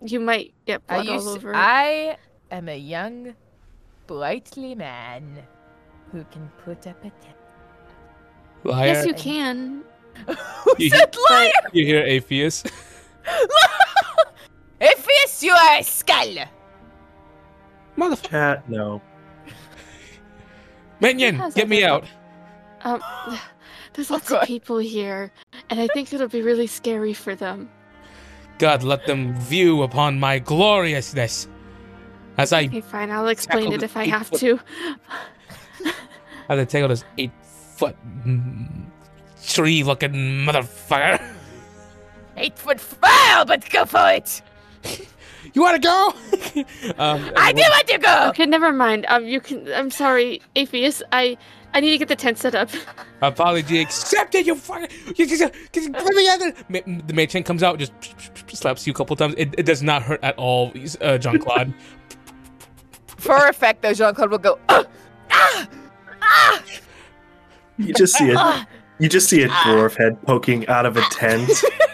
You 0.00 0.20
might 0.20 0.54
get 0.66 0.82
I, 0.88 1.02
blood 1.02 1.08
all 1.08 1.28
over. 1.30 1.52
I 1.56 2.16
am 2.52 2.68
a 2.68 2.78
young, 2.78 3.34
brightly 4.06 4.76
man 4.76 5.42
who 6.12 6.24
can 6.30 6.48
put 6.64 6.86
up 6.86 7.00
a 7.04 7.10
tent. 7.10 7.36
Liar. 8.64 8.86
Yes, 8.86 9.06
you 9.06 9.14
can. 9.14 9.82
Who 10.26 10.74
You- 10.78 10.90
said 10.90 11.16
liar? 11.30 11.50
You 11.72 11.86
hear 11.86 12.02
Apheus? 12.04 12.64
Iphias, 14.80 15.42
you 15.42 15.52
are 15.52 15.78
a 15.78 15.82
skull. 15.82 16.34
Motherfucker. 17.96 18.22
Cat, 18.22 18.68
no. 18.68 19.02
Minion, 21.00 21.40
get 21.54 21.68
me 21.68 21.84
out. 21.84 22.04
Um, 22.82 23.02
there's 23.94 24.10
Oh, 24.10 24.14
lots 24.14 24.28
God. 24.28 24.42
of 24.42 24.46
people 24.48 24.78
here, 24.78 25.32
and 25.70 25.80
I 25.80 25.88
think 25.88 26.12
it'll 26.12 26.28
be 26.28 26.42
really 26.42 26.66
scary 26.66 27.12
for 27.14 27.34
them. 27.34 27.68
God, 28.58 28.82
let 28.82 29.06
them 29.06 29.34
view 29.40 29.82
upon 29.82 30.18
my 30.18 30.38
gloriousness. 30.38 31.48
As 32.38 32.52
I 32.52 32.64
Okay, 32.64 32.80
fine. 32.80 33.10
I'll 33.10 33.28
explain 33.28 33.72
it 33.72 33.82
if 33.82 33.96
I 33.96 34.06
have 34.06 34.28
foot- 34.28 34.40
to. 34.40 34.60
as 36.48 36.58
I 36.60 36.64
take 36.64 36.84
out 36.84 36.88
this 36.88 37.04
eight 37.18 37.32
foot 37.76 37.96
mm, 38.24 38.86
tree 39.48 39.82
looking 39.82 40.12
motherfucker. 40.12 41.20
Eight 42.36 42.58
foot 42.58 42.80
foul, 42.80 43.44
but 43.44 43.68
go 43.70 43.84
for 43.84 44.10
it. 44.10 44.42
You 45.54 45.62
wanna 45.62 45.78
go? 45.78 46.12
um, 46.98 47.30
I 47.36 47.52
do 47.52 47.62
want 47.62 47.86
to 47.88 47.98
go. 47.98 48.28
Okay, 48.28 48.44
never 48.44 48.70
mind. 48.72 49.06
Um, 49.08 49.24
you 49.24 49.40
can. 49.40 49.66
I'm 49.72 49.90
sorry, 49.90 50.42
Apheus. 50.54 51.00
I 51.10 51.38
I 51.72 51.80
need 51.80 51.90
to 51.92 51.98
get 51.98 52.08
the 52.08 52.16
tent 52.16 52.38
set 52.38 52.54
up. 52.54 52.68
Apology 53.22 53.80
accepted, 53.80 54.46
you 54.46 54.54
fucking. 54.54 54.88
You 55.16 55.26
just, 55.26 55.42
just, 55.72 55.90
let 55.90 56.14
me 56.14 56.28
out 56.28 56.38
there. 56.40 56.54
Ma- 56.68 57.00
The 57.06 57.14
matron 57.14 57.44
comes 57.44 57.62
out, 57.62 57.78
just 57.78 57.92
slaps 58.52 58.86
you 58.86 58.92
a 58.92 58.94
couple 58.96 59.16
times. 59.16 59.34
It, 59.36 59.54
it 59.58 59.64
does 59.66 59.82
not 59.82 60.02
hurt 60.02 60.20
at 60.22 60.36
all, 60.38 60.72
uh, 61.00 61.18
Jean 61.18 61.38
Claude. 61.38 61.72
For 63.16 63.48
effect, 63.48 63.82
though, 63.82 63.94
Jean 63.94 64.14
Claude 64.14 64.30
will 64.30 64.38
go. 64.38 64.58
"Ah! 64.68 64.84
Ah! 65.30 65.68
Ah! 66.22 66.62
You 67.78 67.94
just 67.94 68.14
see 68.16 68.30
it. 68.30 68.36
Ah, 68.36 68.66
you 68.98 69.08
just 69.08 69.28
see 69.28 69.42
a 69.42 69.48
dwarf 69.48 69.96
head 69.96 70.20
poking 70.22 70.66
out 70.68 70.86
of 70.86 70.96
a 70.96 71.02
tent. 71.10 71.50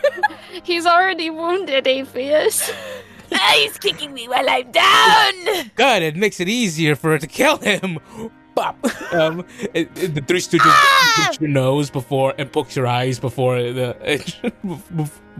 He's 0.64 0.86
already 0.86 1.28
wounded, 1.30 1.84
Apheus. 1.84 2.74
ah, 3.32 3.52
he's 3.56 3.76
kicking 3.78 4.14
me 4.14 4.28
while 4.28 4.48
I'm 4.48 4.70
down. 4.70 5.32
Good, 5.74 6.02
it 6.02 6.16
makes 6.16 6.40
it 6.40 6.48
easier 6.48 6.96
for 6.96 7.10
her 7.10 7.18
to 7.18 7.26
kill 7.26 7.58
him. 7.58 7.98
Bop. 8.54 8.78
Um, 9.12 9.44
it, 9.74 9.90
it- 9.98 10.14
the 10.14 10.20
Three 10.22 10.38
Stooges 10.38 11.16
pinch 11.16 11.40
your 11.40 11.50
nose 11.50 11.90
before 11.90 12.34
and 12.38 12.50
pokes 12.50 12.76
your 12.76 12.86
eyes 12.86 13.18
before 13.18 13.60
the. 13.60 13.96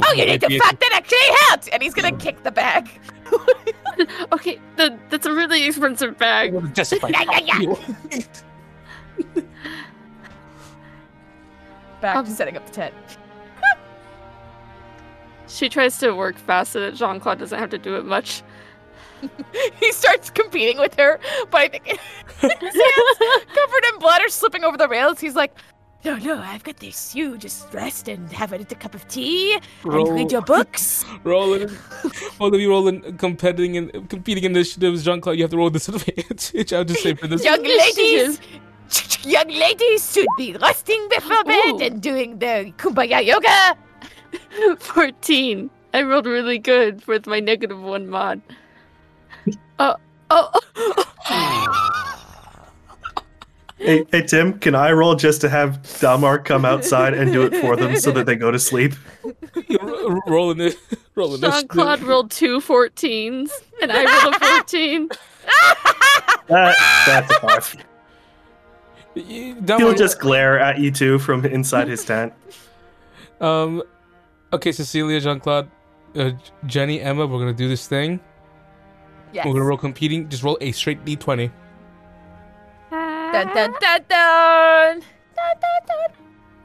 Oh, 0.03 0.13
you 0.15 0.27
need 0.27 0.41
to 0.41 0.59
fuck 0.59 0.81
that 0.81 0.91
actually 0.93 1.37
helped. 1.47 1.69
And 1.73 1.81
he's 1.83 1.95
gonna 1.95 2.17
kick 2.17 2.43
the 2.43 2.51
bag. 2.51 2.91
Okay, 4.33 4.59
the, 4.77 4.99
that's 5.09 5.25
a 5.27 5.33
really 5.33 5.65
expensive 5.65 6.19
bag. 6.19 6.75
Justify. 6.75 7.11
Yeah, 7.11 7.39
yeah, 7.39 7.77
yeah. 8.11 9.43
Back 12.05 12.17
Um, 12.17 12.27
to 12.27 12.31
setting 12.33 12.57
up 12.59 12.67
the 12.67 12.73
tent. 12.73 12.95
She 15.47 15.69
tries 15.69 15.97
to 15.99 16.13
work 16.13 16.37
fast 16.37 16.73
so 16.73 16.81
that 16.81 16.95
Jean 16.95 17.19
Claude 17.21 17.39
doesn't 17.39 17.59
have 17.59 17.71
to 17.71 17.79
do 17.79 17.97
it 17.97 18.05
much. 18.05 18.43
he 19.81 19.93
starts 19.93 20.29
competing 20.31 20.79
with 20.79 20.95
her, 20.97 21.19
but 21.51 21.61
I 21.61 21.69
think 21.69 21.87
his 21.87 22.01
hands 22.41 23.45
covered 23.55 23.85
in 23.93 23.99
blood 24.01 24.21
are 24.21 24.29
slipping 24.29 24.65
over 24.65 24.77
the 24.77 24.89
rails. 24.89 25.21
He's 25.21 25.35
like, 25.37 25.55
No, 26.05 26.17
no, 26.17 26.39
I've 26.41 26.65
got 26.65 26.79
this. 26.79 27.15
You 27.15 27.39
just 27.39 27.73
rest 27.73 28.09
and 28.09 28.31
have 28.33 28.53
a 28.53 28.59
little 28.59 28.77
cup 28.79 28.95
of 28.95 29.07
tea 29.09 29.59
and 29.85 30.09
read 30.15 30.31
your 30.33 30.43
books. 30.43 31.05
rolling. 31.25 31.69
Both 32.39 32.55
of 32.55 32.61
you 32.61 32.69
rolling 32.71 33.17
competing 33.17 33.77
in 33.77 34.07
competing 34.09 34.45
initiatives. 34.45 35.05
Jean 35.05 35.21
Claude, 35.23 35.37
you 35.37 35.45
have 35.45 35.51
to 35.53 35.57
roll 35.59 35.71
disadvantage. 35.71 36.73
I'll 36.73 36.85
just 36.85 37.03
say 37.03 37.15
for 37.15 37.29
this. 37.29 37.45
Young 37.45 37.63
ladies, 37.63 38.41
young 39.25 39.49
ladies 39.49 40.13
should 40.13 40.27
be 40.37 40.55
resting 40.55 41.07
before 41.09 41.45
bed 41.45 41.75
Ooh. 41.75 41.81
and 41.81 42.03
doing 42.03 42.39
their 42.39 42.65
kumbaya 42.73 43.25
yoga. 43.25 43.77
14. 44.79 45.71
I 45.93 46.03
rolled 46.03 46.27
really 46.27 46.59
good 46.59 47.07
with 47.07 47.27
my 47.27 47.41
negative 47.41 47.81
one 47.81 48.09
mod. 48.09 48.41
Uh, 49.79 49.95
oh, 50.31 50.51
oh, 50.77 51.05
oh, 51.29 52.05
hey, 53.77 54.05
hey 54.11 54.23
Tim, 54.23 54.59
can 54.59 54.75
I 54.75 54.91
roll 54.93 55.15
just 55.15 55.41
to 55.43 55.49
have 55.49 55.83
Dalmar 55.83 56.45
come 56.45 56.65
outside 56.65 57.15
and 57.15 57.33
do 57.33 57.43
it 57.43 57.55
for 57.57 57.77
them 57.77 57.97
so 57.97 58.11
that 58.13 58.27
they 58.27 58.35
go 58.35 58.51
to 58.51 58.59
sleep? 58.59 58.95
You're 59.69 60.21
rolling 60.27 60.61
it. 60.61 60.77
Rolling 61.15 61.41
Jean 61.41 61.69
Claude 61.69 62.03
rolled 62.03 62.31
two 62.31 62.61
14s, 62.61 63.51
and 63.83 63.93
I 63.93 64.23
rolled 64.23 64.35
a 64.35 64.39
14. 64.41 65.09
That, 66.47 66.77
that's 67.07 67.35
a 67.35 67.41
five. 67.41 67.85
He'll 69.15 69.79
He'll 69.79 69.95
just 69.95 70.19
glare 70.21 70.59
at 70.59 70.79
you 70.79 70.91
two 70.91 71.19
from 71.19 71.45
inside 71.47 71.89
his 71.89 72.05
tent. 72.05 72.33
Um, 73.41 73.83
okay, 74.53 74.71
Cecilia, 74.73 75.21
Jean 75.21 75.41
Claude, 75.41 75.69
uh, 76.17 76.31
Jenny, 76.67 77.01
Emma, 77.01 77.27
we're 77.27 77.41
gonna 77.41 77.53
do 77.53 77.69
this 77.69 77.87
thing. 77.89 78.21
Yes. 79.33 79.45
We're 79.45 79.53
gonna 79.55 79.65
roll 79.65 79.77
competing. 79.77 80.29
Just 80.29 80.43
roll 80.45 80.57
a 80.61 80.71
straight 80.73 81.05
d20. 81.05 81.51
Dun, 82.91 83.47
dun, 83.53 83.75
dun, 83.81 84.01
dun. 84.09 85.03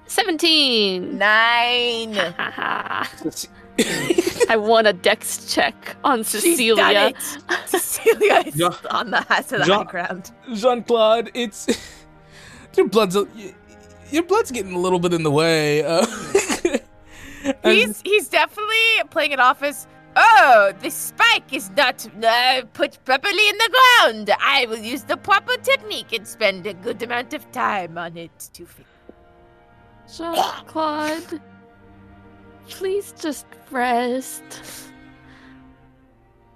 17. 0.06 1.18
Nine. 1.18 2.14
Haha. 2.14 3.06
I 4.50 4.56
won 4.58 4.86
a 4.86 4.94
dex 4.94 5.54
check 5.54 5.96
on 6.04 6.24
She's 6.24 6.44
done 6.44 6.52
Cecilia. 6.58 7.08
it. 7.08 7.70
Cecilia 7.70 8.44
is 8.46 8.56
Ja- 8.56 8.74
on 8.92 9.12
the 9.12 9.22
high 9.22 9.42
to 9.42 9.58
the 9.58 9.66
Ja- 9.66 9.78
high 9.84 9.92
ground. 9.92 10.32
Jean 10.54 10.84
Claude, 10.84 11.32
it's 11.34 11.68
your 12.76 12.88
blood's 12.88 13.16
a, 13.16 13.28
your 14.12 14.24
blood's 14.24 14.52
getting 14.52 14.74
a 14.74 14.80
little 14.80 15.00
bit 15.00 15.14
in 15.14 15.24
the 15.24 15.32
way. 15.32 15.84
Uh, 15.84 16.06
and- 17.64 17.78
He's 17.78 18.02
he's 18.02 18.30
definitely 18.30 18.76
playing 19.10 19.32
it 19.32 19.40
off 19.40 19.64
as 19.64 19.88
oh, 20.16 20.74
this 20.80 20.96
spike 20.96 21.54
is 21.54 21.70
not 21.72 22.06
uh, 22.24 22.62
put 22.74 23.04
properly 23.06 23.50
in 23.50 23.58
the 23.58 23.70
ground. 24.02 24.32
I 24.42 24.66
will 24.68 24.78
use 24.80 25.04
the 25.04 25.18
proper 25.18 25.56
technique 25.58 26.12
and 26.14 26.28
spend 26.28 26.66
a 26.68 26.74
good 26.74 27.02
amount 27.04 27.34
of 27.34 27.50
time 27.52 27.98
on 27.98 28.18
it 28.18 28.50
to 28.54 28.66
fix. 28.66 28.90
Jean 30.18 30.36
Claude, 30.66 31.40
please 32.68 33.14
just 33.22 33.46
rest. 33.72 34.44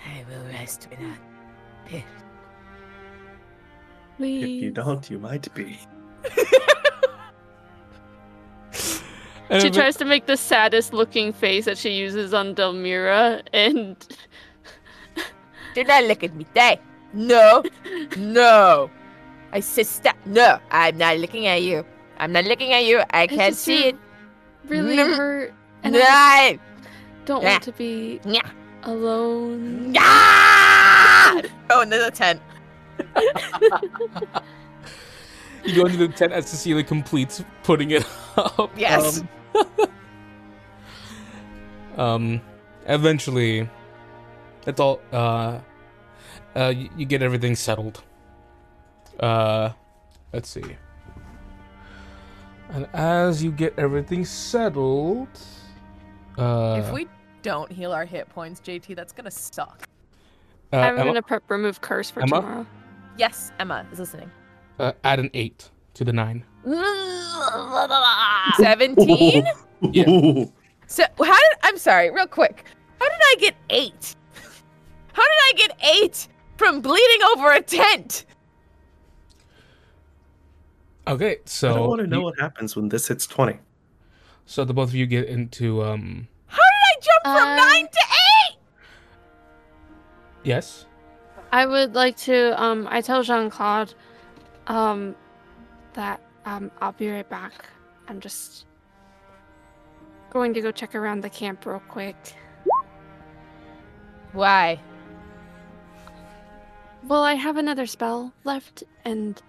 I 0.05 0.25
will 0.29 0.43
rest 0.51 0.87
without 0.89 1.17
fear. 1.85 2.03
Please. 4.17 4.43
If 4.43 4.63
you 4.63 4.71
don't, 4.71 5.09
you 5.09 5.19
might 5.19 5.53
be. 5.53 5.77
and 9.49 9.61
She 9.61 9.69
tries 9.69 9.95
to 9.97 10.05
make 10.05 10.25
the 10.25 10.37
saddest 10.37 10.93
looking 10.93 11.33
face 11.33 11.65
that 11.65 11.77
she 11.77 11.91
uses 11.91 12.33
on 12.33 12.55
Delmira, 12.55 13.41
and 13.53 13.95
Do 15.75 15.83
not 15.83 16.03
look 16.05 16.23
at 16.23 16.33
me, 16.35 16.45
there. 16.53 16.77
No, 17.13 17.63
no. 18.17 18.89
I 19.51 19.59
said 19.59 19.85
stop. 19.87 20.15
No, 20.25 20.57
I'm 20.71 20.97
not 20.97 21.17
looking 21.19 21.45
at 21.47 21.61
you. 21.61 21.85
I'm 22.17 22.31
not 22.31 22.45
looking 22.45 22.73
at 22.73 22.85
you. 22.85 23.01
I 23.11 23.27
can't 23.27 23.53
just 23.53 23.63
see 23.63 23.89
it. 23.89 23.95
really 24.67 24.97
Mm. 24.97 25.15
hurt. 25.17 25.53
And 25.83 25.95
I 25.99 26.57
don't 27.25 27.43
Yeah. 27.43 27.51
want 27.51 27.63
to 27.63 27.71
be 27.73 28.19
Yeah. 28.25 28.49
alone. 28.83 29.93
Ah! 29.97 31.41
Oh, 31.69 31.81
into 31.81 31.97
the 31.99 32.09
tent. 32.11 32.41
you 35.63 35.75
go 35.75 35.85
into 35.85 35.97
the 35.97 36.07
tent 36.07 36.33
as 36.33 36.47
Cecilia 36.47 36.83
completes 36.83 37.43
putting 37.63 37.91
it 37.91 38.05
up. 38.37 38.71
Yes. 38.77 39.23
Um, 41.97 41.99
um, 41.99 42.41
eventually, 42.87 43.69
it's 44.65 44.79
all. 44.79 44.99
Uh, 45.11 45.59
uh, 46.55 46.73
you, 46.75 46.89
you 46.97 47.05
get 47.05 47.21
everything 47.21 47.55
settled. 47.55 48.03
Uh, 49.19 49.69
let's 50.31 50.49
see. 50.49 50.63
And 52.69 52.87
as 52.93 53.43
you 53.43 53.51
get 53.51 53.77
everything 53.77 54.25
settled, 54.25 55.27
uh, 56.37 56.81
if 56.83 56.91
we 56.91 57.07
don't 57.43 57.71
heal 57.71 57.91
our 57.91 58.05
hit 58.05 58.27
points, 58.29 58.59
JT, 58.61 58.95
that's 58.95 59.13
gonna 59.13 59.29
suck. 59.31 59.87
uh, 60.71 60.77
I'm 60.77 60.95
Emma- 60.95 61.05
gonna 61.05 61.21
prep 61.21 61.43
remove 61.49 61.81
curse 61.81 62.09
for 62.09 62.21
Emma? 62.21 62.41
tomorrow. 62.41 62.65
Yes, 63.17 63.51
Emma 63.59 63.85
is 63.91 63.99
listening. 63.99 64.31
Uh, 64.79 64.93
add 65.03 65.19
an 65.19 65.29
eight 65.33 65.69
to 65.95 66.03
the 66.03 66.13
nine. 66.13 66.43
Seventeen. 68.57 69.45
Yeah. 69.91 70.45
So 70.87 71.03
how 71.19 71.25
did 71.25 71.57
I'm 71.63 71.77
sorry, 71.77 72.09
real 72.09 72.25
quick. 72.25 72.63
How 73.01 73.05
did 73.09 73.19
I 73.21 73.35
get 73.37 73.55
eight? 73.69 74.15
How 75.13 75.21
did 75.23 75.39
I 75.41 75.53
get 75.57 75.77
eight 75.97 76.27
from 76.55 76.79
bleeding 76.79 77.21
over 77.35 77.51
a 77.51 77.61
tent? 77.61 78.23
Okay, 81.05 81.39
so 81.43 81.71
I 81.71 81.75
don't 81.75 81.89
want 81.89 81.99
to 82.01 82.07
know 82.07 82.19
you- 82.19 82.23
what 82.23 82.39
happens 82.39 82.77
when 82.77 82.87
this 82.87 83.09
hits 83.09 83.27
20. 83.27 83.59
so 84.45 84.63
the 84.63 84.73
both 84.73 84.87
of 84.89 84.95
you 84.95 85.05
get 85.05 85.25
into 85.27 85.83
um. 85.83 86.29
How 86.47 86.57
did 86.57 86.63
I 86.63 87.01
jump 87.01 87.23
from 87.37 87.49
Uh, 87.49 87.55
nine 87.57 87.83
to 87.87 87.99
eight? 87.99 88.57
Yes. 90.43 90.85
I 91.51 91.65
would 91.65 91.93
like 91.93 92.15
to 92.19 92.61
um 92.63 92.87
I 92.89 93.01
tell 93.01 93.21
Jean 93.21 93.49
Claude 93.49 93.93
um 94.67 95.15
that 95.93 96.21
um 96.45 96.71
I'll 96.81 96.91
be 96.93 97.09
right 97.09 97.29
back. 97.29 97.65
I'm 98.07 98.19
just 98.19 98.65
going 100.29 100.53
to 100.53 100.61
go 100.61 100.71
check 100.71 100.95
around 100.95 101.21
the 101.21 101.29
camp 101.29 101.65
real 101.65 101.81
quick. 101.87 102.15
Why? 104.33 104.79
Well, 107.07 107.23
I 107.23 107.33
have 107.33 107.57
another 107.57 107.85
spell 107.85 108.33
left 108.43 108.83
and 109.05 109.41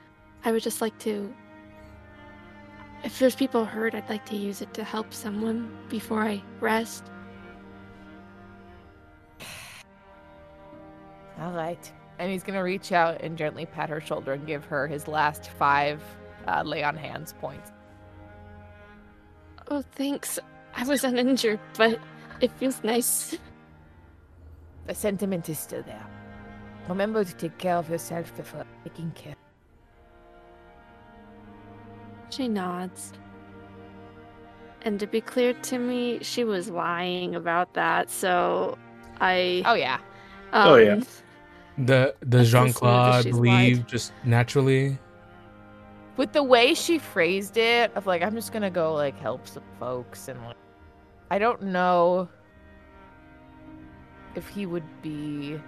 I 0.45 0.53
would 0.53 0.63
just 0.63 0.81
like 0.81 0.99
to 1.01 1.33
if 3.05 3.19
there's 3.19 3.37
people 3.37 3.67
hurt, 3.67 3.95
I'd 3.95 4.09
like 4.09 4.25
to 4.27 4.37
use 4.37 4.63
it 4.63 4.73
to 4.75 4.83
help 4.83 5.13
someone 5.13 5.71
before 5.91 6.23
I 6.23 6.43
rest. 6.61 7.05
All 11.39 11.53
right. 11.53 11.93
And 12.19 12.31
he's 12.31 12.43
gonna 12.43 12.63
reach 12.63 12.93
out 12.93 13.21
and 13.23 13.37
gently 13.37 13.67
pat 13.67 13.89
her 13.91 14.01
shoulder 14.01 14.33
and 14.33 14.47
give 14.47 14.65
her 14.67 14.87
his 14.87 15.09
last 15.09 15.51
five 15.51 16.01
uh, 16.47 16.63
lay 16.63 16.83
on 16.85 16.97
hands 16.97 17.35
points. 17.41 17.73
Oh, 19.71 19.83
thanks. 19.93 20.39
I 20.77 20.85
was 20.85 21.05
uninjured, 21.05 21.61
but 21.77 21.99
it 22.41 22.53
feels 22.53 22.83
nice. 22.85 23.37
The 24.87 24.95
sentiment 24.95 25.49
is 25.49 25.59
still 25.59 25.83
there. 25.83 26.07
Remember 26.89 27.25
to 27.25 27.35
take 27.35 27.57
care 27.59 27.77
of 27.77 27.89
yourself 27.89 28.37
before 28.37 28.67
taking 28.85 29.11
care. 29.13 29.37
She 32.31 32.49
nods. 32.49 33.13
And 34.83 35.01
to 35.01 35.07
be 35.07 35.23
clear 35.23 35.55
to 35.55 35.79
me, 35.79 36.19
she 36.23 36.45
was 36.45 36.69
lying 36.69 37.35
about 37.35 37.73
that, 37.75 38.11
so 38.11 38.77
I. 39.21 39.63
Oh 39.65 39.75
yeah. 39.75 39.99
Um, 40.53 40.69
Oh, 40.69 40.77
yeah. 40.77 41.01
The 41.79 42.15
the 42.21 42.45
Jean 42.45 42.73
Claude 42.73 43.25
believe 43.25 43.79
lied. 43.79 43.89
just 43.89 44.13
naturally. 44.25 44.99
with 46.17 46.33
the 46.33 46.43
way 46.43 46.75
she 46.75 46.99
phrased 46.99 47.57
it, 47.57 47.91
of 47.97 48.07
like, 48.07 48.23
I'm 48.23 48.35
just 48.35 48.53
gonna 48.53 48.71
go 48.71 48.95
like 48.95 49.19
help 49.19 49.47
some 49.49 49.65
folks, 49.81 50.29
and 50.29 50.41
like, 50.45 50.57
I 51.31 51.39
don't 51.39 51.63
know 51.63 52.29
if 54.37 54.49
he 54.49 54.67
would 54.67 54.85
be 55.03 55.59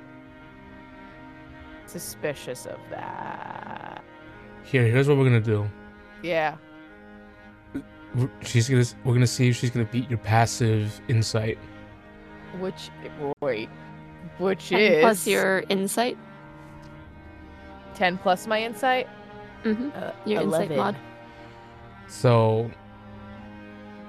suspicious 1.86 2.66
of 2.66 2.78
that. 2.90 4.02
Here, 4.64 4.84
here's 4.84 5.08
what 5.08 5.16
we're 5.16 5.24
gonna 5.24 5.40
do. 5.40 5.68
Yeah. 6.22 6.56
We're- 8.14 8.30
She's 8.42 8.68
gonna. 8.68 8.84
We're 9.04 9.12
gonna 9.12 9.26
see 9.26 9.48
if 9.48 9.56
she's 9.56 9.70
gonna 9.70 9.84
beat 9.86 10.08
your 10.08 10.18
passive 10.18 11.00
insight. 11.08 11.58
Which 12.60 12.90
wait, 13.40 13.68
which 14.38 14.72
And 14.72 14.80
is 14.80 15.00
plus 15.02 15.26
your 15.26 15.64
insight. 15.68 16.16
ten 17.94 18.18
plus 18.18 18.46
my 18.46 18.62
insight. 18.62 19.08
Mm-hmm. 19.64 19.90
Uh, 19.94 20.10
Your 20.24 20.42
insight 20.42 20.70
mod. 20.76 20.96
So, 22.08 22.70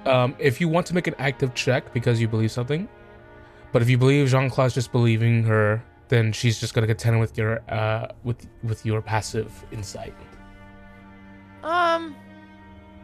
um, 0.06 0.36
if 0.38 0.62
you 0.62 0.68
want 0.70 0.86
to 0.88 0.94
make 0.94 1.08
an 1.08 1.16
active 1.18 1.54
check 1.56 1.92
because 1.94 2.22
you 2.22 2.28
believe 2.28 2.52
something, 2.52 2.88
but 3.72 3.82
if 3.82 3.90
you 3.90 3.98
believe 3.98 4.28
Jean 4.30 4.50
Claude's 4.50 4.76
just 4.76 4.92
believing 4.92 5.44
her, 5.44 5.82
then 6.10 6.32
she's 6.32 6.60
just 6.60 6.74
gonna 6.74 6.88
contend 6.88 7.20
with 7.20 7.38
your 7.38 7.62
uh 7.70 8.08
with 8.24 8.48
with 8.64 8.86
your 8.86 9.02
passive 9.02 9.52
insight. 9.72 10.14
Um, 11.64 12.16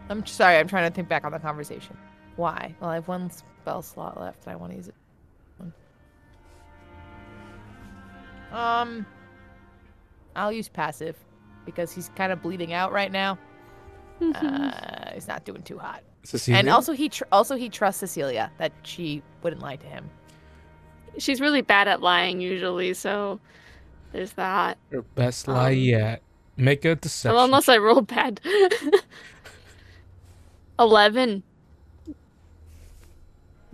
I'm 0.10 0.26
sorry. 0.26 0.58
I'm 0.58 0.68
trying 0.68 0.90
to 0.90 0.94
think 0.96 1.10
back 1.10 1.26
on 1.26 1.32
the 1.32 1.40
conversation. 1.40 1.98
Why? 2.36 2.74
Well, 2.80 2.90
I 2.92 2.96
have 2.96 3.08
one 3.08 3.30
spell 3.30 3.82
slot 3.82 4.20
left. 4.20 4.46
and 4.46 4.54
I 4.54 4.56
want 4.56 4.72
to 4.72 4.78
use 4.78 4.88
it. 4.88 4.96
Um, 8.54 9.06
I'll 10.36 10.52
use 10.52 10.70
passive 10.70 11.18
because 11.66 11.92
he's 11.92 12.10
kind 12.16 12.32
of 12.32 12.42
bleeding 12.42 12.74
out 12.74 12.92
right 12.92 13.12
now. 13.12 13.38
Uh, 14.22 15.12
he's 15.14 15.28
not 15.28 15.44
doing 15.44 15.64
too 15.64 15.78
hot. 15.78 16.04
Cecilia? 16.24 16.60
And 16.60 16.70
also, 16.70 16.94
he 16.94 17.10
tr- 17.10 17.24
also 17.32 17.56
he 17.56 17.68
trusts 17.68 18.00
Cecilia 18.00 18.52
that 18.58 18.72
she 18.84 19.22
wouldn't 19.42 19.62
lie 19.62 19.76
to 19.76 19.88
him. 19.88 20.10
She's 21.18 21.42
really 21.42 21.62
bad 21.62 21.88
at 21.88 22.02
lying 22.02 22.40
usually, 22.40 22.94
so 22.94 23.40
there's 24.12 24.34
that. 24.34 24.78
your 24.92 25.02
best 25.02 25.48
lie 25.48 25.72
um, 25.72 25.78
yet. 25.78 26.22
Make 26.56 26.86
a 26.86 26.96
deception. 26.96 27.36
Well, 27.36 27.46
unless 27.46 27.68
I 27.68 27.78
roll 27.78 28.02
bad. 28.02 28.40
Eleven. 30.80 31.44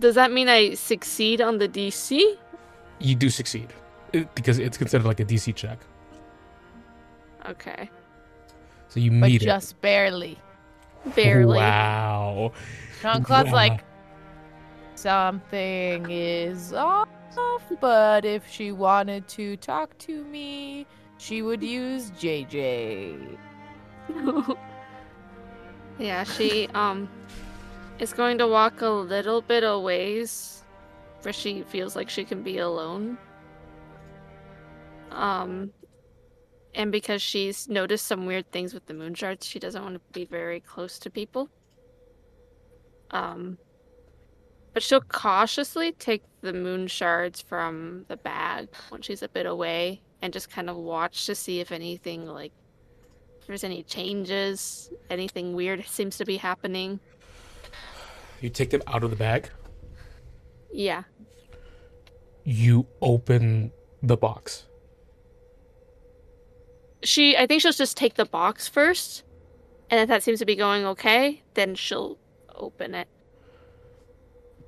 Does 0.00 0.14
that 0.14 0.32
mean 0.32 0.48
I 0.48 0.74
succeed 0.74 1.40
on 1.40 1.58
the 1.58 1.68
DC? 1.68 2.36
you 3.00 3.14
do 3.14 3.30
succeed 3.30 3.72
It- 4.12 4.34
because 4.34 4.58
it's 4.58 4.76
considered 4.78 5.06
like 5.06 5.20
a 5.20 5.24
DC 5.24 5.54
check. 5.54 5.78
Okay, 7.48 7.88
So 8.88 9.00
you 9.00 9.10
meet 9.10 9.20
But 9.20 9.26
meet 9.30 9.40
just 9.42 9.80
barely. 9.80 10.38
it. 11.06 11.14
barely. 11.14 11.56
Wow. 11.58 12.52
Jean 13.00 13.22
Claude's 13.22 13.48
Wow. 13.50 13.54
like, 13.54 13.84
something 14.94 16.06
is 16.10 16.72
off, 16.74 17.08
but 17.80 18.24
if 18.26 18.46
she 18.50 18.72
wanted 18.72 19.26
to 19.28 19.56
talk 19.56 19.96
to 19.98 20.22
me, 20.24 20.86
she 21.16 21.40
would 21.40 21.62
use 21.62 22.10
JJ. 22.12 23.38
yeah, 25.98 26.24
she 26.24 26.68
um 26.74 27.08
is 27.98 28.12
going 28.12 28.38
to 28.38 28.46
walk 28.46 28.80
a 28.82 28.88
little 28.88 29.40
bit 29.42 29.62
a 29.64 29.78
ways 29.78 30.62
where 31.22 31.32
she 31.32 31.62
feels 31.62 31.94
like 31.96 32.08
she 32.10 32.24
can 32.24 32.42
be 32.42 32.58
alone. 32.58 33.16
Um 35.10 35.72
and 36.74 36.92
because 36.92 37.20
she's 37.20 37.68
noticed 37.68 38.06
some 38.06 38.26
weird 38.26 38.50
things 38.52 38.72
with 38.72 38.86
the 38.86 38.94
moon 38.94 39.14
shards, 39.14 39.46
she 39.46 39.58
doesn't 39.58 39.82
want 39.82 39.94
to 39.94 40.00
be 40.12 40.24
very 40.24 40.60
close 40.60 40.98
to 41.00 41.10
people. 41.10 41.48
Um 43.10 43.58
but 44.72 44.82
she'll 44.82 45.00
cautiously 45.00 45.92
take 45.92 46.22
the 46.42 46.52
moon 46.52 46.86
shards 46.86 47.40
from 47.40 48.04
the 48.08 48.16
bag 48.16 48.68
when 48.90 49.02
she's 49.02 49.22
a 49.22 49.28
bit 49.28 49.46
away 49.46 50.00
and 50.22 50.32
just 50.32 50.48
kind 50.48 50.70
of 50.70 50.76
watch 50.76 51.26
to 51.26 51.34
see 51.34 51.60
if 51.60 51.72
anything 51.72 52.26
like 52.26 52.52
if 53.40 53.46
there's 53.46 53.64
any 53.64 53.82
changes, 53.82 54.90
anything 55.08 55.54
weird 55.54 55.84
seems 55.86 56.18
to 56.18 56.24
be 56.24 56.36
happening. 56.36 57.00
You 58.40 58.48
take 58.48 58.70
them 58.70 58.82
out 58.86 59.02
of 59.02 59.10
the 59.10 59.16
bag. 59.16 59.50
Yeah. 60.72 61.02
You 62.44 62.86
open 63.02 63.72
the 64.02 64.16
box. 64.16 64.66
She 67.02 67.36
I 67.36 67.46
think 67.46 67.62
she'll 67.62 67.72
just 67.72 67.96
take 67.96 68.14
the 68.14 68.24
box 68.24 68.68
first. 68.68 69.24
And 69.90 70.00
if 70.00 70.08
that 70.08 70.22
seems 70.22 70.38
to 70.38 70.46
be 70.46 70.54
going 70.54 70.86
okay, 70.86 71.42
then 71.54 71.74
she'll 71.74 72.16
open 72.54 72.94
it. 72.94 73.08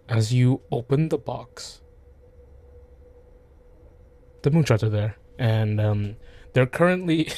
As 0.08 0.32
you 0.32 0.60
open 0.72 1.10
the 1.10 1.18
box, 1.18 1.80
the 4.42 4.50
moon 4.50 4.64
shards 4.64 4.82
are 4.82 4.88
there, 4.88 5.16
and 5.38 5.80
um, 5.80 6.16
they're 6.52 6.66
currently 6.66 7.30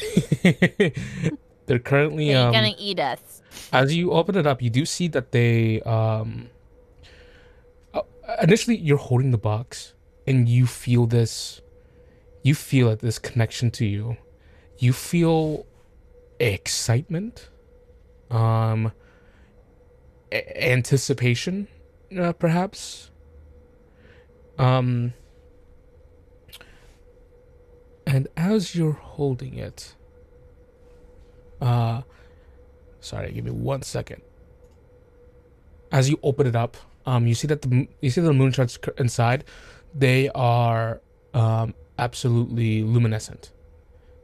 they're 1.66 1.78
currently 1.78 2.34
um, 2.34 2.52
gonna 2.52 2.74
eat 2.78 2.98
us. 2.98 3.42
as 3.72 3.94
you 3.94 4.12
open 4.12 4.36
it 4.36 4.46
up, 4.46 4.62
you 4.62 4.70
do 4.70 4.86
see 4.86 5.08
that 5.08 5.32
they 5.32 5.80
um 5.82 6.48
uh, 7.92 8.02
initially 8.42 8.76
you're 8.76 8.96
holding 8.96 9.30
the 9.30 9.38
box 9.38 9.92
and 10.26 10.48
you 10.48 10.66
feel 10.66 11.06
this 11.06 11.60
you 12.42 12.54
feel 12.54 12.88
it 12.88 13.00
this 13.00 13.18
connection 13.18 13.70
to 13.72 13.86
you. 13.86 14.16
You 14.84 14.92
feel 14.92 15.66
excitement, 16.38 17.48
um 18.30 18.92
a- 20.30 20.72
anticipation 20.78 21.68
uh, 22.24 22.34
perhaps. 22.44 23.10
Um 24.58 24.88
and 28.06 28.28
as 28.36 28.74
you're 28.76 29.00
holding 29.16 29.54
it 29.68 29.94
uh 31.60 32.02
Sorry, 33.00 33.32
give 33.32 33.44
me 33.44 33.50
one 33.50 33.82
second. 33.82 34.22
As 35.92 36.08
you 36.10 36.18
open 36.22 36.46
it 36.46 36.56
up, 36.56 36.76
um, 37.04 37.26
you 37.26 37.34
see 37.34 37.46
that 37.48 37.60
the 37.60 37.86
you 38.00 38.10
see 38.10 38.22
the 38.22 38.32
moon 38.32 38.50
shards 38.50 38.78
inside. 38.96 39.44
They 39.94 40.30
are 40.34 41.02
um, 41.34 41.74
absolutely 41.98 42.82
luminescent. 42.82 43.53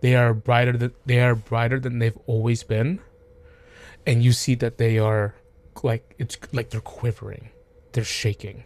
They 0.01 0.14
are 0.16 0.32
brighter 0.32 0.77
than 0.77 0.93
they 1.06 1.20
are 1.20 1.35
brighter 1.35 1.78
than 1.78 1.98
they've 1.98 2.18
always 2.27 2.62
been, 2.62 3.01
and 4.06 4.22
you 4.22 4.32
see 4.32 4.55
that 4.56 4.78
they 4.78 4.98
are 4.98 5.35
like 5.82 6.14
it's 6.18 6.39
like 6.52 6.70
they're 6.70 6.81
quivering, 6.81 7.51
they're 7.93 8.05
shaking. 8.05 8.64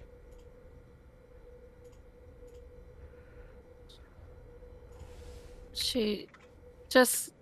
She 5.73 6.29
just 6.89 7.33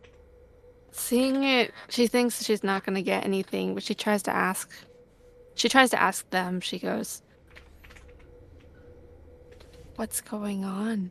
seeing 0.91 1.45
it, 1.45 1.73
she 1.91 2.07
thinks 2.07 2.43
she's 2.43 2.65
not 2.65 2.85
going 2.85 2.95
to 2.95 3.03
get 3.03 3.25
anything, 3.25 3.75
but 3.75 3.83
she 3.83 3.95
tries 3.95 4.23
to 4.23 4.35
ask. 4.35 4.71
She 5.55 5.69
tries 5.69 5.91
to 5.91 6.01
ask 6.01 6.29
them. 6.31 6.61
She 6.61 6.79
goes, 6.79 7.23
What's 9.97 10.23
going 10.23 10.65
on? 10.65 11.11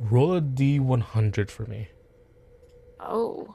Roll 0.00 0.34
a 0.34 0.40
d 0.40 0.78
one 0.80 1.00
hundred 1.00 1.50
for 1.50 1.64
me. 1.66 1.88
Oh. 3.00 3.54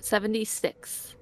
Seventy 0.00 0.44
six. 0.44 1.14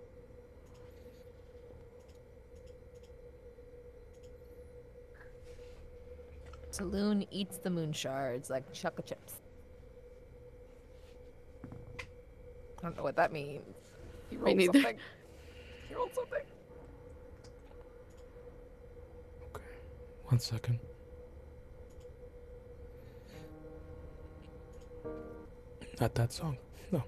Selûne 6.70 7.26
eats 7.30 7.58
the 7.58 7.70
moon 7.70 7.92
shards 7.92 8.50
like 8.50 8.72
chocolate 8.72 9.06
chips. 9.06 9.40
I 11.68 12.82
don't 12.82 12.96
know 12.96 13.02
what 13.02 13.16
that 13.16 13.32
means. 13.32 13.64
You 14.30 14.38
Me 14.38 14.44
rolled 14.44 14.56
neither. 14.58 14.72
something. 14.74 14.98
You 15.90 15.96
rolled 15.96 16.14
something. 16.14 16.44
One 20.28 20.38
second. 20.38 20.78
Not 26.00 26.14
that 26.14 26.32
song. 26.32 26.58
No. 26.92 27.02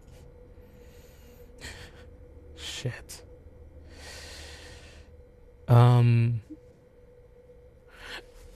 Shit. 2.56 3.22
Um. 5.68 6.40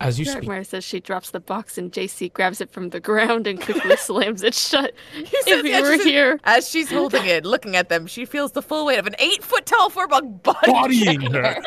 As 0.00 0.18
you 0.18 0.24
speak, 0.24 0.42
Dragmar 0.42 0.66
says 0.66 0.82
she 0.84 0.98
drops 1.00 1.30
the 1.30 1.40
box 1.40 1.78
and 1.78 1.90
JC 1.92 2.30
grabs 2.32 2.60
it 2.60 2.70
from 2.70 2.90
the 2.90 3.00
ground 3.00 3.46
and 3.46 3.60
quickly 3.60 3.96
slams 3.98 4.42
it 4.42 4.52
shut. 4.54 4.92
says, 5.14 5.28
if 5.46 5.64
yeah, 5.64 5.80
were 5.80 5.96
she 5.96 6.10
here, 6.10 6.40
As 6.44 6.68
she's 6.68 6.90
holding 6.90 7.24
it, 7.24 7.46
looking 7.46 7.76
at 7.76 7.88
them, 7.88 8.06
she 8.06 8.24
feels 8.26 8.52
the 8.52 8.60
full 8.60 8.84
weight 8.86 8.98
of 8.98 9.06
an 9.06 9.14
eight 9.18 9.42
foot 9.42 9.64
tall 9.64 9.88
firbolg 9.90 10.42
body. 10.42 10.58
bodying 10.66 11.20
her. 11.32 11.62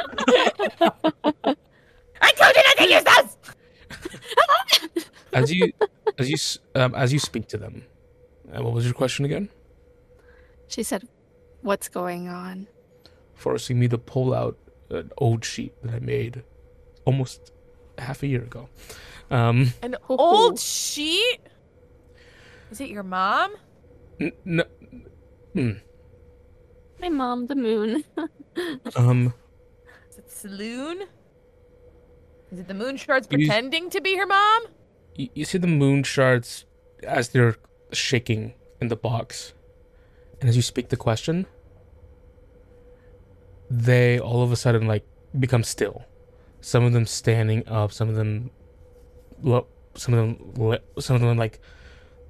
I 2.78 2.86
told 2.86 2.90
you 2.90 2.96
use 2.96 3.04
this! 4.96 5.06
as 5.34 5.52
you 5.54 5.72
as 6.18 6.30
you 6.30 6.38
um, 6.82 6.96
as 6.96 7.12
you 7.14 7.20
speak 7.20 7.48
to 7.50 7.58
them, 7.58 7.84
uh, 8.54 8.64
what 8.64 8.74
was 8.74 8.86
your 8.86 8.94
question 8.94 9.26
again? 9.26 9.50
She 10.68 10.84
said, 10.84 11.08
What's 11.62 11.90
going 11.90 12.28
on? 12.28 12.68
Forcing 13.36 13.80
me 13.80 13.88
to 13.90 13.98
pull 13.98 14.34
out 14.34 14.58
an 14.90 15.12
old 15.18 15.46
sheet 15.46 15.74
that 15.84 15.94
I 15.94 16.00
made 16.00 16.44
almost 17.06 17.52
half 17.98 18.24
a 18.24 18.28
year 18.28 18.42
ago. 18.44 18.70
Um, 19.30 19.74
An 19.82 19.96
old 20.10 20.60
sheet? 20.60 21.40
Is 22.72 22.82
it 22.82 22.90
your 22.90 23.04
mom? 23.04 23.54
n- 24.20 24.32
n- 24.46 24.64
hmm, 25.54 25.72
My 27.00 27.10
mom, 27.10 27.48
the 27.48 27.56
moon. 27.56 28.04
um, 28.96 29.34
Is 30.10 30.18
it 30.18 30.28
Selûne? 30.30 31.06
Is 32.52 32.60
it 32.60 32.68
the 32.68 32.74
moon 32.74 32.98
shards 32.98 33.28
You- 33.30 33.38
pretending 33.40 33.90
to 33.90 34.02
be 34.02 34.16
her 34.18 34.26
mom? 34.26 34.64
you, 35.16 35.30
you 35.34 35.46
see 35.46 35.58
the 35.58 35.68
moon 35.68 36.04
shards 36.04 36.66
as 37.04 37.30
they're 37.30 37.56
shaking 37.92 38.54
in 38.80 38.88
the 38.88 38.96
box, 38.96 39.54
and 40.40 40.50
as 40.50 40.56
you 40.56 40.62
speak 40.62 40.90
the 40.90 40.98
question, 40.98 41.46
they 43.70 44.20
all 44.20 44.44
of 44.44 44.52
a 44.52 44.56
sudden 44.56 44.88
like 44.88 45.06
become 45.38 45.64
still. 45.64 46.06
Some 46.62 46.84
of 46.84 46.94
them 46.94 47.06
standing 47.06 47.68
up, 47.68 47.92
some 47.92 48.10
of 48.10 48.16
them, 48.16 48.50
lo- 49.42 49.68
some 49.96 50.14
of 50.14 50.20
them, 50.58 50.78
some 51.00 51.16
of 51.16 51.22
them 51.22 51.38
like 51.38 51.60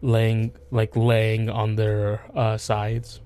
laying 0.01 0.53
like 0.71 0.95
laying 0.95 1.49
on 1.49 1.75
their 1.75 2.21
uh, 2.35 2.57
sides, 2.57 3.21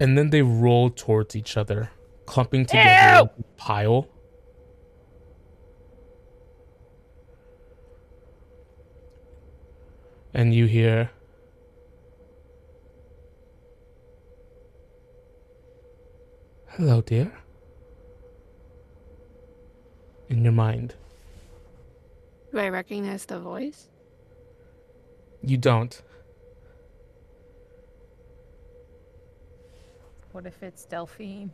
and 0.00 0.16
then 0.16 0.30
they 0.30 0.42
roll 0.42 0.90
towards 0.90 1.34
each 1.36 1.56
other, 1.56 1.90
clumping 2.26 2.66
together 2.66 3.30
in 3.36 3.40
a 3.40 3.44
pile. 3.56 4.08
And 10.36 10.54
you 10.54 10.66
hear 10.66 11.08
hello 16.66 17.00
dear 17.00 17.32
in 20.28 20.44
your 20.44 20.52
mind 20.52 20.94
Do 22.52 22.58
I 22.58 22.68
recognize 22.68 23.24
the 23.24 23.40
voice? 23.40 23.86
you 25.42 25.56
don't 25.56 26.02
What 30.32 30.44
if 30.44 30.62
it's 30.62 30.84
Delphine? 30.84 31.50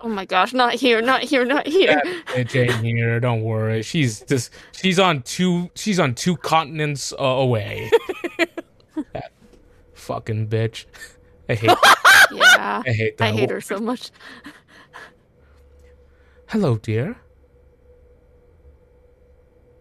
Oh 0.00 0.08
my 0.08 0.24
gosh, 0.24 0.52
not 0.54 0.74
here, 0.74 1.02
not 1.02 1.22
here, 1.22 1.44
not 1.44 1.66
here. 1.66 2.00
Hey, 2.28 2.44
Jane 2.44 2.70
here 2.84 3.18
don't 3.20 3.42
worry 3.42 3.82
she's 3.82 4.20
just 4.20 4.50
she's 4.72 4.98
on 4.98 5.22
two 5.22 5.70
she's 5.74 5.98
on 5.98 6.14
two 6.14 6.36
continents 6.36 7.12
uh, 7.18 7.24
away 7.24 7.90
that 9.12 9.32
fucking 9.94 10.46
bitch 10.48 10.84
i 11.48 11.54
hate 11.54 11.70
Yeah. 12.30 12.82
i 12.86 12.90
hate 12.92 13.18
that 13.18 13.24
I 13.28 13.32
hate 13.32 13.50
her 13.50 13.60
so 13.60 13.78
much. 13.78 14.10
hello 16.48 16.76
dear 16.76 17.16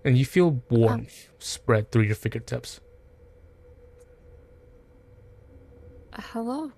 and 0.03 0.18
you 0.18 0.26
feel 0.26 0.61
warmth 0.69 1.30
spread 1.38 1.91
through 1.91 2.03
your 2.03 2.15
fingertips 2.15 2.80
hello. 6.14 6.72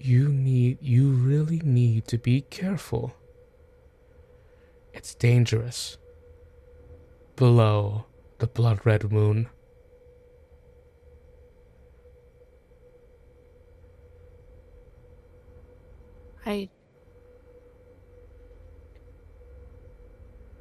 You 0.00 0.28
need, 0.28 0.78
you 0.80 1.10
really 1.10 1.60
need 1.64 2.06
to 2.08 2.18
be 2.18 2.42
careful. 2.42 3.14
It's 4.94 5.14
dangerous. 5.14 5.98
Below 7.36 8.06
the 8.38 8.46
blood 8.46 8.80
red 8.84 9.10
moon. 9.10 9.48
I. 16.46 16.68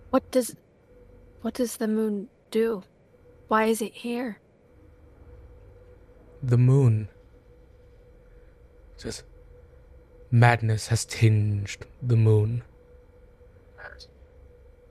What 0.09 0.29
does. 0.31 0.55
What 1.41 1.53
does 1.53 1.77
the 1.77 1.87
moon 1.87 2.27
do? 2.51 2.83
Why 3.47 3.65
is 3.65 3.81
it 3.81 3.93
here? 3.93 4.39
The 6.43 6.57
moon. 6.57 7.09
Says, 8.97 9.23
madness 10.31 10.87
has 10.87 11.05
tinged 11.05 11.77
the 12.01 12.15
moon. 12.17 12.63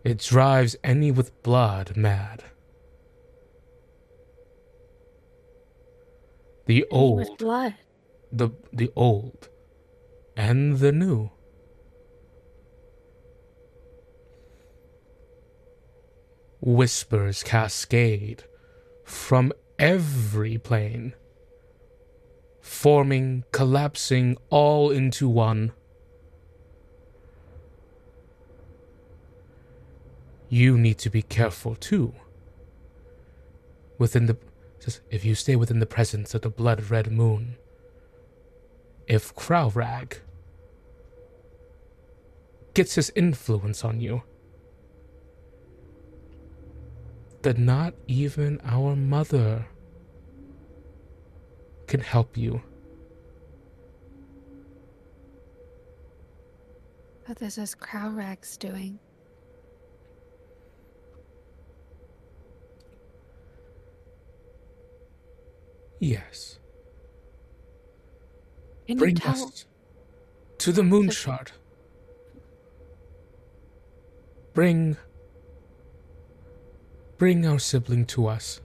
It 0.04 0.18
drives 0.18 0.76
any 0.84 1.10
with 1.10 1.42
blood 1.42 1.96
mad. 1.96 2.44
The 6.66 6.82
With 6.82 6.92
old 6.92 7.38
blood. 7.38 7.74
the 8.32 8.50
the 8.72 8.92
old 8.94 9.48
and 10.36 10.78
the 10.78 10.92
new. 10.92 11.30
Whispers 16.60 17.42
cascade 17.42 18.44
from 19.04 19.52
every 19.78 20.58
plane, 20.58 21.14
forming, 22.66 23.44
collapsing 23.52 24.36
all 24.50 24.90
into 24.90 25.28
one. 25.28 25.72
You 30.48 30.76
need 30.76 30.98
to 30.98 31.10
be 31.10 31.22
careful 31.22 31.76
too. 31.76 32.12
Within 33.98 34.26
the 34.26 34.36
if 35.10 35.24
you 35.24 35.34
stay 35.34 35.56
within 35.56 35.80
the 35.80 35.86
presence 35.86 36.34
of 36.34 36.42
the 36.42 36.50
blood 36.50 36.90
red 36.90 37.10
moon, 37.10 37.56
if 39.06 39.34
Krauvrag 39.34 40.18
gets 42.74 42.94
his 42.96 43.10
influence 43.16 43.84
on 43.84 44.00
you, 44.00 44.22
that 47.42 47.58
not 47.58 47.94
even 48.06 48.60
our 48.64 48.94
mother 48.94 49.66
can 51.86 52.00
help 52.00 52.36
you. 52.36 52.62
What 57.26 57.38
this 57.38 57.58
is 57.58 57.74
Crowrags 57.74 58.56
doing? 58.56 58.98
Yes. 65.98 66.58
Can 68.86 68.98
Bring 68.98 69.20
us 69.22 69.64
to 70.58 70.72
the 70.72 70.82
moon 70.82 71.10
shard. 71.10 71.52
Bring. 74.54 74.96
Bring 77.18 77.46
our 77.46 77.58
sibling 77.58 78.04
to 78.06 78.26
us. 78.28 78.60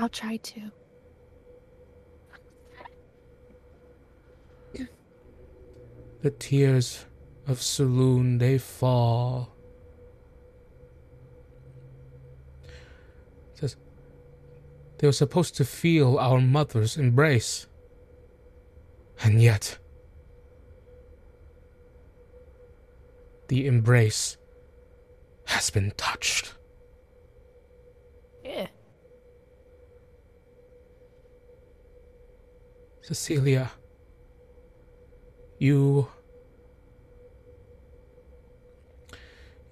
I'll 0.00 0.08
try 0.08 0.38
to. 0.38 0.60
The 6.22 6.30
tears 6.30 7.04
of 7.46 7.58
Selûne 7.58 8.38
they 8.38 8.56
fall. 8.56 9.54
Says 13.52 13.76
they 14.98 15.06
were 15.06 15.12
supposed 15.12 15.54
to 15.56 15.66
feel 15.66 16.16
our 16.18 16.40
mother's 16.40 16.96
embrace. 16.96 17.66
And 19.22 19.42
yet 19.42 19.78
the 23.48 23.66
embrace 23.66 24.38
has 25.44 25.68
been 25.68 25.92
touched. 25.98 26.54
Yeah. 28.42 28.68
Cecilia, 33.10 33.72
you. 35.58 36.06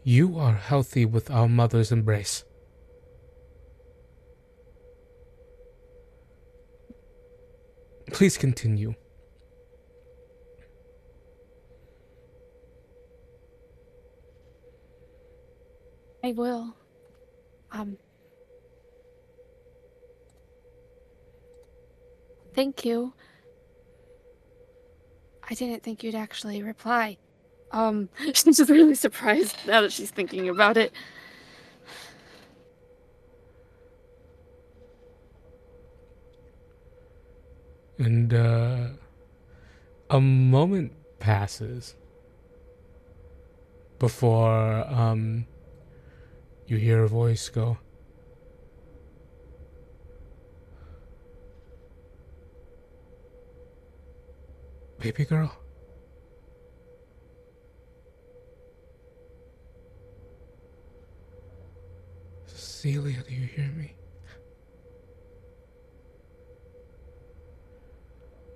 You 0.02 0.36
are 0.40 0.54
healthy 0.54 1.04
with 1.04 1.30
our 1.30 1.48
mother's 1.48 1.92
embrace. 1.92 2.42
Please 8.10 8.36
continue. 8.36 8.94
I 16.24 16.32
will. 16.32 16.74
Um. 17.70 17.98
Thank 22.52 22.84
you. 22.84 23.12
I 25.50 25.54
didn't 25.54 25.82
think 25.82 26.02
you'd 26.02 26.14
actually 26.14 26.62
reply. 26.62 27.16
Um, 27.72 28.08
she's 28.34 28.44
just 28.56 28.70
really 28.70 28.94
surprised 28.94 29.56
now 29.66 29.80
that 29.80 29.92
she's 29.92 30.10
thinking 30.10 30.48
about 30.48 30.76
it. 30.76 30.92
And 37.98 38.32
uh, 38.32 38.88
a 40.08 40.20
moment 40.20 40.92
passes 41.18 41.96
before 43.98 44.86
um, 44.88 45.46
you 46.68 46.76
hear 46.76 47.02
a 47.02 47.08
voice 47.08 47.48
go, 47.48 47.78
Baby 55.00 55.24
girl? 55.24 55.56
Celia, 62.46 63.22
do 63.26 63.34
you 63.34 63.46
hear 63.46 63.68
me? 63.76 63.94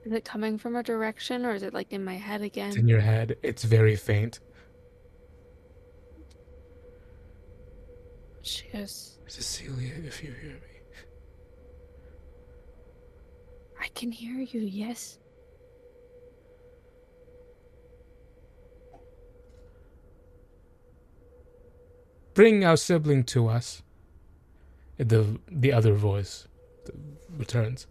Is 0.04 0.12
it 0.12 0.24
coming 0.24 0.58
from 0.58 0.74
a 0.74 0.82
direction 0.82 1.46
or 1.46 1.54
is 1.54 1.62
it 1.62 1.72
like 1.72 1.92
in 1.92 2.04
my 2.04 2.16
head 2.16 2.42
again? 2.42 2.68
It's 2.68 2.76
in 2.76 2.88
your 2.88 3.00
head. 3.00 3.36
It's 3.42 3.62
very 3.62 3.94
faint. 3.94 4.40
She 8.42 8.66
goes, 8.72 9.18
Cecilia, 9.28 9.92
if 10.04 10.24
you 10.24 10.32
hear 10.32 10.54
me. 10.54 10.58
I 13.80 13.86
can 13.88 14.10
hear 14.10 14.40
you, 14.40 14.60
yes. 14.60 15.18
Bring 22.34 22.64
our 22.64 22.76
sibling 22.76 23.24
to 23.24 23.48
us. 23.48 23.82
The 24.98 25.38
the 25.50 25.72
other 25.72 25.94
voice 25.94 26.46
returns. 27.36 27.86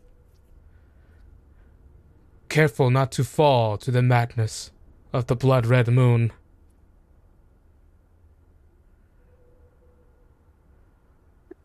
Careful 2.50 2.90
not 2.90 3.12
to 3.14 3.24
fall 3.24 3.78
to 3.78 3.92
the 3.92 4.02
madness 4.02 4.72
of 5.14 5.28
the 5.28 5.36
blood 5.36 5.66
red 5.66 5.88
moon. 5.88 6.32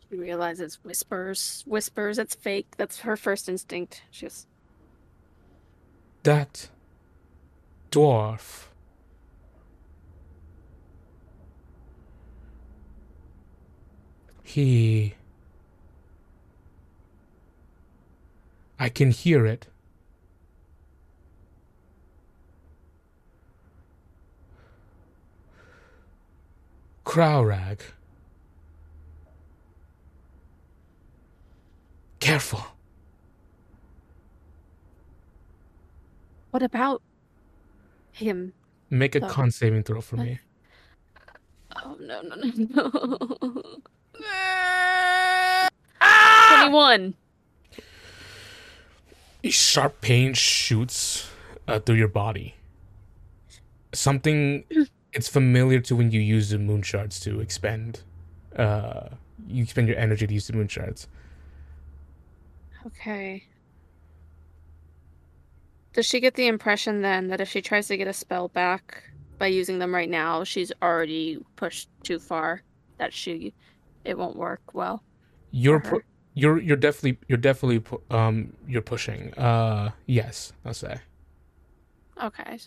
She 0.09 0.16
realizes 0.16 0.78
whispers, 0.85 1.65
whispers, 1.66 2.19
it's 2.19 2.35
fake. 2.35 2.69
That's 2.77 3.01
her 3.01 3.16
first 3.16 3.48
instinct. 3.48 4.03
She 4.11 4.27
goes, 4.27 4.47
That 6.23 6.69
dwarf. 7.90 8.69
He. 14.47 15.14
I 18.78 18.89
can 18.89 19.10
hear 19.10 19.44
it. 19.44 19.66
Crowrag. 27.05 27.82
Careful. 32.20 32.64
What 36.51 36.62
about 36.62 37.02
him? 38.12 38.52
Make 38.90 39.14
a 39.14 39.24
Oh. 39.24 39.28
con 39.28 39.51
saving 39.51 39.82
throw 39.82 40.01
for 40.01 40.16
me. 40.16 40.39
Oh, 41.85 41.94
no, 42.01 42.23
no, 42.23 42.36
no, 42.36 42.51
no. 42.56 43.82
21. 46.60 47.14
a 49.44 49.51
sharp 49.51 50.01
pain 50.01 50.34
shoots 50.34 51.28
uh, 51.68 51.78
through 51.78 51.97
your 51.97 52.09
body. 52.09 52.55
Something 53.93 54.64
it's 55.12 55.28
familiar 55.28 55.80
to 55.80 55.97
when 55.97 56.10
you 56.10 56.20
use 56.20 56.51
the 56.51 56.59
moon 56.59 56.82
shards 56.82 57.18
to 57.20 57.40
expend. 57.40 58.01
Uh, 58.55 59.09
you 59.48 59.62
expend 59.62 59.88
your 59.88 59.98
energy 59.98 60.26
to 60.26 60.34
use 60.34 60.47
the 60.47 60.52
moon 60.52 60.68
shards. 60.68 61.09
Okay. 62.86 63.44
Does 65.93 66.06
she 66.06 66.20
get 66.20 66.34
the 66.34 66.47
impression 66.47 67.01
then 67.01 67.28
that 67.28 67.40
if 67.40 67.48
she 67.48 67.62
tries 67.62 67.88
to 67.88 67.97
get 67.97 68.06
a 68.06 68.12
spell 68.12 68.48
back 68.48 69.02
by 69.38 69.47
using 69.47 69.78
them 69.78 69.94
right 69.94 70.10
now, 70.10 70.44
she's 70.44 70.70
already 70.82 71.38
pushed 71.56 71.88
too 72.02 72.18
far? 72.18 72.62
That 72.98 73.12
she, 73.12 73.55
it 74.07 74.19
won't 74.19 74.37
work 74.37 74.62
well. 74.74 75.05
You're 75.51 75.81
pu- 75.81 76.03
you're 76.35 76.59
you're 76.61 76.77
definitely 76.77 77.19
you're 77.28 77.39
definitely 77.39 77.81
pu- 77.81 78.03
um 78.11 78.53
you're 78.66 78.83
pushing. 78.83 79.33
Uh, 79.35 79.93
yes, 80.07 80.53
I'll 80.65 80.74
say. 80.74 81.01
Okay. 82.23 82.59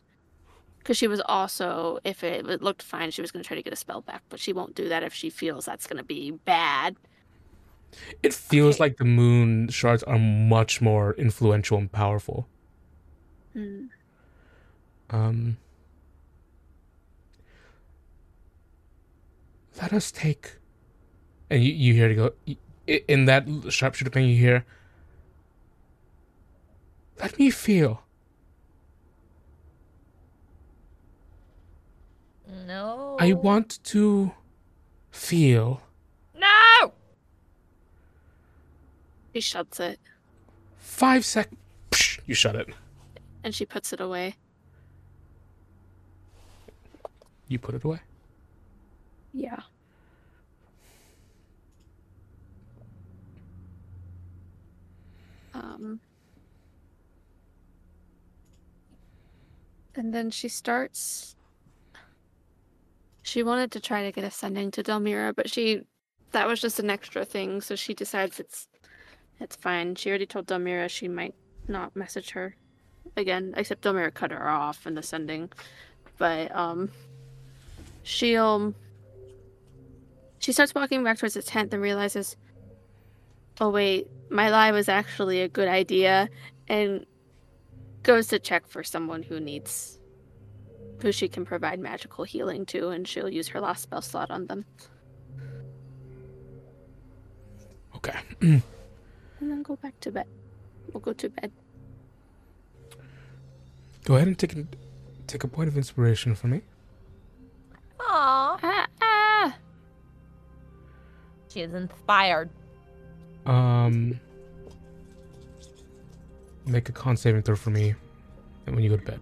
Because 0.79 0.97
she 0.97 1.07
was 1.07 1.21
also, 1.25 1.99
if 2.03 2.23
it, 2.23 2.47
it 2.49 2.61
looked 2.61 2.81
fine, 2.81 3.11
she 3.11 3.21
was 3.21 3.31
going 3.31 3.43
to 3.43 3.47
try 3.47 3.55
to 3.57 3.63
get 3.63 3.73
a 3.73 3.77
spell 3.77 4.01
back, 4.01 4.23
but 4.29 4.39
she 4.39 4.53
won't 4.53 4.75
do 4.75 4.89
that 4.89 5.03
if 5.03 5.13
she 5.13 5.29
feels 5.29 5.65
that's 5.65 5.87
going 5.87 5.97
to 5.97 6.03
be 6.03 6.31
bad. 6.31 6.97
It 8.23 8.33
feels 8.33 8.79
Okay. 8.79 8.79
like 8.79 8.95
the 8.97 9.03
moon 9.05 9.67
shards 9.69 10.03
are 10.03 10.17
much 10.17 10.79
more 10.81 11.13
influential 11.15 11.77
and 11.77 11.91
powerful. 11.91 12.47
Hmm. 13.53 13.89
Um, 15.09 15.57
let 19.81 19.93
us 19.93 20.11
take, 20.11 20.57
and 21.49 21.63
you, 21.63 21.71
you 21.73 21.93
hear 21.93 22.09
it 22.09 22.15
go 22.15 22.33
in 23.07 23.25
that 23.25 23.45
sharpshooter 23.69 24.09
thing. 24.11 24.27
You 24.29 24.35
hear, 24.37 24.65
let 27.19 27.37
me 27.37 27.49
feel. 27.51 28.03
No. 32.65 33.17
I 33.19 33.33
want 33.33 33.83
to 33.85 34.31
feel. 35.11 35.81
No. 36.35 36.93
She 39.33 39.41
shuts 39.41 39.79
it 39.79 39.99
Five 40.77 41.23
sec. 41.23 41.49
You 42.25 42.33
shut 42.35 42.55
it. 42.55 42.67
and 43.43 43.53
she 43.55 43.65
puts 43.65 43.93
it 43.93 43.99
away. 44.01 44.35
You 47.47 47.57
put 47.59 47.73
it 47.75 47.83
away. 47.83 47.99
Yeah. 49.33 49.59
Um. 55.59 55.99
And 59.95 60.13
then 60.13 60.31
she 60.31 60.47
starts. 60.47 61.35
She 63.23 63.43
wanted 63.43 63.71
to 63.73 63.79
try 63.79 64.03
to 64.03 64.11
get 64.11 64.23
ascending 64.23 64.71
to 64.71 64.83
Delmira, 64.83 65.35
but 65.35 65.49
she 65.49 65.83
that 66.31 66.47
was 66.47 66.61
just 66.61 66.79
an 66.79 66.89
extra 66.89 67.25
thing, 67.25 67.59
so 67.61 67.75
she 67.75 67.93
decides 67.93 68.39
it's 68.39 68.67
it's 69.39 69.55
fine. 69.55 69.95
She 69.95 70.09
already 70.09 70.25
told 70.25 70.47
Delmira 70.47 70.89
she 70.89 71.07
might 71.07 71.35
not 71.67 71.95
message 71.95 72.31
her 72.31 72.55
again, 73.17 73.53
except 73.57 73.83
Delmira 73.83 74.13
cut 74.13 74.31
her 74.31 74.47
off 74.49 74.87
in 74.87 74.95
the 74.95 75.03
sending. 75.03 75.51
But 76.17 76.55
um 76.55 76.91
she'll 78.03 78.73
she 80.39 80.53
starts 80.53 80.73
walking 80.73 81.03
back 81.03 81.19
towards 81.19 81.33
the 81.33 81.41
tent 81.41 81.73
and 81.73 81.83
realizes, 81.83 82.37
oh 83.59 83.69
wait, 83.69 84.07
my 84.29 84.49
lie 84.49 84.71
was 84.71 84.87
actually 84.89 85.41
a 85.41 85.47
good 85.47 85.67
idea, 85.67 86.29
and 86.67 87.05
goes 88.03 88.27
to 88.27 88.39
check 88.39 88.67
for 88.67 88.83
someone 88.83 89.23
who 89.23 89.39
needs, 89.39 89.99
who 91.01 91.11
she 91.11 91.27
can 91.27 91.45
provide 91.45 91.79
magical 91.79 92.23
healing 92.23 92.65
to, 92.67 92.89
and 92.89 93.07
she'll 93.07 93.29
use 93.29 93.47
her 93.49 93.59
last 93.59 93.83
spell 93.83 94.01
slot 94.01 94.31
on 94.31 94.47
them, 94.47 94.65
Okay. 97.95 98.17
and 98.41 98.61
then 99.41 99.61
go 99.63 99.75
back 99.75 99.99
to 100.01 100.11
bed. 100.11 100.27
We'll 100.93 101.01
go 101.01 101.13
to 101.13 101.29
bed. 101.29 101.51
Go 104.05 104.15
ahead 104.15 104.27
and 104.27 104.37
take 104.39 104.55
a, 104.55 104.65
take 105.27 105.43
a 105.43 105.47
point 105.47 105.67
of 105.67 105.77
inspiration 105.77 106.33
for 106.33 106.47
me. 106.47 106.61
Aw. 107.99 108.59
Ah, 108.63 108.87
ah! 109.01 109.57
She 111.49 111.61
is 111.61 111.73
inspired. 111.73 112.49
Um, 113.49 114.19
make 116.67 116.87
a 116.87 116.91
con 116.91 117.17
saving 117.17 117.41
throw 117.41 117.55
for 117.55 117.71
me, 117.71 117.95
and 118.67 118.75
when 118.75 118.83
you 118.83 118.91
go 118.91 118.97
to 118.97 119.03
bed. 119.03 119.19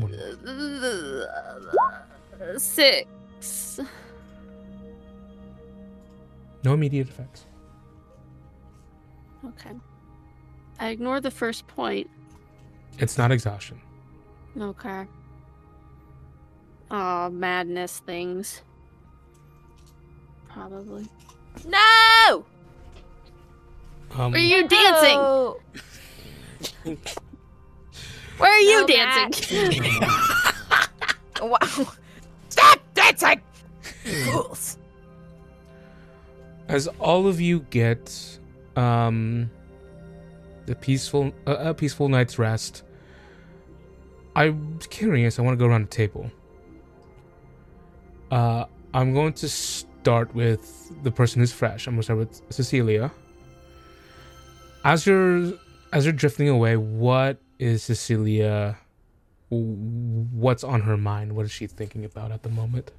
One. 0.00 0.18
Six. 2.58 3.80
No 6.64 6.72
immediate 6.72 7.08
effects. 7.08 7.44
Okay. 9.44 9.72
I 10.80 10.88
ignore 10.88 11.20
the 11.20 11.30
first 11.30 11.66
point. 11.66 12.08
It's 12.98 13.18
not 13.18 13.30
exhaustion. 13.30 13.78
Okay. 14.58 15.06
Oh, 16.90 17.28
madness 17.28 17.98
things. 17.98 18.62
Probably. 20.48 21.06
No! 21.66 22.46
Um, 24.14 24.34
are 24.34 24.38
you 24.38 24.68
dancing? 24.68 25.16
No! 25.16 25.56
Where 28.38 28.50
are 28.52 28.58
you 28.58 28.80
No, 28.80 28.86
dancing? 28.86 29.84
Wow. 31.42 31.58
Stop 32.50 32.78
dancing! 32.94 33.40
Fools. 34.24 34.78
as 36.68 36.86
all 37.00 37.26
of 37.26 37.40
you 37.40 37.60
get 37.70 38.38
um 38.76 39.50
the 40.66 40.74
peaceful 40.76 41.32
uh, 41.46 41.56
a 41.58 41.74
peaceful 41.74 42.08
night's 42.08 42.38
rest 42.38 42.84
i'm 44.36 44.78
curious 44.90 45.38
i 45.38 45.42
want 45.42 45.58
to 45.58 45.62
go 45.62 45.68
around 45.68 45.82
the 45.82 45.88
table 45.88 46.30
uh 48.30 48.64
i'm 48.94 49.12
going 49.12 49.32
to 49.32 49.48
start 49.48 50.32
with 50.34 50.92
the 51.02 51.10
person 51.10 51.40
who's 51.40 51.52
fresh 51.52 51.86
i'm 51.86 51.94
going 51.94 52.00
to 52.00 52.04
start 52.04 52.18
with 52.18 52.42
cecilia 52.50 53.10
as 54.84 55.06
you're 55.06 55.52
as 55.92 56.04
you're 56.04 56.12
drifting 56.12 56.48
away 56.48 56.76
what 56.76 57.38
is 57.58 57.82
cecilia 57.82 58.78
what's 59.50 60.64
on 60.64 60.80
her 60.82 60.96
mind 60.96 61.34
what 61.34 61.44
is 61.44 61.52
she 61.52 61.66
thinking 61.66 62.04
about 62.04 62.32
at 62.32 62.42
the 62.42 62.48
moment 62.48 62.90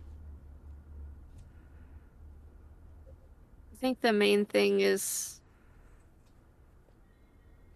I 3.73 3.75
think 3.85 4.01
the 4.01 4.13
main 4.13 4.45
thing 4.45 4.79
is 4.79 5.41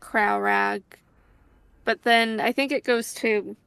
Crowrag. 0.07 0.81
But 1.83 2.03
then 2.03 2.39
I 2.39 2.53
think 2.53 2.71
it 2.71 2.85
goes 2.85 3.13
to 3.15 3.57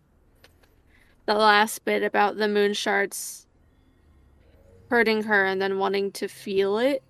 the 1.26 1.34
last 1.34 1.84
bit 1.84 2.02
about 2.02 2.38
the 2.38 2.48
moon 2.48 2.72
shards 2.72 3.46
hurting 4.88 5.24
her 5.24 5.44
and 5.44 5.60
then 5.60 5.78
wanting 5.78 6.12
to 6.12 6.28
feel 6.28 6.78
it 6.78 7.02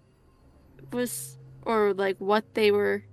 was 0.92 1.38
or 1.62 1.94
like 1.94 2.16
what 2.18 2.54
they 2.54 2.72
were 2.72 3.04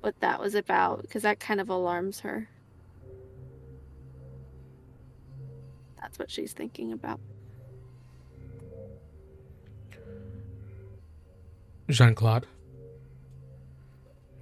what 0.00 0.18
that 0.20 0.40
was 0.40 0.54
about 0.54 1.02
because 1.02 1.22
that 1.22 1.40
kind 1.40 1.60
of 1.60 1.68
alarms 1.68 2.20
her. 2.20 2.48
That's 6.00 6.18
what 6.18 6.30
she's 6.30 6.52
thinking 6.52 6.92
about. 6.92 7.20
jean-claude 11.90 12.46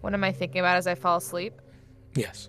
What 0.00 0.14
am 0.14 0.24
I 0.24 0.32
thinking 0.32 0.60
about 0.60 0.76
as 0.76 0.86
I 0.86 0.94
fall 0.94 1.16
asleep? 1.18 1.60
yes 2.14 2.48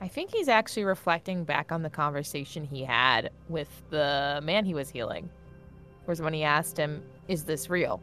I 0.00 0.08
think 0.08 0.30
he's 0.30 0.48
actually 0.48 0.84
reflecting 0.84 1.44
back 1.44 1.72
on 1.72 1.82
the 1.82 1.90
conversation 1.90 2.64
he 2.64 2.84
had 2.84 3.30
with 3.48 3.68
the 3.90 4.40
man 4.42 4.64
he 4.64 4.74
was 4.74 4.88
healing. 4.88 5.28
Was 6.06 6.22
when 6.22 6.32
he 6.32 6.42
asked 6.42 6.76
him, 6.78 7.02
"Is 7.26 7.44
this 7.44 7.68
real?" 7.68 8.00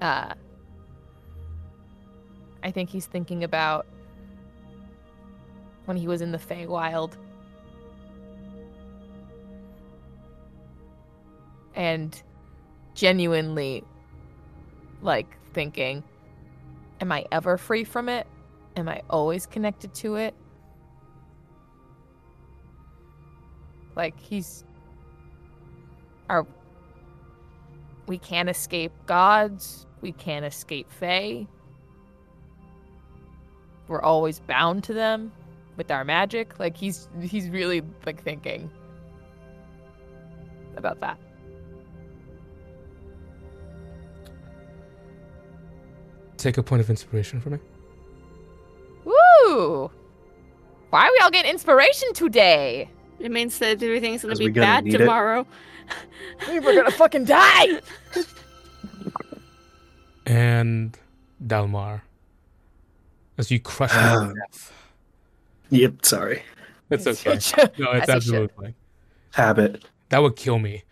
Uh, 0.00 0.34
I 2.62 2.70
think 2.70 2.90
he's 2.90 3.06
thinking 3.06 3.44
about 3.44 3.86
when 5.84 5.96
he 5.96 6.08
was 6.08 6.20
in 6.20 6.32
the 6.32 6.38
Feywild 6.38 7.16
and 11.76 12.20
genuinely 12.94 13.84
like 15.02 15.28
thinking, 15.52 16.02
"Am 17.00 17.12
I 17.12 17.26
ever 17.30 17.56
free 17.56 17.84
from 17.84 18.08
it?" 18.08 18.26
Am 18.76 18.88
I 18.88 19.00
always 19.08 19.46
connected 19.46 19.94
to 19.94 20.16
it? 20.16 20.34
Like 23.94 24.18
he's 24.20 24.64
are 26.28 26.46
we 28.06 28.18
can't 28.18 28.48
escape 28.48 28.92
gods, 29.06 29.86
we 30.02 30.12
can't 30.12 30.44
escape 30.44 30.90
Fae. 30.90 31.46
We're 33.88 34.02
always 34.02 34.40
bound 34.40 34.84
to 34.84 34.92
them 34.92 35.32
with 35.76 35.90
our 35.90 36.04
magic. 36.04 36.58
Like 36.58 36.76
he's 36.76 37.08
he's 37.22 37.48
really 37.48 37.82
like 38.04 38.22
thinking 38.22 38.70
about 40.76 41.00
that. 41.00 41.18
take 46.36 46.58
a 46.58 46.62
point 46.62 46.80
of 46.80 46.90
inspiration 46.90 47.40
for 47.40 47.50
me 47.50 47.58
Woo! 49.06 49.90
Why 50.90 51.06
are 51.06 51.10
we 51.12 51.18
all 51.22 51.30
getting 51.30 51.50
inspiration 51.50 52.12
today? 52.12 52.90
It 53.18 53.30
means 53.30 53.58
that 53.60 53.82
everything's 53.82 54.22
gonna 54.22 54.36
be 54.36 54.50
gonna 54.50 54.66
bad 54.66 54.90
tomorrow. 54.90 55.46
We're 56.48 56.60
gonna 56.60 56.90
fucking 56.90 57.24
die! 57.24 57.80
and 60.26 60.96
Dalmar 61.44 62.02
as 63.38 63.50
you 63.50 63.60
crush 63.60 63.92
him 63.92 64.28
to 64.28 64.34
death. 64.50 64.72
Yep, 65.70 66.04
sorry. 66.04 66.42
It's 66.90 67.06
It's 67.06 67.26
okay. 67.26 67.38
such 67.38 67.78
No, 67.78 67.92
it's 67.92 68.08
as 68.08 68.16
absolutely 68.16 68.48
fine. 68.60 68.74
Habit. 69.32 69.84
That 70.08 70.18
would 70.22 70.36
kill 70.36 70.58
me. 70.58 70.82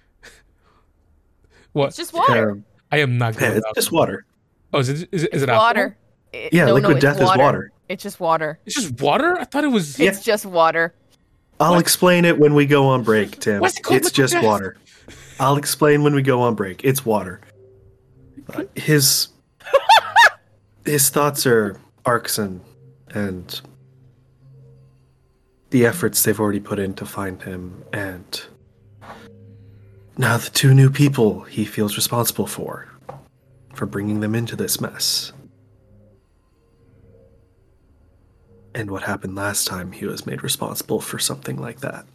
what? 1.72 1.88
It's 1.88 1.96
just 1.96 2.12
water. 2.12 2.50
Um, 2.52 2.64
I 2.92 2.98
am 2.98 3.18
not 3.18 3.40
yeah, 3.40 3.52
it's 3.52 3.66
just 3.74 3.92
water. 3.92 4.24
Oh, 4.72 4.78
is 4.80 4.88
it? 4.88 4.94
Is 4.94 5.02
it? 5.02 5.12
Is 5.12 5.22
It's 5.24 5.42
it 5.44 5.48
alcohol? 5.48 5.66
water. 5.68 5.96
It- 6.32 6.52
Yeah, 6.52 6.64
no, 6.66 6.68
no, 6.68 6.74
liquid 6.74 6.96
it's 6.96 7.02
death 7.02 7.20
is 7.20 7.36
water. 7.38 7.70
It's 7.88 8.02
just 8.02 8.18
water. 8.20 8.58
It's 8.66 8.74
just 8.74 9.00
water. 9.00 9.36
I 9.38 9.44
thought 9.44 9.64
it 9.64 9.68
was. 9.68 9.98
Yeah. 9.98 10.10
It's 10.10 10.22
just 10.22 10.46
water. 10.46 10.94
I'll 11.60 11.72
What? 11.72 11.80
explain 11.80 12.24
it 12.24 12.38
when 12.38 12.54
we 12.54 12.66
go 12.66 12.86
on 12.88 13.02
break, 13.02 13.38
Tim. 13.40 13.60
What's 13.60 13.78
it 13.78 13.82
called, 13.82 13.98
It's 14.00 14.10
just 14.10 14.32
death? 14.32 14.44
water. 14.44 14.76
I'll 15.38 15.56
explain 15.56 16.02
when 16.02 16.14
we 16.14 16.22
go 16.22 16.40
on 16.42 16.54
break. 16.54 16.82
It's 16.84 17.04
water. 17.04 17.40
Uh, 18.52 18.64
his 18.74 19.28
his 20.84 21.10
thoughts 21.10 21.46
are 21.46 21.78
Arkson 22.04 22.60
and 23.10 23.60
the 25.70 25.86
efforts 25.86 26.22
they've 26.22 26.38
already 26.40 26.60
put 26.60 26.78
in 26.78 26.94
to 26.94 27.04
find 27.06 27.42
him 27.42 27.82
and 27.92 28.42
now 30.16 30.36
the 30.36 30.50
two 30.50 30.72
new 30.74 30.88
people 30.90 31.40
he 31.42 31.64
feels 31.64 31.96
responsible 31.96 32.46
for 32.46 32.88
for 33.74 33.86
bringing 33.86 34.20
them 34.20 34.34
into 34.34 34.54
this 34.56 34.80
mess. 34.80 35.32
And 38.74 38.90
what 38.90 39.04
happened 39.04 39.36
last 39.36 39.68
time 39.68 39.92
he 39.92 40.04
was 40.04 40.26
made 40.26 40.42
responsible 40.42 41.00
for 41.00 41.20
something 41.20 41.60
like 41.60 41.78
that. 41.80 42.06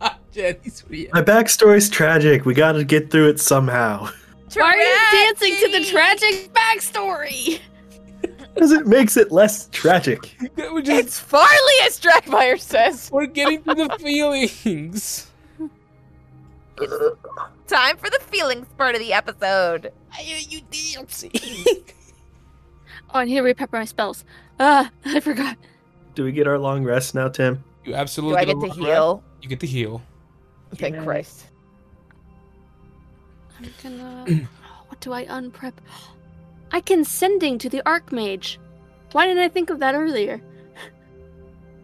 Jenny's 0.32 0.82
weird. 0.88 1.12
My 1.12 1.22
backstory's 1.22 1.90
tragic. 1.90 2.46
We 2.46 2.54
gotta 2.54 2.84
get 2.84 3.10
through 3.10 3.28
it 3.28 3.38
somehow. 3.38 4.08
Why 4.54 4.62
are 4.62 4.76
you 4.76 4.96
dancing 5.12 5.56
to 5.56 5.78
the 5.78 5.84
tragic 5.84 6.50
backstory? 6.54 7.60
Because 8.56 8.72
it 8.72 8.86
makes 8.86 9.18
it 9.18 9.30
less 9.30 9.68
tragic. 9.70 10.34
Just 10.56 10.88
It's 10.88 11.20
Farley, 11.20 11.74
as 11.84 12.00
Drackmeyer 12.00 12.58
says. 12.58 13.10
we're 13.12 13.26
getting 13.26 13.62
to 13.64 13.74
the 13.74 13.96
feelings. 14.00 15.30
Time 17.66 17.98
for 17.98 18.08
the 18.08 18.18
feelings 18.22 18.66
part 18.78 18.94
of 18.94 19.00
the 19.00 19.12
episode. 19.12 19.92
you 20.18 20.60
dancing. 20.70 21.32
Oh, 23.14 23.20
and 23.20 23.30
here 23.30 23.42
we 23.44 23.54
pepper 23.54 23.78
my 23.78 23.84
spells. 23.84 24.24
Ah, 24.58 24.90
I 25.04 25.20
forgot. 25.20 25.56
Do 26.14 26.24
we 26.24 26.32
get 26.32 26.48
our 26.48 26.58
long 26.58 26.82
rest 26.84 27.14
now, 27.14 27.28
Tim? 27.28 27.62
You 27.84 27.94
absolutely. 27.94 28.44
Do 28.44 28.50
absolutely. 28.50 28.70
I 28.70 28.72
get 28.72 28.74
to 28.74 28.80
heal? 28.84 29.24
You 29.42 29.48
get 29.48 29.60
to 29.60 29.66
heal. 29.66 30.02
Thank 30.74 31.02
Christ. 31.02 31.46
I'm 33.58 33.72
gonna. 33.82 34.24
what 34.88 35.00
do 35.00 35.12
I 35.12 35.24
unprep? 35.26 35.74
I 36.72 36.80
can 36.80 37.04
sending 37.04 37.58
to 37.58 37.68
the 37.68 37.82
Archmage. 37.86 38.58
Why 39.12 39.26
didn't 39.26 39.42
I 39.42 39.48
think 39.48 39.70
of 39.70 39.78
that 39.80 39.94
earlier? 39.94 40.40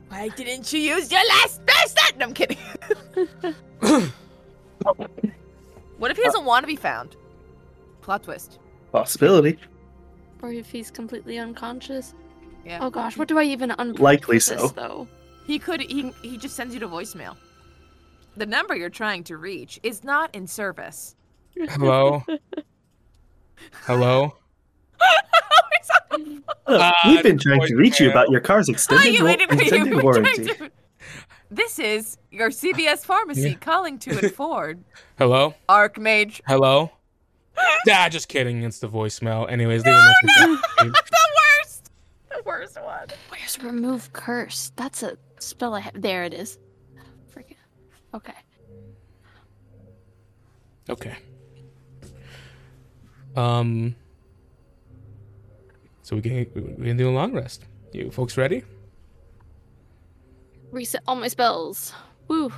Why 0.09 0.29
didn't 0.29 0.73
you 0.73 0.81
use 0.81 1.11
your 1.11 1.27
last 1.29 1.65
best? 1.65 1.99
No, 2.19 2.27
I'm 2.27 2.35
kidding. 2.35 2.59
what 5.99 6.11
if 6.11 6.17
he 6.17 6.23
doesn't 6.23 6.45
want 6.45 6.65
to 6.65 6.67
be 6.67 6.77
found? 6.77 7.17
Plot 8.03 8.25
twist. 8.25 8.59
Possibility. 8.91 9.59
Or 10.43 10.53
if 10.53 10.71
he's 10.71 10.91
completely 10.91 11.39
unconscious? 11.39 12.13
Yeah. 12.67 12.79
Oh 12.83 12.91
gosh, 12.91 13.17
what 13.17 13.29
do 13.29 13.39
I 13.39 13.45
even 13.45 13.71
unprep 13.71 14.01
Likely 14.01 14.39
for 14.41 14.51
this, 14.55 14.61
so. 14.63 14.69
though? 14.69 15.09
He 15.47 15.59
could. 15.59 15.81
He 15.81 16.13
he 16.23 16.37
just 16.37 16.55
sends 16.57 16.75
you 16.75 16.81
to 16.81 16.89
voicemail. 16.89 17.37
the 18.37 18.47
number 18.47 18.75
you're 18.77 18.91
trying 18.91 19.25
to 19.25 19.37
reach 19.37 19.81
is 19.83 20.05
not 20.05 20.35
in 20.35 20.47
service. 20.47 21.17
Hello? 21.57 22.23
Hello? 23.87 24.37
Look, 26.19 26.81
Uh, 26.81 26.93
we've 27.07 27.23
been 27.23 27.39
trying 27.39 27.61
to 27.66 27.74
reach 27.77 28.01
you 28.01 28.11
about 28.11 28.31
your 28.31 28.41
car's 28.41 28.69
Oh, 28.69 28.73
extended, 28.73 29.15
you 29.15 29.24
wa- 29.24 29.31
wait, 29.31 29.41
extended 29.41 29.93
you 29.93 30.01
warranty. 30.01 30.45
to- 30.45 30.70
This 31.51 31.79
is 31.79 32.16
your 32.31 32.51
CVS 32.51 33.05
pharmacy 33.05 33.51
Yeah. 33.51 33.55
calling 33.57 33.99
to 34.01 34.19
inform 34.24 34.85
Hello? 35.19 35.55
Archmage. 35.69 36.41
Hello? 36.47 36.91
ah, 37.91 38.09
just 38.09 38.29
kidding. 38.29 38.62
It's 38.62 38.79
the 38.79 38.89
voicemail. 38.89 39.51
Anyways, 39.51 39.85
leave 39.85 39.95
a 39.95 39.99
message. 39.99 40.61
the 40.79 41.29
worst. 41.61 41.91
The 42.31 42.43
worst 42.47 42.81
one. 42.83 43.09
Where's 43.29 43.59
remove 43.62 44.12
curse? 44.15 44.73
That's 44.77 45.03
a 45.03 45.19
spell 45.41 45.74
I 45.74 45.81
have. 45.81 46.01
There 46.01 46.24
it 46.24 46.33
is. 46.33 46.59
Freaking. 47.35 47.57
Okay. 48.15 48.33
Okay. 50.89 51.16
Um. 53.37 53.95
So 56.03 56.16
we 56.16 56.23
can 56.23 56.47
we 56.55 56.87
can 56.87 56.97
do 56.97 57.09
a 57.09 57.15
long 57.15 57.33
rest. 57.33 57.65
You 57.93 58.11
folks 58.11 58.37
ready? 58.37 58.65
Reset 60.70 61.03
all 61.07 61.16
my 61.16 61.29
spells. 61.29 61.93
Woo. 62.29 62.53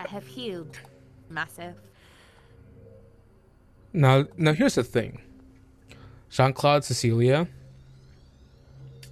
I 0.00 0.08
have 0.08 0.26
healed. 0.26 0.78
Massive. 1.28 1.74
Now, 3.92 4.26
now 4.36 4.52
here's 4.52 4.76
the 4.76 4.84
thing. 4.84 5.20
Jean 6.30 6.52
Claude, 6.52 6.84
Cecilia, 6.84 7.48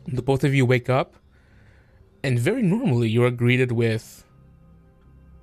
the 0.07 0.23
both 0.23 0.45
of 0.45 0.55
you 0.55 0.67
wake 0.67 0.89
up, 0.89 1.15
and 2.23 2.39
very 2.39 2.63
normally 2.63 3.09
you 3.09 3.25
are 3.25 3.31
greeted 3.31 3.73
with. 3.73 4.25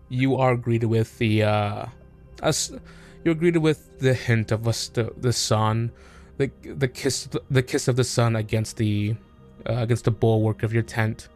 You 0.09 0.35
are 0.35 0.55
greeted 0.55 0.87
with 0.87 1.17
the 1.17 1.43
uh, 1.43 1.85
us. 2.41 2.71
You're 3.23 3.35
greeted 3.35 3.59
with 3.59 3.99
the 3.99 4.13
hint 4.13 4.51
of 4.51 4.67
us 4.67 4.87
the, 4.89 5.13
the 5.17 5.33
sun, 5.33 5.91
the 6.37 6.51
the 6.63 6.87
kiss 6.87 7.27
the 7.49 7.63
kiss 7.63 7.87
of 7.87 7.95
the 7.95 8.03
sun 8.03 8.35
against 8.35 8.77
the 8.77 9.15
uh, 9.69 9.73
against 9.75 10.05
the 10.05 10.11
bulwark 10.11 10.63
of 10.63 10.73
your 10.73 10.83
tent. 10.83 11.29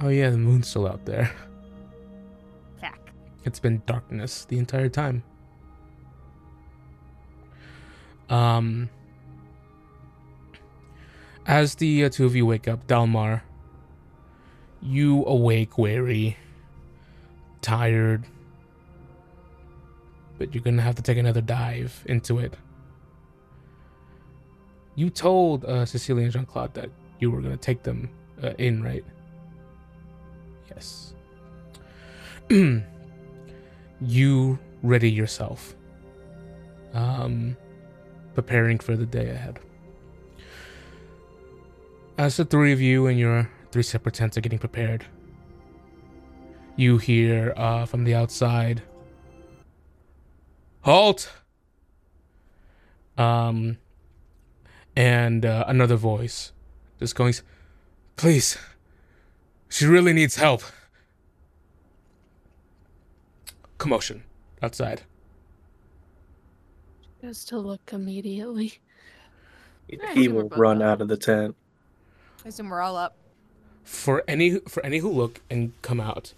Oh 0.00 0.08
yeah, 0.08 0.30
the 0.30 0.38
moon's 0.38 0.68
still 0.68 0.86
out 0.86 1.04
there. 1.04 1.30
Fack. 2.80 3.12
It's 3.44 3.60
been 3.60 3.82
darkness 3.86 4.44
the 4.44 4.58
entire 4.58 4.88
time. 4.88 5.22
Um, 8.28 8.88
as 11.46 11.74
the 11.74 12.06
uh, 12.06 12.08
two 12.08 12.24
of 12.24 12.34
you 12.34 12.46
wake 12.46 12.66
up, 12.66 12.86
Dalmar, 12.86 13.42
you 14.80 15.24
awake 15.26 15.76
weary, 15.76 16.38
tired, 17.60 18.24
but 20.42 20.52
you're 20.52 20.64
gonna 20.64 20.82
have 20.82 20.96
to 20.96 21.02
take 21.02 21.18
another 21.18 21.40
dive 21.40 22.02
into 22.06 22.40
it. 22.40 22.54
You 24.96 25.08
told 25.08 25.64
uh, 25.64 25.86
Cecilia 25.86 26.24
and 26.24 26.32
Jean 26.32 26.46
Claude 26.46 26.74
that 26.74 26.90
you 27.20 27.30
were 27.30 27.40
gonna 27.40 27.56
take 27.56 27.84
them 27.84 28.10
uh, 28.42 28.50
in, 28.58 28.82
right? 28.82 29.04
Yes. 30.68 31.14
you 34.00 34.58
ready 34.82 35.08
yourself. 35.08 35.76
Um, 36.92 37.56
preparing 38.34 38.80
for 38.80 38.96
the 38.96 39.06
day 39.06 39.30
ahead. 39.30 39.60
As 42.18 42.36
the 42.36 42.44
three 42.44 42.72
of 42.72 42.80
you 42.80 43.06
and 43.06 43.16
your 43.16 43.48
three 43.70 43.84
separate 43.84 44.16
tents 44.16 44.36
are 44.36 44.40
getting 44.40 44.58
prepared, 44.58 45.06
you 46.74 46.98
hear 46.98 47.54
uh, 47.56 47.86
from 47.86 48.02
the 48.02 48.16
outside, 48.16 48.82
"Halt!" 50.82 51.32
Um, 53.18 53.78
and 54.96 55.44
uh, 55.44 55.64
another 55.66 55.96
voice, 55.96 56.52
just 56.98 57.14
going, 57.14 57.34
"Please, 58.16 58.58
she 59.68 59.86
really 59.86 60.12
needs 60.12 60.36
help." 60.36 60.62
Commotion 63.78 64.22
outside. 64.62 65.02
Goes 67.20 67.44
to 67.46 67.58
look 67.58 67.92
immediately. 67.92 68.78
He 70.14 70.28
will 70.28 70.48
run 70.48 70.82
up. 70.82 70.88
out 70.88 71.00
of 71.02 71.08
the 71.08 71.16
tent. 71.16 71.56
I 72.44 72.48
assume 72.48 72.68
we're 72.70 72.80
all 72.80 72.96
up. 72.96 73.16
for 73.84 74.22
any 74.28 74.58
for 74.60 74.84
any 74.84 74.98
who 74.98 75.10
look 75.10 75.40
and 75.50 75.72
come 75.82 76.00
out, 76.00 76.34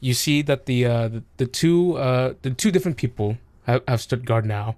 you 0.00 0.14
see 0.14 0.42
that 0.42 0.66
the 0.66 0.86
uh, 0.86 1.08
the, 1.08 1.22
the 1.36 1.46
two 1.46 1.96
uh, 1.96 2.34
the 2.42 2.50
two 2.50 2.70
different 2.70 2.96
people 2.96 3.38
have, 3.64 4.24
guard 4.24 4.46
now, 4.46 4.76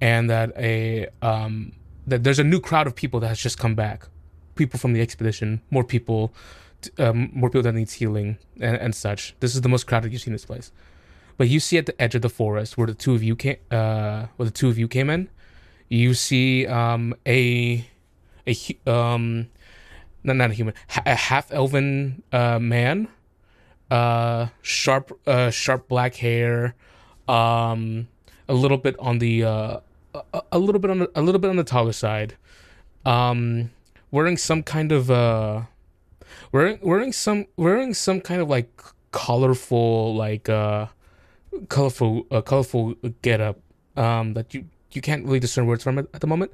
and 0.00 0.30
that 0.30 0.52
a 0.56 1.08
um, 1.22 1.72
that 2.06 2.24
there's 2.24 2.38
a 2.38 2.44
new 2.44 2.60
crowd 2.60 2.86
of 2.86 2.94
people 2.94 3.20
that 3.20 3.28
has 3.28 3.38
just 3.38 3.58
come 3.58 3.74
back, 3.74 4.06
people 4.54 4.78
from 4.78 4.92
the 4.92 5.00
expedition, 5.00 5.60
more 5.70 5.84
people, 5.84 6.32
um, 6.98 7.30
more 7.32 7.50
people 7.50 7.62
that 7.62 7.74
needs 7.74 7.94
healing 7.94 8.38
and, 8.60 8.76
and 8.76 8.94
such. 8.94 9.34
This 9.40 9.54
is 9.54 9.60
the 9.60 9.68
most 9.68 9.86
crowded 9.86 10.12
you've 10.12 10.22
seen 10.22 10.32
this 10.32 10.44
place, 10.44 10.72
but 11.36 11.48
you 11.48 11.60
see 11.60 11.78
at 11.78 11.86
the 11.86 12.00
edge 12.00 12.14
of 12.14 12.22
the 12.22 12.28
forest 12.28 12.78
where 12.78 12.86
the 12.86 12.94
two 12.94 13.14
of 13.14 13.22
you 13.22 13.36
came 13.36 13.58
uh, 13.70 14.26
where 14.36 14.46
the 14.46 14.52
two 14.52 14.68
of 14.68 14.78
you 14.78 14.88
came 14.88 15.10
in, 15.10 15.28
you 15.88 16.14
see 16.14 16.66
um, 16.66 17.14
a 17.26 17.86
a 18.46 18.56
um 18.86 19.48
not, 20.24 20.36
not 20.36 20.50
a 20.50 20.54
human, 20.54 20.74
a 21.04 21.14
half 21.14 21.52
elven 21.52 22.22
uh, 22.32 22.58
man, 22.58 23.08
uh, 23.90 24.48
sharp, 24.62 25.18
uh, 25.26 25.50
sharp 25.50 25.88
black 25.88 26.16
hair, 26.16 26.74
um, 27.26 28.08
a 28.48 28.54
little 28.54 28.78
bit 28.78 28.96
on 28.98 29.18
the, 29.18 29.44
uh, 29.44 29.80
a, 30.14 30.42
a 30.52 30.58
little 30.58 30.80
bit 30.80 30.90
on 30.90 31.00
the, 31.00 31.10
a 31.14 31.22
little 31.22 31.40
bit 31.40 31.50
on 31.50 31.56
the 31.56 31.64
taller 31.64 31.92
side, 31.92 32.36
um, 33.04 33.70
wearing 34.10 34.36
some 34.36 34.62
kind 34.62 34.92
of, 34.92 35.10
uh, 35.10 35.62
wearing 36.52 36.78
wearing 36.82 37.12
some 37.12 37.46
wearing 37.56 37.94
some 37.94 38.20
kind 38.20 38.40
of 38.40 38.48
like 38.48 38.82
colorful 39.10 40.14
like 40.14 40.48
uh 40.48 40.86
colorful 41.68 42.26
uh, 42.30 42.40
colorful 42.40 42.94
getup 43.22 43.58
um 43.96 44.34
that 44.34 44.52
you 44.54 44.64
you 44.92 45.00
can't 45.00 45.24
really 45.24 45.40
discern 45.40 45.66
words 45.66 45.82
from 45.82 45.98
it 45.98 46.08
at 46.14 46.20
the 46.20 46.26
moment. 46.26 46.50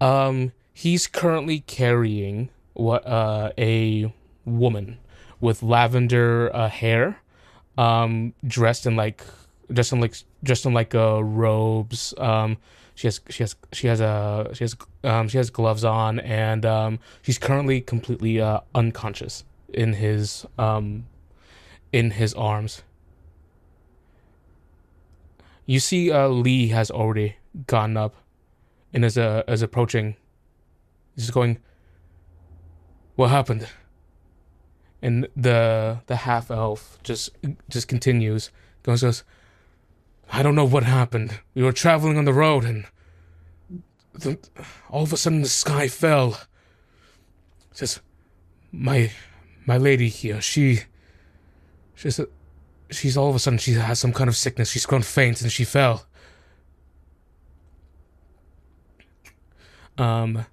Um 0.00 0.52
he's 0.72 1.06
currently 1.06 1.60
carrying 1.60 2.50
what 2.74 3.06
uh 3.06 3.52
a 3.58 4.12
woman 4.44 4.98
with 5.40 5.62
lavender 5.62 6.54
uh, 6.54 6.68
hair 6.68 7.18
um 7.78 8.34
dressed 8.46 8.86
in 8.86 8.96
like 8.96 9.24
dressed 9.72 9.92
in 9.92 10.00
like 10.00 10.14
dressed 10.42 10.66
in 10.66 10.74
like 10.74 10.94
uh 10.94 11.22
robes 11.22 12.14
um 12.18 12.56
she 12.94 13.06
has 13.06 13.20
she 13.28 13.42
has 13.42 13.56
she 13.72 13.86
has 13.86 14.00
a 14.00 14.50
she 14.54 14.64
has 14.64 14.76
um 15.02 15.28
she 15.28 15.36
has 15.36 15.50
gloves 15.50 15.84
on 15.84 16.20
and 16.20 16.64
um 16.64 16.98
she's 17.22 17.38
currently 17.38 17.80
completely 17.80 18.40
uh 18.40 18.60
unconscious 18.74 19.44
in 19.72 19.94
his 19.94 20.46
um 20.58 21.06
in 21.92 22.12
his 22.12 22.34
arms. 22.34 22.82
You 25.66 25.80
see 25.80 26.12
uh 26.12 26.28
lee 26.28 26.68
has 26.68 26.90
already 26.90 27.36
gotten 27.66 27.96
up 27.96 28.14
and 28.92 29.04
is 29.04 29.18
uh 29.18 29.42
is 29.48 29.62
approaching. 29.62 30.16
He's 31.16 31.30
going 31.30 31.58
what 33.16 33.30
happened? 33.30 33.68
And 35.02 35.28
the 35.36 35.98
the 36.06 36.16
half 36.16 36.50
elf 36.50 36.98
just 37.02 37.30
just 37.68 37.88
continues. 37.88 38.50
Goes 38.84 39.02
goes 39.02 39.24
i 40.32 40.42
don't 40.42 40.54
know 40.54 40.64
what 40.64 40.82
happened. 40.84 41.40
We 41.54 41.62
were 41.62 41.72
traveling 41.72 42.18
on 42.18 42.24
the 42.24 42.32
road 42.32 42.64
and 42.64 42.86
the, 44.12 44.38
all 44.90 45.02
of 45.02 45.12
a 45.12 45.16
sudden 45.16 45.42
the 45.42 45.48
sky 45.48 45.88
fell. 45.88 46.40
Says 47.72 48.00
my 48.72 49.10
my 49.66 49.76
lady 49.76 50.08
here 50.08 50.40
she 50.40 50.80
she's 51.94 52.20
she's 52.90 53.16
all 53.16 53.30
of 53.30 53.36
a 53.36 53.38
sudden 53.38 53.58
she 53.58 53.72
has 53.72 53.98
some 53.98 54.12
kind 54.12 54.28
of 54.28 54.36
sickness. 54.36 54.70
She's 54.70 54.86
grown 54.86 55.02
faint 55.02 55.42
and 55.42 55.50
she 55.52 55.64
fell. 55.64 56.06
Um 59.98 60.46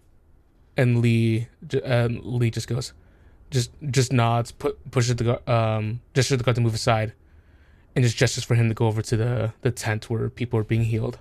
and 0.77 1.02
Lee, 1.02 1.48
j- 1.68 1.81
um, 1.81 2.22
Lee 2.23 2.49
just 2.49 2.68
goes, 2.68 2.93
just 3.49 3.72
just 3.89 4.14
nods, 4.14 4.52
put 4.52 4.89
pushes 4.91 5.15
the 5.15 5.52
um, 5.52 6.02
gestures 6.14 6.38
the 6.38 6.43
guard 6.43 6.56
to 6.56 6.61
move 6.61 6.73
aside, 6.73 7.14
and 7.95 8.05
it's 8.05 8.13
just 8.13 8.19
gestures 8.19 8.43
for 8.43 8.55
him 8.55 8.69
to 8.69 8.76
go 8.76 8.88
over 8.88 9.01
to 9.01 9.18
the 9.18 9.53
the 9.61 9.72
tent 9.72 10.09
where 10.09 10.30
people 10.30 10.59
are 10.59 10.63
being 10.63 10.85
healed. 10.85 11.19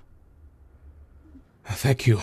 Thank 1.65 2.07
you. 2.07 2.21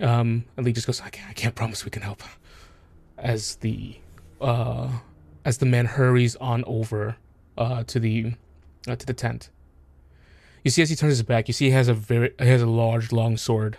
Um, 0.00 0.44
and 0.56 0.66
Lee 0.66 0.72
just 0.72 0.86
goes, 0.86 1.00
I 1.00 1.08
can't, 1.10 1.30
I 1.30 1.32
can't 1.32 1.54
promise 1.54 1.84
we 1.84 1.90
can 1.90 2.02
help. 2.02 2.22
As 3.18 3.56
the 3.56 3.96
uh, 4.40 4.90
as 5.44 5.58
the 5.58 5.66
man 5.66 5.86
hurries 5.86 6.36
on 6.36 6.64
over 6.66 7.16
uh 7.58 7.82
to 7.84 7.98
the 8.00 8.34
uh, 8.88 8.96
to 8.96 9.06
the 9.06 9.14
tent. 9.14 9.50
You 10.64 10.70
see, 10.70 10.82
as 10.82 10.90
he 10.90 10.96
turns 10.96 11.12
his 11.12 11.22
back, 11.22 11.48
you 11.48 11.54
see 11.54 11.66
he 11.66 11.70
has 11.72 11.88
a 11.88 11.94
very 11.94 12.32
he 12.38 12.46
has 12.48 12.62
a 12.62 12.66
large, 12.66 13.12
long 13.12 13.36
sword 13.36 13.78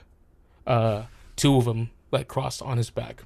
uh, 0.66 1.04
two 1.36 1.56
of 1.58 1.66
them 1.66 1.92
like 2.12 2.28
crossed 2.28 2.62
on 2.62 2.78
his 2.78 2.90
back. 2.90 3.24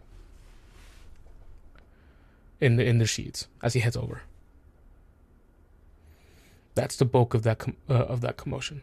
in 2.59 2.75
the 2.75 2.85
in 2.85 2.99
the 2.99 3.05
sheets 3.05 3.47
as 3.63 3.73
he 3.73 3.79
heads 3.79 3.97
over. 3.97 4.21
That's 6.75 6.95
the 6.95 7.05
bulk 7.05 7.33
of 7.33 7.43
that 7.43 7.59
com- 7.59 7.77
uh, 7.89 7.93
of 7.93 8.21
that 8.21 8.37
commotion. 8.37 8.81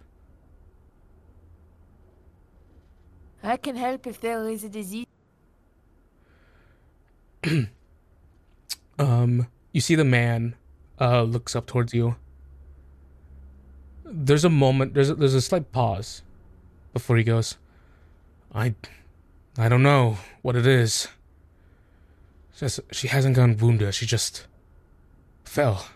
I 3.42 3.56
can 3.56 3.76
help 3.76 4.06
if 4.06 4.20
there 4.20 4.48
is 4.48 4.64
a 4.64 4.68
disease. 4.68 5.06
Um, 8.98 9.46
you 9.72 9.80
see 9.80 9.94
the 9.94 10.04
man 10.04 10.56
uh, 11.00 11.22
looks 11.22 11.54
up 11.54 11.66
towards 11.66 11.94
you. 11.94 12.16
There's 14.04 14.44
a 14.44 14.50
moment. 14.50 14.94
There's 14.94 15.10
a, 15.10 15.14
there's 15.14 15.34
a 15.34 15.40
slight 15.40 15.70
pause 15.70 16.22
before 16.92 17.16
he 17.16 17.22
goes. 17.22 17.56
I, 18.52 18.74
I 19.56 19.68
don't 19.68 19.82
know 19.82 20.18
what 20.42 20.56
it 20.56 20.66
is. 20.66 21.08
Just 22.56 22.80
she 22.90 23.06
hasn't 23.08 23.36
gone 23.36 23.56
wounded. 23.56 23.94
She 23.94 24.06
just 24.06 24.46
fell. 25.44 25.86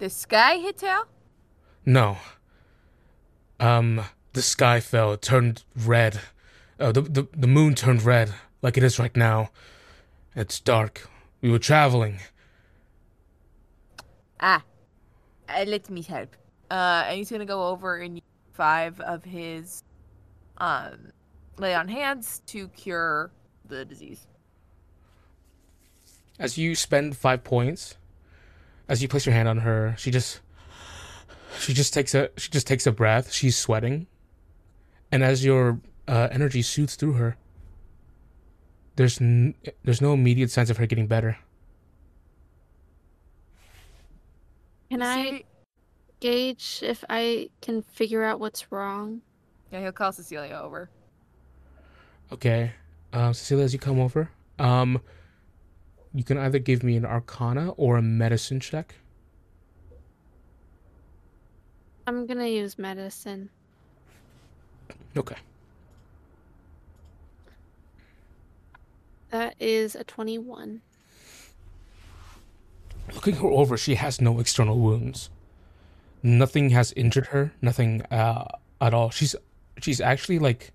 The 0.00 0.08
sky 0.08 0.56
hit 0.56 0.80
her? 0.80 1.02
No. 1.84 2.16
Um, 3.60 4.00
the 4.32 4.40
sky 4.40 4.80
fell. 4.80 5.12
It 5.12 5.20
turned 5.20 5.62
red. 5.76 6.20
Uh, 6.78 6.90
the, 6.90 7.02
the 7.02 7.28
the 7.36 7.46
moon 7.46 7.74
turned 7.74 8.02
red, 8.02 8.32
like 8.62 8.78
it 8.78 8.82
is 8.82 8.98
right 8.98 9.14
now. 9.14 9.50
It's 10.34 10.58
dark. 10.58 11.06
We 11.42 11.50
were 11.50 11.58
traveling. 11.58 12.20
Ah. 14.40 14.62
Uh, 15.46 15.64
let 15.66 15.90
me 15.90 16.00
help. 16.00 16.34
Uh, 16.70 17.04
and 17.06 17.18
he's 17.18 17.30
gonna 17.30 17.44
go 17.44 17.66
over 17.68 17.98
and 17.98 18.14
use 18.16 18.22
five 18.54 18.98
of 19.00 19.22
his 19.22 19.82
um 20.56 21.12
lay 21.58 21.74
on 21.74 21.88
hands 21.88 22.40
to 22.46 22.68
cure 22.68 23.32
the 23.68 23.84
disease. 23.84 24.26
As 26.38 26.56
you 26.56 26.74
spend 26.74 27.18
five 27.18 27.44
points, 27.44 27.96
as 28.90 29.00
you 29.00 29.08
place 29.08 29.24
your 29.24 29.34
hand 29.34 29.48
on 29.48 29.58
her, 29.58 29.94
she 29.96 30.10
just 30.10 30.40
she 31.60 31.72
just 31.72 31.94
takes 31.94 32.12
a 32.12 32.28
she 32.36 32.50
just 32.50 32.66
takes 32.66 32.86
a 32.86 32.92
breath. 32.92 33.32
She's 33.32 33.56
sweating, 33.56 34.08
and 35.12 35.22
as 35.22 35.44
your 35.44 35.80
uh, 36.08 36.28
energy 36.32 36.60
soothes 36.60 36.96
through 36.96 37.12
her, 37.12 37.36
there's 38.96 39.20
n- 39.20 39.54
there's 39.84 40.00
no 40.00 40.12
immediate 40.12 40.50
signs 40.50 40.70
of 40.70 40.76
her 40.78 40.86
getting 40.86 41.06
better. 41.06 41.38
Can 44.90 45.02
I 45.02 45.44
gauge 46.18 46.80
if 46.82 47.04
I 47.08 47.50
can 47.62 47.82
figure 47.82 48.24
out 48.24 48.40
what's 48.40 48.72
wrong? 48.72 49.22
Yeah, 49.70 49.82
he'll 49.82 49.92
call 49.92 50.10
Cecilia 50.10 50.60
over. 50.60 50.90
Okay, 52.32 52.72
um, 53.12 53.34
Cecilia, 53.34 53.64
as 53.64 53.72
you 53.72 53.78
come 53.78 54.00
over, 54.00 54.30
um, 54.58 55.00
you 56.12 56.24
can 56.24 56.38
either 56.38 56.58
give 56.58 56.82
me 56.82 56.96
an 56.96 57.04
Arcana 57.04 57.70
or 57.70 57.96
a 57.96 58.02
Medicine 58.02 58.60
check. 58.60 58.94
I'm 62.06 62.26
gonna 62.26 62.48
use 62.48 62.76
medicine. 62.76 63.50
Okay. 65.16 65.36
That 69.30 69.54
is 69.60 69.94
a 69.94 70.02
21. 70.02 70.80
Looking 73.14 73.36
her 73.36 73.46
over, 73.46 73.76
she 73.76 73.94
has 73.94 74.20
no 74.20 74.40
external 74.40 74.78
wounds. 74.78 75.30
Nothing 76.22 76.70
has 76.70 76.92
injured 76.96 77.26
her. 77.28 77.52
Nothing 77.62 78.02
uh, 78.10 78.44
at 78.80 78.92
all. 78.92 79.10
She's 79.10 79.36
she's 79.80 80.00
actually 80.00 80.40
like 80.40 80.72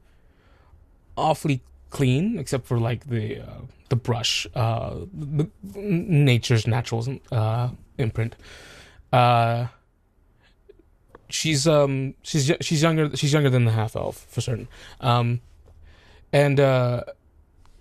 awfully 1.18 1.62
clean, 1.96 2.38
except 2.38 2.68
for 2.68 2.78
like 2.78 3.08
the 3.08 3.40
uh, 3.40 3.62
the 3.88 3.96
brush, 3.96 4.46
uh, 4.54 4.96
the, 5.14 5.50
nature's 5.64 6.68
natural 6.68 7.02
uh, 7.32 7.70
imprint. 7.98 8.36
Uh, 9.14 9.68
she's 11.30 11.66
um 11.66 12.14
she's 12.22 12.52
she's 12.60 12.82
younger 12.82 13.16
she's 13.16 13.32
younger 13.32 13.50
than 13.50 13.64
the 13.64 13.72
half 13.72 13.96
elf 13.96 14.26
for 14.30 14.42
certain. 14.42 14.68
Um, 15.00 15.40
and 16.34 16.60
uh, 16.60 17.04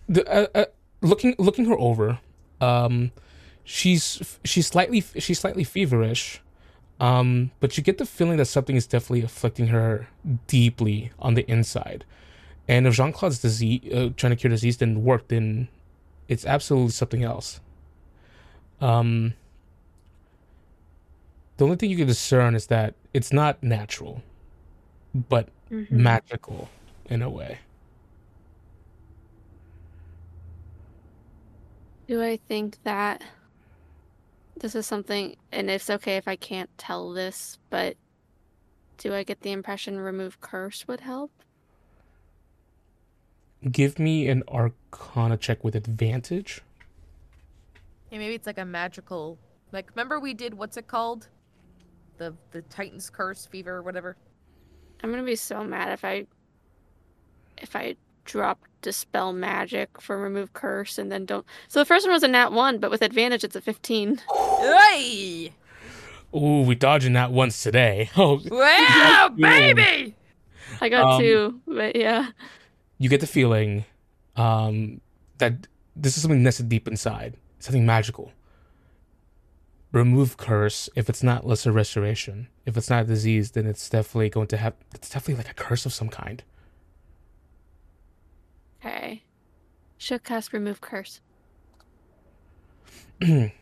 the 0.08 0.22
uh, 0.32 0.46
uh, 0.54 0.66
looking 1.00 1.34
looking 1.36 1.64
her 1.64 1.76
over, 1.76 2.20
um, 2.60 3.10
she's 3.64 4.38
she's 4.44 4.68
slightly 4.68 5.02
she's 5.18 5.40
slightly 5.40 5.64
feverish 5.64 6.40
um 7.00 7.50
but 7.58 7.76
you 7.76 7.82
get 7.82 7.98
the 7.98 8.06
feeling 8.06 8.36
that 8.36 8.44
something 8.44 8.76
is 8.76 8.86
definitely 8.86 9.22
afflicting 9.22 9.66
her 9.66 10.06
deeply 10.46 11.10
on 11.18 11.34
the 11.34 11.44
inside 11.50 12.04
and 12.68 12.86
if 12.86 12.94
jean-claude's 12.94 13.38
disease 13.40 13.80
uh, 13.92 14.10
trying 14.16 14.30
to 14.30 14.36
cure 14.36 14.50
disease 14.50 14.76
didn't 14.76 15.04
work 15.04 15.28
then 15.28 15.68
it's 16.28 16.46
absolutely 16.46 16.90
something 16.90 17.22
else 17.22 17.60
um 18.80 19.34
the 21.56 21.64
only 21.64 21.76
thing 21.76 21.90
you 21.90 21.96
can 21.96 22.06
discern 22.06 22.54
is 22.54 22.66
that 22.66 22.94
it's 23.12 23.32
not 23.32 23.62
natural 23.62 24.22
but 25.14 25.48
Mhm. 25.70 25.90
magical 25.90 26.68
in 27.06 27.22
a 27.22 27.30
way 27.30 27.58
Do 32.06 32.22
I 32.22 32.36
think 32.48 32.78
that 32.84 33.22
this 34.56 34.74
is 34.74 34.86
something, 34.86 35.36
and 35.52 35.70
it's 35.70 35.90
okay 35.90 36.16
if 36.16 36.28
I 36.28 36.36
can't 36.36 36.70
tell 36.78 37.12
this, 37.12 37.58
but 37.70 37.96
do 38.98 39.14
I 39.14 39.22
get 39.24 39.40
the 39.40 39.52
impression 39.52 39.98
remove 39.98 40.40
curse 40.40 40.86
would 40.88 41.00
help? 41.00 41.30
Give 43.72 43.98
me 43.98 44.28
an 44.28 44.42
arcana 44.48 45.36
check 45.36 45.62
with 45.64 45.74
advantage 45.74 46.62
Yeah, 48.10 48.18
maybe 48.18 48.34
it's 48.34 48.46
like 48.46 48.58
a 48.58 48.64
magical. 48.64 49.38
Like, 49.72 49.90
remember 49.94 50.20
we 50.20 50.34
did 50.34 50.54
what's 50.54 50.76
it 50.76 50.86
called? 50.86 51.28
The 52.18 52.34
the 52.52 52.62
Titan's 52.62 53.10
curse, 53.10 53.46
fever, 53.46 53.82
whatever. 53.82 54.16
I'm 55.02 55.10
gonna 55.10 55.22
be 55.24 55.36
so 55.36 55.64
mad 55.64 55.92
if 55.92 56.04
I 56.04 56.26
if 57.58 57.74
I 57.74 57.96
drop 58.24 58.60
dispel 58.82 59.32
magic 59.32 60.00
for 60.00 60.16
remove 60.18 60.52
curse 60.52 60.96
and 60.98 61.10
then 61.10 61.24
don't. 61.26 61.44
So 61.68 61.78
the 61.78 61.84
first 61.84 62.06
one 62.06 62.12
was 62.12 62.22
a 62.22 62.28
nat 62.28 62.52
one, 62.52 62.78
but 62.78 62.90
with 62.90 63.02
advantage 63.02 63.44
it's 63.44 63.56
a 63.56 63.60
15. 63.60 64.20
Hey! 64.60 65.52
Ooh, 66.34 66.62
we 66.62 66.74
dodging 66.74 67.12
that 67.14 67.32
once 67.32 67.62
today. 67.62 68.10
Oh, 68.16 68.40
Wow, 68.50 69.30
baby! 69.36 70.14
I 70.80 70.88
got 70.88 71.14
Um, 71.14 71.20
two, 71.20 71.60
but 71.66 71.96
yeah. 71.96 72.30
You 73.04 73.10
get 73.10 73.20
the 73.20 73.26
feeling 73.26 73.84
um, 74.34 75.02
that 75.36 75.66
this 75.94 76.16
is 76.16 76.22
something 76.22 76.42
nested 76.42 76.70
deep 76.70 76.88
inside, 76.88 77.36
something 77.58 77.84
magical. 77.84 78.32
Remove 79.92 80.38
curse. 80.38 80.88
If 80.96 81.10
it's 81.10 81.22
not 81.22 81.46
lesser 81.46 81.70
restoration, 81.70 82.48
if 82.64 82.78
it's 82.78 82.88
not 82.88 83.02
a 83.02 83.06
disease, 83.06 83.50
then 83.50 83.66
it's 83.66 83.90
definitely 83.90 84.30
going 84.30 84.46
to 84.46 84.56
have. 84.56 84.72
It's 84.94 85.10
definitely 85.10 85.34
like 85.44 85.50
a 85.50 85.54
curse 85.54 85.84
of 85.84 85.92
some 85.92 86.08
kind. 86.08 86.42
Okay. 88.80 89.22
Should 89.98 90.24
cast 90.24 90.54
remove 90.54 90.80
curse. 90.80 91.20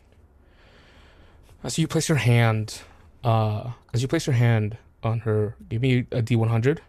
As 1.65 1.77
you 1.77 1.85
place 1.85 2.07
your 2.07 2.17
hand, 2.17 2.79
uh, 3.25 3.71
as 3.93 4.01
you 4.01 4.07
place 4.07 4.25
your 4.25 4.35
hand 4.35 4.77
on 5.03 5.19
her, 5.19 5.57
give 5.67 5.81
me 5.81 6.05
a 6.11 6.21
D 6.21 6.37
one 6.37 6.47
hundred. 6.47 6.81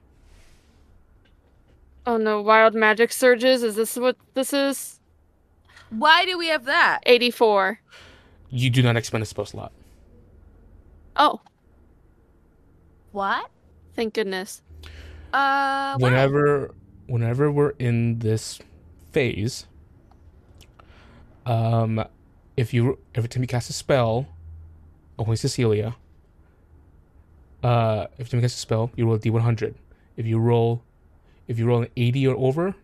Oh 2.07 2.17
no, 2.17 2.43
wild 2.43 2.75
magic 2.75 3.13
surges. 3.13 3.63
Is 3.63 3.77
this 3.77 3.97
what 3.97 4.17
this 4.35 4.53
is? 4.53 5.01
Why 5.91 6.25
do 6.25 6.37
we 6.37 6.49
have 6.49 6.65
that? 6.65 7.01
84. 7.07 7.79
You 8.51 8.71
do 8.71 8.83
not 8.83 8.97
expend 8.97 9.23
a 9.23 9.27
spell 9.27 9.47
slot. 9.47 9.73
Oh, 11.17 11.41
What? 13.13 13.49
thank 13.95 14.15
goodness. 14.15 14.61
Uh, 15.33 15.97
why? 15.97 16.09
whenever 16.11 16.75
whenever 17.07 17.51
we're 17.51 17.71
in 17.79 18.19
this 18.21 18.61
phase 19.13 19.67
um 21.45 22.05
if 22.57 22.73
you 22.73 22.99
every 23.15 23.29
time 23.29 23.43
you 23.43 23.47
cast 23.49 23.69
a 23.69 23.73
spell 23.73 24.27
only 25.19 25.37
cecilia 25.37 25.95
uh 27.65 28.07
every 28.15 28.25
time 28.27 28.39
you 28.39 28.43
cast 28.43 28.57
a 28.57 28.61
spell 28.61 28.91
you 28.97 29.05
roll 29.05 29.15
a 29.17 29.19
d100 29.19 29.75
if 30.17 30.25
you 30.25 30.39
roll 30.39 30.83
if 31.49 31.59
you 31.59 31.67
roll 31.67 31.83
an 31.83 31.89
80 31.97 32.27
or 32.29 32.37
over 32.37 32.75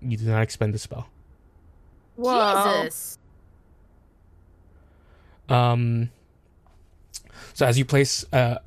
you 0.00 0.16
do 0.16 0.24
not 0.26 0.42
expend 0.42 0.74
the 0.74 0.78
spell 0.78 1.08
Whoa. 2.16 2.84
Jesus. 2.84 3.18
um 5.48 6.10
so 7.54 7.66
as 7.66 7.78
you 7.78 7.84
place 7.84 8.24
uh 8.32 8.58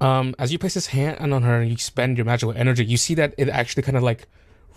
um 0.00 0.34
as 0.38 0.52
you 0.52 0.58
place 0.58 0.74
this 0.74 0.88
hand 0.88 1.32
on 1.32 1.42
her 1.42 1.60
and 1.60 1.70
you 1.70 1.76
spend 1.76 2.16
your 2.16 2.24
magical 2.24 2.52
energy 2.54 2.84
you 2.84 2.96
see 2.96 3.14
that 3.14 3.34
it 3.36 3.48
actually 3.48 3.82
kind 3.82 3.96
of 3.96 4.02
like 4.02 4.26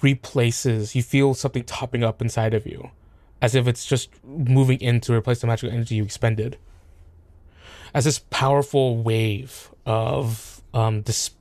replaces 0.01 0.95
you 0.95 1.01
feel 1.03 1.33
something 1.33 1.63
topping 1.63 2.03
up 2.03 2.21
inside 2.21 2.53
of 2.53 2.65
you 2.67 2.89
as 3.41 3.55
if 3.55 3.67
it's 3.67 3.85
just 3.85 4.09
moving 4.23 4.79
in 4.79 4.99
to 5.01 5.13
replace 5.13 5.41
the 5.41 5.47
magical 5.47 5.73
energy 5.73 5.95
you 5.95 6.03
expended 6.03 6.57
as 7.93 8.05
this 8.05 8.19
powerful 8.29 8.97
wave 8.97 9.69
of 9.85 10.61
um 10.73 11.03
this 11.03 11.31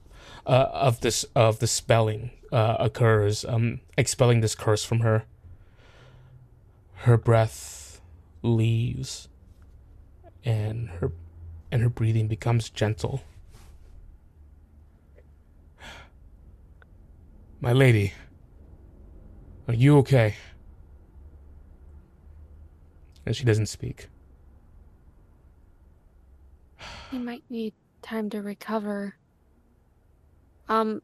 uh, 0.47 0.69
of 0.73 1.01
this 1.01 1.25
of 1.35 1.59
the 1.61 1.67
spelling 1.67 2.31
uh, 2.53 2.77
occurs 2.79 3.45
um 3.45 3.81
expelling 3.97 4.41
this 4.41 4.55
curse 4.55 4.85
from 4.85 5.01
her 5.01 5.25
her 6.95 7.17
breath 7.17 8.01
leaves 8.43 9.29
and 10.45 10.89
her 10.89 11.13
and 11.73 11.83
her 11.83 11.89
breathing 11.89 12.29
becomes 12.29 12.69
gentle. 12.69 13.23
My 17.61 17.73
lady, 17.73 18.13
are 19.67 19.75
you 19.75 19.97
okay? 19.99 20.35
And 23.25 23.35
she 23.35 23.45
doesn't 23.45 23.67
speak. 23.67 24.09
You 27.11 27.21
might 27.21 27.45
need 27.49 27.73
time 28.03 28.29
to 28.31 28.43
recover. 28.43 29.15
Um, 30.69 31.03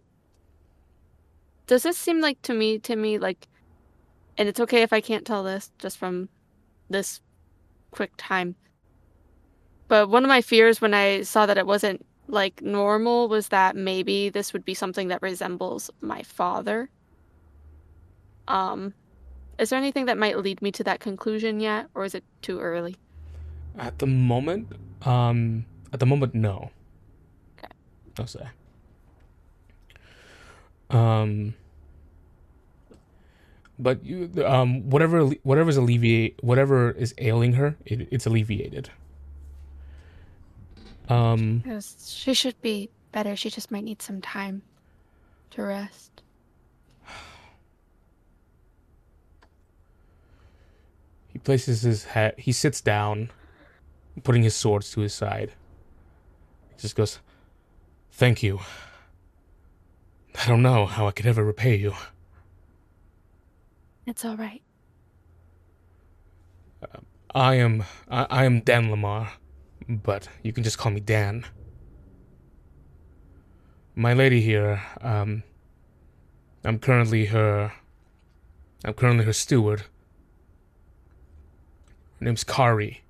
does 1.69 1.85
this 1.85 1.99
seem 1.99 2.21
like 2.21 2.41
to 2.43 2.55
me, 2.55 2.79
to 2.81 2.97
me, 2.97 3.19
like, 3.19 3.47
and 4.37 4.49
it's 4.49 4.59
okay 4.59 4.83
if 4.83 4.93
I 4.93 5.01
can't 5.01 5.27
tell 5.27 5.45
this 5.45 5.71
just 5.79 5.99
from 5.99 6.29
this 6.91 7.21
quick 7.91 8.13
time. 8.17 8.57
But 9.87 10.09
one 10.09 10.25
of 10.25 10.29
my 10.29 10.41
fears 10.41 10.81
when 10.81 10.95
I 10.95 11.23
saw 11.23 11.47
that 11.47 11.59
it 11.59 11.67
wasn't 11.67 12.05
like 12.27 12.63
normal 12.63 13.29
was 13.29 13.49
that 13.49 13.77
maybe 13.77 14.31
this 14.31 14.53
would 14.53 14.65
be 14.65 14.75
something 14.75 15.09
that 15.09 15.23
resembles 15.23 15.91
my 16.01 16.23
father. 16.23 16.89
Um, 18.49 18.95
is 19.59 19.71
there 19.71 19.79
anything 19.79 20.07
that 20.07 20.17
might 20.17 20.39
lead 20.39 20.63
me 20.63 20.73
to 20.73 20.85
that 20.85 21.01
conclusion 21.01 21.61
yet, 21.61 21.89
or 21.95 22.05
is 22.05 22.15
it 22.15 22.25
too 22.41 22.61
early? 22.61 22.97
At 23.79 23.99
the 23.99 24.07
moment, 24.07 24.73
um, 25.03 25.67
at 25.93 26.01
the 26.01 26.07
moment, 26.07 26.35
no. 26.35 26.71
Okay. 27.59 27.73
I'll 28.19 28.27
say. 28.27 28.49
Um, 30.91 31.55
but 33.79 34.05
you, 34.05 34.31
um, 34.45 34.89
whatever, 34.91 35.27
whatever 35.43 35.71
is 35.71 35.77
alleviate, 35.77 36.43
whatever 36.43 36.91
is 36.91 37.15
ailing 37.19 37.53
her, 37.55 37.77
it, 37.85 38.09
it's 38.11 38.27
alleviated. 38.27 38.91
Um, 41.09 41.63
she 42.05 42.35
should 42.35 42.61
be 42.61 42.91
better. 43.13 43.37
She 43.37 43.51
just 43.51 43.71
might 43.71 43.85
need 43.85 44.03
some 44.03 44.21
time 44.21 44.63
to 45.51 45.63
rest. 45.63 46.23
he 51.29 51.39
places 51.39 51.83
his 51.83 52.05
head. 52.05 52.35
He 52.37 52.53
sits 52.53 52.81
down, 52.81 53.31
putting 54.25 54.43
his 54.43 54.55
swords 54.55 54.91
to 54.93 55.01
his 55.01 55.15
side. 55.15 55.53
He 56.77 56.83
just 56.83 56.97
goes, 56.97 57.21
"Thank 58.11 58.43
you. 58.43 58.59
I 60.35 60.47
don't 60.47 60.63
know 60.63 60.87
how 60.87 61.07
I 61.07 61.11
could 61.11 61.27
ever 61.27 61.45
repay 61.45 61.77
you." 61.77 61.95
It's 64.07 64.25
all 64.25 64.37
right. 64.37 64.63
I 67.35 67.55
am 67.57 67.85
I, 68.09 68.27
I 68.31 68.45
am 68.45 68.61
Dan 68.61 68.91
Lamar, 68.91 69.33
but 69.89 70.29
you 70.43 70.53
can 70.53 70.65
just 70.65 70.79
call 70.79 70.93
me 70.93 71.01
Dan. 71.01 71.45
My 73.95 74.15
lady 74.15 74.41
here, 74.41 74.83
um 75.03 75.43
I'm 76.65 76.79
currently 76.79 77.27
her 77.27 77.73
I'm 78.85 78.95
currently 78.95 79.25
her 79.25 79.33
steward. 79.33 79.83
Her 82.19 82.25
name's 82.25 82.45
Kari. 82.45 83.03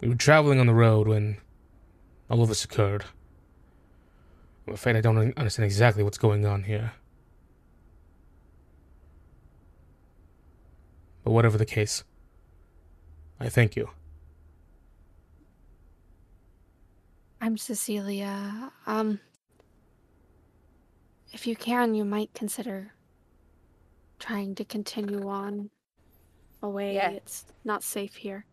We 0.00 0.08
were 0.08 0.14
traveling 0.14 0.58
on 0.58 0.66
the 0.66 0.74
road 0.74 1.08
when 1.08 1.38
all 2.32 2.42
of 2.42 2.48
this 2.48 2.64
occurred. 2.64 3.04
I'm 4.66 4.72
afraid 4.72 4.96
I 4.96 5.02
don't 5.02 5.36
understand 5.36 5.66
exactly 5.66 6.02
what's 6.02 6.16
going 6.16 6.46
on 6.46 6.62
here. 6.62 6.92
But 11.22 11.32
whatever 11.32 11.58
the 11.58 11.66
case, 11.66 12.04
I 13.38 13.50
thank 13.50 13.76
you. 13.76 13.90
I'm 17.42 17.58
Cecilia. 17.58 18.72
Um, 18.86 19.20
if 21.32 21.46
you 21.46 21.54
can, 21.54 21.94
you 21.94 22.06
might 22.06 22.32
consider 22.32 22.94
trying 24.18 24.54
to 24.54 24.64
continue 24.64 25.28
on 25.28 25.68
away. 26.62 26.94
Yeah. 26.94 27.10
It's 27.10 27.44
not 27.62 27.82
safe 27.82 28.14
here. 28.14 28.46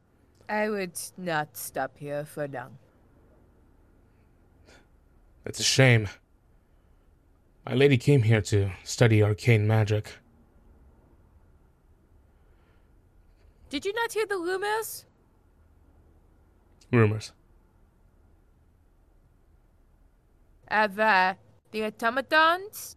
I 0.50 0.70
would 0.70 1.00
not 1.18 1.56
stop 1.56 1.98
here 1.98 2.26
for 2.26 2.46
long. 2.46 2.78
It's 5.46 5.60
a 5.60 5.64
shame. 5.64 6.08
My 7.66 7.74
lady 7.74 7.98
came 7.98 8.24
here 8.24 8.42
to 8.42 8.72
study 8.84 9.22
arcane 9.24 9.68
magic. 9.68 10.12
Did 13.70 13.86
you 13.86 13.94
not 13.94 14.12
hear 14.14 14.26
the 14.26 14.38
rumors? 14.38 15.06
Rumors. 16.92 17.32
Of 20.70 21.00
uh, 21.00 21.36
the 21.72 21.86
automatons? 21.86 22.96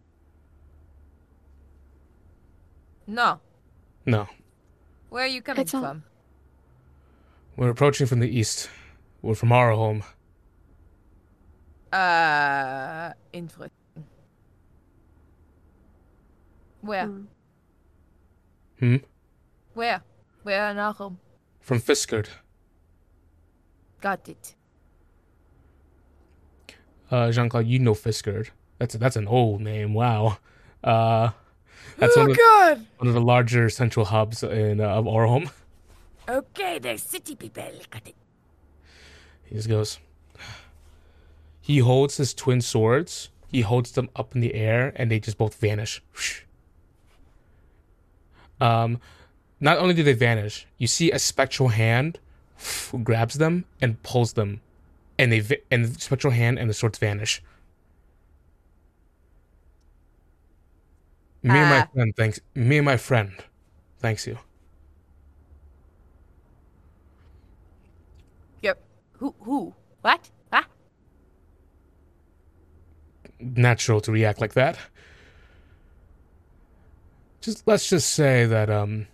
No. 3.07 3.39
No, 4.05 4.27
Where 5.09 5.23
are 5.23 5.27
you 5.27 5.41
coming 5.41 5.61
It's 5.61 5.73
all- 5.73 5.79
from? 5.81 6.03
we're 7.55 7.69
approaching 7.69 8.05
from 8.05 8.19
the 8.19 8.27
east. 8.27 8.69
We're 9.21 9.35
from 9.35 9.53
our 9.53 9.71
home. 9.71 10.03
Uh, 11.93 13.13
interesting. 13.31 13.69
Where? 16.81 17.05
Hmm. 17.05 17.23
Hmm? 18.79 18.95
Where? 19.75 20.01
Where 20.41 20.71
in 20.71 20.79
our? 20.79 20.95
From 21.61 21.79
Fiskard. 21.79 22.29
Got 24.01 24.27
it. 24.27 24.55
Uh, 27.11 27.31
Jean 27.31 27.47
Claude, 27.47 27.67
you 27.67 27.77
know 27.77 27.93
Fiskard. 27.93 28.49
That's 28.79 28.95
that's 28.95 29.15
an 29.15 29.27
old 29.27 29.61
name. 29.61 29.93
Wow. 29.93 30.39
Uh, 30.83 31.29
that's 31.99 32.17
one, 32.17 32.31
of, 32.31 32.37
God! 32.37 32.87
one 32.97 33.07
of 33.07 33.13
the 33.13 33.21
larger 33.21 33.69
central 33.69 34.07
hubs 34.07 34.41
in 34.41 34.81
uh, 34.81 34.87
of 34.87 35.07
our 35.07 35.27
home. 35.27 35.51
Okay, 36.27 36.79
they're 36.79 36.97
city 36.97 37.35
people. 37.35 37.63
Got 37.91 38.07
it. 38.07 38.15
He 39.43 39.55
just 39.55 39.69
goes. 39.69 39.99
He 41.63 41.77
holds 41.79 42.17
his 42.17 42.33
twin 42.33 42.59
swords. 42.59 43.29
He 43.47 43.61
holds 43.61 43.93
them 43.93 44.09
up 44.17 44.35
in 44.35 44.41
the 44.41 44.53
air, 44.53 44.91
and 44.97 45.09
they 45.09 45.19
just 45.21 45.37
both 45.37 45.55
vanish. 45.55 46.01
Um, 48.59 48.99
not 49.61 49.77
only 49.77 49.93
do 49.93 50.03
they 50.03 50.11
vanish, 50.13 50.67
you 50.77 50.87
see 50.87 51.09
a 51.11 51.19
spectral 51.19 51.69
hand 51.69 52.19
grabs 53.03 53.35
them 53.35 53.63
and 53.81 54.01
pulls 54.03 54.33
them, 54.33 54.59
and 55.17 55.31
they 55.31 55.39
va- 55.39 55.63
and 55.71 55.85
the 55.85 56.01
spectral 56.01 56.33
hand 56.33 56.59
and 56.59 56.69
the 56.69 56.73
swords 56.73 56.97
vanish. 56.99 57.41
Me 61.41 61.57
and 61.57 61.69
my 61.69 61.79
Ah. 61.81 61.87
friend 61.93 62.13
thanks. 62.17 62.39
Me 62.55 62.77
and 62.77 62.85
my 62.85 62.97
friend, 62.97 63.31
thanks 63.99 64.27
you. 64.27 64.37
Yep. 68.61 68.79
Who? 69.19 69.35
Who? 69.41 69.73
What? 70.01 70.29
Huh? 70.51 70.63
Natural 73.55 74.01
to 74.01 74.11
react 74.11 74.41
like 74.41 74.53
that. 74.53 74.77
Just 77.41 77.67
let's 77.67 77.89
just 77.89 78.09
say 78.11 78.45
that 78.45 78.69
um 78.69 79.07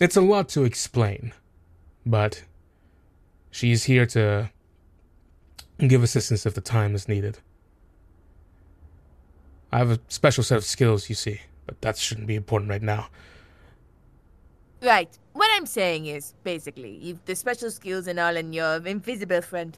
it's 0.00 0.16
a 0.16 0.20
lot 0.20 0.48
to 0.50 0.64
explain, 0.64 1.32
but 2.04 2.44
she's 3.50 3.84
here 3.84 4.06
to 4.06 4.50
give 5.78 6.02
assistance 6.02 6.46
if 6.46 6.54
the 6.54 6.60
time 6.60 6.94
is 6.94 7.08
needed. 7.08 7.38
I 9.72 9.78
have 9.78 9.90
a 9.90 10.00
special 10.08 10.44
set 10.44 10.56
of 10.56 10.64
skills, 10.64 11.08
you 11.08 11.14
see, 11.14 11.40
but 11.66 11.80
that 11.82 11.98
shouldn't 11.98 12.26
be 12.26 12.34
important 12.34 12.70
right 12.70 12.82
now. 12.82 13.08
Right. 14.82 15.18
What 15.32 15.50
I'm 15.54 15.66
saying 15.66 16.06
is, 16.06 16.34
basically, 16.44 16.96
you've 17.02 17.24
the 17.24 17.34
special 17.34 17.70
skills 17.70 18.06
and 18.06 18.18
all, 18.18 18.36
and 18.36 18.54
your 18.54 18.76
invisible 18.86 19.42
friend. 19.42 19.76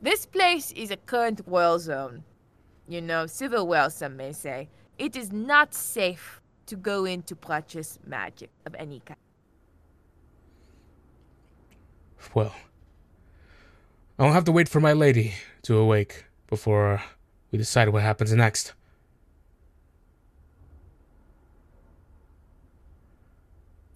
This 0.00 0.24
place 0.24 0.72
is 0.72 0.90
a 0.90 0.96
current 0.96 1.46
war 1.46 1.78
zone. 1.78 2.24
You 2.90 3.00
know, 3.00 3.26
civil 3.26 3.68
war, 3.68 3.88
some 3.88 4.16
may 4.16 4.32
say. 4.32 4.68
It 4.98 5.14
is 5.14 5.30
not 5.30 5.72
safe 5.74 6.40
to 6.66 6.74
go 6.74 7.04
in 7.04 7.22
to 7.22 7.36
practice 7.36 8.00
magic 8.04 8.50
of 8.66 8.74
any 8.74 8.98
kind. 8.98 9.16
Well, 12.34 12.52
I'll 14.18 14.32
have 14.32 14.42
to 14.46 14.52
wait 14.52 14.68
for 14.68 14.80
my 14.80 14.92
lady 14.92 15.34
to 15.62 15.78
awake 15.78 16.24
before 16.48 17.00
we 17.52 17.58
decide 17.58 17.90
what 17.90 18.02
happens 18.02 18.32
next. 18.32 18.74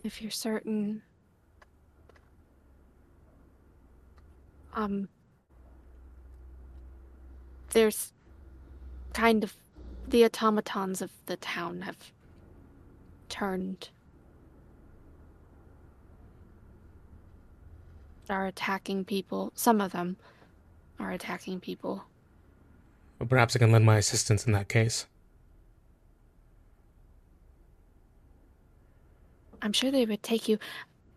If 0.04 0.22
you're 0.22 0.30
certain. 0.30 1.02
Um. 4.72 5.08
There's 7.70 8.13
kind 9.14 9.42
of. 9.42 9.56
The 10.06 10.22
automatons 10.26 11.00
of 11.00 11.10
the 11.24 11.38
town 11.38 11.80
have 11.80 11.96
turned 13.30 13.88
are 18.28 18.46
attacking 18.46 19.04
people. 19.04 19.52
Some 19.54 19.80
of 19.80 19.92
them 19.92 20.16
are 20.98 21.10
attacking 21.10 21.60
people. 21.60 22.04
Well, 23.18 23.28
perhaps 23.28 23.56
I 23.56 23.58
can 23.58 23.72
lend 23.72 23.84
my 23.84 23.96
assistance 23.96 24.46
in 24.46 24.52
that 24.52 24.68
case. 24.68 25.06
I'm 29.62 29.72
sure 29.72 29.90
they 29.90 30.04
would 30.04 30.22
take 30.22 30.48
you. 30.48 30.58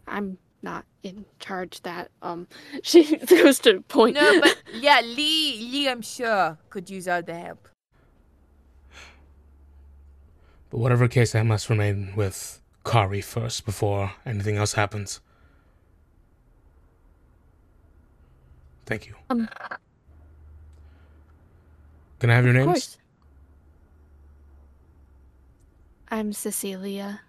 I'm 0.07 0.37
not 0.63 0.85
in 1.03 1.23
charge 1.39 1.81
that 1.81 2.09
um 2.23 2.47
she 2.81 3.17
goes 3.17 3.59
to 3.59 3.81
point 3.81 4.15
No, 4.15 4.41
but 4.41 4.57
yeah, 4.73 5.01
Lee, 5.01 5.69
Lee, 5.71 5.89
I'm 5.89 6.01
sure 6.01 6.57
could 6.69 6.89
use 6.89 7.07
all 7.07 7.21
the 7.21 7.35
help. 7.35 7.67
But 10.69 10.79
whatever 10.79 11.07
case, 11.07 11.33
I 11.35 11.43
must 11.43 11.69
remain 11.69 12.13
with 12.15 12.61
Kari 12.85 13.21
first 13.21 13.65
before 13.65 14.11
anything 14.25 14.57
else 14.57 14.73
happens. 14.73 15.21
Thank 18.85 19.07
you. 19.07 19.15
Um, 19.29 19.49
Can 22.19 22.29
I 22.29 22.35
have 22.35 22.45
your 22.45 22.55
of 22.57 22.65
names? 22.65 22.67
course. 22.67 22.97
I'm 26.09 26.31
Cecilia. 26.31 27.21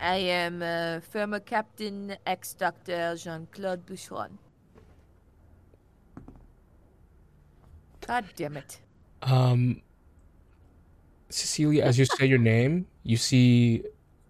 I 0.00 0.16
am 0.16 0.62
uh, 0.62 1.00
former 1.00 1.40
Captain 1.40 2.16
ex 2.26 2.54
Doctor 2.54 3.14
Jean 3.16 3.46
Claude 3.52 3.86
Boucheron. 3.86 4.38
God 8.06 8.24
damn 8.36 8.56
it. 8.56 8.80
Um, 9.22 9.82
Cecilia, 11.28 11.82
as 11.84 11.98
you 11.98 12.04
say 12.04 12.26
your 12.26 12.38
name, 12.38 12.86
you 13.02 13.16
see 13.16 13.82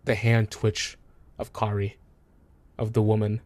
the 0.04 0.14
hand 0.14 0.50
twitch 0.50 0.96
of 1.38 1.52
Kari, 1.52 1.96
of 2.78 2.92
the 2.94 3.02
woman, 3.02 3.40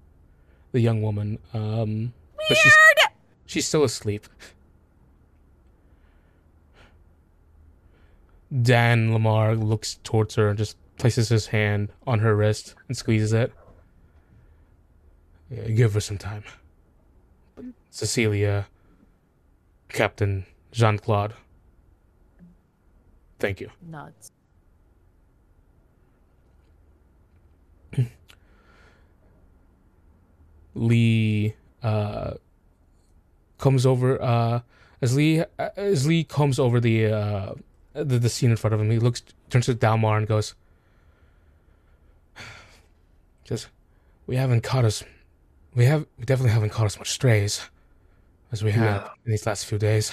the 0.73 0.81
young 0.81 1.03
woman. 1.03 1.39
Um, 1.53 2.13
but 2.49 2.57
she's 2.57 2.75
she's 3.47 3.67
still 3.67 3.85
asleep. 3.85 4.27
Dan 8.63 9.13
Lamar 9.13 9.55
looks 9.55 10.01
towards 10.03 10.35
her 10.35 10.49
and 10.49 10.59
just 10.59 10.77
places 10.99 11.29
his 11.29 11.47
hand 11.47 11.91
on 12.07 12.19
her 12.19 12.35
wrist 12.37 12.75
and 12.89 12.97
squeezes 12.97 13.33
it. 13.33 13.53
Yeah, 15.51 15.69
give 15.69 15.95
her 15.95 16.01
some 16.01 16.19
time. 16.19 16.45
Cecilia, 17.91 18.67
Captain 19.89 20.47
Jean 20.73 20.99
Claude. 20.99 21.35
Thank 23.41 23.61
you. 23.61 23.71
Nods. 23.89 24.31
Lee 30.75 31.55
uh, 31.83 32.35
comes 33.59 33.87
over 33.87 34.21
uh, 34.23 34.61
as 35.03 35.17
Lee 35.17 35.43
as 35.59 36.07
Lee 36.07 36.23
comes 36.25 36.59
over 36.59 36.79
the, 36.81 37.07
uh, 37.07 37.55
the 37.95 38.19
the 38.19 38.29
scene 38.29 38.51
in 38.51 38.57
front 38.57 38.75
of 38.75 38.81
him. 38.81 38.91
He 38.91 38.99
looks 38.99 39.23
turns 39.49 39.67
to 39.67 39.75
Dalmar 39.75 40.19
and 40.19 40.27
goes, 40.27 40.55
"Just 43.45 43.69
we 44.27 44.37
haven't 44.37 44.63
caught 44.63 44.85
us. 44.85 45.03
We 45.75 45.87
have 45.87 46.07
we 46.19 46.25
definitely 46.27 46.53
haven't 46.53 46.71
caught 46.71 46.87
as 46.87 46.99
much 46.99 47.11
strays 47.11 47.63
as 48.53 48.63
we 48.63 48.73
have 48.73 49.03
No. 49.03 49.11
in 49.25 49.31
these 49.33 49.47
last 49.47 49.65
few 49.67 49.79
days." 49.79 50.13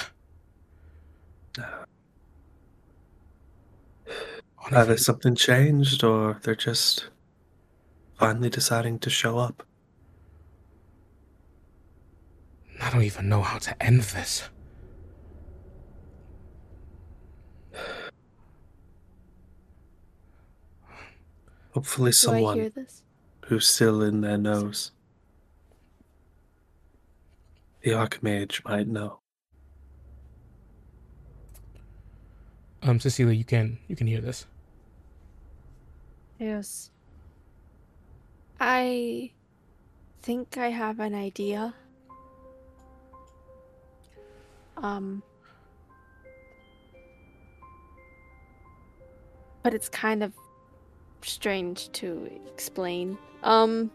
Either 4.72 4.98
something 4.98 5.36
changed 5.36 6.04
or 6.04 6.40
they're 6.44 6.56
just 6.56 7.10
finally 8.20 8.50
deciding 8.50 9.00
to 9.00 9.10
show 9.10 9.38
up. 9.38 9.64
I 12.82 12.90
don't 12.92 13.04
even 13.04 13.30
know 13.30 13.42
how 13.42 13.58
to 13.60 13.84
end 13.84 14.02
this. 14.02 14.50
Hopefully, 21.72 22.12
Do 22.12 22.32
I 22.32 22.38
hear 22.56 22.72
someone 22.72 22.88
who's 23.46 23.68
still 23.68 24.02
in 24.02 24.22
their 24.22 24.38
nose. 24.38 24.92
The 27.82 27.92
Archmage 27.92 28.66
might 28.66 28.88
know. 28.88 29.20
Um, 32.82 33.00
Cecilia, 33.00 33.34
you 33.34 33.46
can 33.46 33.78
you 33.88 33.96
can 33.96 34.08
hear 34.08 34.22
this. 34.22 34.46
Yes. 36.40 36.92
I 38.60 39.32
think 40.22 40.58
I 40.58 40.70
have 40.70 41.00
an 41.00 41.16
idea. 41.16 41.74
Um. 44.78 45.24
But 49.64 49.74
it's 49.74 49.90
kind 49.90 50.24
of 50.24 50.34
strange 51.24 51.92
to 51.94 52.30
explain. 52.48 53.18
Um. 53.44 53.90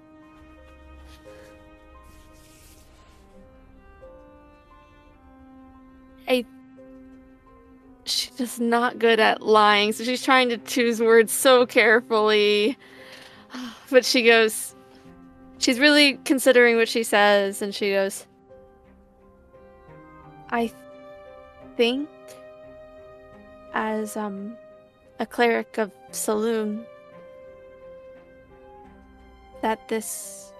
I. 6.29 6.45
She's 8.05 8.31
just 8.37 8.61
not 8.61 8.99
good 8.99 9.21
at 9.21 9.43
lying, 9.43 9.93
so 9.93 10.03
she's 10.03 10.23
trying 10.23 10.49
to 10.49 10.59
choose 10.59 11.01
words 11.01 11.33
so 11.33 11.67
carefully. 11.67 12.77
But 13.91 14.07
she 14.07 14.23
goes, 14.23 14.75
she's 15.59 15.79
really 15.79 16.15
considering 16.25 16.77
what 16.77 16.89
she 16.89 17.03
says, 17.03 17.61
and 17.61 17.75
she 17.75 17.91
goes, 17.91 18.27
I 20.51 20.73
think, 21.77 22.09
as 23.75 24.17
um, 24.17 24.57
a 25.19 25.27
cleric 25.27 25.77
of 25.79 25.93
Selûne, 26.11 26.85
that 29.61 29.89
this, 29.89 30.53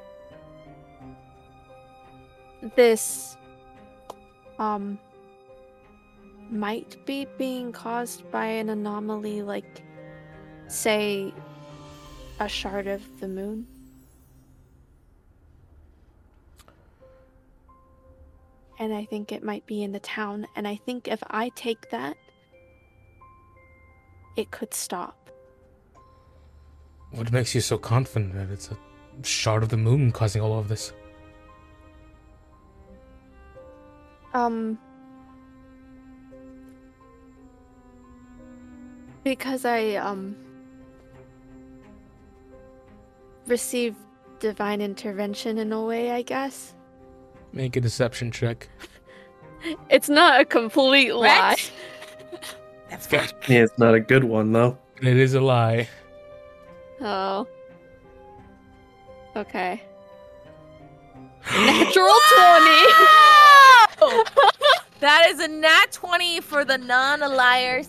this, 2.77 3.37
um, 4.59 4.99
might 6.53 7.05
be 7.07 7.27
being 7.39 7.73
caused 7.73 8.31
by 8.31 8.45
an 8.45 8.69
anomaly 8.69 9.43
like, 9.43 9.83
say, 10.69 11.33
a 12.39 12.49
shard 12.49 12.87
of 12.87 13.03
the 13.21 13.29
moon. 13.29 13.67
And 18.79 18.93
I 18.93 19.05
think 19.05 19.33
it 19.33 19.43
might 19.43 19.65
be 19.67 19.83
in 19.83 19.93
the 19.93 20.01
town. 20.01 20.47
And 20.57 20.67
I 20.67 20.77
think 20.77 21.09
if 21.09 21.23
I 21.31 21.51
take 21.51 21.91
that, 21.91 22.17
it 24.37 24.51
could 24.51 24.75
stop. 24.75 25.31
What 27.13 27.31
makes 27.31 27.55
you 27.55 27.61
so 27.61 27.79
confident 27.79 28.35
that 28.35 28.51
it's 28.51 28.71
a 28.71 28.77
shard 29.27 29.63
of 29.63 29.69
the 29.69 29.77
moon 29.77 30.11
causing 30.13 30.43
all 30.43 30.59
of 30.59 30.69
this? 30.69 30.93
Um. 34.35 34.79
Because 39.25 39.65
I, 39.65 39.95
um. 39.97 40.37
received 43.47 43.97
divine 44.41 44.81
intervention 44.81 45.59
in 45.59 45.73
a 45.73 45.83
way, 45.83 46.11
I 46.11 46.23
guess. 46.23 46.75
Make 47.53 47.77
a 47.77 47.81
deception 47.81 48.31
check. 48.31 48.69
It's 49.91 50.09
not 50.09 50.41
a 50.41 50.45
complete 50.45 51.15
lie. 51.15 51.55
That's 52.91 53.07
good. 53.07 53.33
Yeah, 53.49 53.63
it's 53.63 53.79
not 53.79 53.95
a 53.95 54.01
good 54.01 54.25
one, 54.25 54.51
though. 54.51 54.77
It 55.01 55.17
is 55.17 55.35
a 55.35 55.41
lie. 55.41 55.89
Oh. 57.01 57.47
Okay. 59.37 59.81
Natural 61.53 61.95
20! 61.95 62.11
that 65.01 65.27
is 65.29 65.39
a 65.41 65.49
nat 65.49 65.87
20 65.93 66.41
for 66.41 66.65
the 66.65 66.79
non-liar. 66.79 67.83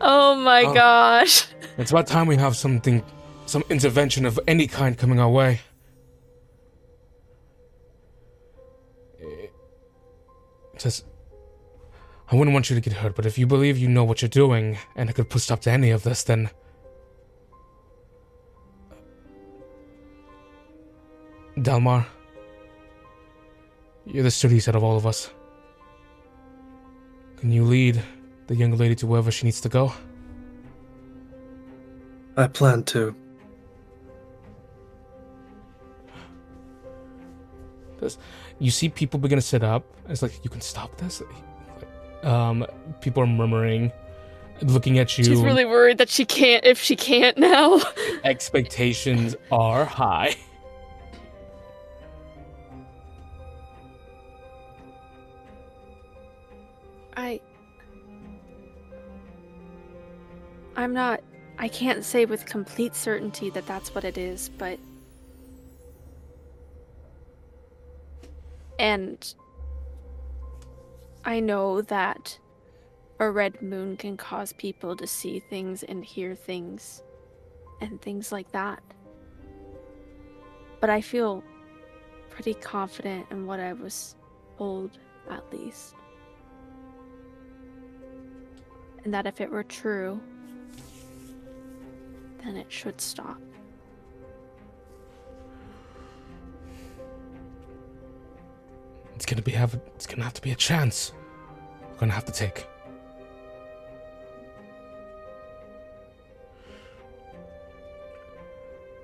Oh 0.00 0.34
my 0.36 0.64
Oh. 0.64 0.74
gosh. 0.74 1.46
It's 1.78 1.90
about 1.90 2.06
time 2.06 2.26
we 2.28 2.36
have 2.36 2.56
something, 2.56 3.02
some 3.46 3.64
intervention 3.68 4.26
of 4.26 4.38
any 4.46 4.68
kind 4.68 4.96
coming 4.96 5.18
our 5.18 5.28
way. 5.28 5.60
Eh, 9.20 9.46
Just, 10.78 11.04
I 12.30 12.36
wouldn't 12.36 12.54
want 12.54 12.70
you 12.70 12.76
to 12.76 12.80
get 12.80 12.92
hurt, 12.92 13.16
but 13.16 13.26
if 13.26 13.36
you 13.38 13.46
believe 13.48 13.76
you 13.76 13.88
know 13.88 14.04
what 14.04 14.22
you're 14.22 14.28
doing 14.28 14.78
and 14.94 15.10
it 15.10 15.14
could 15.14 15.28
put 15.30 15.40
stop 15.42 15.60
to 15.62 15.70
any 15.72 15.90
of 15.90 16.04
this, 16.04 16.22
then. 16.22 16.48
Dalmar, 21.56 22.06
you're 24.06 24.24
the 24.24 24.30
sturdiest 24.30 24.68
out 24.68 24.76
of 24.76 24.82
all 24.84 24.96
of 24.96 25.06
us. 25.06 25.30
Can 27.36 27.52
you 27.52 27.64
lead 27.64 28.02
the 28.46 28.54
young 28.54 28.76
lady 28.76 28.94
to 28.96 29.06
wherever 29.06 29.30
she 29.30 29.46
needs 29.46 29.60
to 29.62 29.68
go? 29.68 29.92
I 32.36 32.46
plan 32.48 32.82
to. 32.84 33.14
This, 37.98 38.18
you 38.58 38.70
see 38.70 38.88
people 38.88 39.20
begin 39.20 39.38
to 39.38 39.42
sit 39.42 39.62
up. 39.62 39.84
It's 40.08 40.22
like 40.22 40.42
you 40.42 40.50
can 40.50 40.60
stop 40.60 40.96
this. 40.98 41.22
Um, 42.22 42.66
people 43.00 43.22
are 43.22 43.26
murmuring, 43.26 43.92
looking 44.62 44.98
at 44.98 45.16
you. 45.16 45.24
She's 45.24 45.40
really 45.40 45.64
worried 45.64 45.98
that 45.98 46.08
she 46.08 46.24
can't 46.24 46.64
if 46.64 46.80
she 46.80 46.96
can't 46.96 47.38
now. 47.38 47.80
Expectations 48.24 49.36
are 49.52 49.84
high. 49.84 50.36
I'm 60.76 60.92
not 60.92 61.22
I 61.58 61.68
can't 61.68 62.04
say 62.04 62.24
with 62.24 62.46
complete 62.46 62.96
certainty 62.96 63.50
that 63.50 63.66
that's 63.66 63.94
what 63.94 64.04
it 64.04 64.18
is, 64.18 64.48
but 64.48 64.78
and 68.78 69.34
I 71.24 71.40
know 71.40 71.80
that 71.82 72.38
a 73.20 73.30
red 73.30 73.62
moon 73.62 73.96
can 73.96 74.16
cause 74.16 74.52
people 74.52 74.96
to 74.96 75.06
see 75.06 75.38
things 75.38 75.84
and 75.84 76.04
hear 76.04 76.34
things 76.34 77.02
and 77.80 78.02
things 78.02 78.32
like 78.32 78.50
that. 78.52 78.82
But 80.80 80.90
I 80.90 81.00
feel 81.00 81.44
pretty 82.30 82.54
confident 82.54 83.26
in 83.30 83.46
what 83.46 83.60
I 83.60 83.72
was 83.72 84.16
told, 84.58 84.98
at 85.30 85.50
least. 85.52 85.94
And 89.04 89.14
that 89.14 89.26
if 89.26 89.40
it 89.40 89.50
were 89.50 89.62
true, 89.62 90.20
then 92.44 92.56
it 92.56 92.70
should 92.70 93.00
stop. 93.00 93.40
It's 99.14 99.26
gonna 99.26 99.42
be 99.42 99.52
have. 99.52 99.80
It's 99.94 100.06
gonna 100.06 100.24
have 100.24 100.34
to 100.34 100.42
be 100.42 100.50
a 100.50 100.56
chance. 100.56 101.12
We're 101.92 101.98
gonna 102.00 102.12
have 102.12 102.24
to 102.26 102.32
take. 102.32 102.66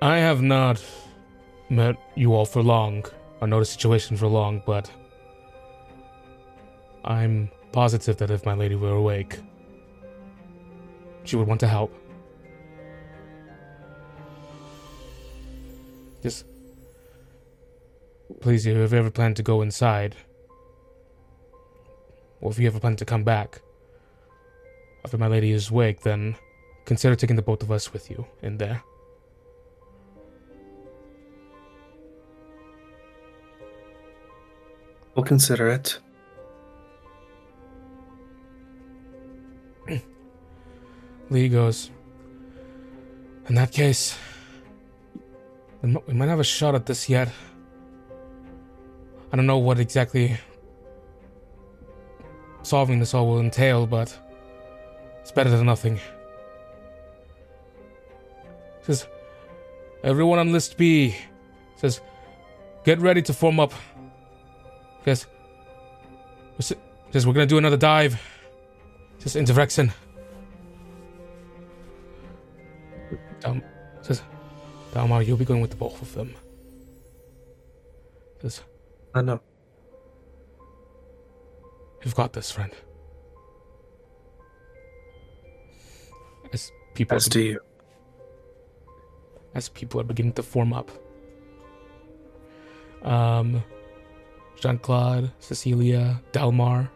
I 0.01 0.17
have 0.17 0.41
not 0.41 0.83
met 1.69 1.95
you 2.15 2.33
all 2.33 2.45
for 2.45 2.61
long, 2.63 3.05
or 3.39 3.47
know 3.47 3.59
the 3.59 3.65
situation 3.65 4.17
for 4.17 4.27
long, 4.27 4.61
but 4.65 4.91
I'm 7.05 7.49
positive 7.71 8.17
that 8.17 8.31
if 8.31 8.45
my 8.45 8.53
lady 8.53 8.75
were 8.75 8.95
awake, 8.95 9.39
she 11.23 11.35
would 11.35 11.47
want 11.47 11.59
to 11.61 11.67
help. 11.67 11.93
Just 16.21 16.45
please, 18.39 18.65
if 18.65 18.75
you 18.75 18.81
have 18.81 18.93
ever 18.93 19.09
plan 19.09 19.33
to 19.33 19.43
go 19.43 19.61
inside, 19.61 20.15
or 22.39 22.51
if 22.51 22.59
you 22.59 22.67
ever 22.67 22.79
plan 22.79 22.95
to 22.97 23.05
come 23.05 23.23
back 23.23 23.61
after 25.03 25.17
my 25.17 25.27
lady 25.27 25.51
is 25.51 25.69
awake, 25.69 26.01
then 26.01 26.35
consider 26.85 27.15
taking 27.15 27.35
the 27.35 27.41
both 27.41 27.63
of 27.63 27.71
us 27.71 27.91
with 27.91 28.09
you 28.09 28.25
in 28.41 28.57
there. 28.57 28.83
We'll 35.15 35.25
consider 35.25 35.69
it. 35.69 35.99
Lee 41.29 41.49
goes, 41.49 41.91
In 43.49 43.55
that 43.55 43.71
case, 43.71 44.17
we 45.81 46.13
might 46.13 46.29
have 46.29 46.39
a 46.39 46.43
shot 46.43 46.75
at 46.75 46.85
this 46.85 47.09
yet. 47.09 47.29
I 49.31 49.35
don't 49.35 49.47
know 49.47 49.57
what 49.57 49.79
exactly 49.79 50.37
solving 52.63 52.99
this 52.99 53.13
all 53.13 53.27
will 53.27 53.39
entail, 53.39 53.87
but 53.87 54.15
it's 55.21 55.31
better 55.31 55.49
than 55.49 55.65
nothing. 55.65 55.99
Says, 58.81 59.07
everyone 60.03 60.39
on 60.39 60.51
list 60.51 60.77
B 60.77 61.15
says, 61.75 62.01
get 62.83 62.99
ready 62.99 63.21
to 63.23 63.33
form 63.33 63.59
up. 63.59 63.73
Says, 65.05 65.25
says 66.59 67.25
we're 67.25 67.33
gonna 67.33 67.45
do 67.45 67.57
another 67.57 67.77
dive. 67.77 68.21
Says 69.19 69.35
into 69.35 69.53
Vrexen. 69.53 69.91
Um, 73.43 73.63
Dalmar, 74.93 75.25
you'll 75.25 75.37
be 75.37 75.45
going 75.45 75.61
with 75.61 75.71
the 75.71 75.77
both 75.77 76.01
of 76.01 76.13
them. 76.13 76.35
Says, 78.41 78.61
I 79.15 79.21
know. 79.21 79.39
You've 82.03 82.15
got 82.15 82.33
this, 82.33 82.51
friend. 82.51 82.71
As 86.51 86.71
people, 86.95 87.15
As 87.15 87.27
are, 87.27 87.29
do 87.29 87.41
you. 87.41 87.59
as 89.53 89.69
people 89.69 90.01
are 90.01 90.03
beginning 90.03 90.33
to 90.33 90.43
form 90.43 90.73
up. 90.73 90.91
Um, 93.03 93.63
Jean 94.59 94.77
Claude, 94.77 95.31
Cecilia, 95.39 96.21
Dalmar, 96.33 96.89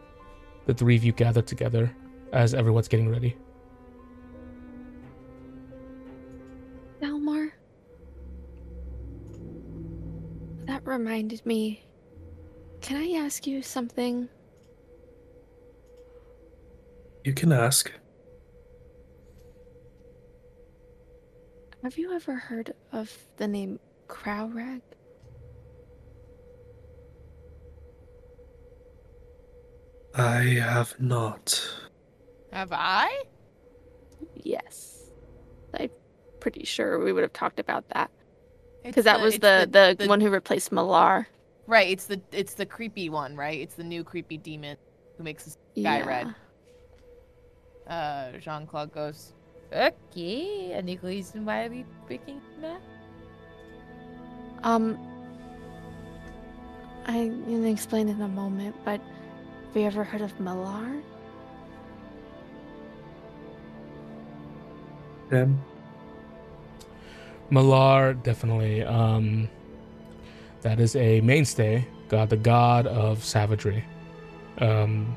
the 0.65 0.73
three 0.73 0.95
of 0.95 1.03
you 1.03 1.11
gather 1.11 1.41
together 1.41 1.95
as 2.33 2.53
everyone's 2.53 2.87
getting 2.87 3.09
ready. 3.09 3.35
Reminded 10.97 11.45
me. 11.45 11.83
Can 12.79 12.95
I 12.97 13.19
ask 13.19 13.45
you 13.45 13.61
something? 13.61 14.29
You 17.25 17.33
can 17.33 17.51
ask. 17.51 17.91
Have 21.83 21.97
you 21.97 22.13
ever 22.13 22.35
heard 22.35 22.73
of 22.93 23.11
the 23.37 23.47
name 23.47 23.79
Crowrag? 24.07 24.81
I 30.15 30.43
have 30.61 30.95
not. 30.99 31.61
Have 32.53 32.71
I? 32.71 33.23
Yes. 34.33 35.11
I'm 35.77 35.89
pretty 36.39 36.63
sure 36.63 37.03
we 37.03 37.11
would 37.11 37.23
have 37.23 37.33
talked 37.33 37.59
about 37.59 37.89
that. 37.89 38.09
It's 38.85 38.91
Because 38.93 39.05
that 39.05 39.17
the- 39.17 39.23
was 39.23 39.33
it's 39.33 39.41
the, 39.41 39.95
the, 39.97 40.07
one 40.07 40.21
who 40.21 40.29
replaced 40.29 40.69
Malar. 40.71 41.25
Right, 41.65 41.89
it's 41.89 42.05
the 42.05 42.21
it's 42.31 42.53
the 42.53 42.67
creepy 42.67 43.09
one, 43.09 43.35
right? 43.35 43.59
It's 43.59 43.73
the 43.73 43.83
new 43.83 44.03
creepy 44.03 44.37
demon 44.37 44.77
who 45.17 45.23
makes 45.23 45.45
this 45.45 45.57
guy 45.81 46.03
red. 46.03 46.35
Uh, 47.87 48.37
Jean 48.37 48.67
Claude 48.67 48.93
goes, 48.93 49.33
Okay, 49.73 50.71
any 50.71 50.97
reason 51.01 51.43
why 51.45 51.65
are 51.65 51.69
we 51.71 51.83
picking 52.07 52.39
that? 52.61 52.79
Um, 54.61 54.99
I'm 57.07 57.43
gonna 57.45 57.71
explain 57.71 58.07
in 58.07 58.21
a 58.21 58.27
moment, 58.27 58.75
but 58.85 59.01
have 59.69 59.75
you 59.75 59.87
ever 59.87 60.03
heard 60.03 60.21
of 60.21 60.31
Malar? 60.37 61.01
Him? 65.31 65.59
Malar 67.51 68.21
definitely. 68.23 68.83
Um, 68.83 69.49
that 70.61 70.79
is 70.79 70.95
a 70.95 71.21
mainstay 71.21 71.87
god, 72.09 72.29
the 72.29 72.37
god 72.37 72.87
of 72.87 73.23
savagery, 73.23 73.83
um, 74.59 75.15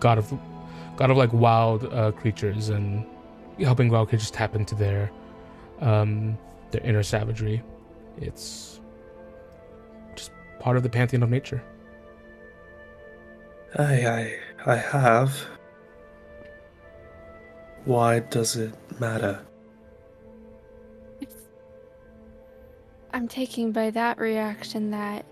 god 0.00 0.18
of 0.18 0.32
god 0.96 1.10
of 1.10 1.16
like 1.16 1.32
wild 1.32 1.92
uh, 1.92 2.12
creatures 2.12 2.68
and 2.70 3.04
helping 3.60 3.90
wild 3.90 4.08
creatures 4.08 4.30
tap 4.30 4.54
into 4.54 4.74
their 4.74 5.10
um, 5.80 6.38
their 6.70 6.80
inner 6.82 7.02
savagery. 7.02 7.62
It's 8.18 8.80
just 10.14 10.32
part 10.58 10.76
of 10.76 10.82
the 10.82 10.88
pantheon 10.88 11.22
of 11.22 11.30
nature. 11.30 11.62
I, 13.78 14.06
I, 14.06 14.38
I 14.66 14.76
have. 14.76 15.46
Why 17.84 18.20
does 18.20 18.56
it 18.56 18.74
matter? 19.00 19.44
I'm 23.12 23.28
taking 23.28 23.72
by 23.72 23.90
that 23.90 24.18
reaction 24.18 24.90
that 24.90 25.26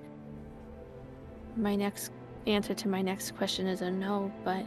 my 1.57 1.77
next 1.77 2.13
answer 2.47 2.75
to 2.75 2.89
my 2.89 3.01
next 3.01 3.37
question 3.37 3.67
is 3.67 3.81
a 3.81 3.91
no, 3.91 4.33
but 4.45 4.65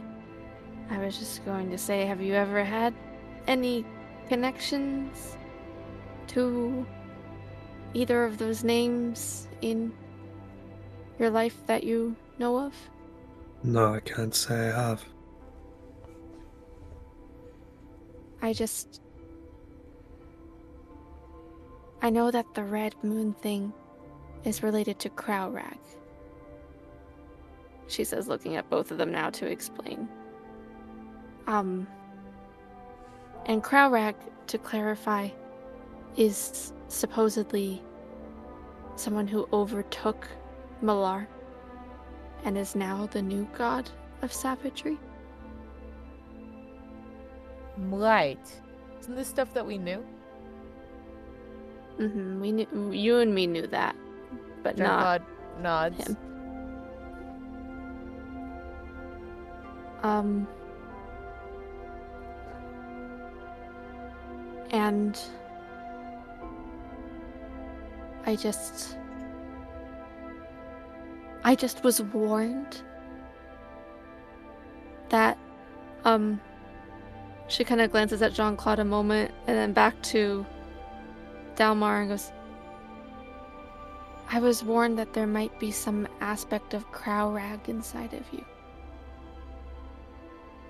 I 0.90 0.98
was 0.98 1.18
just 1.18 1.44
going 1.44 1.70
to 1.70 1.78
say, 1.78 2.06
have 2.06 2.20
you 2.20 2.34
ever 2.34 2.64
had 2.64 2.92
any 3.46 3.84
connections 4.28 5.36
to 6.28 6.86
either 7.94 8.24
of 8.24 8.38
those 8.38 8.64
names 8.64 9.48
in 9.60 9.92
your 11.18 11.30
life 11.30 11.56
that 11.66 11.84
you 11.84 12.16
know 12.38 12.58
of? 12.58 12.74
No, 13.62 13.94
I 13.94 14.00
can't 14.00 14.34
say 14.34 14.70
I 14.70 14.88
have. 14.88 15.04
I 18.42 18.52
just 18.52 19.00
I 22.04 22.10
know 22.10 22.30
that 22.30 22.52
the 22.52 22.62
red 22.62 22.94
moon 23.02 23.32
thing 23.32 23.72
is 24.44 24.62
related 24.62 24.98
to 24.98 25.08
Crowrag. 25.08 25.78
She 27.88 28.04
says, 28.04 28.28
looking 28.28 28.56
at 28.56 28.68
both 28.68 28.90
of 28.90 28.98
them 28.98 29.10
now 29.10 29.30
to 29.30 29.46
explain. 29.46 30.06
Um, 31.46 31.86
and 33.46 33.62
Crowrag, 33.62 34.16
to 34.48 34.58
clarify, 34.58 35.30
is 36.18 36.74
supposedly 36.88 37.82
someone 38.96 39.26
who 39.26 39.48
overtook 39.50 40.28
Malar 40.82 41.26
and 42.44 42.58
is 42.58 42.76
now 42.76 43.06
the 43.12 43.22
new 43.22 43.48
god 43.56 43.90
of 44.20 44.30
savagery. 44.30 44.98
Right. 47.78 48.46
Isn't 49.00 49.16
this 49.16 49.28
stuff 49.28 49.54
that 49.54 49.66
we 49.66 49.78
knew? 49.78 50.04
Hmm 51.96 52.40
We 52.40 52.52
knew 52.52 52.90
you 52.92 53.18
and 53.18 53.34
me 53.34 53.46
knew 53.46 53.66
that, 53.68 53.94
but 54.62 54.76
Jean 54.76 54.84
not 54.84 55.00
Claude 55.00 55.22
nods. 55.62 56.06
him. 56.06 56.16
Um, 60.02 60.46
and 64.70 65.18
I 68.26 68.36
just, 68.36 68.98
I 71.42 71.54
just 71.54 71.82
was 71.84 72.02
warned 72.02 72.82
that, 75.08 75.38
um, 76.04 76.40
she 77.48 77.64
kind 77.64 77.80
of 77.80 77.90
glances 77.90 78.20
at 78.20 78.34
Jean 78.34 78.56
Claude 78.56 78.80
a 78.80 78.84
moment 78.84 79.30
and 79.46 79.56
then 79.56 79.72
back 79.72 80.00
to 80.02 80.44
Dalmar 81.56 82.00
and 82.00 82.10
goes, 82.10 82.32
I 84.30 84.38
was 84.40 84.64
warned 84.64 84.98
that 84.98 85.12
there 85.12 85.26
might 85.26 85.58
be 85.60 85.70
some 85.70 86.08
aspect 86.20 86.74
of 86.74 86.90
Crowrag 86.90 87.68
inside 87.68 88.12
of 88.14 88.24
you. 88.32 88.44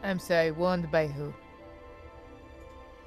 I'm 0.03 0.19
sorry, 0.19 0.51
warned 0.51 0.91
by 0.91 1.07
who? 1.07 1.33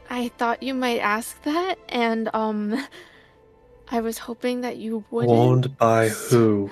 I 0.10 0.30
thought 0.30 0.64
you 0.64 0.74
might 0.74 1.00
ask 1.00 1.42
that, 1.44 1.78
and 1.90 2.30
um, 2.34 2.88
I 3.92 4.00
was 4.00 4.18
hoping 4.18 4.62
that 4.62 4.78
you 4.78 5.04
wouldn't. 5.12 5.32
Warned 5.32 5.78
by 5.78 6.10
who? 6.10 6.72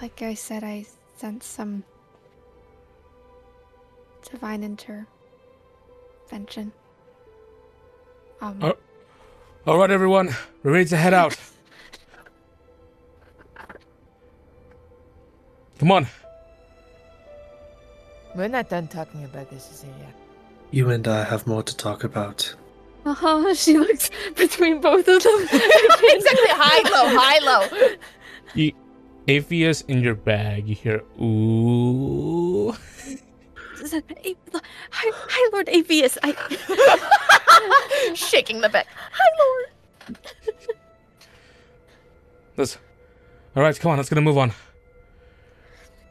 Like 0.00 0.22
I 0.22 0.34
said, 0.34 0.64
I 0.64 0.86
sense 1.16 1.46
some 1.46 1.84
divine 4.28 4.62
intervention. 6.32 6.72
Um, 8.40 8.58
Oh. 8.62 8.76
All 9.66 9.78
right, 9.78 9.90
everyone, 9.90 10.34
we're 10.62 10.72
ready 10.72 10.84
to 10.86 10.96
head 10.96 11.12
out. 11.12 11.36
Come 15.78 15.90
on. 15.92 16.06
We're 18.34 18.48
not 18.48 18.68
done 18.68 18.88
talking 18.88 19.24
about 19.24 19.50
this, 19.50 19.64
Cecilia. 19.64 19.94
You 20.70 20.90
and 20.90 21.06
I 21.06 21.24
have 21.24 21.46
more 21.46 21.62
to 21.62 21.76
talk 21.76 22.04
about. 22.04 22.54
uh-huh, 23.04 23.54
she 23.62 23.78
looks 23.78 24.10
between 24.36 24.80
both 24.80 25.06
of 25.08 25.22
them. 25.22 25.40
exactly. 25.42 26.50
High 26.50 26.90
low, 26.90 27.18
high 27.18 27.38
low. 27.44 27.96
You, 28.54 28.72
Apheus 29.26 29.84
in 29.88 30.00
your 30.02 30.14
bag. 30.14 30.68
You 30.68 30.74
hear 30.74 31.02
ooh. 31.20 32.74
Hi, 33.92 34.34
hi, 34.90 35.50
Lord 35.52 35.66
Avius. 35.68 36.16
I, 36.22 36.34
Shaking 38.14 38.60
the 38.60 38.68
back. 38.68 38.86
Hi, 39.12 39.28
Lord. 39.38 40.18
Let's. 42.56 42.78
All 43.56 43.62
right, 43.62 43.78
come 43.78 43.90
on. 43.92 43.96
Let's 43.98 44.08
gonna 44.08 44.20
move 44.22 44.38
on. 44.38 44.52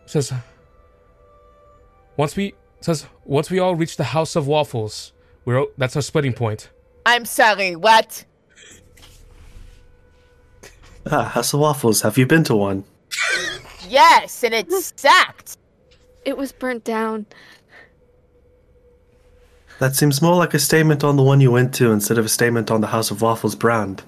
Says. 0.06 0.34
Once 2.18 2.36
we 2.36 2.54
says 2.82 3.06
once 3.26 3.50
we 3.52 3.60
all 3.60 3.76
reach 3.76 3.98
the 3.98 4.04
House 4.06 4.36
of 4.36 4.48
Waffles, 4.48 5.14
we're 5.46 5.66
that's 5.78 5.96
our 5.96 6.02
splitting 6.02 6.34
point. 6.34 6.70
I'm 7.06 7.26
sorry, 7.26 7.76
what? 7.76 8.26
Ah, 11.10 11.24
House 11.24 11.54
of 11.54 11.62
Waffles, 11.62 12.02
have 12.02 12.18
you 12.18 12.26
been 12.26 12.44
to 12.46 12.56
one? 12.56 12.84
Yes, 13.88 14.44
and 14.44 14.54
it 14.54 14.70
sucked. 14.72 15.58
it 16.26 16.38
was 16.38 16.52
burnt 16.52 16.84
down. 16.84 17.26
That 19.80 19.96
seems 19.96 20.22
more 20.22 20.36
like 20.36 20.54
a 20.54 20.60
statement 20.60 21.04
on 21.04 21.18
the 21.18 21.24
one 21.24 21.40
you 21.40 21.52
went 21.52 21.74
to 21.76 21.92
instead 21.92 22.18
of 22.18 22.26
a 22.26 22.30
statement 22.30 22.72
on 22.72 22.82
the 22.82 22.88
House 22.88 23.12
of 23.12 23.22
Waffles 23.22 23.56
brand. 23.56 24.04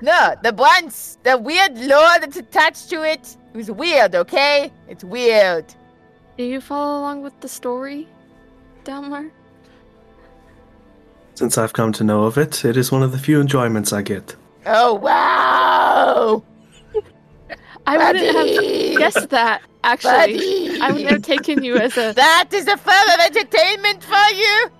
No, 0.00 0.34
the 0.42 0.52
ones, 0.52 1.18
the 1.24 1.36
weird 1.38 1.76
lore 1.78 2.20
that's 2.20 2.36
attached 2.36 2.90
to 2.90 3.02
it, 3.02 3.36
it 3.52 3.56
was 3.56 3.70
weird, 3.70 4.14
okay? 4.14 4.70
It's 4.88 5.02
weird. 5.02 5.64
Do 6.36 6.44
you 6.44 6.60
follow 6.60 7.00
along 7.00 7.22
with 7.22 7.38
the 7.40 7.48
story, 7.48 8.06
Dalmar? 8.84 9.30
Since 11.34 11.58
I've 11.58 11.72
come 11.72 11.92
to 11.94 12.04
know 12.04 12.24
of 12.24 12.38
it, 12.38 12.64
it 12.64 12.76
is 12.76 12.92
one 12.92 13.02
of 13.02 13.12
the 13.12 13.18
few 13.18 13.40
enjoyments 13.40 13.92
I 13.92 14.02
get. 14.02 14.36
Oh, 14.66 14.94
wow! 14.94 16.44
I 17.86 17.96
wouldn't 17.96 18.34
Buddy! 18.34 18.90
have 18.90 18.98
guessed 18.98 19.30
that. 19.30 19.62
Actually, 19.82 20.38
Buddy! 20.38 20.80
I 20.80 20.90
wouldn't 20.92 21.10
have 21.10 21.22
taken 21.22 21.62
you 21.62 21.76
as 21.76 21.96
a. 21.96 22.12
That 22.12 22.48
is 22.52 22.66
a 22.66 22.76
form 22.76 23.08
of 23.14 23.20
entertainment 23.20 24.02
for 24.02 24.34
you? 24.34 24.70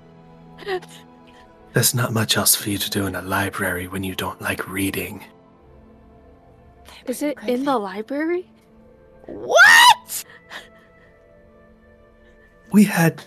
There's 1.73 1.95
not 1.95 2.13
much 2.13 2.37
else 2.37 2.55
for 2.55 2.71
you 2.71 2.79
to 2.79 2.91
do 2.91 3.07
in 3.07 3.15
a 3.15 3.23
library 3.23 3.87
when 3.89 4.03
you 4.03 4.15
don't 4.15 4.41
like 4.41 4.67
reading. 4.69 5.25
Is 7.07 7.23
it 7.23 7.39
in 7.47 7.65
the 7.65 7.77
library? 7.79 8.51
What? 9.27 10.25
We 12.73 12.85
had 12.85 13.23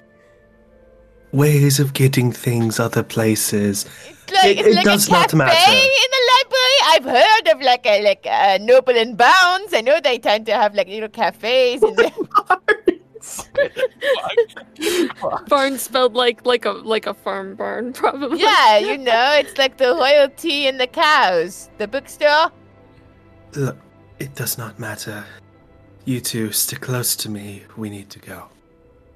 ways 1.32 1.80
of 1.80 1.93
getting 1.93 2.32
things 2.32 2.80
other 2.80 3.03
places. 3.03 3.85
It's 4.09 4.34
like, 4.34 4.45
It- 4.45 4.59
it's 4.59 4.68
it 4.69 4.76
like 4.76 4.85
does 4.85 5.08
a 5.08 5.11
not 5.11 5.30
cafe 5.30 5.38
matter. 5.38 5.72
in 5.77 6.09
the 6.11 6.32
library. 6.35 6.80
I've 6.88 7.06
heard 7.06 7.53
of 7.56 7.61
like 7.61 7.85
a 7.85 8.01
like 8.03 8.26
uh, 8.30 8.58
Noble 8.61 8.98
and 8.98 9.16
Bounds. 9.18 9.74
I 9.74 9.82
know 9.82 10.00
they 10.03 10.18
tend 10.19 10.45
to 10.48 10.53
have 10.53 10.74
like 10.76 10.88
little 10.88 11.09
cafes. 11.09 11.84
In 11.84 11.95
the- 11.95 12.11
Barn 15.48 15.77
spelled 15.77 16.14
like 16.14 16.45
like 16.45 16.66
a 16.66 16.72
like 16.72 17.08
a 17.08 17.14
farm 17.14 17.56
barn, 17.56 17.93
probably. 18.01 18.40
yeah, 18.40 18.77
you 18.77 18.98
know, 18.98 19.35
it's 19.40 19.58
like 19.58 19.77
the 19.77 19.93
royalty 19.95 20.68
and 20.68 20.80
the 20.80 20.88
cows. 20.88 21.69
The 21.77 21.88
bookstore. 21.88 22.51
Look, 23.56 23.77
it 24.19 24.35
does 24.35 24.58
not 24.58 24.80
matter. 24.80 25.24
You 26.06 26.22
two 26.22 26.51
stick 26.51 26.82
close 26.82 27.16
to 27.18 27.30
me. 27.30 27.64
We 27.77 27.90
need 27.90 28.09
to 28.11 28.19
go. 28.19 28.50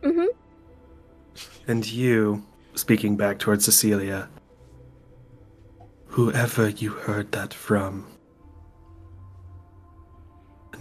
Mhm. 0.02 0.28
And 1.68 1.90
you, 1.90 2.44
speaking 2.76 3.16
back 3.16 3.40
towards 3.40 3.66
Cecilia, 3.66 4.30
whoever 6.08 6.70
you 6.70 6.92
heard 6.92 7.32
that 7.32 7.54
from 7.54 8.06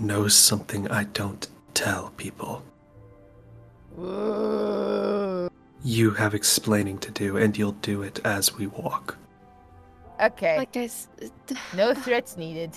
knows 0.01 0.35
something 0.35 0.91
I 0.91 1.05
don't 1.05 1.47
tell 1.75 2.11
people. 2.17 2.65
Ooh. 3.99 5.49
You 5.85 6.11
have 6.13 6.35
explaining 6.35 6.99
to 6.99 7.11
do, 7.11 7.37
and 7.37 7.57
you'll 7.57 7.73
do 7.73 8.03
it 8.03 8.21
as 8.25 8.57
we 8.57 8.67
walk. 8.69 9.19
Okay. 10.21 10.57
Like 10.59 10.77
I, 10.77 10.85
s- 10.85 11.09
no 11.77 11.93
threats 11.95 12.37
needed. 12.37 12.71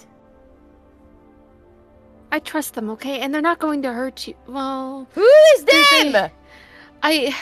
I 2.31 2.39
trust 2.39 2.73
them, 2.73 2.89
okay, 2.89 3.19
and 3.19 3.33
they're 3.33 3.41
not 3.41 3.59
going 3.59 3.81
to 3.83 3.93
hurt 3.93 4.27
you. 4.27 4.33
Well, 4.47 5.07
Who 5.13 5.29
is 5.55 5.63
Did 5.63 6.13
them? 6.13 6.31
I. 7.03 7.35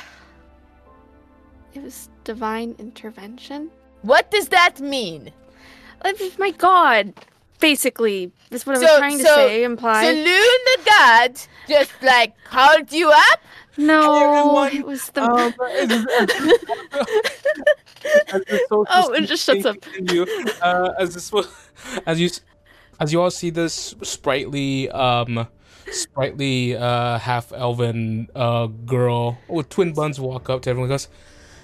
It 1.73 1.81
was 1.81 2.09
divine 2.25 2.75
intervention. 2.77 3.71
What 4.01 4.29
does 4.29 4.49
that 4.49 4.79
mean? 4.81 5.31
Like, 6.03 6.19
My 6.37 6.51
God, 6.51 7.13
basically, 7.59 8.31
that's 8.49 8.65
what 8.65 8.75
I 8.75 8.79
was 8.81 8.97
trying 8.97 9.17
to 9.19 9.23
so- 9.23 9.35
say. 9.35 9.61
So 9.61 9.65
Imply. 9.65 10.11
Loon 10.11 10.25
the 10.25 10.83
god 10.85 11.39
just 11.67 11.93
like 12.03 12.35
called 12.43 12.91
you 12.91 13.09
up? 13.09 13.39
No, 13.77 14.63
it 14.65 14.85
was 14.85 15.09
the. 15.09 15.23
Um, 15.23 15.53
Oh, 18.71 19.13
it 19.13 19.21
just 19.27 19.45
shuts 19.45 19.65
up. 19.65 19.79
continue, 19.81 20.25
uh, 20.61 20.89
as 20.99 21.13
this 21.13 21.31
as 22.05 22.19
you 22.19 22.29
as 22.99 23.13
you 23.13 23.21
all 23.21 23.31
see 23.31 23.49
this 23.49 23.95
sprightly 24.01 24.89
um 24.91 25.47
sprightly 25.91 26.75
uh 26.75 27.17
half 27.17 27.51
elven 27.53 28.27
uh 28.35 28.67
girl 28.67 29.37
with 29.47 29.69
twin 29.69 29.93
buns 29.93 30.19
walk 30.19 30.49
up 30.49 30.61
to 30.61 30.69
everyone 30.69 30.89
goes 30.89 31.07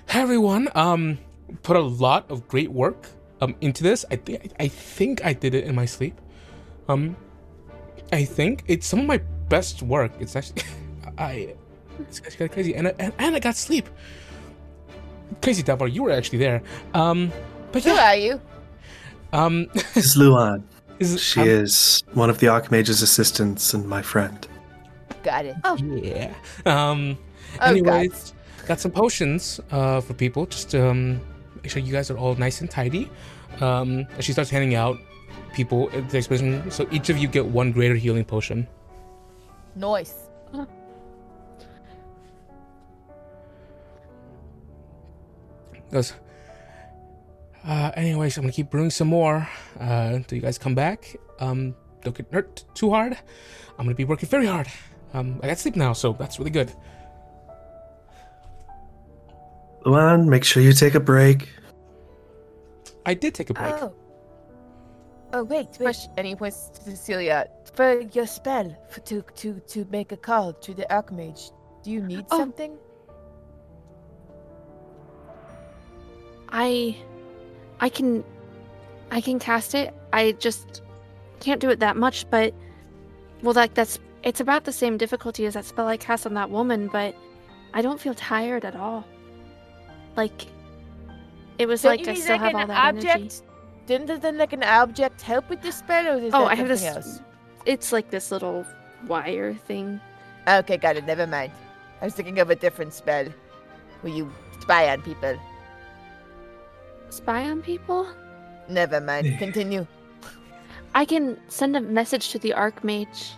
hey 0.10 0.22
everyone 0.22 0.68
um 0.76 1.18
put 1.64 1.76
a 1.78 1.82
lot 1.82 2.30
of 2.30 2.48
great 2.48 2.72
work 2.72 3.08
um 3.42 3.56
into 3.62 3.84
this 3.84 4.04
i 4.12 4.16
think 4.16 4.52
i 4.60 4.68
think 4.68 5.24
i 5.24 5.34
did 5.34 5.54
it 5.54 5.64
in 5.64 5.74
my 5.74 5.86
sleep 5.86 6.20
um 6.90 7.16
i 8.12 8.24
think 8.24 8.64
it's 8.68 8.86
some 8.86 9.00
of 9.00 9.06
my 9.06 9.18
best 9.48 9.82
work 9.82 10.12
it's 10.20 10.36
actually 10.36 10.64
i 11.18 11.56
it's 12.02 12.20
actually 12.20 12.38
kinda 12.38 12.54
crazy 12.54 12.76
and 12.76 12.88
I, 12.88 12.94
and, 13.00 13.14
and 13.20 13.36
I 13.36 13.40
got 13.40 13.56
sleep 13.56 13.90
Casey 15.42 15.64
Delvar, 15.64 15.92
you 15.92 16.04
were 16.04 16.12
actually 16.12 16.40
there. 16.40 16.62
Um, 16.94 17.32
but 17.72 17.84
Who 17.84 17.92
are 17.92 18.16
you? 18.16 18.42
um, 19.32 19.68
This 19.94 20.06
is 20.06 20.18
Luan. 20.18 20.68
is, 21.00 21.22
She 21.22 21.42
um, 21.42 21.48
is 21.48 22.04
one 22.14 22.30
of 22.30 22.40
the 22.40 22.48
Archmage's 22.48 23.02
assistants 23.02 23.74
and 23.74 23.88
my 23.88 24.02
friend. 24.02 24.48
Got 25.24 25.46
it. 25.46 25.56
Oh. 25.64 25.78
Yeah. 25.78 26.34
Um. 26.66 27.18
Oh, 27.62 27.66
anyways, 27.66 28.34
got 28.68 28.80
some 28.80 28.92
potions 28.92 29.60
uh 29.72 30.00
for 30.02 30.14
people. 30.14 30.46
Just 30.46 30.74
um, 30.76 31.20
make 31.62 31.72
sure 31.72 31.82
you 31.82 31.92
guys 31.92 32.10
are 32.10 32.18
all 32.18 32.36
nice 32.36 32.62
and 32.62 32.70
tidy. 32.72 33.10
Um, 33.60 34.08
and 34.16 34.24
she 34.24 34.32
starts 34.32 34.50
handing 34.50 34.76
out 34.76 34.98
people 35.54 35.90
at 35.94 36.10
the 36.10 36.18
exhibition. 36.18 36.72
So 36.72 36.88
each 36.92 37.10
of 37.10 37.18
you 37.18 37.28
get 37.28 37.46
one 37.46 37.72
greater 37.72 37.96
healing 37.96 38.24
potion. 38.24 38.68
Nice. 39.76 40.29
Goes. 45.92 46.14
Uh, 47.66 47.92
anyways, 47.96 48.38
I'm 48.38 48.44
gonna 48.44 48.54
keep 48.54 48.70
brewing 48.70 48.90
some 48.90 49.08
more 49.10 49.48
uh, 49.80 50.12
until 50.14 50.36
you 50.38 50.42
guys 50.42 50.58
come 50.58 50.76
back. 50.76 51.16
Um, 51.40 51.76
don't 52.04 52.16
get 52.16 52.28
hurt 52.32 52.64
too 52.74 52.90
hard. 52.92 53.18
I'm 53.78 53.86
gonna 53.86 53.96
be 53.96 54.06
working 54.06 54.30
very 54.30 54.46
hard. 54.46 54.68
Um, 55.14 55.40
I 55.44 55.48
got 55.48 55.58
sleep 55.58 55.76
now, 55.76 55.94
so 55.94 56.14
that's 56.14 56.40
really 56.40 56.52
good. 56.52 56.72
Luan, 59.86 60.30
make 60.30 60.44
sure 60.44 60.62
you 60.62 60.74
take 60.74 60.96
a 60.96 61.00
break. 61.00 61.50
I 63.06 63.14
did 63.14 63.34
take 63.34 63.50
a 63.50 63.54
break. 63.54 63.74
Oh. 63.74 63.94
Oh 65.32 65.44
wait, 65.44 65.68
wait. 65.80 65.96
And 66.18 66.26
he 66.28 66.36
points 66.36 66.70
to 66.70 66.82
Cecilia. 66.84 67.48
For 67.76 68.02
your 68.14 68.26
spell, 68.26 68.76
for 68.90 69.00
to 69.02 69.22
to 69.36 69.60
to 69.68 69.86
make 69.92 70.12
a 70.12 70.18
call 70.18 70.54
to 70.54 70.74
the 70.74 70.86
Archmage, 70.90 71.52
do 71.84 71.92
you 71.92 72.02
need 72.02 72.26
Oh. 72.32 72.38
something? 72.38 72.78
I 76.52 76.98
I 77.80 77.90
can 77.90 78.24
I 79.12 79.22
can 79.22 79.40
cast 79.40 79.76
it. 79.76 79.94
I 80.14 80.34
just 80.34 80.82
can't 81.40 81.60
do 81.62 81.70
it 81.70 81.80
that 81.80 81.96
much, 81.98 82.30
but 82.30 82.54
well 83.42 83.54
like 83.54 83.74
that's 83.74 84.00
it's 84.24 84.40
about 84.42 84.66
the 84.66 84.72
same 84.72 84.98
difficulty 84.98 85.46
as 85.46 85.54
that 85.54 85.66
spell 85.66 85.88
I 85.88 85.98
cast 85.98 86.26
on 86.26 86.34
that 86.34 86.50
woman, 86.50 86.88
but 86.88 87.16
I 87.74 87.82
don't 87.82 88.00
feel 88.00 88.14
tired 88.14 88.66
at 88.66 88.76
all. 88.76 89.06
Like 90.18 90.48
it 91.58 91.68
was 91.68 91.82
Don't 91.84 91.98
like 91.98 92.08
I 92.08 92.14
still 92.16 92.38
like 92.38 92.42
have 92.42 92.56
all 92.56 92.68
that 92.68 92.96
object? 92.96 93.16
energy. 93.16 93.36
Didn't 93.86 94.22
then 94.22 94.38
like 94.38 94.54
an 94.54 94.64
object 94.64 95.22
help 95.22 95.50
with 95.50 95.62
the 95.62 95.72
spell, 95.72 96.08
or 96.08 96.20
is 96.22 96.34
Oh, 96.34 96.46
I 96.46 96.56
have 96.56 96.68
this 96.68 96.84
else? 96.84 97.22
it's 97.66 97.92
like 97.92 98.10
this 98.12 98.32
little 98.32 98.66
wire 99.08 99.54
thing. 99.56 100.00
Okay, 100.48 100.78
got 100.78 100.96
it. 100.98 101.06
Never 101.06 101.26
mind. 101.28 101.52
I 102.02 102.06
was 102.06 102.14
thinking 102.14 102.40
of 102.40 102.50
a 102.50 102.56
different 102.56 102.94
spell, 102.94 103.26
where 104.02 104.14
you 104.14 104.32
spy 104.62 104.90
on 104.90 105.02
people. 105.02 105.38
Spy 107.10 107.50
on 107.50 107.62
people? 107.62 108.08
Never 108.68 109.02
mind. 109.02 109.38
Continue. 109.40 109.86
I 110.96 111.06
can 111.06 111.38
send 111.48 111.76
a 111.76 111.82
message 111.82 112.30
to 112.30 112.40
the 112.40 112.52
Archmage, 112.52 113.34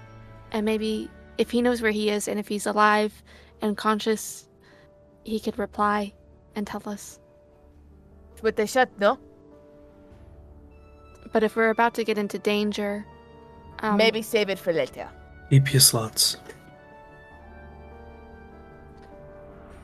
and 0.52 0.66
maybe 0.66 1.10
if 1.38 1.52
he 1.52 1.62
knows 1.62 1.82
where 1.82 1.92
he 1.92 2.10
is 2.10 2.28
and 2.28 2.40
if 2.40 2.48
he's 2.48 2.66
alive 2.66 3.24
and 3.62 3.78
conscious, 3.78 4.48
he 5.24 5.40
could 5.40 5.58
reply 5.60 6.14
and 6.56 6.66
tell 6.66 6.82
us. 6.86 7.20
With 8.42 8.56
the 8.56 8.66
shot, 8.66 8.90
no? 9.00 9.20
But 11.32 11.44
if 11.44 11.56
we're 11.56 11.70
about 11.70 11.94
to 11.96 12.04
get 12.04 12.18
into 12.18 12.40
danger, 12.40 13.06
um, 13.82 13.98
Maybe 13.98 14.22
save 14.22 14.50
it 14.50 14.60
for 14.60 14.74
later. 14.74 15.10
Keep 15.50 15.74
your 15.74 15.80
slots. 15.80 16.38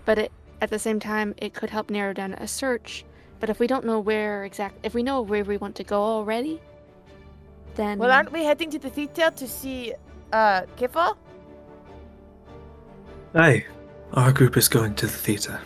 But 0.06 0.20
it, 0.20 0.32
at 0.62 0.70
the 0.70 0.80
same 0.80 1.00
time, 1.00 1.34
it 1.38 1.54
could 1.54 1.70
help 1.70 1.90
narrow 1.90 2.14
down 2.14 2.34
a 2.34 2.48
search. 2.48 3.04
But 3.40 3.50
if 3.50 3.60
we 3.60 3.68
don't 3.68 3.86
know 3.86 4.00
where 4.00 4.44
exact, 4.46 4.78
if 4.84 4.94
we 4.94 5.04
know 5.04 5.22
where 5.22 5.44
we 5.44 5.58
want 5.58 5.76
to 5.76 5.84
go 5.84 6.02
already, 6.02 6.60
then 7.76 8.00
Well, 8.00 8.12
aren't 8.12 8.32
we 8.32 8.44
heading 8.44 8.72
to 8.72 8.80
the 8.80 8.90
theater 8.90 9.30
to 9.32 9.48
see 9.48 9.94
uh 10.34 10.62
Kefir? 10.78 11.16
Aye, 13.36 13.66
our 14.14 14.32
group 14.32 14.58
is 14.58 14.68
going 14.68 14.96
to 14.96 15.06
the 15.06 15.12
theater. 15.12 15.60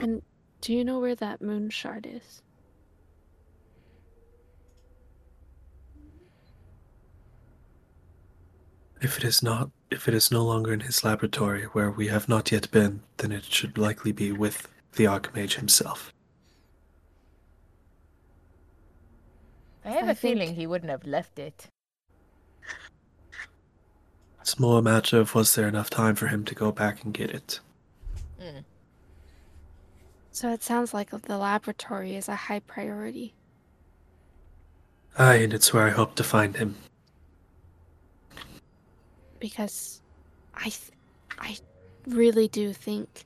And 0.00 0.22
do 0.60 0.72
you 0.72 0.84
know 0.84 1.00
where 1.00 1.16
that 1.16 1.42
moon 1.42 1.70
shard 1.70 2.06
is? 2.10 2.42
If 9.00 9.18
it 9.18 9.24
is 9.24 9.42
not, 9.42 9.70
if 9.90 10.08
it 10.08 10.14
is 10.14 10.30
no 10.30 10.44
longer 10.44 10.72
in 10.72 10.80
his 10.80 11.04
laboratory 11.04 11.64
where 11.64 11.90
we 11.90 12.08
have 12.08 12.28
not 12.28 12.52
yet 12.52 12.70
been, 12.70 13.02
then 13.18 13.32
it 13.32 13.44
should 13.44 13.78
likely 13.78 14.12
be 14.12 14.32
with 14.32 14.68
the 14.94 15.04
Archmage 15.04 15.54
himself. 15.54 16.12
I 19.84 19.90
have 19.90 20.08
I 20.08 20.12
a 20.12 20.14
feeling 20.14 20.54
he 20.54 20.66
wouldn't 20.66 20.90
have 20.90 21.06
left 21.06 21.38
it. 21.38 21.68
It's 24.40 24.58
more 24.58 24.78
a 24.78 24.82
matter 24.82 25.18
of 25.18 25.34
was 25.34 25.54
there 25.54 25.68
enough 25.68 25.90
time 25.90 26.14
for 26.14 26.26
him 26.26 26.44
to 26.46 26.54
go 26.54 26.72
back 26.72 27.04
and 27.04 27.12
get 27.12 27.30
it. 27.30 27.60
Hmm. 28.40 28.60
So 30.30 30.50
it 30.52 30.62
sounds 30.62 30.94
like 30.94 31.10
the 31.10 31.36
laboratory 31.36 32.16
is 32.16 32.28
a 32.28 32.34
high 32.34 32.60
priority. 32.60 33.34
Aye, 35.18 35.36
and 35.36 35.52
it's 35.52 35.72
where 35.72 35.86
I 35.86 35.90
hope 35.90 36.14
to 36.14 36.24
find 36.24 36.56
him. 36.56 36.76
Because 39.40 40.02
I 40.54 40.64
th- 40.64 40.92
I 41.38 41.58
really 42.06 42.48
do 42.48 42.72
think 42.72 43.24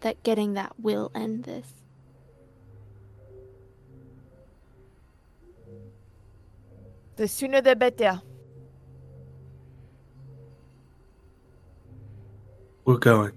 that 0.00 0.22
getting 0.22 0.54
that 0.54 0.72
will 0.78 1.10
end 1.14 1.44
this. 1.44 1.74
The 7.16 7.28
sooner 7.28 7.60
the 7.60 7.76
better. 7.76 8.22
We're 12.84 12.98
going. 12.98 13.32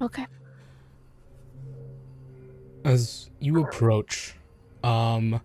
Okay. 0.00 0.26
As 2.84 3.30
you 3.40 3.62
approach, 3.62 4.36
um, 4.82 5.40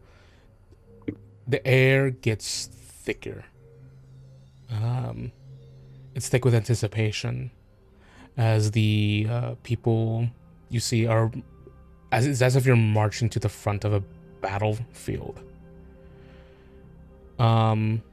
the 1.49 1.65
air 1.67 2.11
gets 2.11 2.67
thicker. 2.67 3.43
Um, 4.69 5.31
it's 6.13 6.29
thick 6.29 6.45
with 6.45 6.53
anticipation, 6.53 7.49
as 8.37 8.71
the 8.71 9.27
uh, 9.29 9.55
people 9.63 10.29
you 10.69 10.79
see 10.79 11.07
are, 11.07 11.31
as 12.11 12.27
it's 12.27 12.41
as 12.41 12.55
if 12.55 12.65
you're 12.65 12.75
marching 12.75 13.29
to 13.29 13.39
the 13.39 13.49
front 13.49 13.83
of 13.83 13.93
a 13.93 14.03
battlefield. 14.41 15.41
Um, 17.39 18.03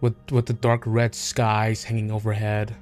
with 0.00 0.16
with 0.32 0.46
the 0.46 0.54
dark 0.54 0.82
red 0.84 1.14
skies 1.14 1.84
hanging 1.84 2.10
overhead, 2.10 2.74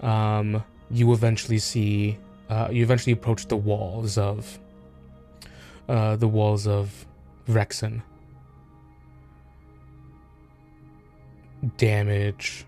um, 0.00 0.62
you 0.90 1.12
eventually 1.12 1.58
see 1.58 2.18
uh, 2.48 2.68
you 2.70 2.82
eventually 2.82 3.12
approach 3.12 3.46
the 3.46 3.56
walls 3.56 4.16
of 4.16 4.58
uh, 5.88 6.16
the 6.16 6.28
walls 6.28 6.66
of 6.66 7.04
Vrexen. 7.46 8.02
Damage, 11.76 12.66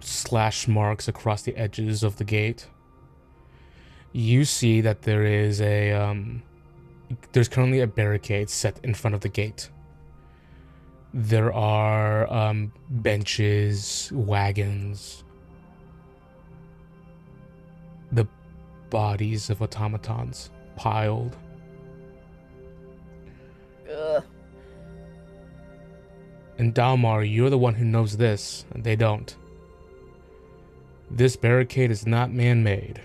slash 0.00 0.66
marks 0.66 1.08
across 1.08 1.42
the 1.42 1.56
edges 1.56 2.02
of 2.02 2.16
the 2.16 2.24
gate. 2.24 2.66
You 4.12 4.44
see 4.44 4.80
that 4.80 5.02
there 5.02 5.24
is 5.24 5.60
a 5.60 5.92
um, 5.92 6.42
there's 7.32 7.48
currently 7.48 7.80
a 7.80 7.86
barricade 7.86 8.50
set 8.50 8.80
in 8.82 8.94
front 8.94 9.14
of 9.14 9.20
the 9.20 9.28
gate. 9.28 9.70
There 11.12 11.52
are 11.52 12.32
um, 12.32 12.72
benches, 12.90 14.10
wagons, 14.12 15.24
the 18.12 18.26
bodies 18.90 19.50
of 19.50 19.62
automatons 19.62 20.50
piled. 20.76 21.36
Ugh. 23.90 24.24
And 26.58 26.74
Dalmar, 26.74 27.22
you're 27.22 27.50
the 27.50 27.58
one 27.58 27.74
who 27.74 27.84
knows 27.84 28.16
this, 28.16 28.64
and 28.72 28.82
they 28.82 28.96
don't. 28.96 29.36
This 31.10 31.36
barricade 31.36 31.90
is 31.90 32.06
not 32.06 32.32
man 32.32 32.62
made. 32.62 33.00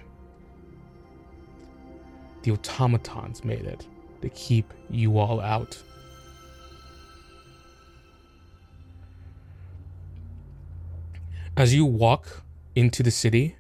The 2.44 2.52
automatons 2.52 3.44
made 3.44 3.66
it 3.66 3.86
to 4.22 4.30
keep 4.30 4.74
you 4.90 5.20
all 5.20 5.40
out. 5.40 5.82
As 11.58 11.76
you 11.76 11.86
walk 11.86 12.44
into 12.76 13.04
the 13.04 13.12
city, 13.12 13.58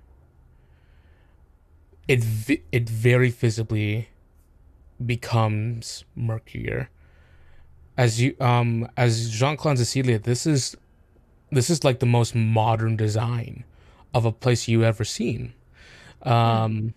it 2.08 2.24
vi- 2.24 2.64
it 2.72 2.90
very 2.90 3.30
visibly 3.30 4.08
becomes 5.06 6.04
murkier. 6.16 6.90
As 8.02 8.20
you 8.20 8.36
um 8.40 8.90
as 8.98 9.30
Jean 9.30 9.56
Claude 9.58 9.78
Cecilia, 9.78 10.18
this 10.18 10.48
is 10.48 10.76
this 11.52 11.70
is 11.70 11.84
like 11.84 12.00
the 12.00 12.08
most 12.08 12.34
modern 12.34 12.96
design 12.96 13.64
of 14.12 14.26
a 14.26 14.32
place 14.32 14.68
you 14.68 14.84
ever 14.84 15.04
seen. 15.04 15.54
Um, 16.24 16.96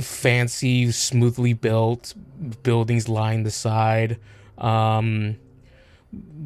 fancy, 0.00 0.90
smoothly 0.92 1.52
built 1.52 2.14
buildings 2.62 3.06
line 3.06 3.42
the 3.42 3.50
side. 3.50 4.18
Um, 4.56 5.36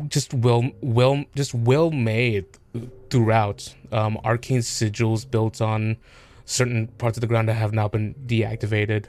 just 0.09 0.35
well, 0.35 0.71
well, 0.81 1.25
just 1.37 1.55
well 1.55 1.93
made 1.93 2.47
throughout. 3.11 3.75
Um, 3.93 4.19
arcane 4.25 4.61
sigils 4.61 5.31
built 5.31 5.61
on 5.61 5.99
certain 6.47 6.89
parts 6.99 7.17
of 7.17 7.21
the 7.21 7.29
ground 7.29 7.49
that 7.49 7.55
have 7.55 7.73
now 7.73 7.87
been 7.87 8.15
deactivated. 8.27 9.05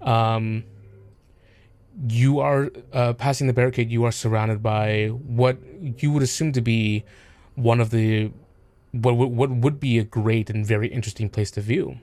Um, 0.00 0.64
you 2.08 2.40
are 2.40 2.70
uh, 2.92 3.12
passing 3.12 3.46
the 3.46 3.52
barricade. 3.52 3.90
You 3.90 4.04
are 4.04 4.12
surrounded 4.12 4.62
by 4.62 5.08
what 5.08 5.58
you 5.98 6.10
would 6.12 6.22
assume 6.22 6.52
to 6.52 6.60
be 6.60 7.04
one 7.54 7.80
of 7.80 7.90
the 7.90 8.32
what 8.92 9.14
what 9.14 9.50
would 9.50 9.80
be 9.80 9.98
a 9.98 10.04
great 10.04 10.50
and 10.50 10.66
very 10.66 10.88
interesting 10.88 11.28
place 11.28 11.50
to 11.52 11.60
view. 11.60 11.98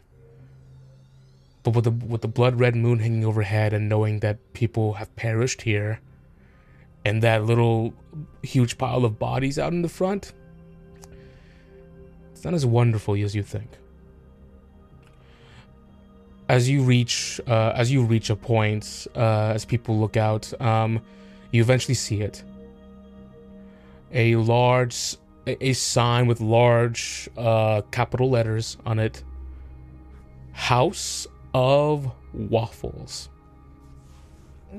But 1.64 1.76
with 1.76 1.86
the 1.86 1.92
with 1.92 2.22
the 2.22 2.28
blood 2.28 2.60
red 2.60 2.76
moon 2.76 3.00
hanging 3.00 3.26
overhead 3.26 3.74
and 3.74 3.90
knowing 3.90 4.20
that 4.20 4.54
people 4.54 4.94
have 4.94 5.16
perished 5.16 5.64
here, 5.64 6.00
and 7.06 7.22
that 7.22 7.46
little 7.46 7.94
huge 8.44 8.78
pile 8.78 9.06
of 9.06 9.20
bodies 9.20 9.60
out 9.60 9.74
in 9.74 9.82
the 9.82 9.90
front, 9.90 10.34
it's 12.32 12.44
not 12.44 12.54
as 12.54 12.66
wonderful 12.66 13.16
as 13.16 13.36
you 13.36 13.44
think. 13.44 13.79
As 16.50 16.68
you 16.68 16.82
reach, 16.82 17.40
uh, 17.48 17.74
as 17.76 17.92
you 17.92 18.04
reach 18.04 18.30
a 18.32 18.36
point, 18.36 19.08
uh, 19.16 19.52
as 19.56 19.66
people 19.66 20.00
look 20.00 20.18
out, 20.18 20.52
um, 20.60 21.00
you 21.52 21.62
eventually 21.62 21.94
see 21.94 22.22
it. 22.22 22.44
A 24.12 24.36
large, 24.36 24.94
s- 24.94 25.18
a, 25.46 25.68
a 25.68 25.74
sign 25.74 26.26
with 26.26 26.42
large 26.42 27.30
uh, 27.38 27.84
capital 27.92 28.32
letters 28.32 28.78
on 28.86 28.98
it. 28.98 29.24
House 30.54 31.28
of 31.54 32.12
Waffles. 32.34 33.30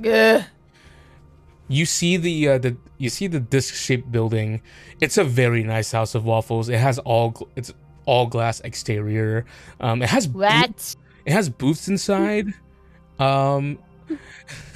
Gah. 0.00 0.42
You 1.68 1.86
see 1.86 2.16
the 2.16 2.48
uh, 2.48 2.58
the 2.58 2.76
you 2.98 3.08
see 3.10 3.28
the 3.28 3.38
disc 3.38 3.74
shaped 3.74 4.10
building. 4.10 4.60
It's 5.00 5.18
a 5.18 5.24
very 5.24 5.62
nice 5.62 5.92
house 5.92 6.16
of 6.16 6.24
waffles. 6.24 6.68
It 6.68 6.78
has 6.78 6.98
all 6.98 7.32
gl- 7.32 7.48
it's 7.54 7.72
all 8.06 8.26
glass 8.26 8.58
exterior. 8.60 9.46
Um, 9.78 10.02
it 10.02 10.08
has 10.08 10.26
boo- 10.26 10.40
What? 10.40 10.96
It 11.24 11.32
has 11.32 11.48
booths 11.48 11.88
inside. 11.88 12.52
Um, 13.18 13.78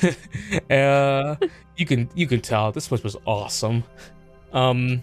uh, 0.71 1.37
you 1.77 1.87
can 1.87 2.09
you 2.15 2.27
can 2.27 2.41
tell 2.41 2.73
this 2.73 2.89
place 2.89 3.03
was 3.03 3.17
awesome. 3.27 3.85
Um, 4.53 5.03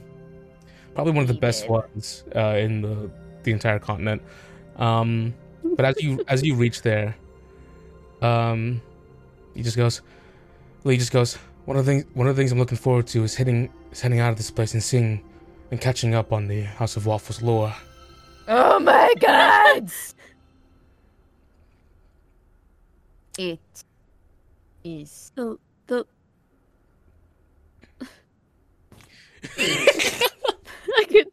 probably 0.93 1.13
one 1.13 1.23
of 1.23 1.27
the 1.27 1.39
best 1.39 1.69
ones 1.69 2.23
uh, 2.35 2.55
in 2.57 2.81
the 2.81 3.11
the 3.43 3.51
entire 3.51 3.79
continent. 3.79 4.21
Um, 4.77 5.33
but 5.63 5.85
as 5.85 6.01
you 6.01 6.23
as 6.27 6.43
you 6.43 6.55
reach 6.55 6.81
there, 6.81 7.15
um, 8.21 8.81
he 9.53 9.63
just 9.63 9.77
goes. 9.77 10.01
Lee 10.83 10.97
just 10.97 11.11
goes. 11.11 11.37
One 11.65 11.77
of 11.77 11.85
the 11.85 11.91
things 11.91 12.05
one 12.13 12.27
of 12.27 12.35
the 12.35 12.41
things 12.41 12.51
I'm 12.51 12.59
looking 12.59 12.77
forward 12.77 13.07
to 13.07 13.23
is 13.23 13.35
heading 13.35 13.69
is 13.91 14.01
heading 14.01 14.19
out 14.19 14.31
of 14.31 14.37
this 14.37 14.49
place 14.49 14.73
and 14.73 14.81
seeing 14.81 15.23
and 15.71 15.79
catching 15.79 16.15
up 16.15 16.33
on 16.33 16.47
the 16.47 16.61
House 16.61 16.97
of 16.97 17.05
Waffles 17.05 17.41
lore. 17.41 17.73
Oh 18.47 18.79
my 18.79 19.13
god! 19.19 19.91
It 23.37 23.59
is. 24.83 25.31
The 25.35 25.57
the 25.87 26.05
I 30.97 31.05
could 31.09 31.27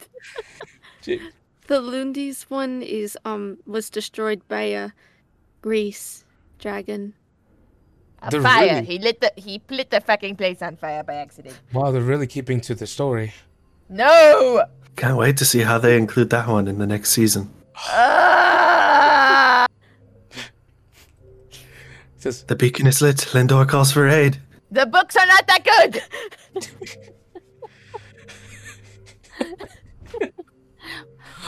Gee. 1.02 1.20
the 1.66 1.80
Lundy's 1.80 2.44
one 2.44 2.82
is 2.82 3.16
um 3.24 3.58
was 3.66 3.90
destroyed 3.90 4.42
by 4.48 4.62
a 4.62 4.90
grease 5.62 6.24
dragon. 6.58 7.14
A 8.22 8.30
They're 8.30 8.42
fire. 8.42 8.66
really- 8.74 8.84
He 8.86 8.98
lit 8.98 9.20
the 9.20 9.32
he 9.36 9.60
lit 9.70 9.90
the 9.90 10.00
fucking 10.00 10.36
place 10.36 10.62
on 10.62 10.76
fire 10.76 11.02
by 11.04 11.14
accident. 11.14 11.58
Wow, 11.72 11.90
they're 11.90 12.02
really 12.02 12.26
keeping 12.26 12.60
to 12.62 12.74
the 12.74 12.86
story. 12.86 13.32
No! 13.88 14.64
Can't 14.96 15.16
wait 15.16 15.36
to 15.38 15.44
see 15.44 15.60
how 15.60 15.78
they 15.78 15.96
include 15.96 16.30
that 16.30 16.48
one 16.48 16.66
in 16.68 16.78
the 16.78 16.86
next 16.86 17.10
season. 17.10 17.50
Ah! 17.76 19.66
It 20.32 20.46
says, 22.18 22.42
The 22.44 22.56
beacon 22.56 22.86
is 22.86 23.00
lit. 23.00 23.16
Lindor 23.32 23.66
calls 23.68 23.92
for 23.92 24.06
aid. 24.08 24.40
the 24.70 24.86
books 24.86 25.16
are 25.16 25.26
not 25.26 25.46
that 25.46 25.64
good. 25.64 26.02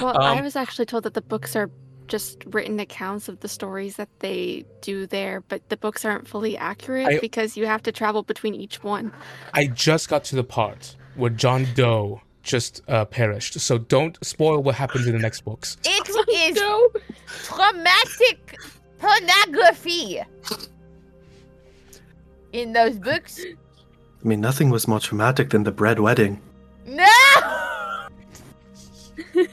Well, 0.01 0.17
I 0.19 0.39
Um, 0.39 0.45
was 0.45 0.57
actually 0.57 0.87
told 0.87 1.03
that 1.03 1.13
the 1.15 1.21
books 1.21 1.55
are 1.55 1.71
just 2.07 2.43
written 2.47 2.81
accounts 2.81 3.29
of 3.29 3.41
the 3.41 3.49
stories 3.49 3.97
that 3.97 4.09
they 4.21 4.65
do 4.81 5.07
there, 5.07 5.43
but 5.43 5.69
the 5.69 5.77
books 5.77 6.05
aren't 6.05 6.27
fully 6.27 6.57
accurate 6.57 7.07
I- 7.07 7.19
because 7.19 7.57
you 7.57 7.67
have 7.67 7.83
to 7.83 7.93
travel 7.93 8.23
between 8.23 8.55
each 8.55 8.83
one. 8.83 9.13
I 9.53 9.67
just 9.67 10.09
got 10.09 10.25
to 10.25 10.37
the 10.37 10.45
part 10.45 10.97
where 11.17 11.31
John 11.31 11.67
Doe 11.75 12.23
just 12.43 12.81
uh, 12.89 13.05
perished, 13.05 13.61
so 13.61 13.77
don't 13.77 14.17
spoil 14.25 14.63
what 14.63 14.75
happens 14.75 15.07
in 15.07 15.13
the 15.13 15.19
next 15.19 15.43
books. 15.43 15.77
It 15.85 16.09
is 16.57 16.59
traumatic 17.45 18.57
pornography. 19.01 20.23
In 22.53 22.73
those 22.73 22.99
books? 22.99 23.41
I 23.45 24.29
mean, 24.29 24.41
nothing 24.41 24.71
was 24.71 24.87
more 24.89 25.01
traumatic 25.01 25.51
than 25.51 25.63
the 25.65 25.73
bread 25.73 25.99
wedding. 26.01 26.41
No! 26.87 27.07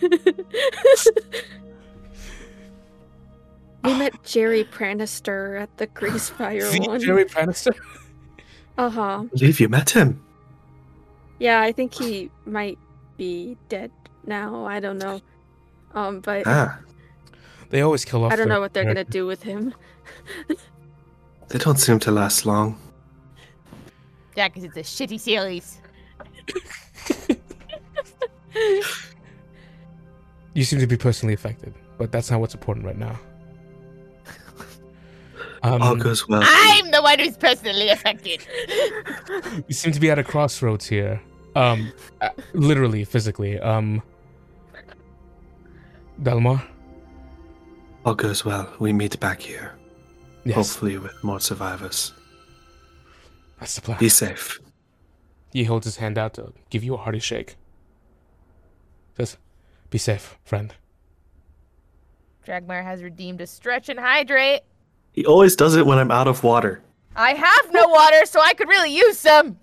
We 3.83 3.93
met 3.93 4.21
Jerry 4.23 4.63
Pranister 4.65 5.55
at 5.57 5.77
the 5.77 5.87
Grease 5.87 6.29
Fire 6.37 6.69
The 6.69 6.79
one. 6.81 6.99
Jerry 6.99 7.25
Pranister. 7.25 7.71
Uh 8.79 8.91
huh. 8.91 9.23
Believe 9.33 9.59
you 9.59 9.67
met 9.69 9.89
him. 9.89 10.21
Yeah, 11.39 11.61
I 11.61 11.71
think 11.71 11.95
he 11.95 12.29
might 12.45 12.77
be 13.17 13.57
dead 13.69 13.89
now. 14.27 14.65
I 14.65 14.79
don't 14.79 14.99
know. 14.99 15.19
Um, 15.95 16.19
but 16.19 16.43
Ah, 16.45 16.77
They 17.69 17.81
always 17.81 18.05
kill 18.05 18.23
off. 18.23 18.31
I 18.31 18.35
don't 18.35 18.47
their 18.47 18.55
know 18.55 18.61
what 18.61 18.73
they're 18.73 18.85
gonna 18.85 19.03
do 19.03 19.25
with 19.25 19.43
him. 19.43 19.73
they 21.49 21.59
don't 21.59 21.77
seem 21.77 21.99
to 21.99 22.11
last 22.11 22.45
long. 22.45 22.79
Yeah, 24.35 24.47
because 24.47 24.63
it's 24.63 24.77
a 24.77 24.81
shitty 24.81 25.19
series. 25.19 25.81
You 30.57 30.63
seem 30.63 30.79
to 30.79 30.87
be 30.87 30.97
personally 30.97 31.35
affected, 31.35 31.75
but 31.99 32.11
that's 32.11 32.31
not 32.31 32.39
what's 32.39 32.55
important 32.55 32.83
right 32.83 32.97
now. 32.97 33.19
Um, 35.63 35.81
All 35.81 35.95
goes 35.95 36.27
well. 36.27 36.41
I'm 36.45 36.91
the 36.91 37.01
one 37.01 37.17
who's 37.17 37.35
personally 37.35 37.89
affected. 37.89 38.45
you 39.67 39.73
seem 39.73 39.91
to 39.91 39.99
be 39.99 40.09
at 40.11 40.19
a 40.19 40.23
crossroads 40.23 40.85
here. 40.85 41.19
Um, 41.55 41.91
uh, 42.21 42.29
literally, 42.53 43.03
physically. 43.03 43.59
Um, 43.59 44.03
Dalmar. 46.21 46.63
All 48.07 48.15
goes 48.15 48.45
well. 48.45 48.71
We 48.79 48.93
meet 48.93 49.19
back 49.19 49.41
here. 49.41 49.75
Yes, 50.45 50.55
Hopefully 50.55 50.97
with 50.97 51.21
more 51.25 51.41
survivors. 51.41 52.13
that's 53.59 53.75
the 53.75 53.81
plan. 53.81 53.99
Be 53.99 54.07
safe. 54.07 54.61
He 55.51 55.65
holds 55.65 55.83
his 55.83 55.97
hand 55.97 56.17
out 56.17 56.35
to 56.35 56.53
give 56.69 56.85
you 56.85 56.93
a 56.93 56.97
hearty 56.97 57.19
shake. 57.19 57.57
Says, 59.17 59.35
"Be 59.89 59.97
safe, 59.97 60.37
friend." 60.45 60.73
Dragmar 62.45 62.81
has 62.81 63.03
redeemed 63.03 63.41
a 63.41 63.47
stretch 63.47 63.89
and 63.89 63.99
hydrate. 63.99 64.61
He 65.11 65.25
always 65.25 65.57
does 65.57 65.75
it 65.75 65.85
when 65.85 65.97
I'm 65.97 66.09
out 66.11 66.29
of 66.29 66.45
water. 66.45 66.81
I 67.13 67.33
have 67.33 67.73
no 67.73 67.89
water, 67.89 68.25
so 68.25 68.39
I 68.39 68.53
could 68.53 68.69
really 68.69 68.95
use 68.95 69.19
some. 69.19 69.59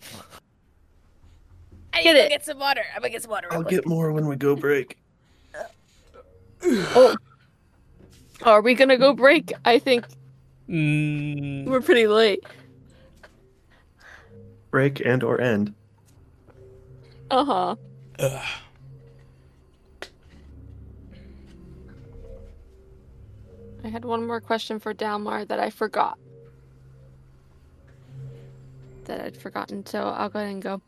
I 1.94 1.98
need 1.98 2.04
Get 2.04 2.12
to 2.12 2.18
go 2.18 2.24
it. 2.24 2.28
get 2.28 2.44
some 2.44 2.58
water. 2.58 2.82
I'm 2.94 3.00
gonna 3.00 3.08
get 3.08 3.22
some 3.22 3.30
water. 3.30 3.48
real 3.50 3.60
I'll 3.60 3.64
quick. 3.64 3.76
get 3.76 3.86
more 3.86 4.12
when 4.12 4.26
we 4.26 4.36
go 4.36 4.54
break. 4.54 4.98
Oh. 6.62 7.16
Are 8.44 8.60
we 8.60 8.74
gonna 8.74 8.98
go 8.98 9.12
break? 9.14 9.52
I 9.64 9.78
think 9.78 10.06
Mm, 10.68 11.66
we're 11.66 11.82
pretty 11.82 12.06
late. 12.06 12.42
Break 14.70 15.00
and 15.04 15.22
or 15.22 15.38
end. 15.40 15.74
Uh 17.30 17.44
huh. 17.44 17.76
ugh. 18.18 18.46
I 23.84 23.88
had 23.88 24.06
one 24.06 24.26
more 24.26 24.40
question 24.40 24.78
for 24.78 24.94
Dalmar 24.94 25.46
that 25.48 25.60
I 25.60 25.68
forgot. 25.68 26.18
That 29.04 29.20
I'd 29.20 29.36
forgotten, 29.36 29.84
so 29.84 30.08
I'll 30.08 30.30
go 30.30 30.38
ahead 30.38 30.52
and 30.52 30.62
go. 30.62 30.80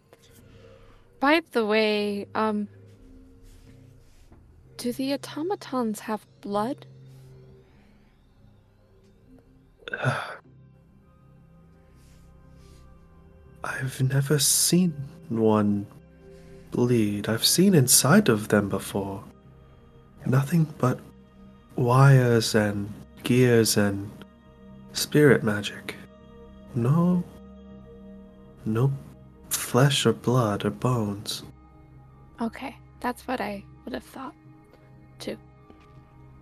By 1.20 1.42
the 1.52 1.66
way, 1.66 2.26
um, 2.34 2.68
do 4.78 4.92
the 4.92 5.12
automatons 5.12 6.00
have 6.00 6.26
blood? 6.40 6.86
I've 13.65 14.00
never 14.02 14.39
seen 14.39 14.94
one 15.28 15.86
bleed. 16.70 17.28
I've 17.28 17.44
seen 17.44 17.74
inside 17.74 18.28
of 18.28 18.48
them 18.48 18.68
before. 18.68 19.23
Nothing 20.24 20.66
but 20.78 20.98
wires 21.76 22.55
and 22.55 22.92
gears 23.23 23.76
and 23.76 24.10
spirit 24.92 25.42
magic. 25.42 25.94
No. 26.74 27.23
No 28.65 28.92
flesh 29.50 30.06
or 30.06 30.12
blood 30.12 30.65
or 30.65 30.70
bones. 30.70 31.42
Okay, 32.40 32.76
that's 33.00 33.26
what 33.26 33.40
I 33.40 33.65
would 33.84 33.94
have 33.94 34.05
thought, 34.05 34.34
too. 35.18 35.36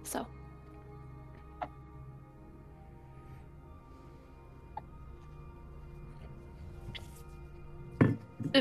So. 0.03 0.27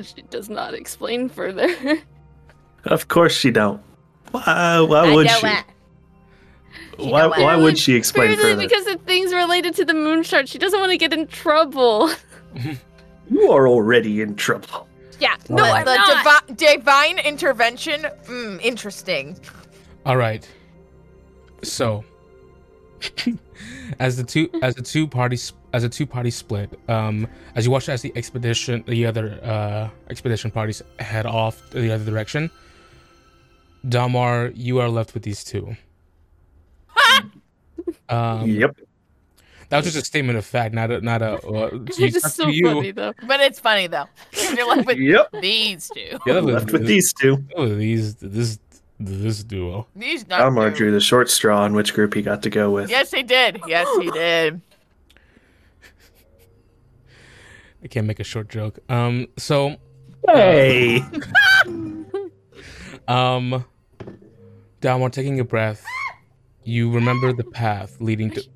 She 0.01 0.21
does 0.29 0.49
not 0.49 0.73
explain 0.73 1.29
further. 1.29 1.67
Of 2.85 3.07
course 3.07 3.33
she 3.33 3.49
don't. 3.49 3.81
Why, 4.31 4.81
why 4.81 5.13
would 5.13 5.29
she? 5.29 5.47
Why, 6.97 7.27
why 7.27 7.55
would 7.55 7.77
she 7.77 7.93
explain 7.95 8.33
Purely 8.35 8.55
further? 8.55 8.61
because 8.61 8.87
of 8.87 9.01
things 9.03 9.33
related 9.33 9.73
to 9.75 9.85
the 9.85 9.93
moon 9.93 10.21
shard. 10.23 10.49
She 10.49 10.57
doesn't 10.57 10.77
want 10.79 10.91
to 10.91 10.97
get 10.97 11.13
in 11.13 11.27
trouble. 11.27 12.09
You 13.31 13.49
are 13.53 13.69
already 13.69 14.19
in 14.21 14.35
trouble. 14.35 14.85
Yeah. 15.19 15.35
No, 15.49 15.63
the, 15.63 15.71
I'm 15.71 15.85
the 15.85 15.95
not. 15.95 16.47
divi- 16.47 16.75
divine 16.75 17.19
intervention. 17.19 18.01
Mm, 18.25 18.59
interesting. 18.61 19.39
All 20.05 20.17
right. 20.17 20.45
So, 21.63 22.03
as 23.99 24.17
the 24.17 24.23
two 24.23 24.49
as 24.61 24.75
the 24.75 24.81
two 24.81 25.07
parties 25.07 25.53
as 25.73 25.83
the 25.83 25.89
two 25.89 26.05
parties 26.05 26.35
split, 26.35 26.79
um, 26.89 27.27
as 27.55 27.65
you 27.65 27.71
watch 27.71 27.89
as 27.89 28.01
the 28.01 28.11
expedition 28.15 28.83
the 28.87 29.05
other 29.05 29.39
uh 29.43 29.89
expedition 30.09 30.51
parties 30.51 30.81
head 30.99 31.25
off 31.25 31.61
the 31.71 31.91
other 31.93 32.05
direction, 32.05 32.49
Dalmar, 33.87 34.51
you 34.55 34.79
are 34.79 34.89
left 34.89 35.13
with 35.13 35.23
these 35.23 35.43
two. 35.43 35.75
um, 38.09 38.47
yep. 38.49 38.75
that 39.69 39.77
was 39.77 39.85
just 39.85 39.97
a 39.97 40.05
statement 40.05 40.37
of 40.37 40.45
fact, 40.45 40.73
not 40.73 40.91
a 40.91 41.01
not 41.01 41.21
a. 41.21 41.33
Uh, 41.45 41.69
It's 41.87 41.99
you- 41.99 42.11
just 42.11 42.35
so 42.35 42.47
you. 42.47 42.67
funny 42.67 42.91
though. 42.91 43.13
But 43.27 43.39
it's 43.41 43.59
funny 43.59 43.87
though. 43.87 44.05
You're 44.55 44.67
left 44.67 44.87
with 44.87 44.97
Yep. 44.97 45.27
these 45.41 45.89
two. 45.93 46.17
You're 46.25 46.41
left 46.41 46.65
Left 46.67 46.71
with 46.73 46.85
these 46.87 47.13
two. 47.13 47.43
oh, 47.55 47.67
these 47.67 48.15
this 48.15 48.59
this 48.99 49.43
duo. 49.43 49.87
These 49.95 50.27
not 50.27 50.41
Almar 50.41 50.69
two. 50.71 50.75
drew 50.77 50.91
the 50.91 50.99
short 51.01 51.29
straw 51.29 51.61
on 51.63 51.73
which 51.73 51.93
group 51.93 52.13
he 52.13 52.21
got 52.21 52.41
to 52.43 52.49
go 52.49 52.71
with. 52.71 52.89
Yes, 52.89 53.11
he 53.11 53.23
did. 53.23 53.59
Yes, 53.67 53.87
he 53.99 54.09
did. 54.11 54.61
I 57.83 57.87
can't 57.87 58.07
make 58.07 58.19
a 58.19 58.23
short 58.23 58.49
joke. 58.49 58.79
Um, 58.89 59.27
so 59.37 59.75
Hey! 60.27 61.03
Um, 63.05 63.65
Dalmar, 64.79 65.11
taking 65.11 65.37
a 65.41 65.43
breath, 65.43 65.83
you 66.63 66.89
remember 66.89 67.33
the 67.33 67.43
path 67.43 67.97
leading 67.99 68.29
to 68.31 68.41
You 68.41 68.49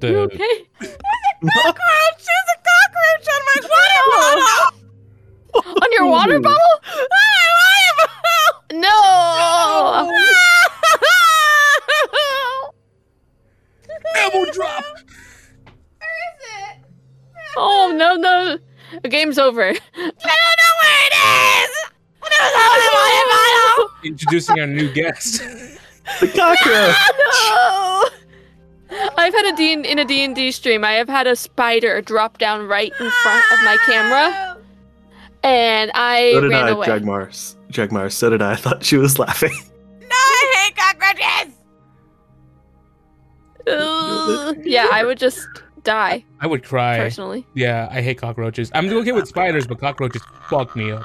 the. 0.00 0.16
okay? 0.20 0.66
cockroach! 0.80 2.16
There's 2.16 2.48
a 2.48 2.58
cockroach 2.64 3.28
on 3.28 3.40
my 3.44 3.58
water 3.68 4.40
bottle! 5.52 5.76
On 5.82 5.88
your 5.92 6.06
water 6.06 6.40
bottle? 6.48 6.80
On 6.86 7.06
my 7.10 8.06
water 8.08 8.08
No! 9.82 10.10
Ammo 14.16 14.44
drop. 14.52 14.84
Where 15.98 16.18
is 16.28 16.38
it? 16.60 16.84
Oh 17.56 17.92
no 17.96 18.14
no! 18.14 18.58
The 19.02 19.08
game's 19.08 19.38
over. 19.38 19.62
I 19.62 19.72
don't 19.72 19.76
know 19.96 20.74
where 20.80 21.06
it 21.06 21.14
is! 21.64 21.72
It 22.24 22.30
was 22.30 22.52
on 22.54 22.54
oh, 22.54 22.90
my 22.94 23.00
water 23.02 23.86
bottle! 23.88 24.08
Introducing 24.08 24.60
our 24.60 24.66
new 24.66 24.92
guest. 24.92 25.42
The 26.20 26.28
cockroach! 26.28 26.96
no! 27.18 28.08
I've 29.16 29.34
had 29.34 29.52
a 29.52 29.56
D 29.56 29.72
in 29.72 29.98
a 29.98 30.04
D 30.04 30.24
and 30.24 30.34
D 30.36 30.52
stream. 30.52 30.84
I 30.84 30.92
have 30.92 31.08
had 31.08 31.26
a 31.26 31.34
spider 31.34 32.00
drop 32.02 32.38
down 32.38 32.68
right 32.68 32.92
in 33.00 33.10
front 33.10 33.44
of 33.52 33.58
my 33.64 33.76
camera, 33.86 34.58
and 35.42 35.90
I 35.94 36.32
So 36.34 36.40
did 36.42 36.50
ran 36.50 36.64
I, 36.64 36.68
away. 36.70 36.86
Jugmar. 36.86 37.56
Jugmar, 37.70 38.12
so 38.12 38.30
did 38.30 38.42
I. 38.42 38.52
I 38.52 38.56
thought 38.56 38.84
she 38.84 38.96
was 38.96 39.18
laughing. 39.18 39.52
No, 40.12 40.18
I 40.18 40.52
hate 40.58 40.76
cockroaches! 40.76 41.54
Ugh. 43.66 44.56
yeah, 44.64 44.88
I 44.92 45.04
would 45.04 45.18
just 45.18 45.46
die 45.84 46.24
I 46.40 46.46
would 46.46 46.64
cry. 46.64 46.98
personally. 46.98 47.46
Yeah, 47.54 47.88
I 47.90 48.00
hate 48.02 48.18
cockroaches. 48.18 48.70
I'm 48.74 48.88
okay 48.88 49.12
with 49.12 49.28
spiders, 49.28 49.66
but 49.66 49.78
cockroaches 49.78 50.22
fuck 50.48 50.74
me 50.76 50.90
up. 50.92 51.04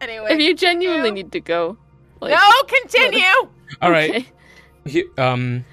Anyway. 0.00 0.28
If 0.30 0.40
you 0.40 0.54
genuinely 0.54 1.08
you- 1.08 1.14
need 1.14 1.32
to 1.32 1.40
go, 1.40 1.76
like, 2.20 2.32
no, 2.34 2.62
continue! 2.66 3.22
All 3.82 3.90
right, 3.90 4.10
okay. 4.10 4.26
he, 4.86 5.04
um, 5.18 5.64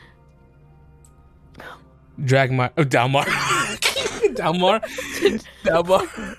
drag 2.23 2.51
my 2.51 2.69
oh, 2.77 2.83
Dalmar, 2.83 3.23
Dalmar, 4.35 4.81
Dalmar, 5.63 6.37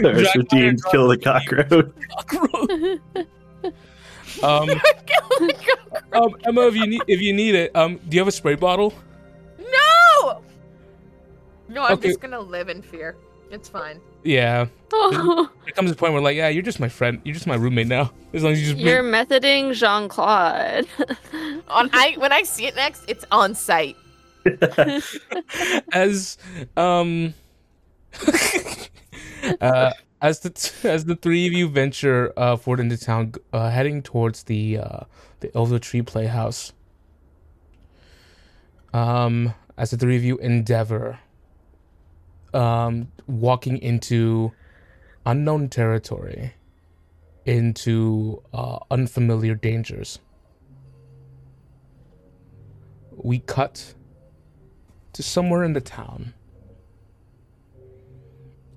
There's 0.00 0.22
Drag 0.22 0.36
routine, 0.36 0.76
my- 0.84 0.90
kill 0.90 1.08
the 1.08 1.16
cockroach. 1.18 1.92
cockroach. 2.10 3.26
Um, 4.42 4.68
Kill 4.68 5.46
the 5.48 5.54
cockroach. 5.90 6.12
um, 6.12 6.36
Emma, 6.44 6.66
if 6.68 6.76
you 6.76 6.86
need 6.86 7.02
if 7.06 7.20
you 7.20 7.32
need 7.32 7.54
it, 7.54 7.74
um, 7.76 7.98
do 8.08 8.14
you 8.16 8.20
have 8.20 8.28
a 8.28 8.32
spray 8.32 8.54
bottle? 8.54 8.92
No! 9.58 10.42
No, 11.68 11.82
I'm 11.84 11.92
Okay. 11.94 12.08
just 12.08 12.20
gonna 12.20 12.40
live 12.40 12.68
in 12.68 12.82
fear. 12.82 13.16
It's 13.50 13.68
fine. 13.68 14.00
Yeah, 14.24 14.66
Oh, 14.92 15.48
there 15.64 15.72
comes 15.72 15.90
a 15.90 15.94
point 15.94 16.12
where 16.12 16.20
like, 16.22 16.36
yeah, 16.36 16.48
you're 16.48 16.62
just 16.62 16.80
my 16.80 16.88
friend. 16.88 17.20
You're 17.24 17.34
just 17.34 17.46
my 17.46 17.54
roommate 17.54 17.86
now. 17.86 18.12
As 18.34 18.42
long 18.44 18.52
as 18.52 18.60
you 18.60 18.74
just 18.74 18.84
you're 18.84 19.02
methoding 19.02 19.72
Jean 19.74 20.08
Claude. 20.08 20.86
On 21.68 21.88
I 21.92 22.14
when 22.18 22.32
I 22.32 22.42
see 22.42 22.66
it 22.66 22.74
next, 22.76 23.04
it's 23.08 23.24
on 23.30 23.54
site. 23.54 23.96
as 25.92 26.38
um 26.76 27.34
uh 29.60 29.90
as 30.20 30.40
the 30.40 30.50
t- 30.50 30.88
as 30.88 31.04
the 31.04 31.16
three 31.16 31.46
of 31.46 31.52
you 31.52 31.68
venture 31.68 32.32
uh 32.36 32.56
forward 32.56 32.80
into 32.80 32.96
town 32.96 33.32
uh 33.52 33.70
heading 33.70 34.02
towards 34.02 34.44
the 34.44 34.78
uh 34.78 35.00
the 35.40 35.54
elder 35.56 35.78
tree 35.78 36.02
playhouse 36.02 36.72
um 38.92 39.54
as 39.76 39.90
the 39.90 39.96
three 39.96 40.16
of 40.16 40.24
you 40.24 40.36
endeavor 40.38 41.18
um 42.54 43.08
walking 43.26 43.78
into 43.78 44.52
unknown 45.26 45.68
territory 45.68 46.54
into 47.44 48.42
uh 48.52 48.78
unfamiliar 48.90 49.54
dangers 49.54 50.18
we 53.22 53.40
cut 53.40 53.94
to 55.12 55.22
somewhere 55.22 55.64
in 55.64 55.72
the 55.72 55.80
town. 55.80 56.32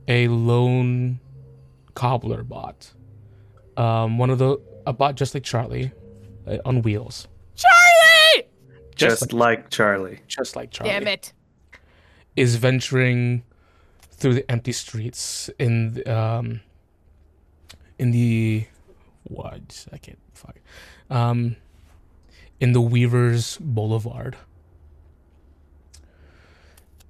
A 0.08 0.28
lone 0.28 1.20
cobbler 1.96 2.44
bot. 2.44 2.94
Um, 3.78 4.18
one 4.18 4.30
of 4.30 4.38
the 4.38 4.60
a 4.86 4.94
bot 4.94 5.16
just 5.16 5.34
like 5.34 5.44
Charlie, 5.44 5.92
uh, 6.48 6.58
on 6.66 6.82
wheels, 6.82 7.28
Charlie! 7.56 8.48
Just 8.96 9.34
like 9.34 9.70
Charlie. 9.70 10.20
just 10.28 10.56
like 10.56 10.72
Charlie. 10.72 10.92
Damn 10.92 11.08
it. 11.08 11.34
Is 12.36 12.56
venturing 12.56 13.44
through 14.12 14.36
the 14.36 14.52
empty 14.52 14.72
streets 14.72 15.50
in 15.58 15.94
the, 15.94 16.06
um 16.06 16.62
in 17.98 18.12
the 18.12 18.66
what 19.24 19.88
I 19.92 19.98
can't 19.98 20.20
fuck 20.34 20.58
um 21.10 21.56
in 22.62 22.74
the 22.74 22.80
Weavers 22.82 23.58
Boulevard. 23.60 24.38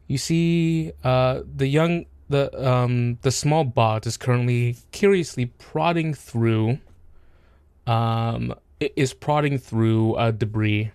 You 0.07 0.17
see, 0.17 0.91
uh, 1.03 1.41
the 1.45 1.67
young, 1.67 2.05
the 2.31 2.69
um, 2.69 3.19
the 3.21 3.31
small 3.31 3.63
bot 3.63 4.07
is 4.07 4.17
currently 4.17 4.77
curiously 4.91 5.45
prodding 5.45 6.13
through, 6.13 6.79
um, 7.85 8.55
is 8.79 9.13
prodding 9.13 9.57
through 9.57 10.15
uh, 10.15 10.31
debris, 10.31 10.91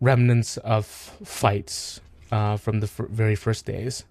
remnants 0.00 0.56
of 0.58 0.86
fights 0.86 2.00
uh, 2.32 2.56
from 2.56 2.80
the 2.80 2.86
fir- 2.86 3.06
very 3.06 3.36
first 3.36 3.66
days. 3.66 4.04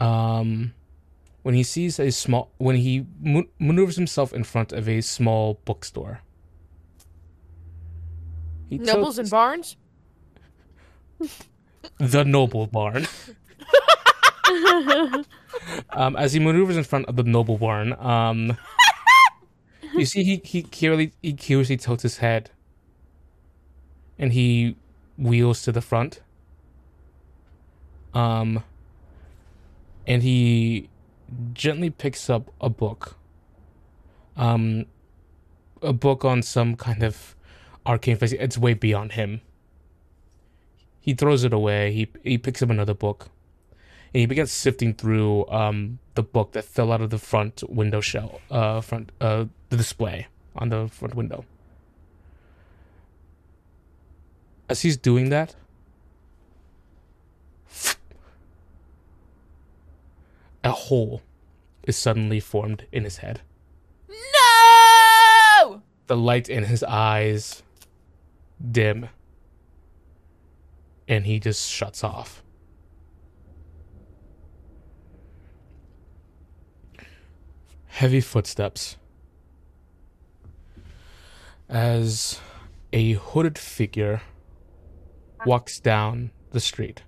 Um, 0.00 0.74
when 1.42 1.54
he 1.54 1.62
sees 1.62 1.98
a 2.00 2.10
small, 2.10 2.50
when 2.58 2.76
he 2.76 3.06
ma- 3.20 3.42
maneuvers 3.58 3.96
himself 3.96 4.32
in 4.32 4.44
front 4.44 4.72
of 4.72 4.88
a 4.88 5.00
small 5.00 5.60
bookstore. 5.64 6.22
He 8.68 8.78
Nobles 8.78 9.18
and 9.18 9.28
Barnes? 9.28 9.76
the 11.98 12.24
noble 12.24 12.66
barn. 12.66 13.06
um, 15.90 16.16
as 16.16 16.32
he 16.32 16.40
maneuvers 16.40 16.76
in 16.76 16.84
front 16.84 17.06
of 17.06 17.16
the 17.16 17.22
noble 17.22 17.58
barn, 17.58 17.94
um, 17.98 18.56
you 19.94 20.04
see 20.04 20.24
he 20.24 20.40
he 20.44 20.62
curiously 20.62 21.12
he 21.22 21.32
curiously 21.32 21.76
tilts 21.76 22.02
his 22.02 22.18
head, 22.18 22.50
and 24.18 24.32
he 24.32 24.76
wheels 25.18 25.62
to 25.62 25.72
the 25.72 25.80
front. 25.80 26.20
Um, 28.14 28.62
and 30.06 30.22
he 30.22 30.88
gently 31.52 31.90
picks 31.90 32.28
up 32.28 32.52
a 32.60 32.68
book. 32.68 33.16
Um, 34.36 34.86
a 35.82 35.92
book 35.92 36.24
on 36.24 36.42
some 36.42 36.76
kind 36.76 37.02
of 37.02 37.34
arcane 37.86 38.16
face. 38.16 38.32
It's 38.32 38.58
way 38.58 38.74
beyond 38.74 39.12
him. 39.12 39.40
He 41.00 41.14
throws 41.14 41.44
it 41.44 41.52
away. 41.52 41.92
He 41.92 42.08
he 42.22 42.38
picks 42.38 42.62
up 42.62 42.70
another 42.70 42.94
book, 42.94 43.30
and 44.14 44.20
he 44.20 44.26
begins 44.26 44.52
sifting 44.52 44.94
through 44.94 45.46
um 45.48 45.98
the 46.14 46.22
book 46.22 46.52
that 46.52 46.64
fell 46.64 46.92
out 46.92 47.00
of 47.00 47.10
the 47.10 47.18
front 47.18 47.62
window 47.68 48.00
shell, 48.00 48.40
uh, 48.50 48.80
front 48.80 49.12
uh 49.20 49.46
the 49.70 49.76
display 49.76 50.26
on 50.54 50.68
the 50.68 50.88
front 50.88 51.14
window. 51.14 51.44
As 54.68 54.82
he's 54.82 54.96
doing 54.96 55.28
that, 55.30 55.54
a 60.64 60.70
hole 60.70 61.22
is 61.84 61.96
suddenly 61.96 62.40
formed 62.40 62.86
in 62.92 63.04
his 63.04 63.18
head. 63.18 63.40
No! 64.08 65.82
The 66.06 66.16
light 66.16 66.48
in 66.48 66.64
his 66.64 66.82
eyes 66.84 67.62
dim, 68.70 69.08
and 71.08 71.26
he 71.26 71.40
just 71.40 71.68
shuts 71.68 72.04
off. 72.04 72.41
Heavy 77.92 78.22
footsteps 78.22 78.96
as 81.68 82.40
a 82.92 83.12
hooded 83.12 83.58
figure 83.58 84.22
walks 85.44 85.78
down 85.78 86.30
the 86.52 86.58
street. 86.58 87.02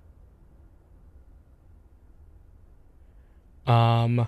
Um, 3.65 4.27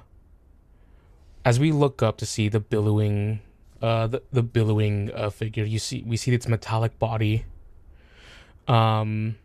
as 1.45 1.59
we 1.59 1.71
look 1.71 2.01
up 2.01 2.17
to 2.17 2.25
see 2.25 2.49
the 2.49 2.59
billowing, 2.59 3.41
uh, 3.79 4.07
the, 4.07 4.23
the 4.31 4.41
billowing 4.41 5.11
uh, 5.13 5.29
figure, 5.29 5.63
you 5.63 5.77
see 5.77 6.03
we 6.07 6.17
see 6.17 6.33
its 6.33 6.47
metallic 6.47 6.97
body. 6.97 7.45
Um, 8.67 9.37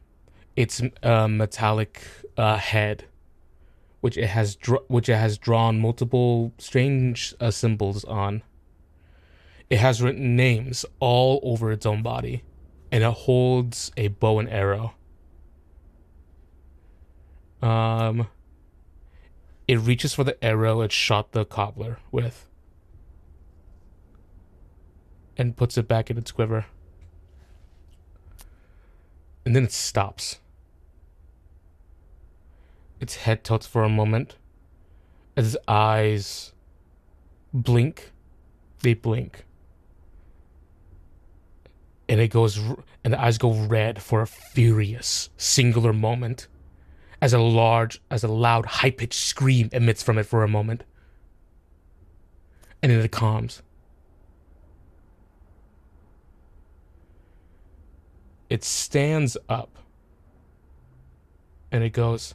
its 0.57 0.83
uh, 1.03 1.29
metallic 1.29 2.03
uh, 2.39 2.57
head, 2.57 3.05
which 4.03 4.19
it 4.19 4.27
has 4.27 4.57
dr- 4.57 4.83
which 4.89 5.09
it 5.09 5.17
has 5.17 5.39
drawn 5.39 5.79
multiple 5.79 6.53
strange 6.59 7.35
uh, 7.41 7.53
symbols 7.53 8.05
on. 8.05 8.43
It 9.71 9.79
has 9.79 10.03
written 10.03 10.37
names 10.37 10.85
all 10.99 11.41
over 11.45 11.71
its 11.71 11.87
own 11.87 12.03
body, 12.03 12.43
and 12.91 13.05
it 13.05 13.13
holds 13.13 13.93
a 13.97 14.09
bow 14.09 14.41
and 14.41 14.51
arrow. 14.51 14.95
Um, 17.63 18.27
it 19.69 19.77
reaches 19.77 20.13
for 20.13 20.25
the 20.25 20.45
arrow 20.45 20.81
it 20.81 20.91
shot 20.91 21.31
the 21.31 21.45
cobbler 21.45 21.99
with 22.11 22.49
and 25.37 25.57
puts 25.57 25.79
it 25.79 25.87
back 25.87 26.11
in 26.11 26.19
its 26.19 26.33
quiver. 26.33 26.67
And 29.47 29.55
then 29.55 29.63
it 29.63 29.73
stops. 29.73 30.41
Its 33.03 33.17
head 33.17 33.43
tilts 33.43 33.67
for 33.67 33.83
a 33.83 33.89
moment. 33.89 34.37
As 35.37 35.55
its 35.55 35.65
eyes 35.67 36.53
blink, 37.53 38.13
they 38.83 38.95
blink. 38.95 39.45
And 42.09 42.21
it 42.21 42.29
goes, 42.29 42.59
and 43.03 43.13
the 43.13 43.21
eyes 43.21 43.39
go 43.39 43.53
red 43.53 44.01
for 44.01 44.23
a 44.23 44.27
furious, 44.29 45.31
singular 45.37 45.93
moment 45.93 46.47
as 47.21 47.33
a 47.33 47.41
large, 47.41 48.01
as 48.09 48.23
a 48.23 48.29
loud, 48.29 48.67
high 48.67 48.91
pitched 48.93 49.19
scream 49.19 49.69
emits 49.73 50.03
from 50.05 50.17
it 50.17 50.25
for 50.25 50.45
a 50.45 50.49
moment. 50.49 50.85
And 52.85 52.93
then 52.93 53.01
it 53.01 53.11
calms. 53.11 53.63
It 58.49 58.63
stands 58.63 59.37
up 59.49 59.77
and 61.73 61.83
it 61.83 61.91
goes, 61.91 62.35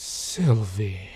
Sylvie. 0.00 1.10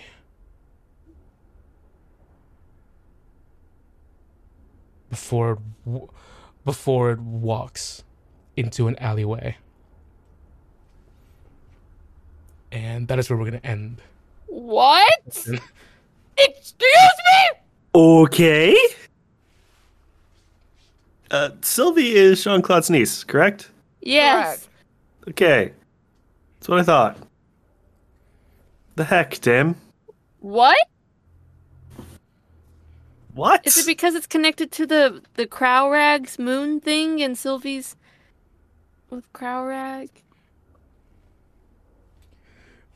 Before 5.08 5.52
it, 5.52 6.02
before 6.64 7.12
it 7.12 7.20
walks 7.20 8.02
into 8.56 8.88
an 8.88 8.98
alleyway. 8.98 9.56
And 12.72 13.06
that 13.06 13.20
is 13.20 13.30
where 13.30 13.38
we're 13.38 13.50
going 13.50 13.60
to 13.60 13.66
end. 13.66 14.02
What? 14.46 15.20
Excuse 15.26 15.60
me? 16.80 17.60
Okay. 17.94 18.76
Uh, 21.30 21.50
Sylvie 21.60 22.16
is 22.16 22.42
Jean 22.42 22.60
Claude's 22.60 22.90
niece, 22.90 23.22
correct? 23.22 23.70
Yes. 24.00 24.68
Okay. 25.28 25.72
That's 26.58 26.68
what 26.68 26.80
I 26.80 26.82
thought. 26.82 27.16
The 28.94 29.04
heck, 29.04 29.40
Dim? 29.40 29.76
What? 30.40 30.76
What? 33.34 33.66
Is 33.66 33.78
it 33.78 33.86
because 33.86 34.14
it's 34.14 34.26
connected 34.26 34.70
to 34.72 34.86
the 34.86 35.22
the 35.34 35.46
Crowrag's 35.46 36.38
moon 36.38 36.80
thing 36.80 37.22
and 37.22 37.36
Sylvie's 37.38 37.96
with 39.08 39.32
Crowrag? 39.32 40.10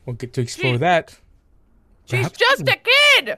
We'll 0.05 0.15
get 0.15 0.33
to 0.33 0.41
explore 0.41 0.73
She- 0.73 0.77
that. 0.77 1.17
She's 2.05 2.19
Perhaps- 2.19 2.37
just 2.37 2.61
a 2.61 2.77
kid! 2.77 3.37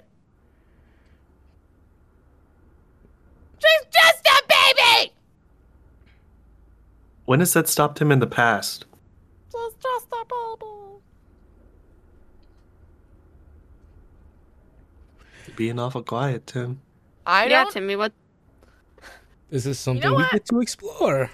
She's 3.60 3.86
just 3.92 4.28
a 4.28 4.44
baby! 4.48 5.14
when 7.26 7.40
has 7.40 7.54
that 7.54 7.68
stopped 7.68 8.00
him 8.02 8.12
in 8.12 8.20
the 8.20 8.28
past? 8.28 8.86
She's 9.52 9.74
just 9.82 10.08
a 10.12 10.26
baby. 10.26 10.89
Being 15.56 15.80
awful 15.80 16.04
quiet, 16.04 16.48
Tim. 16.48 16.82
I 17.26 17.46
yeah, 17.46 17.64
don't. 17.64 17.74
Timmy, 17.74 17.96
what? 17.96 18.12
This 19.50 19.66
is 19.66 19.80
something 19.80 20.04
know 20.04 20.16
we 20.16 20.24
what? 20.24 20.32
get 20.32 20.46
to 20.48 20.62
explore. 20.62 21.32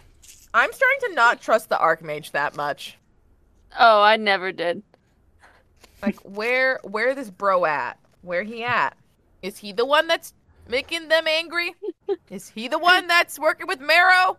I'm 0.54 0.72
starting 0.72 1.00
to 1.10 1.16
not 1.16 1.42
trust 1.42 1.70
the 1.70 1.76
Archmage 1.76 2.32
that 2.32 2.56
much. 2.56 2.98
Oh, 3.78 4.02
I 4.02 4.16
never 4.18 4.52
did. 4.52 4.84
Like, 6.02 6.18
where 6.20 6.80
where 6.84 7.14
this 7.16 7.30
bro 7.30 7.66
at? 7.66 8.00
Where 8.22 8.44
he 8.44 8.64
at? 8.64 8.96
Is 9.42 9.58
he 9.58 9.72
the 9.72 9.86
one 9.86 10.08
that's 10.08 10.34
making 10.68 11.10
them 11.10 11.28
angry? 11.28 11.76
Is 12.30 12.50
he 12.50 12.68
the 12.68 12.80
one 12.80 13.08
that's 13.08 13.38
working 13.38 13.68
with 13.68 13.80
Marrow? 13.80 14.38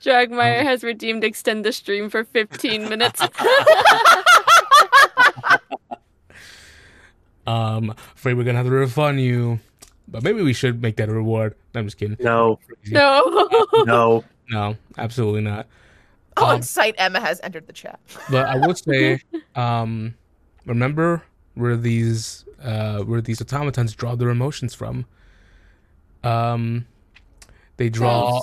Dragmire 0.00 0.60
Um, 0.60 0.66
has 0.66 0.84
redeemed 0.84 1.24
extend 1.24 1.64
the 1.64 1.72
stream 1.72 2.08
for 2.08 2.24
15 2.24 2.88
minutes. 2.88 3.20
Um, 7.46 7.94
afraid 8.14 8.34
we're 8.34 8.44
gonna 8.44 8.58
have 8.58 8.66
to 8.66 8.72
refund 8.72 9.20
you, 9.20 9.60
but 10.08 10.22
maybe 10.22 10.42
we 10.42 10.52
should 10.52 10.82
make 10.82 10.96
that 10.96 11.08
a 11.08 11.12
reward. 11.12 11.54
No, 11.74 11.80
I'm 11.80 11.86
just 11.86 11.96
kidding. 11.98 12.16
No, 12.20 12.58
no. 12.86 13.64
no. 13.84 14.24
No, 14.48 14.76
absolutely 14.96 15.40
not. 15.40 15.66
Oh, 16.36 16.46
Um, 16.46 16.54
and 16.56 16.64
Sight 16.64 16.94
Emma 16.98 17.20
has 17.20 17.40
entered 17.42 17.66
the 17.66 17.72
chat. 17.72 17.98
But 18.30 18.46
I 18.46 18.64
would 18.64 18.78
say, 18.78 19.20
um, 19.56 20.14
remember 20.64 21.22
where 21.54 21.76
these 21.76 22.44
uh 22.62 23.00
where 23.00 23.20
these 23.20 23.40
automatons 23.40 23.94
draw 23.94 24.14
their 24.14 24.28
emotions 24.30 24.74
from. 24.74 25.06
Um, 26.22 26.86
they 27.76 27.88
draw 27.88 28.40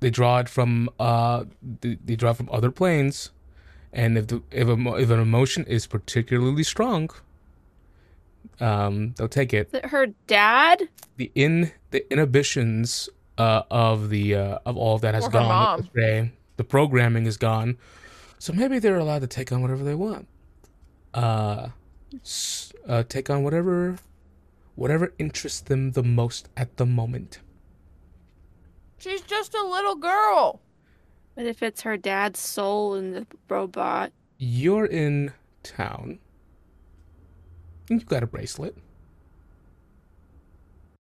they 0.00 0.10
draw 0.10 0.38
it 0.38 0.48
from 0.48 0.88
uh 0.98 1.44
they, 1.80 1.96
they 2.04 2.16
draw 2.16 2.30
it 2.30 2.36
from 2.36 2.48
other 2.52 2.70
planes, 2.70 3.30
and 3.92 4.18
if 4.18 4.26
the 4.28 4.42
if 4.50 4.68
a 4.68 4.94
if 4.96 5.10
an 5.10 5.20
emotion 5.20 5.64
is 5.66 5.86
particularly 5.86 6.62
strong, 6.62 7.10
um, 8.60 9.14
they'll 9.16 9.28
take 9.28 9.52
it. 9.54 9.68
Is 9.68 9.74
it 9.74 9.86
her 9.86 10.06
dad? 10.26 10.88
the 11.16 11.30
in 11.34 11.72
the 11.90 12.10
inhibitions 12.12 13.08
uh, 13.38 13.62
of 13.70 14.08
the 14.10 14.34
uh, 14.34 14.58
of 14.66 14.76
all 14.76 14.94
of 14.96 15.00
that 15.02 15.14
has 15.14 15.26
Or 15.26 15.30
gone. 15.30 15.80
astray. 15.80 16.32
The 16.56 16.64
programming 16.64 17.26
is 17.26 17.36
gone, 17.36 17.78
so 18.38 18.52
maybe 18.52 18.78
they're 18.78 18.98
allowed 18.98 19.20
to 19.22 19.26
take 19.26 19.50
on 19.52 19.62
whatever 19.62 19.82
they 19.84 19.94
want. 19.94 20.28
Uh, 21.14 21.68
uh, 22.86 23.02
take 23.08 23.30
on 23.30 23.42
whatever 23.42 23.96
whatever 24.74 25.12
interests 25.18 25.60
them 25.60 25.92
the 25.92 26.02
most 26.02 26.48
at 26.56 26.76
the 26.76 26.86
moment. 26.86 27.40
She's 28.98 29.22
just 29.22 29.54
a 29.54 29.62
little 29.64 29.94
girl. 29.96 30.60
But 31.34 31.46
if 31.46 31.62
it's 31.62 31.82
her 31.82 31.96
dad's 31.96 32.38
soul 32.40 32.94
in 32.96 33.12
the 33.12 33.26
robot, 33.48 34.12
You're 34.38 34.84
in 34.86 35.32
town. 35.62 36.18
And 37.90 38.00
You 38.00 38.06
got 38.06 38.22
a 38.22 38.26
bracelet. 38.26 38.76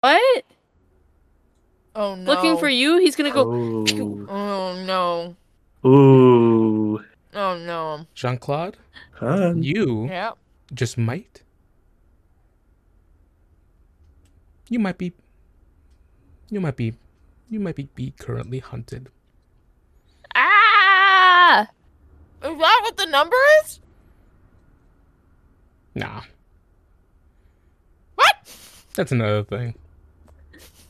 what? 0.01 0.43
Oh 1.95 2.15
no. 2.15 2.31
Looking 2.31 2.57
for 2.57 2.69
you? 2.69 2.97
He's 2.97 3.15
gonna 3.15 3.31
go. 3.31 3.45
Oh. 3.53 3.85
Oh 4.29 4.83
no. 4.85 5.35
Ooh. 5.87 7.03
Oh 7.33 7.57
no. 7.57 8.05
Jean 8.15 8.37
Claude, 8.37 8.77
Huh? 9.13 9.53
you 9.55 10.07
Yeah. 10.07 10.31
just 10.73 10.97
might. 10.97 11.43
You 14.69 14.79
might 14.79 14.97
be. 14.97 15.13
You 16.49 16.61
might 16.61 16.75
be. 16.77 16.93
You 17.49 17.59
might 17.59 17.75
be, 17.75 17.89
be 17.95 18.13
currently 18.17 18.59
hunted. 18.59 19.09
Ah! 20.35 21.67
Is 22.43 22.57
that 22.57 22.79
what 22.83 22.95
the 22.97 23.05
number 23.05 23.35
is? 23.63 23.79
Nah, 25.93 26.21
What? 26.21 26.27
That's 28.95 29.11
another 29.11 29.43
thing. 29.43 29.75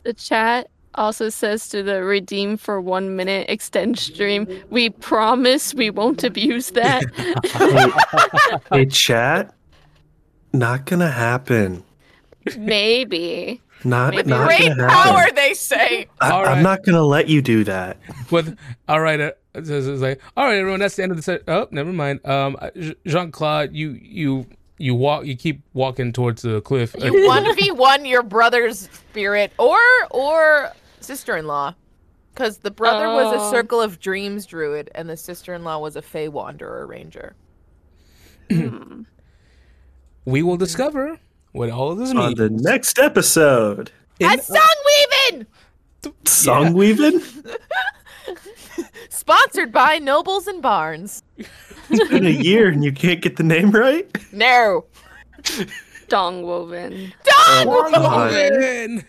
The 0.04 0.12
chat 0.12 0.68
also 0.94 1.28
says 1.30 1.68
to 1.70 1.82
the 1.82 2.02
redeem 2.04 2.56
for 2.56 2.80
one 2.80 3.16
minute 3.16 3.46
extend 3.48 3.98
stream, 3.98 4.46
we 4.70 4.90
promise 4.90 5.74
we 5.74 5.90
won't 5.90 6.22
abuse 6.24 6.70
that. 6.70 7.02
Hey, 8.70 8.86
chat. 8.86 9.54
Not 10.52 10.84
gonna 10.86 11.10
happen. 11.10 11.82
Maybe. 12.58 13.60
Not, 13.84 14.14
Maybe 14.14 14.28
not 14.30 14.46
Great 14.46 14.68
gonna 14.68 14.86
power, 14.88 15.18
happen. 15.20 15.34
they 15.34 15.54
say. 15.54 16.06
I, 16.20 16.30
All 16.30 16.42
right. 16.44 16.56
I'm 16.56 16.62
not 16.62 16.84
gonna 16.84 17.02
let 17.02 17.28
you 17.28 17.42
do 17.42 17.64
that. 17.64 17.96
With 18.30 18.56
all 18.88 19.00
right, 19.00 19.20
uh, 19.20 19.32
it's, 19.54 19.68
it's 19.68 19.86
it's 19.86 20.00
like 20.02 20.20
all 20.36 20.44
right, 20.46 20.56
everyone. 20.58 20.80
That's 20.80 20.96
the 20.96 21.02
end 21.02 21.12
of 21.12 21.16
the 21.16 21.22
set. 21.22 21.42
Oh, 21.48 21.68
never 21.70 21.92
mind. 21.92 22.24
Um, 22.26 22.56
Jean 23.06 23.32
Claude, 23.32 23.74
you 23.74 23.98
you 24.00 24.46
you 24.78 24.94
walk. 24.94 25.24
You 25.26 25.36
keep 25.36 25.62
walking 25.74 26.12
towards 26.12 26.42
the 26.42 26.60
cliff. 26.62 26.94
Uh, 27.00 27.04
You 27.06 27.26
one 27.26 27.54
v 27.56 27.70
one 27.70 28.04
your 28.04 28.22
brother's 28.22 28.88
spirit 28.90 29.52
or 29.58 29.78
or 30.10 30.72
sister 31.00 31.36
in 31.36 31.46
law, 31.46 31.74
because 32.34 32.58
the 32.58 32.70
brother 32.70 33.08
was 33.08 33.34
a 33.34 33.40
Oh. 33.44 33.50
Circle 33.50 33.80
of 33.80 34.00
Dreams 34.00 34.46
druid 34.46 34.90
and 34.94 35.08
the 35.08 35.16
sister 35.16 35.54
in 35.54 35.64
law 35.64 35.78
was 35.78 35.96
a 35.96 36.02
Fey 36.02 36.28
Wanderer 36.28 36.86
ranger. 36.86 37.34
Hmm. 38.50 39.02
we 40.24 40.42
will 40.42 40.56
discover 40.56 41.18
what 41.52 41.70
all 41.70 41.92
of 41.92 41.98
this 41.98 42.10
On 42.10 42.16
means. 42.16 42.38
the 42.38 42.50
next 42.50 42.98
episode, 42.98 43.90
in- 44.18 44.30
A 44.38 44.42
song 44.42 44.58
weaving, 45.30 45.46
song 46.24 46.72
weaving. 46.74 47.20
sponsored 49.08 49.72
by 49.72 49.98
Nobles 49.98 50.46
and 50.46 50.62
Barnes. 50.62 51.22
It's 51.36 52.08
been 52.08 52.26
a 52.26 52.30
year 52.30 52.68
and 52.68 52.84
you 52.84 52.92
can't 52.92 53.20
get 53.20 53.36
the 53.36 53.42
name 53.42 53.70
right. 53.70 54.08
No, 54.32 54.84
Dong 56.08 56.42
woven. 56.42 57.12
dong. 57.24 57.66
Oh, 57.66 57.90
God. 57.92 58.32
Woven. 58.32 59.04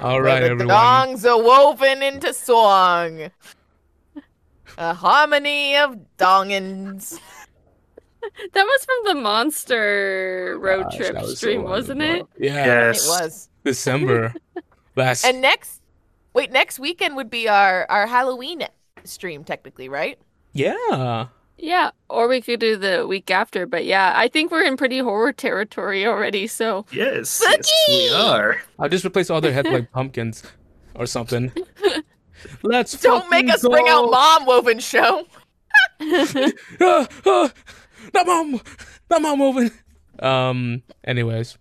all 0.00 0.20
right, 0.22 0.40
the 0.40 0.46
everyone. 0.50 0.68
dongs 0.68 1.24
are 1.28 1.42
woven 1.42 2.02
into 2.02 2.32
song. 2.32 3.30
A 4.78 4.94
harmony 4.94 5.76
of 5.76 5.96
dongins. 6.18 7.18
That 8.52 8.64
was 8.64 8.84
from 8.84 8.96
the 9.16 9.20
monster 9.20 10.56
road 10.58 10.84
Gosh, 10.84 10.96
trip 10.96 11.12
that 11.14 11.22
was 11.22 11.30
so 11.32 11.34
stream, 11.36 11.62
long 11.62 11.70
wasn't 11.72 12.02
it? 12.02 12.26
Yeah, 12.38 12.64
Yes. 12.64 13.04
It 13.04 13.08
was. 13.08 13.48
December 13.64 14.32
last. 14.96 15.24
And 15.26 15.40
next, 15.42 15.81
wait, 16.34 16.50
next 16.52 16.78
weekend 16.78 17.16
would 17.16 17.30
be 17.30 17.48
our 17.48 17.86
our 17.88 18.06
Halloween 18.06 18.66
stream, 19.04 19.44
technically, 19.44 19.88
right? 19.88 20.18
yeah. 20.52 21.26
Yeah, 21.58 21.90
or 22.10 22.26
we 22.26 22.40
could 22.40 22.58
do 22.58 22.76
the 22.76 23.06
week 23.06 23.30
after, 23.30 23.66
but 23.66 23.84
yeah, 23.84 24.12
I 24.16 24.26
think 24.26 24.50
we're 24.50 24.64
in 24.64 24.76
pretty 24.76 24.98
horror 24.98 25.32
territory 25.32 26.04
already, 26.04 26.48
so 26.48 26.86
Yes, 26.90 27.40
yes, 27.40 27.70
we 27.88 28.08
are. 28.12 28.60
I'll 28.80 28.88
just 28.88 29.04
replace 29.04 29.30
all 29.30 29.40
their 29.40 29.52
heads 29.52 29.66
with, 29.66 29.80
like 29.82 29.92
pumpkins 29.92 30.42
or 30.96 31.06
something. 31.06 31.52
Let's 32.64 33.00
Don't 33.00 33.30
make 33.30 33.46
fucking 33.46 33.50
us 33.54 33.68
bring 33.68 33.86
out. 33.88 34.10
Mom 34.10 34.46
Woven 34.46 34.80
Show. 34.80 35.26
Ah, 36.80 37.06
ah, 37.26 37.52
not 38.12 38.26
mom, 38.26 38.60
not 39.08 39.22
mom 39.22 39.38
moving. 39.38 39.70
Um. 40.18 40.82
Anyways, 41.04 41.56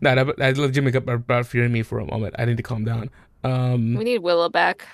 nah, 0.00 0.12
I 0.12 0.22
that 0.22 0.70
Jimmy 0.72 0.92
got 0.92 1.08
about 1.08 1.46
fearing 1.46 1.72
me 1.72 1.82
for 1.82 1.98
a 1.98 2.06
moment. 2.06 2.36
I 2.38 2.44
need 2.44 2.56
to 2.58 2.62
calm 2.62 2.84
down. 2.84 3.10
Um. 3.46 3.94
we 3.94 4.04
need 4.04 4.18
Willow 4.18 4.48
back. 4.48 4.86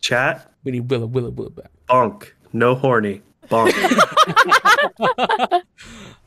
Chat, 0.00 0.52
We 0.64 0.72
need 0.72 0.90
Willa, 0.90 1.06
Willa, 1.06 1.30
Willa 1.30 1.50
back. 1.50 1.70
bonk, 1.88 2.30
no 2.52 2.74
horny, 2.74 3.22
bonk. 3.48 3.72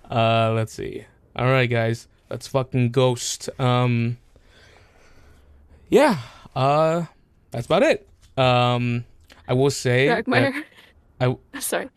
Uh. 0.10 0.54
Let's 0.56 0.72
see. 0.74 1.06
All 1.36 1.48
right, 1.48 1.68
guys. 1.70 2.08
Let's 2.30 2.48
fucking 2.48 2.92
ghost. 2.92 3.50
Um. 3.60 4.18
Yeah. 5.90 6.18
Uh. 6.56 7.06
That's 7.52 7.66
about 7.66 7.84
it. 7.84 8.08
Um. 8.38 9.04
I 9.48 9.54
will 9.54 9.70
say. 9.70 10.08
that- 10.08 10.64
I 11.20 11.36
Sorry. 11.60 11.90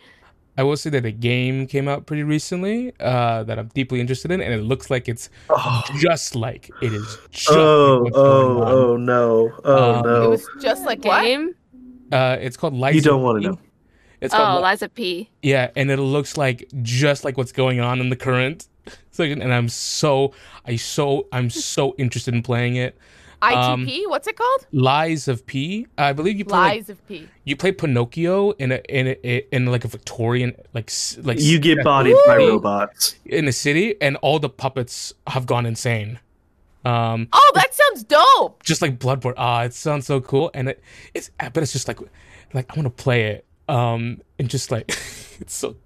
I 0.61 0.63
will 0.63 0.77
say 0.77 0.91
that 0.91 1.07
a 1.07 1.11
game 1.13 1.67
came 1.67 1.89
out 1.89 2.05
pretty 2.05 2.23
recently. 2.23 2.93
Uh. 3.01 3.43
That 3.45 3.59
I'm 3.59 3.69
deeply 3.75 3.99
interested 4.01 4.31
in, 4.31 4.41
and 4.43 4.53
it 4.53 4.63
looks 4.63 4.91
like 4.91 5.09
it's 5.09 5.31
oh, 5.49 5.83
just 5.99 6.37
like 6.37 6.71
it 6.83 6.93
is. 6.93 7.19
Just 7.31 7.51
oh, 7.51 8.03
like 8.05 8.13
what's 8.13 8.17
going 8.17 8.57
oh, 8.59 8.63
on. 8.63 8.73
oh 8.73 8.97
no, 8.97 9.25
oh 9.65 9.95
Um, 9.95 10.03
no. 10.05 10.23
It 10.25 10.29
was 10.29 10.47
just 10.61 10.85
like 10.85 11.03
what? 11.05 11.23
Game? 11.23 11.55
Uh, 12.13 12.37
it's 12.41 12.57
called 12.57 12.75
Liza. 12.75 12.95
You 12.95 13.01
don't 13.01 13.23
wanna 13.23 13.41
know. 13.41 13.59
It's 14.21 14.35
Oh, 14.35 14.37
called 14.37 14.63
Li- 14.63 14.71
Liza 14.71 14.89
P. 14.91 15.31
yeah, 15.43 15.71
and 15.77 15.91
it 15.91 15.97
looks 15.97 16.37
like 16.37 16.69
just 16.83 17.25
like 17.25 17.39
what's 17.39 17.53
going 17.53 17.81
on 17.81 18.01
in 18.01 18.11
the 18.11 18.17
current 18.17 18.69
section, 19.11 19.41
and 19.41 19.55
I'm 19.55 19.69
so 19.71 20.35
I 20.67 20.77
so 20.77 21.27
I'm 21.33 21.49
so 21.49 21.95
interested 21.97 22.35
in 22.35 22.43
playing 22.43 22.77
it. 22.77 22.99
Um, 23.43 23.87
ITP? 23.87 24.03
What's 24.09 24.27
it 24.27 24.37
called? 24.37 24.67
Lies 24.73 25.27
of 25.29 25.47
P. 25.47 25.87
I 25.97 26.13
believe 26.13 26.39
you 26.39 26.45
play 26.45 26.59
like, 26.59 26.75
Lies 26.77 26.91
of 26.91 27.09
P. 27.09 27.29
you 27.45 27.57
play 27.57 27.73
Pinocchio 27.73 28.51
in 28.53 28.73
a 28.73 28.81
in 28.89 29.09
a, 29.09 29.55
in 29.55 29.67
like 29.67 29.85
a 29.85 29.89
Victorian 29.89 30.55
like 30.75 30.91
like 31.23 31.39
You 31.41 31.59
get 31.59 31.83
bodied 31.83 32.17
by 32.27 32.37
robots. 32.37 33.17
in 33.25 33.49
a 33.49 33.53
city, 33.53 33.95
and 34.01 34.17
all 34.17 34.39
the 34.39 34.49
puppets 34.51 35.13
have 35.27 35.47
gone 35.47 35.65
insane. 35.67 36.19
Um, 36.85 37.29
Oh, 37.33 37.53
that 37.55 37.75
sounds 37.75 38.05
dope. 38.05 38.63
just 38.63 38.81
like 38.83 38.99
Bloodborne. 38.99 39.35
Ah, 39.37 39.63
it 39.65 39.75
sounds 39.75 40.07
so 40.07 40.21
cool, 40.21 40.51
and 40.55 40.69
it 40.71 40.83
it's 41.15 41.31
but 41.39 41.59
it's 41.63 41.73
just 41.73 41.89
like 41.89 41.99
like 42.55 42.71
I 42.71 42.75
want 42.81 42.87
to 42.97 43.03
play 43.03 43.23
it. 43.33 43.47
Um, 43.69 44.21
and 44.39 44.49
just 44.51 44.71
like 44.71 44.89
it's 45.41 45.55
so, 45.55 45.77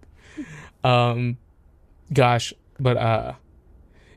um, 0.82 1.36
gosh, 2.12 2.52
but 2.80 2.96
uh, 2.96 3.32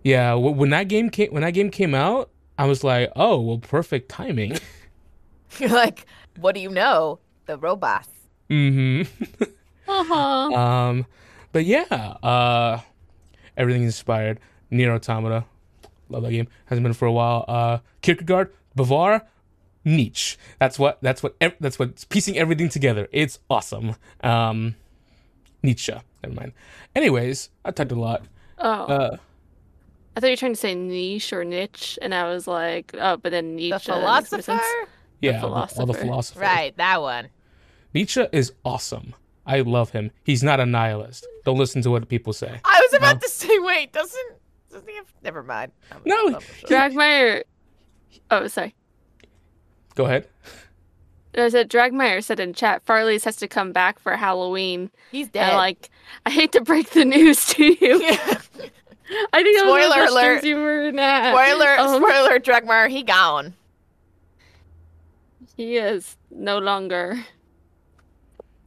yeah. 0.04 0.34
When 0.34 0.70
that 0.72 0.88
game 0.88 1.10
came 1.10 1.32
when 1.32 1.42
that 1.44 1.52
game 1.52 1.70
came 1.72 1.94
out, 1.96 2.30
I 2.58 2.66
was 2.66 2.84
like, 2.84 3.12
oh 3.16 3.40
well, 3.42 3.58
perfect 3.60 4.10
timing. 4.10 4.58
You're 5.60 5.70
like, 5.70 6.06
what 6.40 6.56
do 6.56 6.62
you 6.62 6.70
know? 6.70 7.20
The 7.46 7.58
robots. 7.58 8.10
Mm 8.50 9.06
hmm 9.38 9.44
Uh-huh. 9.90 10.54
Um, 10.54 11.06
but 11.54 11.64
yeah, 11.64 11.86
uh, 12.22 12.82
everything 13.56 13.84
inspired. 13.84 14.40
Nier 14.70 14.92
Automata, 14.94 15.46
love 16.10 16.24
that 16.24 16.32
game. 16.32 16.50
Hasn't 16.66 16.84
been 16.84 16.92
for 16.94 17.06
a 17.06 17.12
while. 17.12 17.46
Uh, 17.48 17.78
Kierkegaard, 18.02 18.52
Bavar, 18.78 19.22
Nietzsche. 19.86 20.36
That's 20.60 20.78
what. 20.78 20.98
That's 21.02 21.24
what. 21.24 21.38
ev- 21.40 21.56
That's 21.62 21.80
what's 21.80 22.04
piecing 22.04 22.38
everything 22.38 22.68
together. 22.68 23.08
It's 23.14 23.40
awesome. 23.50 23.96
Um, 24.22 24.76
Nietzsche. 25.64 25.94
Never 26.22 26.36
mind. 26.36 26.52
Anyways, 26.94 27.50
I 27.64 27.72
talked 27.72 27.94
a 27.94 27.96
lot. 27.96 28.26
Oh. 28.58 28.70
Uh, 28.70 29.18
I 30.18 30.20
thought 30.20 30.28
you 30.28 30.32
were 30.34 30.38
trying 30.38 30.54
to 30.54 30.60
say 30.60 30.74
niche 30.74 31.32
or 31.32 31.46
niche, 31.46 32.00
and 32.02 32.16
I 32.16 32.28
was 32.28 32.48
like, 32.48 32.92
oh, 33.00 33.18
but 33.18 33.32
then 33.32 33.56
Nietzsche. 33.56 33.70
The 33.70 34.00
that 34.00 34.22
makes 34.22 34.32
more 34.32 34.42
philosopher? 34.42 34.42
sense. 34.42 34.64
yeah, 35.22 35.44
all 35.44 35.50
the- 35.68 35.80
all 35.80 35.86
the 35.86 35.94
philosopher. 35.94 36.40
Right, 36.40 36.76
that 36.78 37.02
one. 37.04 37.30
Nietzsche 37.94 38.26
is 38.32 38.52
awesome. 38.66 39.14
I 39.46 39.62
love 39.62 39.92
him. 39.92 40.10
He's 40.24 40.42
not 40.44 40.60
a 40.60 40.66
nihilist. 40.66 41.26
Don't 41.46 41.58
listen 41.60 41.84
to 41.84 41.92
what 41.92 42.10
people 42.10 42.34
say. 42.34 42.60
I 42.66 42.82
was 42.82 42.94
about 42.98 43.18
No. 43.18 43.20
to 43.22 43.30
say, 43.30 43.60
wait, 43.60 43.94
doesn't 43.94 44.34
doesn't 44.72 44.90
he 44.90 44.96
have? 44.96 45.06
Never 45.24 45.44
mind. 45.44 45.72
I'm- 45.92 46.02
No, 46.04 46.16
I'm- 46.30 46.42
Dragmire. 46.66 47.44
Oh, 48.32 48.48
sorry. 48.48 48.74
Go 49.94 50.06
ahead. 50.06 50.28
I 51.38 51.50
said 51.50 51.70
Dragmire 51.70 52.24
said 52.24 52.40
in 52.40 52.54
chat, 52.56 52.84
Farlius 52.86 53.24
has 53.26 53.36
to 53.38 53.48
come 53.48 53.72
back 53.72 54.00
for 54.00 54.16
Halloween. 54.18 54.90
He's 55.12 55.28
And 55.28 55.34
dead. 55.34 55.54
like, 55.56 55.90
I 56.26 56.32
hate 56.32 56.52
to 56.54 56.62
break 56.62 56.90
the 56.90 57.06
news 57.06 57.46
to 57.50 57.64
you. 57.64 58.02
Yeah. 58.02 58.42
I 59.34 59.44
think 59.44 59.58
that 59.58 59.66
was 59.66 59.72
one 59.72 59.82
of 59.82 59.92
Spoiler 59.92 60.06
the 60.06 60.12
alert. 60.12 60.38
streams 60.40 60.44
you 60.46 60.56
were 60.62 61.00
at. 61.00 61.32
Spoiler, 61.34 61.80
Um, 61.80 62.02
spoiler, 62.02 62.40
Dragmar, 62.40 62.90
he 62.90 63.04
gone. 63.04 63.54
He 65.56 65.78
is 65.78 66.18
no 66.30 66.58
longer. 66.60 67.18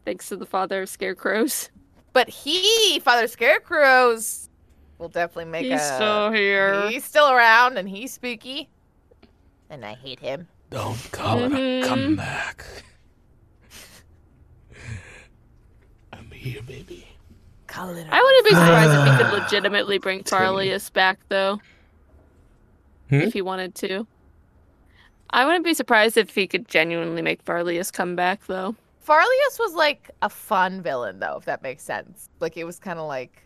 Thanks 0.04 0.28
to 0.30 0.36
the 0.36 0.46
father 0.46 0.82
of 0.82 0.88
scarecrows. 0.88 1.70
But 2.12 2.28
he, 2.28 2.98
Father 3.00 3.28
Scarecrows, 3.28 4.48
will 4.98 5.08
definitely 5.08 5.44
make 5.44 5.66
He's 5.66 5.80
a. 5.80 5.94
still 5.94 6.32
here. 6.32 6.88
He's 6.88 7.04
still 7.04 7.30
around, 7.30 7.78
and 7.78 7.88
he's 7.88 8.12
spooky. 8.14 8.68
And 9.68 9.84
I 9.84 9.94
hate 9.94 10.18
him. 10.18 10.48
Don't 10.70 10.98
call 11.12 11.38
it 11.44 11.52
a 11.52 11.86
comeback. 11.86 12.64
I'm 16.12 16.30
here, 16.32 16.62
baby. 16.62 17.06
Call 17.70 17.90
it. 17.96 18.04
I 18.10 18.20
wouldn't 18.20 18.44
be 18.46 18.50
surprised 18.50 18.92
if 18.92 19.04
he 19.18 19.22
could 19.24 19.42
legitimately 19.42 19.98
bring 19.98 20.24
Farlius 20.24 20.92
back, 20.92 21.20
though. 21.28 21.60
Hmm? 23.08 23.14
If 23.20 23.32
he 23.32 23.42
wanted 23.42 23.76
to. 23.76 24.06
I 25.30 25.44
wouldn't 25.46 25.64
be 25.64 25.74
surprised 25.74 26.16
if 26.16 26.34
he 26.34 26.48
could 26.48 26.66
genuinely 26.66 27.22
make 27.22 27.44
Farlius 27.44 27.92
come 27.92 28.16
back, 28.16 28.44
though. 28.48 28.74
Farlius 29.06 29.58
was 29.60 29.74
like 29.74 30.10
a 30.20 30.28
fun 30.28 30.82
villain, 30.82 31.20
though, 31.20 31.36
if 31.36 31.44
that 31.44 31.62
makes 31.62 31.84
sense. 31.84 32.28
Like 32.40 32.56
it 32.56 32.64
was 32.64 32.80
kind 32.80 32.98
of 32.98 33.06
like, 33.06 33.44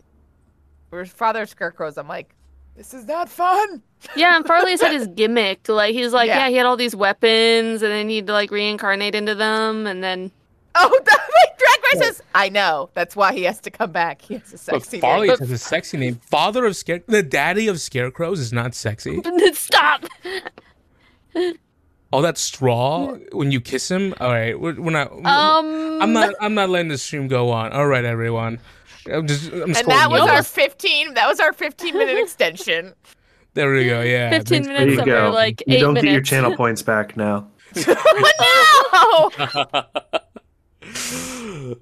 whereas 0.89 1.11
Father 1.11 1.45
Scarecrow's, 1.45 1.97
I'm 1.99 2.07
like, 2.07 2.33
this 2.75 2.93
is 2.95 3.05
not 3.05 3.29
fun. 3.29 3.81
Yeah, 4.15 4.35
and 4.35 4.45
Farlius 4.45 4.81
had 4.81 4.91
his 4.93 5.07
gimmick. 5.07 5.67
Like 5.67 5.93
he's 5.95 6.13
like, 6.13 6.27
Yeah. 6.27 6.39
yeah. 6.45 6.49
he 6.49 6.55
had 6.55 6.65
all 6.67 6.77
these 6.77 6.95
weapons, 6.95 7.81
and 7.81 7.91
then 7.91 8.07
he'd 8.09 8.27
like 8.27 8.49
reincarnate 8.51 9.15
into 9.15 9.33
them, 9.35 9.87
and 9.87 10.03
then 10.03 10.31
Oh, 10.75 10.99
that, 11.05 11.29
like 11.93 11.97
Drag 11.99 12.09
is. 12.11 12.23
I 12.33 12.49
know. 12.49 12.89
That's 12.93 13.15
why 13.15 13.33
he 13.33 13.43
has 13.43 13.59
to 13.61 13.71
come 13.71 13.91
back. 13.91 14.21
He 14.21 14.35
has 14.35 14.53
a 14.53 14.57
sexy. 14.57 14.71
But 14.71 14.83
sexy 14.83 14.99
Farley 14.99 15.27
name. 15.27 15.37
has 15.37 15.51
a 15.51 15.57
sexy 15.57 15.97
name. 15.97 16.15
Father 16.29 16.65
of 16.65 16.75
scare, 16.75 17.01
the 17.07 17.23
daddy 17.23 17.67
of 17.67 17.79
scarecrows 17.81 18.39
is 18.39 18.51
not 18.53 18.73
sexy. 18.75 19.21
stop. 19.53 20.05
All 22.13 22.21
that 22.21 22.37
straw 22.37 23.13
when 23.33 23.51
you 23.51 23.59
kiss 23.59 23.89
him. 23.91 24.13
All 24.19 24.29
right, 24.31 24.57
we're, 24.59 24.79
we're 24.79 24.91
not. 24.91 25.11
Um, 25.11 26.01
I'm 26.01 26.13
not. 26.13 26.33
I'm 26.39 26.53
not 26.53 26.69
letting 26.69 26.87
the 26.89 26.97
stream 26.97 27.27
go 27.27 27.49
on. 27.51 27.71
All 27.73 27.87
right, 27.87 28.05
everyone. 28.05 28.59
I'm 29.11 29.27
just. 29.27 29.51
I'm 29.51 29.63
And 29.63 29.75
that 29.75 30.09
was 30.09 30.21
down. 30.21 30.29
our 30.29 30.43
15. 30.43 31.13
That 31.15 31.27
was 31.27 31.39
our 31.39 31.51
15 31.53 31.93
minute 31.97 32.17
extension. 32.17 32.93
There 33.55 33.71
we 33.71 33.85
go. 33.85 34.01
Yeah. 34.01 34.31
Fifteen 34.31 34.65
thanks- 34.65 34.67
There 34.67 34.85
minutes 34.85 34.95
you 34.95 34.99
of 34.99 35.05
go. 35.05 35.31
like 35.33 35.63
you 35.65 35.77
eight 35.77 35.79
don't 35.79 35.93
minutes. 35.93 36.03
get 36.07 36.11
your 36.11 36.21
channel 36.23 36.57
points 36.57 36.81
back 36.81 37.15
now. 37.15 37.47
no! 38.91 39.31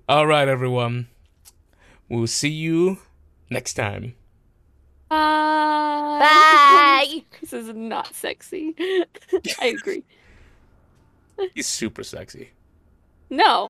All 0.07 0.27
right, 0.27 0.47
everyone. 0.47 1.07
We'll 2.07 2.27
see 2.27 2.49
you 2.49 2.99
next 3.49 3.73
time. 3.73 4.15
Bye. 5.09 6.19
Bye. 6.19 7.23
This 7.41 7.51
is 7.51 7.75
not 7.75 8.15
sexy. 8.15 8.73
I 9.59 9.65
agree. 9.67 10.03
He's 11.53 11.67
super 11.67 12.03
sexy. 12.03 12.51
No. 13.29 13.67